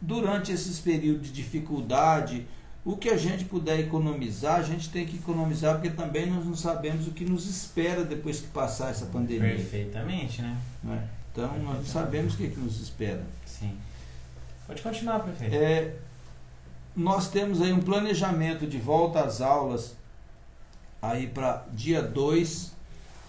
durante 0.00 0.52
esses 0.52 0.78
períodos 0.78 1.28
de 1.28 1.32
dificuldade, 1.32 2.46
o 2.84 2.96
que 2.96 3.08
a 3.08 3.16
gente 3.16 3.44
puder 3.44 3.80
economizar, 3.80 4.56
a 4.56 4.62
gente 4.62 4.88
tem 4.88 5.06
que 5.06 5.16
economizar, 5.16 5.74
porque 5.74 5.90
também 5.90 6.26
nós 6.26 6.44
não 6.44 6.56
sabemos 6.56 7.06
o 7.06 7.10
que 7.10 7.24
nos 7.24 7.46
espera 7.46 8.04
depois 8.04 8.40
que 8.40 8.48
passar 8.48 8.90
essa 8.90 9.06
pandemia. 9.06 9.56
Perfeitamente, 9.56 10.42
né? 10.42 10.56
é? 10.88 11.02
Então, 11.32 11.58
nós 11.58 11.78
não 11.78 11.84
sabemos 11.84 12.34
o 12.34 12.36
que, 12.36 12.48
que 12.48 12.58
nos 12.58 12.80
espera. 12.80 13.24
Sim. 13.44 13.76
Pode 14.66 14.82
continuar, 14.82 15.20
prefeito. 15.20 15.54
É, 15.54 15.94
nós 16.96 17.28
temos 17.28 17.62
aí 17.62 17.72
um 17.72 17.80
planejamento 17.80 18.66
de 18.66 18.78
volta 18.78 19.20
às 19.20 19.40
aulas 19.40 19.96
aí 21.00 21.26
para 21.26 21.64
dia 21.72 22.02
2. 22.02 22.72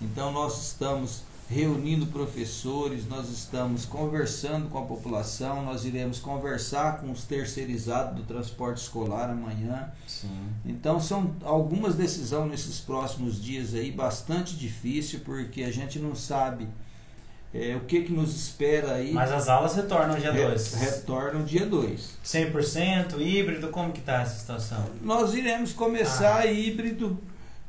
Então 0.02 0.32
nós 0.32 0.70
estamos 0.72 1.24
reunindo 1.50 2.06
professores, 2.08 3.08
nós 3.08 3.28
estamos 3.30 3.84
conversando 3.84 4.70
com 4.70 4.78
a 4.78 4.84
população, 4.84 5.64
nós 5.66 5.84
iremos 5.84 6.20
conversar 6.20 7.00
com 7.02 7.12
os 7.12 7.24
terceirizados 7.24 8.16
do 8.16 8.24
transporte 8.24 8.78
escolar 8.84 9.32
amanhã. 9.32 9.92
Sim. 10.08 10.30
Então 10.64 11.00
são 11.00 11.36
algumas 11.44 11.96
decisões 11.96 12.52
nesses 12.52 12.80
próximos 12.80 13.42
dias 13.42 13.74
aí 13.74 13.90
bastante 13.92 14.56
difícil 14.56 15.22
porque 15.26 15.64
a 15.64 15.72
gente 15.72 15.98
não 15.98 16.14
sabe 16.16 16.68
é, 17.52 17.76
o 17.76 17.80
que 17.80 18.04
que 18.04 18.14
nos 18.14 18.36
espera 18.36 18.94
aí. 18.94 19.12
Mas 19.12 19.32
as 19.32 19.50
aulas 19.50 19.74
retornam 19.76 20.20
dia 20.20 20.32
Re- 20.32 20.46
2. 20.50 20.74
Retornam 20.76 21.44
dia 21.44 21.66
2. 21.66 22.12
100% 22.24 23.20
híbrido, 23.20 23.70
como 23.70 23.92
que 23.92 24.02
tá 24.02 24.22
essa 24.22 24.38
situação? 24.38 24.86
Nós 25.02 25.34
iremos 25.34 25.74
começar 25.74 26.42
Ah. 26.42 26.46
híbrido 26.46 27.18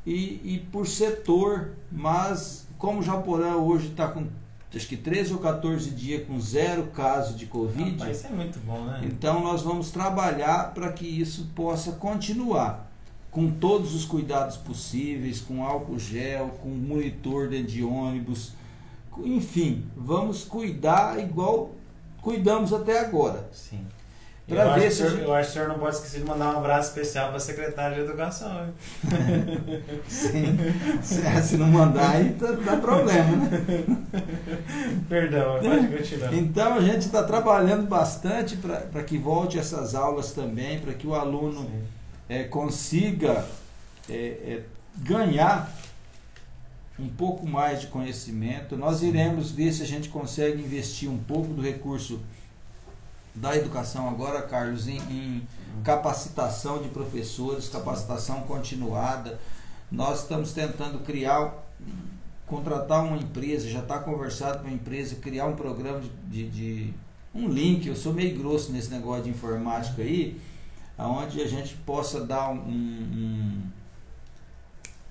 e, 0.05 0.39
e 0.43 0.67
por 0.71 0.85
setor, 0.87 1.71
mas 1.91 2.67
como 2.81 3.03
Japorã 3.03 3.57
hoje 3.57 3.89
está 3.89 4.07
com 4.07 4.25
acho 4.75 4.87
que 4.87 4.97
13 4.97 5.33
ou 5.33 5.39
14 5.39 5.91
dias 5.91 6.25
com 6.25 6.39
zero 6.39 6.87
caso 6.87 7.35
de 7.35 7.45
Covid, 7.45 7.91
Rapaz, 7.91 8.17
isso 8.17 8.27
é 8.27 8.29
muito 8.31 8.59
bom, 8.61 8.85
né? 8.85 9.01
então 9.03 9.43
nós 9.43 9.61
vamos 9.61 9.91
trabalhar 9.91 10.73
para 10.73 10.91
que 10.91 11.05
isso 11.05 11.51
possa 11.53 11.91
continuar 11.91 12.89
com 13.29 13.51
todos 13.51 13.93
os 13.93 14.03
cuidados 14.03 14.57
possíveis, 14.57 15.39
com 15.39 15.63
álcool 15.63 15.99
gel, 15.99 16.49
com 16.61 16.69
monitor 16.69 17.49
dentro 17.49 17.67
de 17.67 17.83
ônibus, 17.83 18.53
enfim, 19.23 19.85
vamos 19.95 20.43
cuidar 20.43 21.19
igual 21.19 21.75
cuidamos 22.19 22.73
até 22.73 22.99
agora. 22.99 23.47
Sim. 23.51 23.85
Pra 24.51 24.63
eu, 24.65 24.73
ver 24.73 24.87
acho 24.87 24.87
que 24.87 24.91
se 24.91 25.01
o 25.01 25.05
a 25.05 25.09
senhor, 25.09 25.09
gente- 25.19 25.23
eu 25.27 25.33
acho 25.35 25.45
que 25.45 25.49
o 25.49 25.53
senhor 25.53 25.67
não 25.69 25.79
pode 25.79 25.95
esquecer 25.95 26.19
de 26.21 26.25
mandar 26.27 26.53
um 26.53 26.57
abraço 26.59 26.89
especial 26.89 27.27
para 27.29 27.37
a 27.37 27.39
secretária 27.39 27.95
de 27.95 28.01
Educação. 28.03 28.65
hein? 28.65 28.73
Sim. 30.07 30.57
se, 31.01 31.21
se 31.43 31.57
não 31.57 31.67
mandar 31.67 32.11
aí 32.15 32.33
tá- 32.33 32.51
dá 32.51 32.77
problema, 32.77 33.37
né? 33.37 33.49
Perdão, 35.07 35.59
pode 35.59 35.87
continuar. 35.97 36.33
Então 36.33 36.73
a 36.75 36.81
gente 36.81 37.01
está 37.05 37.23
trabalhando 37.23 37.87
bastante 37.87 38.57
para 38.57 39.03
que 39.03 39.17
volte 39.17 39.57
essas 39.59 39.95
aulas 39.95 40.31
também, 40.31 40.79
para 40.79 40.93
que 40.93 41.07
o 41.07 41.13
aluno 41.15 41.69
eh, 42.29 42.43
consiga 42.43 43.45
eh, 44.09 44.37
eh, 44.45 44.61
ganhar 44.97 45.71
um 46.99 47.07
pouco 47.09 47.47
mais 47.47 47.81
de 47.81 47.87
conhecimento. 47.87 48.77
Nós 48.77 49.01
iremos 49.01 49.51
ver 49.51 49.71
se 49.73 49.81
a 49.81 49.87
gente 49.87 50.09
consegue 50.09 50.61
investir 50.61 51.09
um 51.09 51.17
pouco 51.17 51.53
do 51.53 51.61
recurso 51.61 52.19
da 53.33 53.55
educação 53.55 54.09
agora, 54.09 54.41
Carlos, 54.41 54.87
em, 54.87 54.97
em 55.09 55.47
capacitação 55.83 56.81
de 56.81 56.89
professores, 56.89 57.69
capacitação 57.69 58.41
continuada. 58.41 59.39
Nós 59.91 60.21
estamos 60.21 60.53
tentando 60.53 60.99
criar 60.99 61.53
contratar 62.51 63.05
uma 63.05 63.15
empresa, 63.15 63.69
já 63.69 63.79
está 63.79 63.97
conversado 63.99 64.59
com 64.59 64.67
a 64.67 64.71
empresa, 64.71 65.15
criar 65.15 65.45
um 65.45 65.55
programa 65.55 66.01
de, 66.27 66.49
de, 66.49 66.93
um 67.33 67.47
link, 67.47 67.87
eu 67.87 67.95
sou 67.95 68.13
meio 68.13 68.37
grosso 68.37 68.73
nesse 68.73 68.91
negócio 68.91 69.23
de 69.23 69.29
informática 69.29 70.01
aí, 70.01 70.39
onde 70.97 71.41
a 71.41 71.47
gente 71.47 71.77
possa 71.77 72.25
dar 72.25 72.49
um, 72.49 72.57
um 72.57 73.61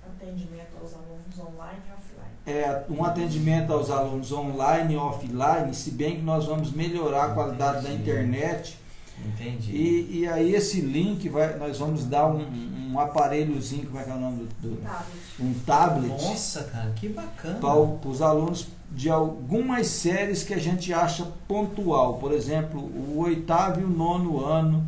atendimento 0.06 0.76
aos 0.78 0.92
alunos 0.92 1.38
online 1.38 1.80
offline. 1.96 2.09
É, 2.46 2.82
um 2.88 3.04
atendimento 3.04 3.72
aos 3.72 3.90
alunos 3.90 4.32
online 4.32 4.94
e 4.94 4.96
offline, 4.96 5.74
se 5.74 5.90
bem 5.90 6.16
que 6.16 6.22
nós 6.22 6.46
vamos 6.46 6.72
melhorar 6.72 7.26
a 7.26 7.34
qualidade 7.34 7.80
Entendi. 7.80 7.96
da 7.96 8.02
internet. 8.02 8.78
Entendi. 9.26 9.72
E, 9.72 10.20
e 10.20 10.26
aí 10.26 10.54
esse 10.54 10.80
link 10.80 11.28
vai, 11.28 11.56
nós 11.58 11.78
vamos 11.78 12.04
dar 12.06 12.26
um, 12.26 12.42
um 12.90 12.98
aparelhozinho, 12.98 13.86
como 13.86 14.00
é 14.00 14.04
que 14.04 14.10
é 14.10 14.14
o 14.14 14.18
nome 14.18 14.48
do, 14.60 14.70
do 14.70 14.76
tablet. 14.82 15.06
um 15.38 15.54
tablet. 15.66 16.08
Nossa, 16.08 16.64
cara, 16.64 16.90
que 16.92 17.08
bacana. 17.08 17.58
Para 17.58 18.08
os 18.08 18.22
alunos 18.22 18.68
de 18.90 19.08
algumas 19.08 19.86
séries 19.86 20.42
que 20.42 20.54
a 20.54 20.58
gente 20.58 20.92
acha 20.92 21.26
pontual. 21.46 22.14
Por 22.14 22.32
exemplo, 22.32 22.80
o 22.80 23.18
oitavo 23.18 23.80
e 23.80 23.84
o 23.84 23.88
nono 23.88 24.44
ano, 24.44 24.84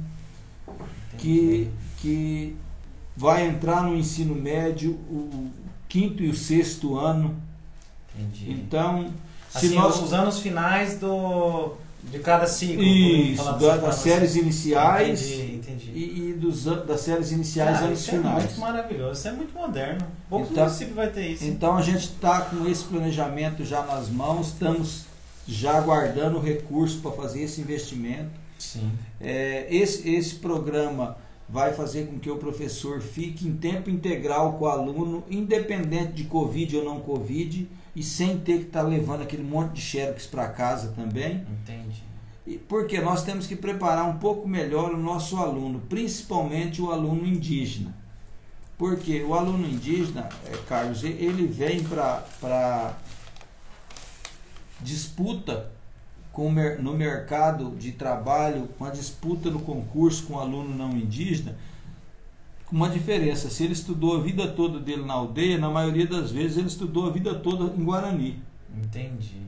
que, 1.18 1.70
que 1.98 2.56
vai 3.16 3.46
entrar 3.46 3.82
no 3.84 3.96
ensino 3.96 4.34
médio 4.34 4.92
o 5.08 5.50
quinto 5.92 6.22
e 6.22 6.30
o 6.30 6.34
sexto 6.34 6.96
ano. 6.96 7.36
Entendi. 8.18 8.50
Então, 8.50 9.10
se 9.50 9.66
assim, 9.66 9.74
nós 9.74 10.00
os 10.00 10.14
anos 10.14 10.38
finais 10.38 10.98
do 10.98 11.74
de 12.02 12.18
cada 12.18 12.46
ciclo. 12.46 12.82
Isso, 12.82 13.44
da, 13.44 13.76
das 13.76 13.96
séries 13.96 14.34
iniciais 14.34 15.22
entendi, 15.22 15.54
entendi. 15.54 15.90
E, 15.94 16.30
e, 16.30 16.32
dos, 16.32 16.64
das 16.64 17.00
séries 17.00 17.30
iniciais 17.30 17.80
ah, 17.80 17.84
anos 17.84 18.00
isso 18.00 18.10
finais. 18.10 18.44
É 18.44 18.46
muito 18.46 18.60
maravilhoso, 18.60 19.12
isso 19.12 19.28
é 19.28 19.32
muito 19.32 19.54
moderno. 19.54 20.04
Pouco 20.28 20.48
então, 20.50 20.64
município 20.64 20.94
vai 20.94 21.10
ter 21.10 21.28
isso. 21.28 21.44
Então 21.44 21.76
a 21.76 21.82
gente 21.82 22.04
está 22.06 22.40
com 22.40 22.66
esse 22.66 22.84
planejamento 22.84 23.64
já 23.64 23.82
nas 23.82 24.08
mãos, 24.08 24.48
estamos 24.48 25.04
já 25.46 25.80
guardando 25.80 26.40
recurso 26.40 26.98
para 27.00 27.12
fazer 27.12 27.42
esse 27.42 27.60
investimento. 27.60 28.30
Sim. 28.58 28.90
É, 29.20 29.66
esse, 29.70 30.08
esse 30.08 30.36
programa 30.36 31.16
vai 31.52 31.74
fazer 31.74 32.06
com 32.06 32.18
que 32.18 32.30
o 32.30 32.38
professor 32.38 33.02
fique 33.02 33.46
em 33.46 33.54
tempo 33.54 33.90
integral 33.90 34.54
com 34.54 34.64
o 34.64 34.68
aluno, 34.68 35.22
independente 35.30 36.12
de 36.14 36.24
Covid 36.24 36.78
ou 36.78 36.84
não 36.84 37.00
Covid, 37.00 37.68
e 37.94 38.02
sem 38.02 38.38
ter 38.38 38.60
que 38.60 38.66
estar 38.68 38.82
tá 38.82 38.88
levando 38.88 39.20
aquele 39.20 39.42
monte 39.42 39.74
de 39.74 39.82
xerox 39.82 40.26
para 40.26 40.48
casa 40.48 40.94
também. 40.96 41.44
Entendi. 41.62 42.02
E 42.46 42.56
porque 42.56 42.98
nós 43.02 43.22
temos 43.22 43.46
que 43.46 43.54
preparar 43.54 44.08
um 44.08 44.16
pouco 44.16 44.48
melhor 44.48 44.92
o 44.92 44.96
nosso 44.96 45.36
aluno, 45.36 45.82
principalmente 45.90 46.80
o 46.80 46.90
aluno 46.90 47.26
indígena. 47.26 47.94
Porque 48.78 49.22
o 49.22 49.34
aluno 49.34 49.68
indígena, 49.68 50.30
é, 50.46 50.56
Carlos, 50.66 51.04
ele 51.04 51.46
vem 51.46 51.84
para 51.84 52.96
disputa 54.80 55.70
com, 56.32 56.50
no 56.80 56.94
mercado 56.94 57.76
de 57.76 57.92
trabalho, 57.92 58.68
com 58.78 58.84
a 58.84 58.90
disputa 58.90 59.50
no 59.50 59.60
concurso 59.60 60.26
com 60.26 60.34
o 60.34 60.40
aluno 60.40 60.74
não 60.74 60.96
indígena, 60.96 61.56
com 62.64 62.74
uma 62.74 62.88
diferença. 62.88 63.50
Se 63.50 63.64
ele 63.64 63.74
estudou 63.74 64.16
a 64.16 64.22
vida 64.22 64.48
toda 64.48 64.80
dele 64.80 65.04
na 65.04 65.12
aldeia, 65.12 65.58
na 65.58 65.70
maioria 65.70 66.06
das 66.06 66.30
vezes 66.30 66.56
ele 66.56 66.68
estudou 66.68 67.06
a 67.06 67.10
vida 67.10 67.34
toda 67.34 67.74
em 67.76 67.84
Guarani. 67.84 68.42
Entendi. 68.74 69.42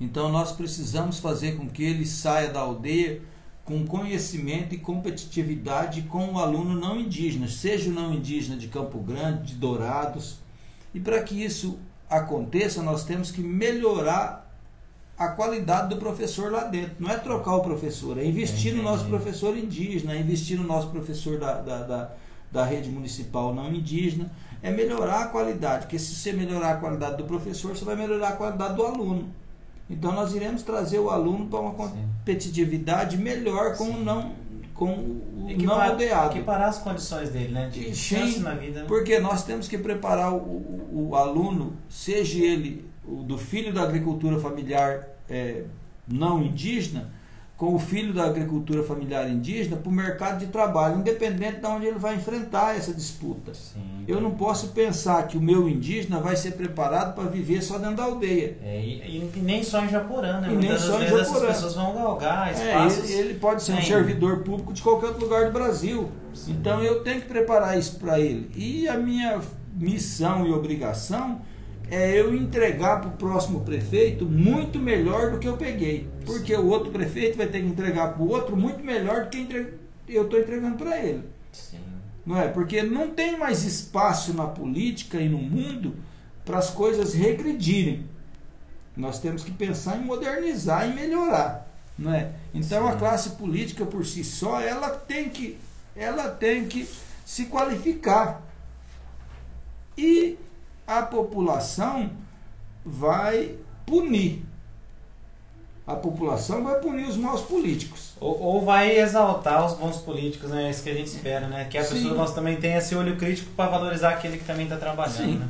Então 0.00 0.30
nós 0.30 0.52
precisamos 0.52 1.18
fazer 1.18 1.56
com 1.56 1.68
que 1.68 1.82
ele 1.82 2.06
saia 2.06 2.50
da 2.50 2.60
aldeia 2.60 3.20
com 3.64 3.84
conhecimento 3.84 4.76
e 4.76 4.78
competitividade 4.78 6.02
com 6.02 6.34
o 6.34 6.38
aluno 6.38 6.78
não 6.78 7.00
indígena, 7.00 7.48
seja 7.48 7.90
o 7.90 7.92
não 7.92 8.14
indígena 8.14 8.56
de 8.56 8.68
Campo 8.68 9.00
Grande, 9.00 9.54
de 9.54 9.54
Dourados. 9.56 10.38
E 10.94 11.00
para 11.00 11.20
que 11.22 11.42
isso 11.42 11.76
aconteça, 12.08 12.80
nós 12.80 13.04
temos 13.04 13.32
que 13.32 13.40
melhorar 13.40 14.45
a 15.18 15.28
qualidade 15.28 15.88
do 15.88 15.96
professor 15.96 16.52
lá 16.52 16.64
dentro. 16.64 16.96
Não 16.98 17.10
é 17.10 17.16
trocar 17.16 17.56
o 17.56 17.60
professor, 17.60 18.18
é 18.18 18.24
investir 18.24 18.74
no 18.74 18.82
nosso 18.82 19.06
professor 19.06 19.56
indígena, 19.56 20.14
é 20.14 20.20
investir 20.20 20.58
no 20.58 20.64
nosso 20.64 20.88
professor 20.88 21.38
da, 21.38 21.54
da, 21.54 21.82
da, 21.82 22.10
da, 22.52 22.64
rede 22.64 22.90
municipal 22.90 23.54
não 23.54 23.72
indígena, 23.72 24.30
é 24.62 24.70
melhorar 24.70 25.22
a 25.22 25.26
qualidade, 25.28 25.84
porque 25.84 25.98
se 25.98 26.14
você 26.14 26.32
melhorar 26.32 26.72
a 26.72 26.76
qualidade 26.76 27.16
do 27.16 27.24
professor, 27.24 27.76
você 27.76 27.84
vai 27.84 27.96
melhorar 27.96 28.30
a 28.30 28.32
qualidade 28.32 28.74
do 28.74 28.84
aluno. 28.84 29.28
Então 29.88 30.12
nós 30.12 30.34
iremos 30.34 30.62
trazer 30.62 30.98
o 30.98 31.08
aluno 31.08 31.46
para 31.46 31.60
uma 31.60 31.72
competitividade 31.72 33.16
melhor 33.16 33.76
com 33.76 33.90
o 33.90 34.04
não 34.04 34.46
com 34.74 34.90
o 34.90 35.46
Equipar, 35.48 35.76
não 35.76 35.82
aldeado. 35.92 36.36
Equiparar 36.36 36.68
as 36.68 36.78
condições 36.78 37.30
dele, 37.30 37.52
né? 37.52 37.70
De 37.70 37.94
chance 37.94 38.40
na 38.40 38.52
vida. 38.52 38.82
Né? 38.82 38.86
Porque 38.86 39.18
nós 39.18 39.42
temos 39.42 39.66
que 39.68 39.78
preparar 39.78 40.34
o, 40.34 40.36
o, 40.36 41.08
o 41.08 41.16
aluno, 41.16 41.72
seja 41.88 42.44
ele 42.44 42.84
do 43.06 43.38
filho 43.38 43.72
da 43.72 43.82
agricultura 43.82 44.38
familiar 44.38 45.08
é, 45.28 45.64
não 46.06 46.42
indígena 46.42 47.10
com 47.56 47.74
o 47.74 47.78
filho 47.78 48.12
da 48.12 48.24
agricultura 48.24 48.82
familiar 48.82 49.30
indígena 49.30 49.76
para 49.76 49.88
o 49.88 49.92
mercado 49.92 50.40
de 50.40 50.46
trabalho, 50.48 50.98
independente 50.98 51.60
de 51.60 51.66
onde 51.66 51.86
ele 51.86 51.98
vai 51.98 52.14
enfrentar 52.14 52.76
essa 52.76 52.92
disputa. 52.92 53.54
Sim, 53.54 54.04
eu 54.06 54.20
não 54.20 54.32
posso 54.32 54.68
pensar 54.68 55.26
que 55.26 55.38
o 55.38 55.40
meu 55.40 55.66
indígena 55.66 56.20
vai 56.20 56.36
ser 56.36 56.52
preparado 56.52 57.14
para 57.14 57.24
viver 57.24 57.62
só 57.62 57.78
dentro 57.78 57.96
da 57.96 58.04
aldeia. 58.04 58.58
É, 58.62 58.78
e, 58.78 59.30
e, 59.34 59.40
nem 59.40 59.62
só 59.62 59.82
em 59.82 59.88
Japorã, 59.88 60.40
né? 60.40 60.48
E 60.48 60.52
Muitas 60.52 60.68
nem 60.68 60.78
só 60.78 61.02
em 61.02 61.06
Japorã. 61.06 61.22
essas 61.22 61.46
pessoas 61.46 61.74
vão 61.74 61.94
galgar 61.94 62.52
espaços. 62.52 63.10
É, 63.10 63.12
ele, 63.14 63.28
ele, 63.30 63.38
pode 63.38 63.62
ser 63.62 63.72
um 63.72 63.82
servidor 63.82 64.40
público 64.40 64.74
de 64.74 64.82
qualquer 64.82 65.06
outro 65.06 65.24
lugar 65.24 65.46
do 65.46 65.52
Brasil. 65.52 66.10
Sim. 66.34 66.52
Então 66.52 66.82
eu 66.82 67.02
tenho 67.02 67.22
que 67.22 67.26
preparar 67.28 67.78
isso 67.78 67.98
para 67.98 68.20
ele. 68.20 68.50
E 68.54 68.86
a 68.86 68.98
minha 68.98 69.40
missão 69.74 70.46
e 70.46 70.52
obrigação 70.52 71.40
é 71.90 72.18
eu 72.18 72.34
entregar 72.34 73.00
para 73.00 73.10
o 73.10 73.16
próximo 73.16 73.60
prefeito 73.60 74.24
muito 74.24 74.78
melhor 74.78 75.30
do 75.30 75.38
que 75.38 75.46
eu 75.46 75.56
peguei. 75.56 76.08
Porque 76.24 76.54
o 76.54 76.66
outro 76.66 76.90
prefeito 76.90 77.36
vai 77.36 77.46
ter 77.46 77.60
que 77.60 77.68
entregar 77.68 78.14
para 78.14 78.22
o 78.22 78.28
outro 78.28 78.56
muito 78.56 78.82
melhor 78.84 79.24
do 79.24 79.30
que 79.30 79.76
eu 80.08 80.24
estou 80.24 80.40
entregando 80.40 80.76
para 80.76 80.98
ele. 80.98 81.22
Sim. 81.52 81.78
Não 82.24 82.40
é? 82.40 82.48
Porque 82.48 82.82
não 82.82 83.10
tem 83.10 83.38
mais 83.38 83.62
espaço 83.62 84.34
na 84.34 84.46
política 84.46 85.20
e 85.20 85.28
no 85.28 85.38
mundo 85.38 85.94
para 86.44 86.58
as 86.58 86.70
coisas 86.70 87.14
regredirem. 87.14 88.04
Nós 88.96 89.20
temos 89.20 89.44
que 89.44 89.52
pensar 89.52 89.96
em 89.96 90.04
modernizar 90.04 90.90
e 90.90 90.94
melhorar. 90.94 91.70
Não 91.96 92.12
é? 92.12 92.32
Então 92.52 92.86
Sim. 92.86 92.92
a 92.92 92.96
classe 92.96 93.30
política 93.30 93.86
por 93.86 94.04
si 94.04 94.24
só, 94.24 94.60
ela 94.60 94.90
tem 94.90 95.28
que, 95.28 95.58
ela 95.94 96.28
tem 96.28 96.66
que 96.66 96.88
se 97.24 97.46
qualificar. 97.46 98.42
E 99.96 100.36
a 100.86 101.02
população 101.02 102.10
vai 102.84 103.56
punir. 103.84 104.44
A 105.86 105.94
população 105.94 106.64
vai 106.64 106.80
punir 106.80 107.06
os 107.06 107.16
maus 107.16 107.42
políticos. 107.42 108.12
Ou, 108.20 108.40
ou 108.40 108.64
vai 108.64 108.98
exaltar 108.98 109.64
os 109.64 109.74
bons 109.74 109.98
políticos, 109.98 110.50
né? 110.50 110.66
É 110.66 110.70
isso 110.70 110.82
que 110.82 110.90
a 110.90 110.94
gente 110.94 111.06
espera, 111.06 111.46
né? 111.46 111.66
Que 111.70 111.78
a 111.78 111.84
Sim. 111.84 111.94
pessoa 111.94 112.14
nós 112.14 112.34
também 112.34 112.56
tenha 112.56 112.78
esse 112.78 112.94
olho 112.94 113.16
crítico 113.16 113.50
para 113.56 113.70
valorizar 113.70 114.10
aquele 114.10 114.38
que 114.38 114.44
também 114.44 114.64
está 114.64 114.76
trabalhando, 114.76 115.16
Sim. 115.16 115.38
né? 115.38 115.48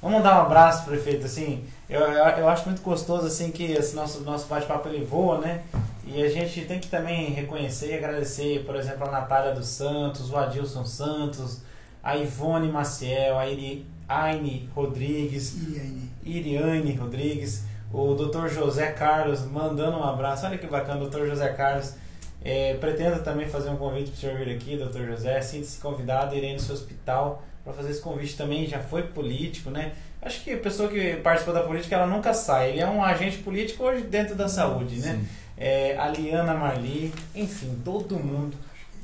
Vamos 0.00 0.22
dar 0.22 0.38
um 0.38 0.46
abraço, 0.46 0.86
prefeito, 0.86 1.26
assim, 1.26 1.62
eu, 1.86 2.00
eu, 2.00 2.24
eu 2.24 2.48
acho 2.48 2.64
muito 2.64 2.80
gostoso, 2.80 3.26
assim, 3.26 3.50
que 3.50 3.64
esse 3.64 3.94
nosso, 3.94 4.22
nosso 4.22 4.46
bate-papo 4.46 4.88
ele 4.88 5.04
voa, 5.04 5.38
né? 5.38 5.62
E 6.06 6.22
a 6.22 6.28
gente 6.30 6.62
tem 6.62 6.80
que 6.80 6.88
também 6.88 7.30
reconhecer 7.30 7.90
e 7.90 7.94
agradecer, 7.94 8.64
por 8.64 8.76
exemplo, 8.76 9.06
a 9.06 9.10
Natália 9.10 9.54
dos 9.54 9.66
Santos, 9.66 10.30
o 10.30 10.36
Adilson 10.38 10.86
Santos, 10.86 11.58
a 12.02 12.16
Ivone 12.16 12.70
Maciel, 12.70 13.38
a 13.38 13.46
Iri, 13.46 13.86
Aine 14.08 14.68
Rodrigues, 14.74 15.54
Iriane. 15.54 16.10
Iriane 16.24 16.94
Rodrigues, 16.94 17.64
o 17.92 18.14
Dr. 18.14 18.48
José 18.48 18.92
Carlos 18.92 19.44
mandando 19.44 19.98
um 19.98 20.04
abraço. 20.04 20.46
Olha 20.46 20.58
que 20.58 20.66
bacana, 20.66 21.04
Dr. 21.06 21.26
José 21.26 21.48
Carlos. 21.50 21.94
É, 22.42 22.74
pretendo 22.74 23.22
também 23.22 23.46
fazer 23.46 23.68
um 23.68 23.76
convite 23.76 24.10
para 24.10 24.16
o 24.16 24.20
senhor 24.20 24.38
vir 24.38 24.54
aqui, 24.54 24.76
Dr. 24.76 25.06
José. 25.10 25.40
Sinta-se 25.42 25.78
convidado, 25.80 26.34
irei 26.34 26.54
no 26.54 26.60
seu 26.60 26.74
hospital 26.74 27.42
para 27.62 27.72
fazer 27.72 27.90
esse 27.90 28.00
convite 28.00 28.36
também. 28.36 28.66
Já 28.66 28.80
foi 28.80 29.02
político, 29.02 29.70
né? 29.70 29.92
Acho 30.22 30.42
que 30.42 30.52
a 30.52 30.58
pessoa 30.58 30.88
que 30.88 31.16
participou 31.16 31.54
da 31.54 31.62
política 31.62 31.96
ela 31.96 32.06
nunca 32.06 32.32
sai. 32.32 32.70
Ele 32.70 32.80
é 32.80 32.86
um 32.86 33.04
agente 33.04 33.38
político 33.38 33.84
hoje 33.84 34.02
dentro 34.02 34.34
da 34.34 34.48
saúde, 34.48 35.00
né? 35.00 35.22
É, 35.56 35.96
a 35.98 36.08
Liana 36.08 36.54
Marli, 36.54 37.12
enfim, 37.34 37.78
todo 37.84 38.18
mundo, 38.18 38.56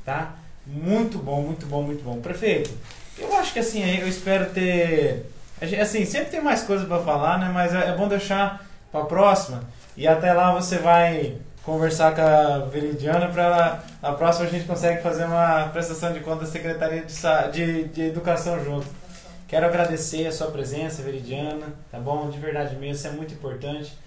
tá? 0.03 0.35
Muito 0.67 1.17
bom, 1.17 1.41
muito 1.41 1.65
bom, 1.65 1.81
muito 1.81 2.03
bom. 2.03 2.19
Prefeito, 2.19 2.69
eu 3.17 3.33
acho 3.37 3.53
que 3.53 3.59
assim, 3.59 3.83
eu 3.99 4.07
espero 4.07 4.47
ter. 4.47 5.25
Assim, 5.81 6.05
sempre 6.05 6.29
tem 6.29 6.41
mais 6.41 6.61
coisa 6.63 6.85
para 6.85 7.01
falar, 7.01 7.39
né? 7.39 7.49
Mas 7.53 7.73
é, 7.73 7.95
bom 7.95 8.07
deixar 8.07 8.67
para 8.91 9.01
a 9.01 9.05
próxima. 9.05 9.63
E 9.95 10.05
até 10.05 10.33
lá 10.33 10.53
você 10.53 10.77
vai 10.77 11.37
conversar 11.63 12.13
com 12.13 12.21
a 12.21 12.65
Veridiana 12.65 13.29
para. 13.29 13.81
A 14.03 14.11
próxima 14.11 14.45
a 14.45 14.49
gente 14.49 14.65
consegue 14.65 15.01
fazer 15.01 15.23
uma 15.23 15.69
prestação 15.69 16.11
de 16.11 16.19
conta 16.19 16.41
da 16.41 16.51
Secretaria 16.51 17.03
de, 17.03 17.51
de, 17.51 17.83
de 17.85 18.01
Educação 18.03 18.63
junto. 18.63 18.87
Quero 19.47 19.65
agradecer 19.65 20.27
a 20.27 20.31
sua 20.31 20.51
presença, 20.51 21.01
Veridiana, 21.01 21.67
tá 21.89 21.97
bom? 21.97 22.29
De 22.29 22.37
verdade 22.37 22.75
mesmo, 22.75 22.95
isso 22.95 23.07
é 23.07 23.11
muito 23.11 23.33
importante. 23.33 23.97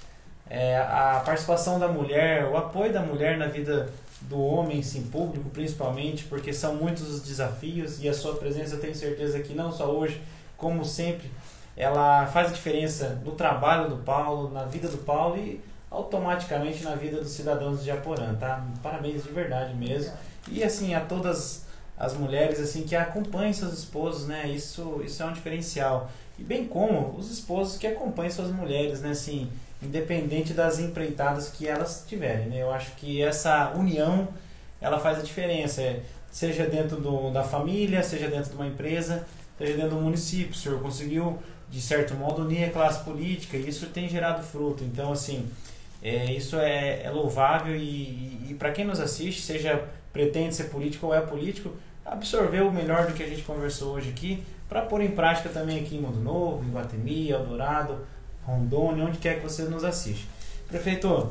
É, 0.48 0.76
a 0.76 1.22
participação 1.24 1.78
da 1.78 1.88
mulher, 1.88 2.44
o 2.44 2.56
apoio 2.56 2.92
da 2.92 3.00
mulher 3.00 3.38
na 3.38 3.46
vida 3.46 3.88
do 4.22 4.40
homem, 4.40 4.82
sim, 4.82 5.02
público 5.04 5.48
principalmente, 5.50 6.24
porque 6.24 6.52
são 6.52 6.74
muitos 6.74 7.08
os 7.08 7.22
desafios 7.22 8.02
e 8.02 8.08
a 8.08 8.14
sua 8.14 8.34
presença 8.34 8.74
eu 8.74 8.80
tenho 8.80 8.94
certeza 8.94 9.40
que 9.40 9.54
não 9.54 9.72
só 9.72 9.86
hoje, 9.86 10.20
como 10.56 10.84
sempre, 10.84 11.30
ela 11.76 12.26
faz 12.26 12.50
a 12.50 12.52
diferença 12.52 13.20
no 13.24 13.32
trabalho 13.32 13.88
do 13.88 13.96
Paulo, 13.96 14.50
na 14.50 14.64
vida 14.64 14.88
do 14.88 14.98
Paulo 14.98 15.36
e 15.38 15.60
automaticamente 15.90 16.84
na 16.84 16.94
vida 16.94 17.18
dos 17.18 17.30
cidadãos 17.30 17.80
de 17.80 17.86
Japorã, 17.86 18.34
tá? 18.34 18.64
Parabéns 18.82 19.24
de 19.24 19.30
verdade 19.30 19.74
mesmo. 19.74 20.12
E 20.48 20.62
assim, 20.62 20.94
a 20.94 21.00
todas 21.00 21.64
as 21.98 22.14
mulheres 22.14 22.60
assim 22.60 22.82
que 22.82 22.94
acompanhem 22.94 23.52
seus 23.52 23.72
esposos, 23.72 24.26
né? 24.26 24.48
Isso, 24.48 25.02
isso 25.04 25.22
é 25.22 25.26
um 25.26 25.32
diferencial. 25.32 26.10
E 26.38 26.44
bem 26.44 26.66
como 26.66 27.14
os 27.18 27.30
esposos 27.30 27.76
que 27.76 27.86
acompanhem 27.86 28.30
suas 28.30 28.50
mulheres, 28.52 29.00
né? 29.00 29.10
Assim, 29.10 29.50
independente 29.82 30.52
das 30.52 30.78
empreitadas 30.78 31.48
que 31.48 31.66
elas 31.66 32.04
tiverem, 32.06 32.46
né? 32.46 32.62
Eu 32.62 32.70
acho 32.70 32.92
que 32.96 33.22
essa 33.22 33.72
união, 33.74 34.28
ela 34.80 34.98
faz 34.98 35.18
a 35.18 35.22
diferença, 35.22 35.80
é, 35.82 36.00
seja 36.30 36.66
dentro 36.66 36.96
do, 36.96 37.30
da 37.30 37.42
família, 37.42 38.02
seja 38.02 38.28
dentro 38.28 38.50
de 38.50 38.56
uma 38.56 38.66
empresa, 38.66 39.26
seja 39.58 39.74
dentro 39.74 39.96
do 39.96 40.02
município. 40.02 40.52
O 40.52 40.54
senhor 40.54 40.80
conseguiu, 40.80 41.38
de 41.68 41.80
certo 41.80 42.14
modo, 42.14 42.42
unir 42.42 42.64
a 42.64 42.70
classe 42.70 43.04
política 43.04 43.56
e 43.56 43.68
isso 43.68 43.86
tem 43.86 44.08
gerado 44.08 44.42
fruto. 44.42 44.84
Então, 44.84 45.12
assim, 45.12 45.48
é, 46.02 46.32
isso 46.32 46.56
é, 46.56 47.02
é 47.02 47.10
louvável 47.10 47.74
e, 47.74 47.80
e, 47.80 48.46
e 48.50 48.54
para 48.54 48.72
quem 48.72 48.84
nos 48.84 49.00
assiste, 49.00 49.40
seja 49.40 49.82
pretende 50.12 50.54
ser 50.54 50.64
político 50.64 51.06
ou 51.06 51.14
é 51.14 51.20
político, 51.20 51.72
absorver 52.04 52.62
o 52.62 52.72
melhor 52.72 53.06
do 53.06 53.12
que 53.12 53.22
a 53.22 53.28
gente 53.28 53.42
conversou 53.42 53.94
hoje 53.94 54.10
aqui 54.10 54.42
para 54.68 54.82
pôr 54.82 55.00
em 55.00 55.10
prática 55.10 55.48
também 55.48 55.80
aqui 55.80 55.96
em 55.96 56.00
Mundo 56.00 56.20
Novo, 56.20 56.64
em 56.64 56.70
Guatemi, 56.70 57.30
Eldorado, 57.30 57.98
Rondônia, 58.44 59.04
onde 59.04 59.18
quer 59.18 59.36
que 59.36 59.42
você 59.42 59.62
nos 59.64 59.84
assiste. 59.84 60.28
Prefeito, 60.68 61.28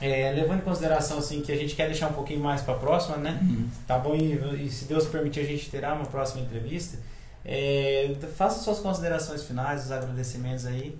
é, 0.00 0.32
levando 0.32 0.60
em 0.60 0.64
consideração 0.64 1.18
assim 1.18 1.40
que 1.40 1.52
a 1.52 1.56
gente 1.56 1.74
quer 1.74 1.86
deixar 1.86 2.08
um 2.08 2.12
pouquinho 2.12 2.40
mais 2.40 2.60
para 2.60 2.74
a 2.74 2.78
próxima, 2.78 3.16
né? 3.16 3.38
Uhum. 3.42 3.68
Tá 3.86 3.98
bom? 3.98 4.14
E, 4.14 4.64
e, 4.64 4.70
se 4.70 4.86
Deus 4.86 5.06
permitir 5.06 5.40
a 5.40 5.44
gente 5.44 5.70
terá 5.70 5.94
uma 5.94 6.06
próxima 6.06 6.42
entrevista, 6.42 6.98
é, 7.44 8.14
faça 8.36 8.60
suas 8.60 8.78
considerações 8.78 9.44
finais, 9.44 9.84
os 9.84 9.92
agradecimentos 9.92 10.66
aí 10.66 10.98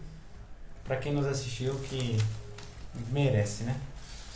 para 0.85 0.97
quem 0.97 1.13
nos 1.13 1.27
assistiu 1.27 1.75
que 1.89 2.17
merece, 3.11 3.65
né? 3.65 3.77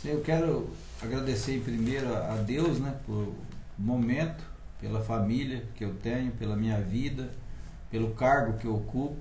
Eu 0.03 0.21
quero 0.21 0.69
agradecer 1.01 1.61
primeiro 1.61 2.15
a 2.15 2.35
Deus, 2.37 2.79
né, 2.79 2.95
por 3.05 3.33
momento, 3.77 4.43
pela 4.79 5.01
família 5.01 5.63
que 5.75 5.83
eu 5.83 5.93
tenho, 5.95 6.31
pela 6.31 6.55
minha 6.55 6.79
vida, 6.79 7.29
pelo 7.89 8.11
cargo 8.11 8.57
que 8.57 8.65
eu 8.65 8.75
ocupo. 8.75 9.17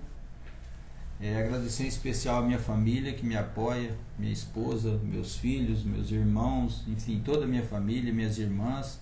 É, 1.20 1.38
agradecer 1.38 1.84
em 1.84 1.88
especial 1.88 2.42
a 2.42 2.46
minha 2.46 2.58
família 2.58 3.12
que 3.14 3.24
me 3.24 3.36
apoia, 3.36 3.96
minha 4.18 4.32
esposa, 4.32 5.00
meus 5.02 5.36
filhos, 5.36 5.82
meus 5.82 6.10
irmãos, 6.10 6.84
enfim, 6.86 7.22
toda 7.24 7.44
a 7.44 7.48
minha 7.48 7.64
família, 7.64 8.12
minhas 8.12 8.38
irmãs, 8.38 9.00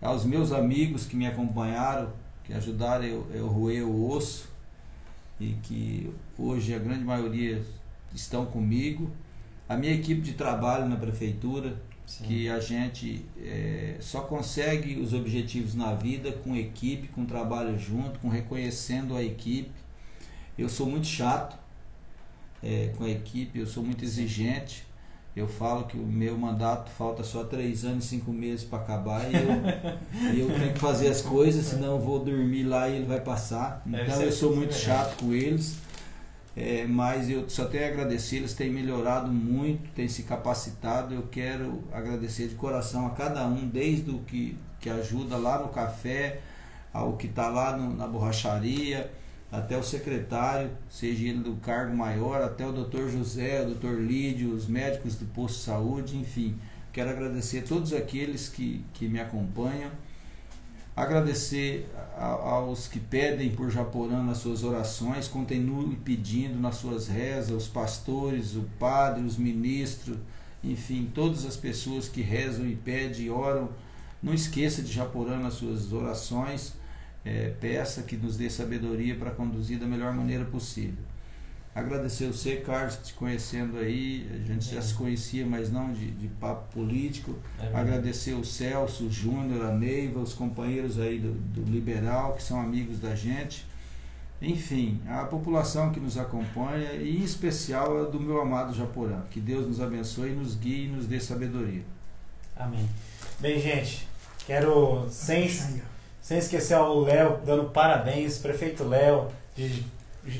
aos 0.00 0.24
meus 0.24 0.52
amigos 0.52 1.06
que 1.06 1.16
me 1.16 1.26
acompanharam, 1.26 2.12
que 2.44 2.52
ajudaram 2.52 3.04
eu, 3.04 3.26
eu 3.32 3.48
roer 3.48 3.84
o 3.84 4.10
osso 4.10 4.48
e 5.40 5.54
que 5.62 6.12
hoje 6.38 6.72
a 6.72 6.78
grande 6.78 7.02
maioria 7.02 7.64
estão 8.14 8.46
comigo 8.46 9.10
a 9.68 9.76
minha 9.76 9.92
equipe 9.92 10.20
de 10.20 10.34
trabalho 10.34 10.88
na 10.88 10.96
prefeitura, 10.96 11.74
Sim. 12.06 12.24
que 12.24 12.48
a 12.48 12.60
gente 12.60 13.24
é, 13.38 13.96
só 14.00 14.20
consegue 14.20 15.00
os 15.00 15.14
objetivos 15.14 15.74
na 15.74 15.94
vida 15.94 16.32
com 16.32 16.54
equipe, 16.54 17.08
com 17.08 17.24
trabalho 17.24 17.78
junto, 17.78 18.18
com 18.20 18.28
reconhecendo 18.28 19.16
a 19.16 19.22
equipe. 19.22 19.70
Eu 20.56 20.68
sou 20.68 20.86
muito 20.86 21.06
chato 21.06 21.56
é, 22.62 22.92
com 22.96 23.04
a 23.04 23.10
equipe, 23.10 23.58
eu 23.58 23.66
sou 23.66 23.82
muito 23.82 24.04
exigente. 24.04 24.84
Eu 25.36 25.48
falo 25.48 25.84
que 25.84 25.96
o 25.96 26.06
meu 26.06 26.38
mandato 26.38 26.90
falta 26.92 27.24
só 27.24 27.42
três 27.42 27.84
anos, 27.84 28.04
cinco 28.04 28.30
meses 28.30 28.64
para 28.64 28.78
acabar 28.78 29.22
e 29.28 29.34
eu, 29.34 30.46
eu 30.48 30.58
tenho 30.58 30.72
que 30.72 30.78
fazer 30.78 31.08
as 31.08 31.20
coisas, 31.20 31.66
senão 31.66 31.96
eu 31.96 31.98
vou 31.98 32.20
dormir 32.20 32.62
lá 32.62 32.88
e 32.88 32.96
ele 32.96 33.06
vai 33.06 33.20
passar. 33.20 33.82
Então 33.84 34.22
eu 34.22 34.30
sou 34.30 34.54
muito 34.54 34.74
chato 34.74 35.16
com 35.16 35.32
eles. 35.32 35.76
É, 36.56 36.86
mas 36.86 37.28
eu 37.28 37.48
só 37.50 37.64
tenho 37.64 37.84
a 37.84 37.88
agradecer, 37.88 38.36
eles 38.36 38.54
têm 38.54 38.70
melhorado 38.70 39.30
muito, 39.30 39.90
têm 39.90 40.06
se 40.06 40.22
capacitado. 40.22 41.12
Eu 41.12 41.22
quero 41.22 41.82
agradecer 41.92 42.46
de 42.46 42.54
coração 42.54 43.06
a 43.08 43.10
cada 43.10 43.44
um, 43.44 43.66
desde 43.68 44.10
o 44.10 44.20
que, 44.20 44.56
que 44.80 44.88
ajuda 44.88 45.36
lá 45.36 45.58
no 45.58 45.68
café, 45.68 46.40
ao 46.92 47.14
que 47.16 47.26
está 47.26 47.48
lá 47.48 47.76
no, 47.76 47.92
na 47.96 48.06
borracharia, 48.06 49.10
até 49.58 49.76
o 49.76 49.82
secretário, 49.82 50.70
seja 50.88 51.28
ele 51.28 51.38
do 51.38 51.54
cargo 51.56 51.96
maior, 51.96 52.42
até 52.42 52.66
o 52.66 52.72
doutor 52.72 53.08
José, 53.08 53.62
o 53.62 53.66
doutor 53.66 54.00
Lídio, 54.00 54.52
os 54.52 54.66
médicos 54.66 55.16
do 55.16 55.26
posto 55.26 55.58
de 55.58 55.64
saúde, 55.64 56.16
enfim. 56.16 56.56
Quero 56.92 57.10
agradecer 57.10 57.60
a 57.60 57.62
todos 57.62 57.92
aqueles 57.92 58.48
que, 58.48 58.84
que 58.92 59.08
me 59.08 59.20
acompanham 59.20 59.90
Agradecer 60.96 61.90
aos 62.16 62.86
que 62.86 63.00
pedem 63.00 63.50
por 63.50 63.68
Japorã 63.68 64.22
nas 64.22 64.38
suas 64.38 64.62
orações, 64.62 65.26
continue 65.26 65.96
pedindo 65.96 66.56
nas 66.56 66.76
suas 66.76 67.08
rezas, 67.08 67.64
os 67.64 67.66
pastores, 67.66 68.54
o 68.54 68.62
padre, 68.78 69.24
os 69.24 69.36
ministros, 69.36 70.16
enfim, 70.62 71.10
todas 71.12 71.44
as 71.44 71.56
pessoas 71.56 72.08
que 72.08 72.22
rezam 72.22 72.64
e 72.64 72.76
pedem 72.76 73.22
e 73.22 73.30
oram. 73.30 73.70
Não 74.22 74.32
esqueça 74.32 74.82
de 74.82 74.92
Japorã 74.92 75.36
nas 75.36 75.54
suas 75.54 75.92
orações. 75.92 76.74
É, 77.24 77.52
peça 77.60 78.02
que 78.02 78.16
nos 78.16 78.36
dê 78.36 78.50
sabedoria 78.50 79.14
para 79.14 79.30
conduzir 79.30 79.78
da 79.78 79.86
melhor 79.86 80.12
maneira 80.12 80.44
possível. 80.44 81.02
Agradecer 81.74 82.26
você, 82.26 82.56
Carlos, 82.56 82.96
te 83.02 83.14
conhecendo 83.14 83.78
aí. 83.78 84.28
A 84.32 84.46
gente 84.46 84.70
é. 84.70 84.74
já 84.74 84.82
se 84.82 84.94
conhecia, 84.94 85.44
mas 85.44 85.72
não 85.72 85.92
de, 85.92 86.10
de 86.12 86.28
papo 86.28 86.72
político. 86.72 87.36
É 87.58 87.76
Agradecer 87.76 88.34
o 88.34 88.44
Celso, 88.44 89.06
o 89.06 89.10
Júnior, 89.10 89.66
a 89.66 89.72
Neiva, 89.72 90.20
os 90.20 90.34
companheiros 90.34 91.00
aí 91.00 91.18
do, 91.18 91.32
do 91.32 91.68
Liberal, 91.68 92.34
que 92.34 92.42
são 92.44 92.60
amigos 92.60 93.00
da 93.00 93.16
gente. 93.16 93.66
Enfim, 94.40 95.00
a 95.08 95.24
população 95.24 95.90
que 95.90 95.98
nos 95.98 96.16
acompanha 96.16 96.92
e 96.92 97.16
em 97.16 97.24
especial 97.24 98.02
a 98.02 98.08
do 98.08 98.20
meu 98.20 98.40
amado 98.40 98.72
Japorã. 98.72 99.22
Que 99.30 99.40
Deus 99.40 99.66
nos 99.66 99.80
abençoe, 99.80 100.30
nos 100.30 100.54
guie 100.54 100.84
e 100.84 100.88
nos 100.88 101.06
dê 101.06 101.18
sabedoria. 101.18 101.82
Amém. 102.54 102.88
Bem, 103.40 103.60
gente, 103.60 104.06
quero, 104.46 105.08
sem, 105.10 105.48
sem 106.24 106.38
esquecer 106.38 106.76
o 106.76 107.02
Léo, 107.02 107.38
dando 107.44 107.64
parabéns, 107.64 108.38
prefeito 108.38 108.82
Léo, 108.82 109.28
de 109.54 109.84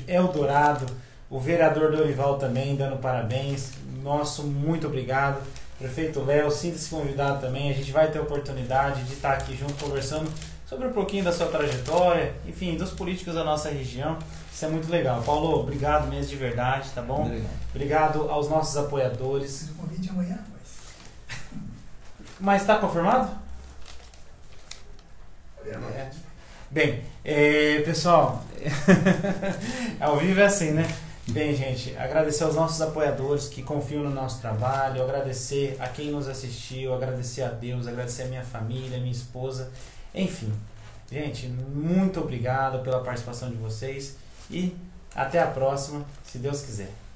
Eldorado 0.07 0.85
o 1.29 1.39
vereador 1.39 1.91
Dorival 1.91 2.37
também 2.37 2.75
dando 2.75 2.97
parabéns. 2.97 3.71
Nosso 4.01 4.43
muito 4.43 4.87
obrigado. 4.87 5.41
Prefeito 5.77 6.21
Léo, 6.21 6.49
sinta-se 6.51 6.89
convidado 6.89 7.41
também. 7.41 7.69
A 7.69 7.73
gente 7.73 7.91
vai 7.91 8.09
ter 8.09 8.19
oportunidade 8.19 9.03
de 9.03 9.13
estar 9.13 9.33
aqui 9.33 9.55
junto 9.55 9.73
conversando 9.73 10.31
sobre 10.65 10.87
um 10.87 10.93
pouquinho 10.93 11.23
da 11.23 11.33
sua 11.33 11.47
trajetória, 11.47 12.33
enfim, 12.47 12.77
dos 12.77 12.91
políticos 12.91 13.35
da 13.35 13.43
nossa 13.43 13.69
região. 13.69 14.17
Isso 14.51 14.63
é 14.63 14.69
muito 14.69 14.89
legal. 14.89 15.21
Paulo, 15.23 15.59
obrigado 15.59 16.07
mesmo 16.07 16.29
de 16.29 16.35
verdade, 16.37 16.89
tá 16.91 17.01
bom? 17.01 17.25
Obrigado, 17.25 17.49
obrigado 17.73 18.29
aos 18.29 18.49
nossos 18.49 18.77
apoiadores. 18.77 19.69
O 19.71 19.73
convite 19.73 20.09
amanhã, 20.09 20.39
mas. 20.53 21.37
Mas 22.39 22.61
está 22.61 22.77
confirmado? 22.77 23.44
É. 25.67 26.11
Bem, 26.69 27.01
é, 27.23 27.81
pessoal, 27.81 28.43
ao 29.99 30.17
vivo 30.17 30.39
é 30.39 30.45
assim, 30.45 30.71
né? 30.71 30.87
Bem, 31.27 31.55
gente, 31.55 31.95
agradecer 31.97 32.43
aos 32.43 32.53
nossos 32.53 32.79
apoiadores 32.81 33.47
que 33.47 33.63
confiam 33.63 34.03
no 34.03 34.11
nosso 34.11 34.41
trabalho, 34.41 35.01
agradecer 35.01 35.75
a 35.79 35.87
quem 35.87 36.11
nos 36.11 36.27
assistiu, 36.27 36.93
agradecer 36.93 37.41
a 37.41 37.49
Deus, 37.49 37.87
agradecer 37.87 38.23
a 38.23 38.27
minha 38.27 38.43
família, 38.43 38.99
minha 38.99 39.11
esposa, 39.11 39.71
enfim. 40.13 40.53
Gente, 41.11 41.47
muito 41.47 42.19
obrigado 42.19 42.83
pela 42.83 43.03
participação 43.03 43.49
de 43.49 43.55
vocês 43.55 44.17
e 44.51 44.75
até 45.15 45.39
a 45.39 45.47
próxima, 45.47 46.05
se 46.23 46.37
Deus 46.37 46.61
quiser. 46.61 46.89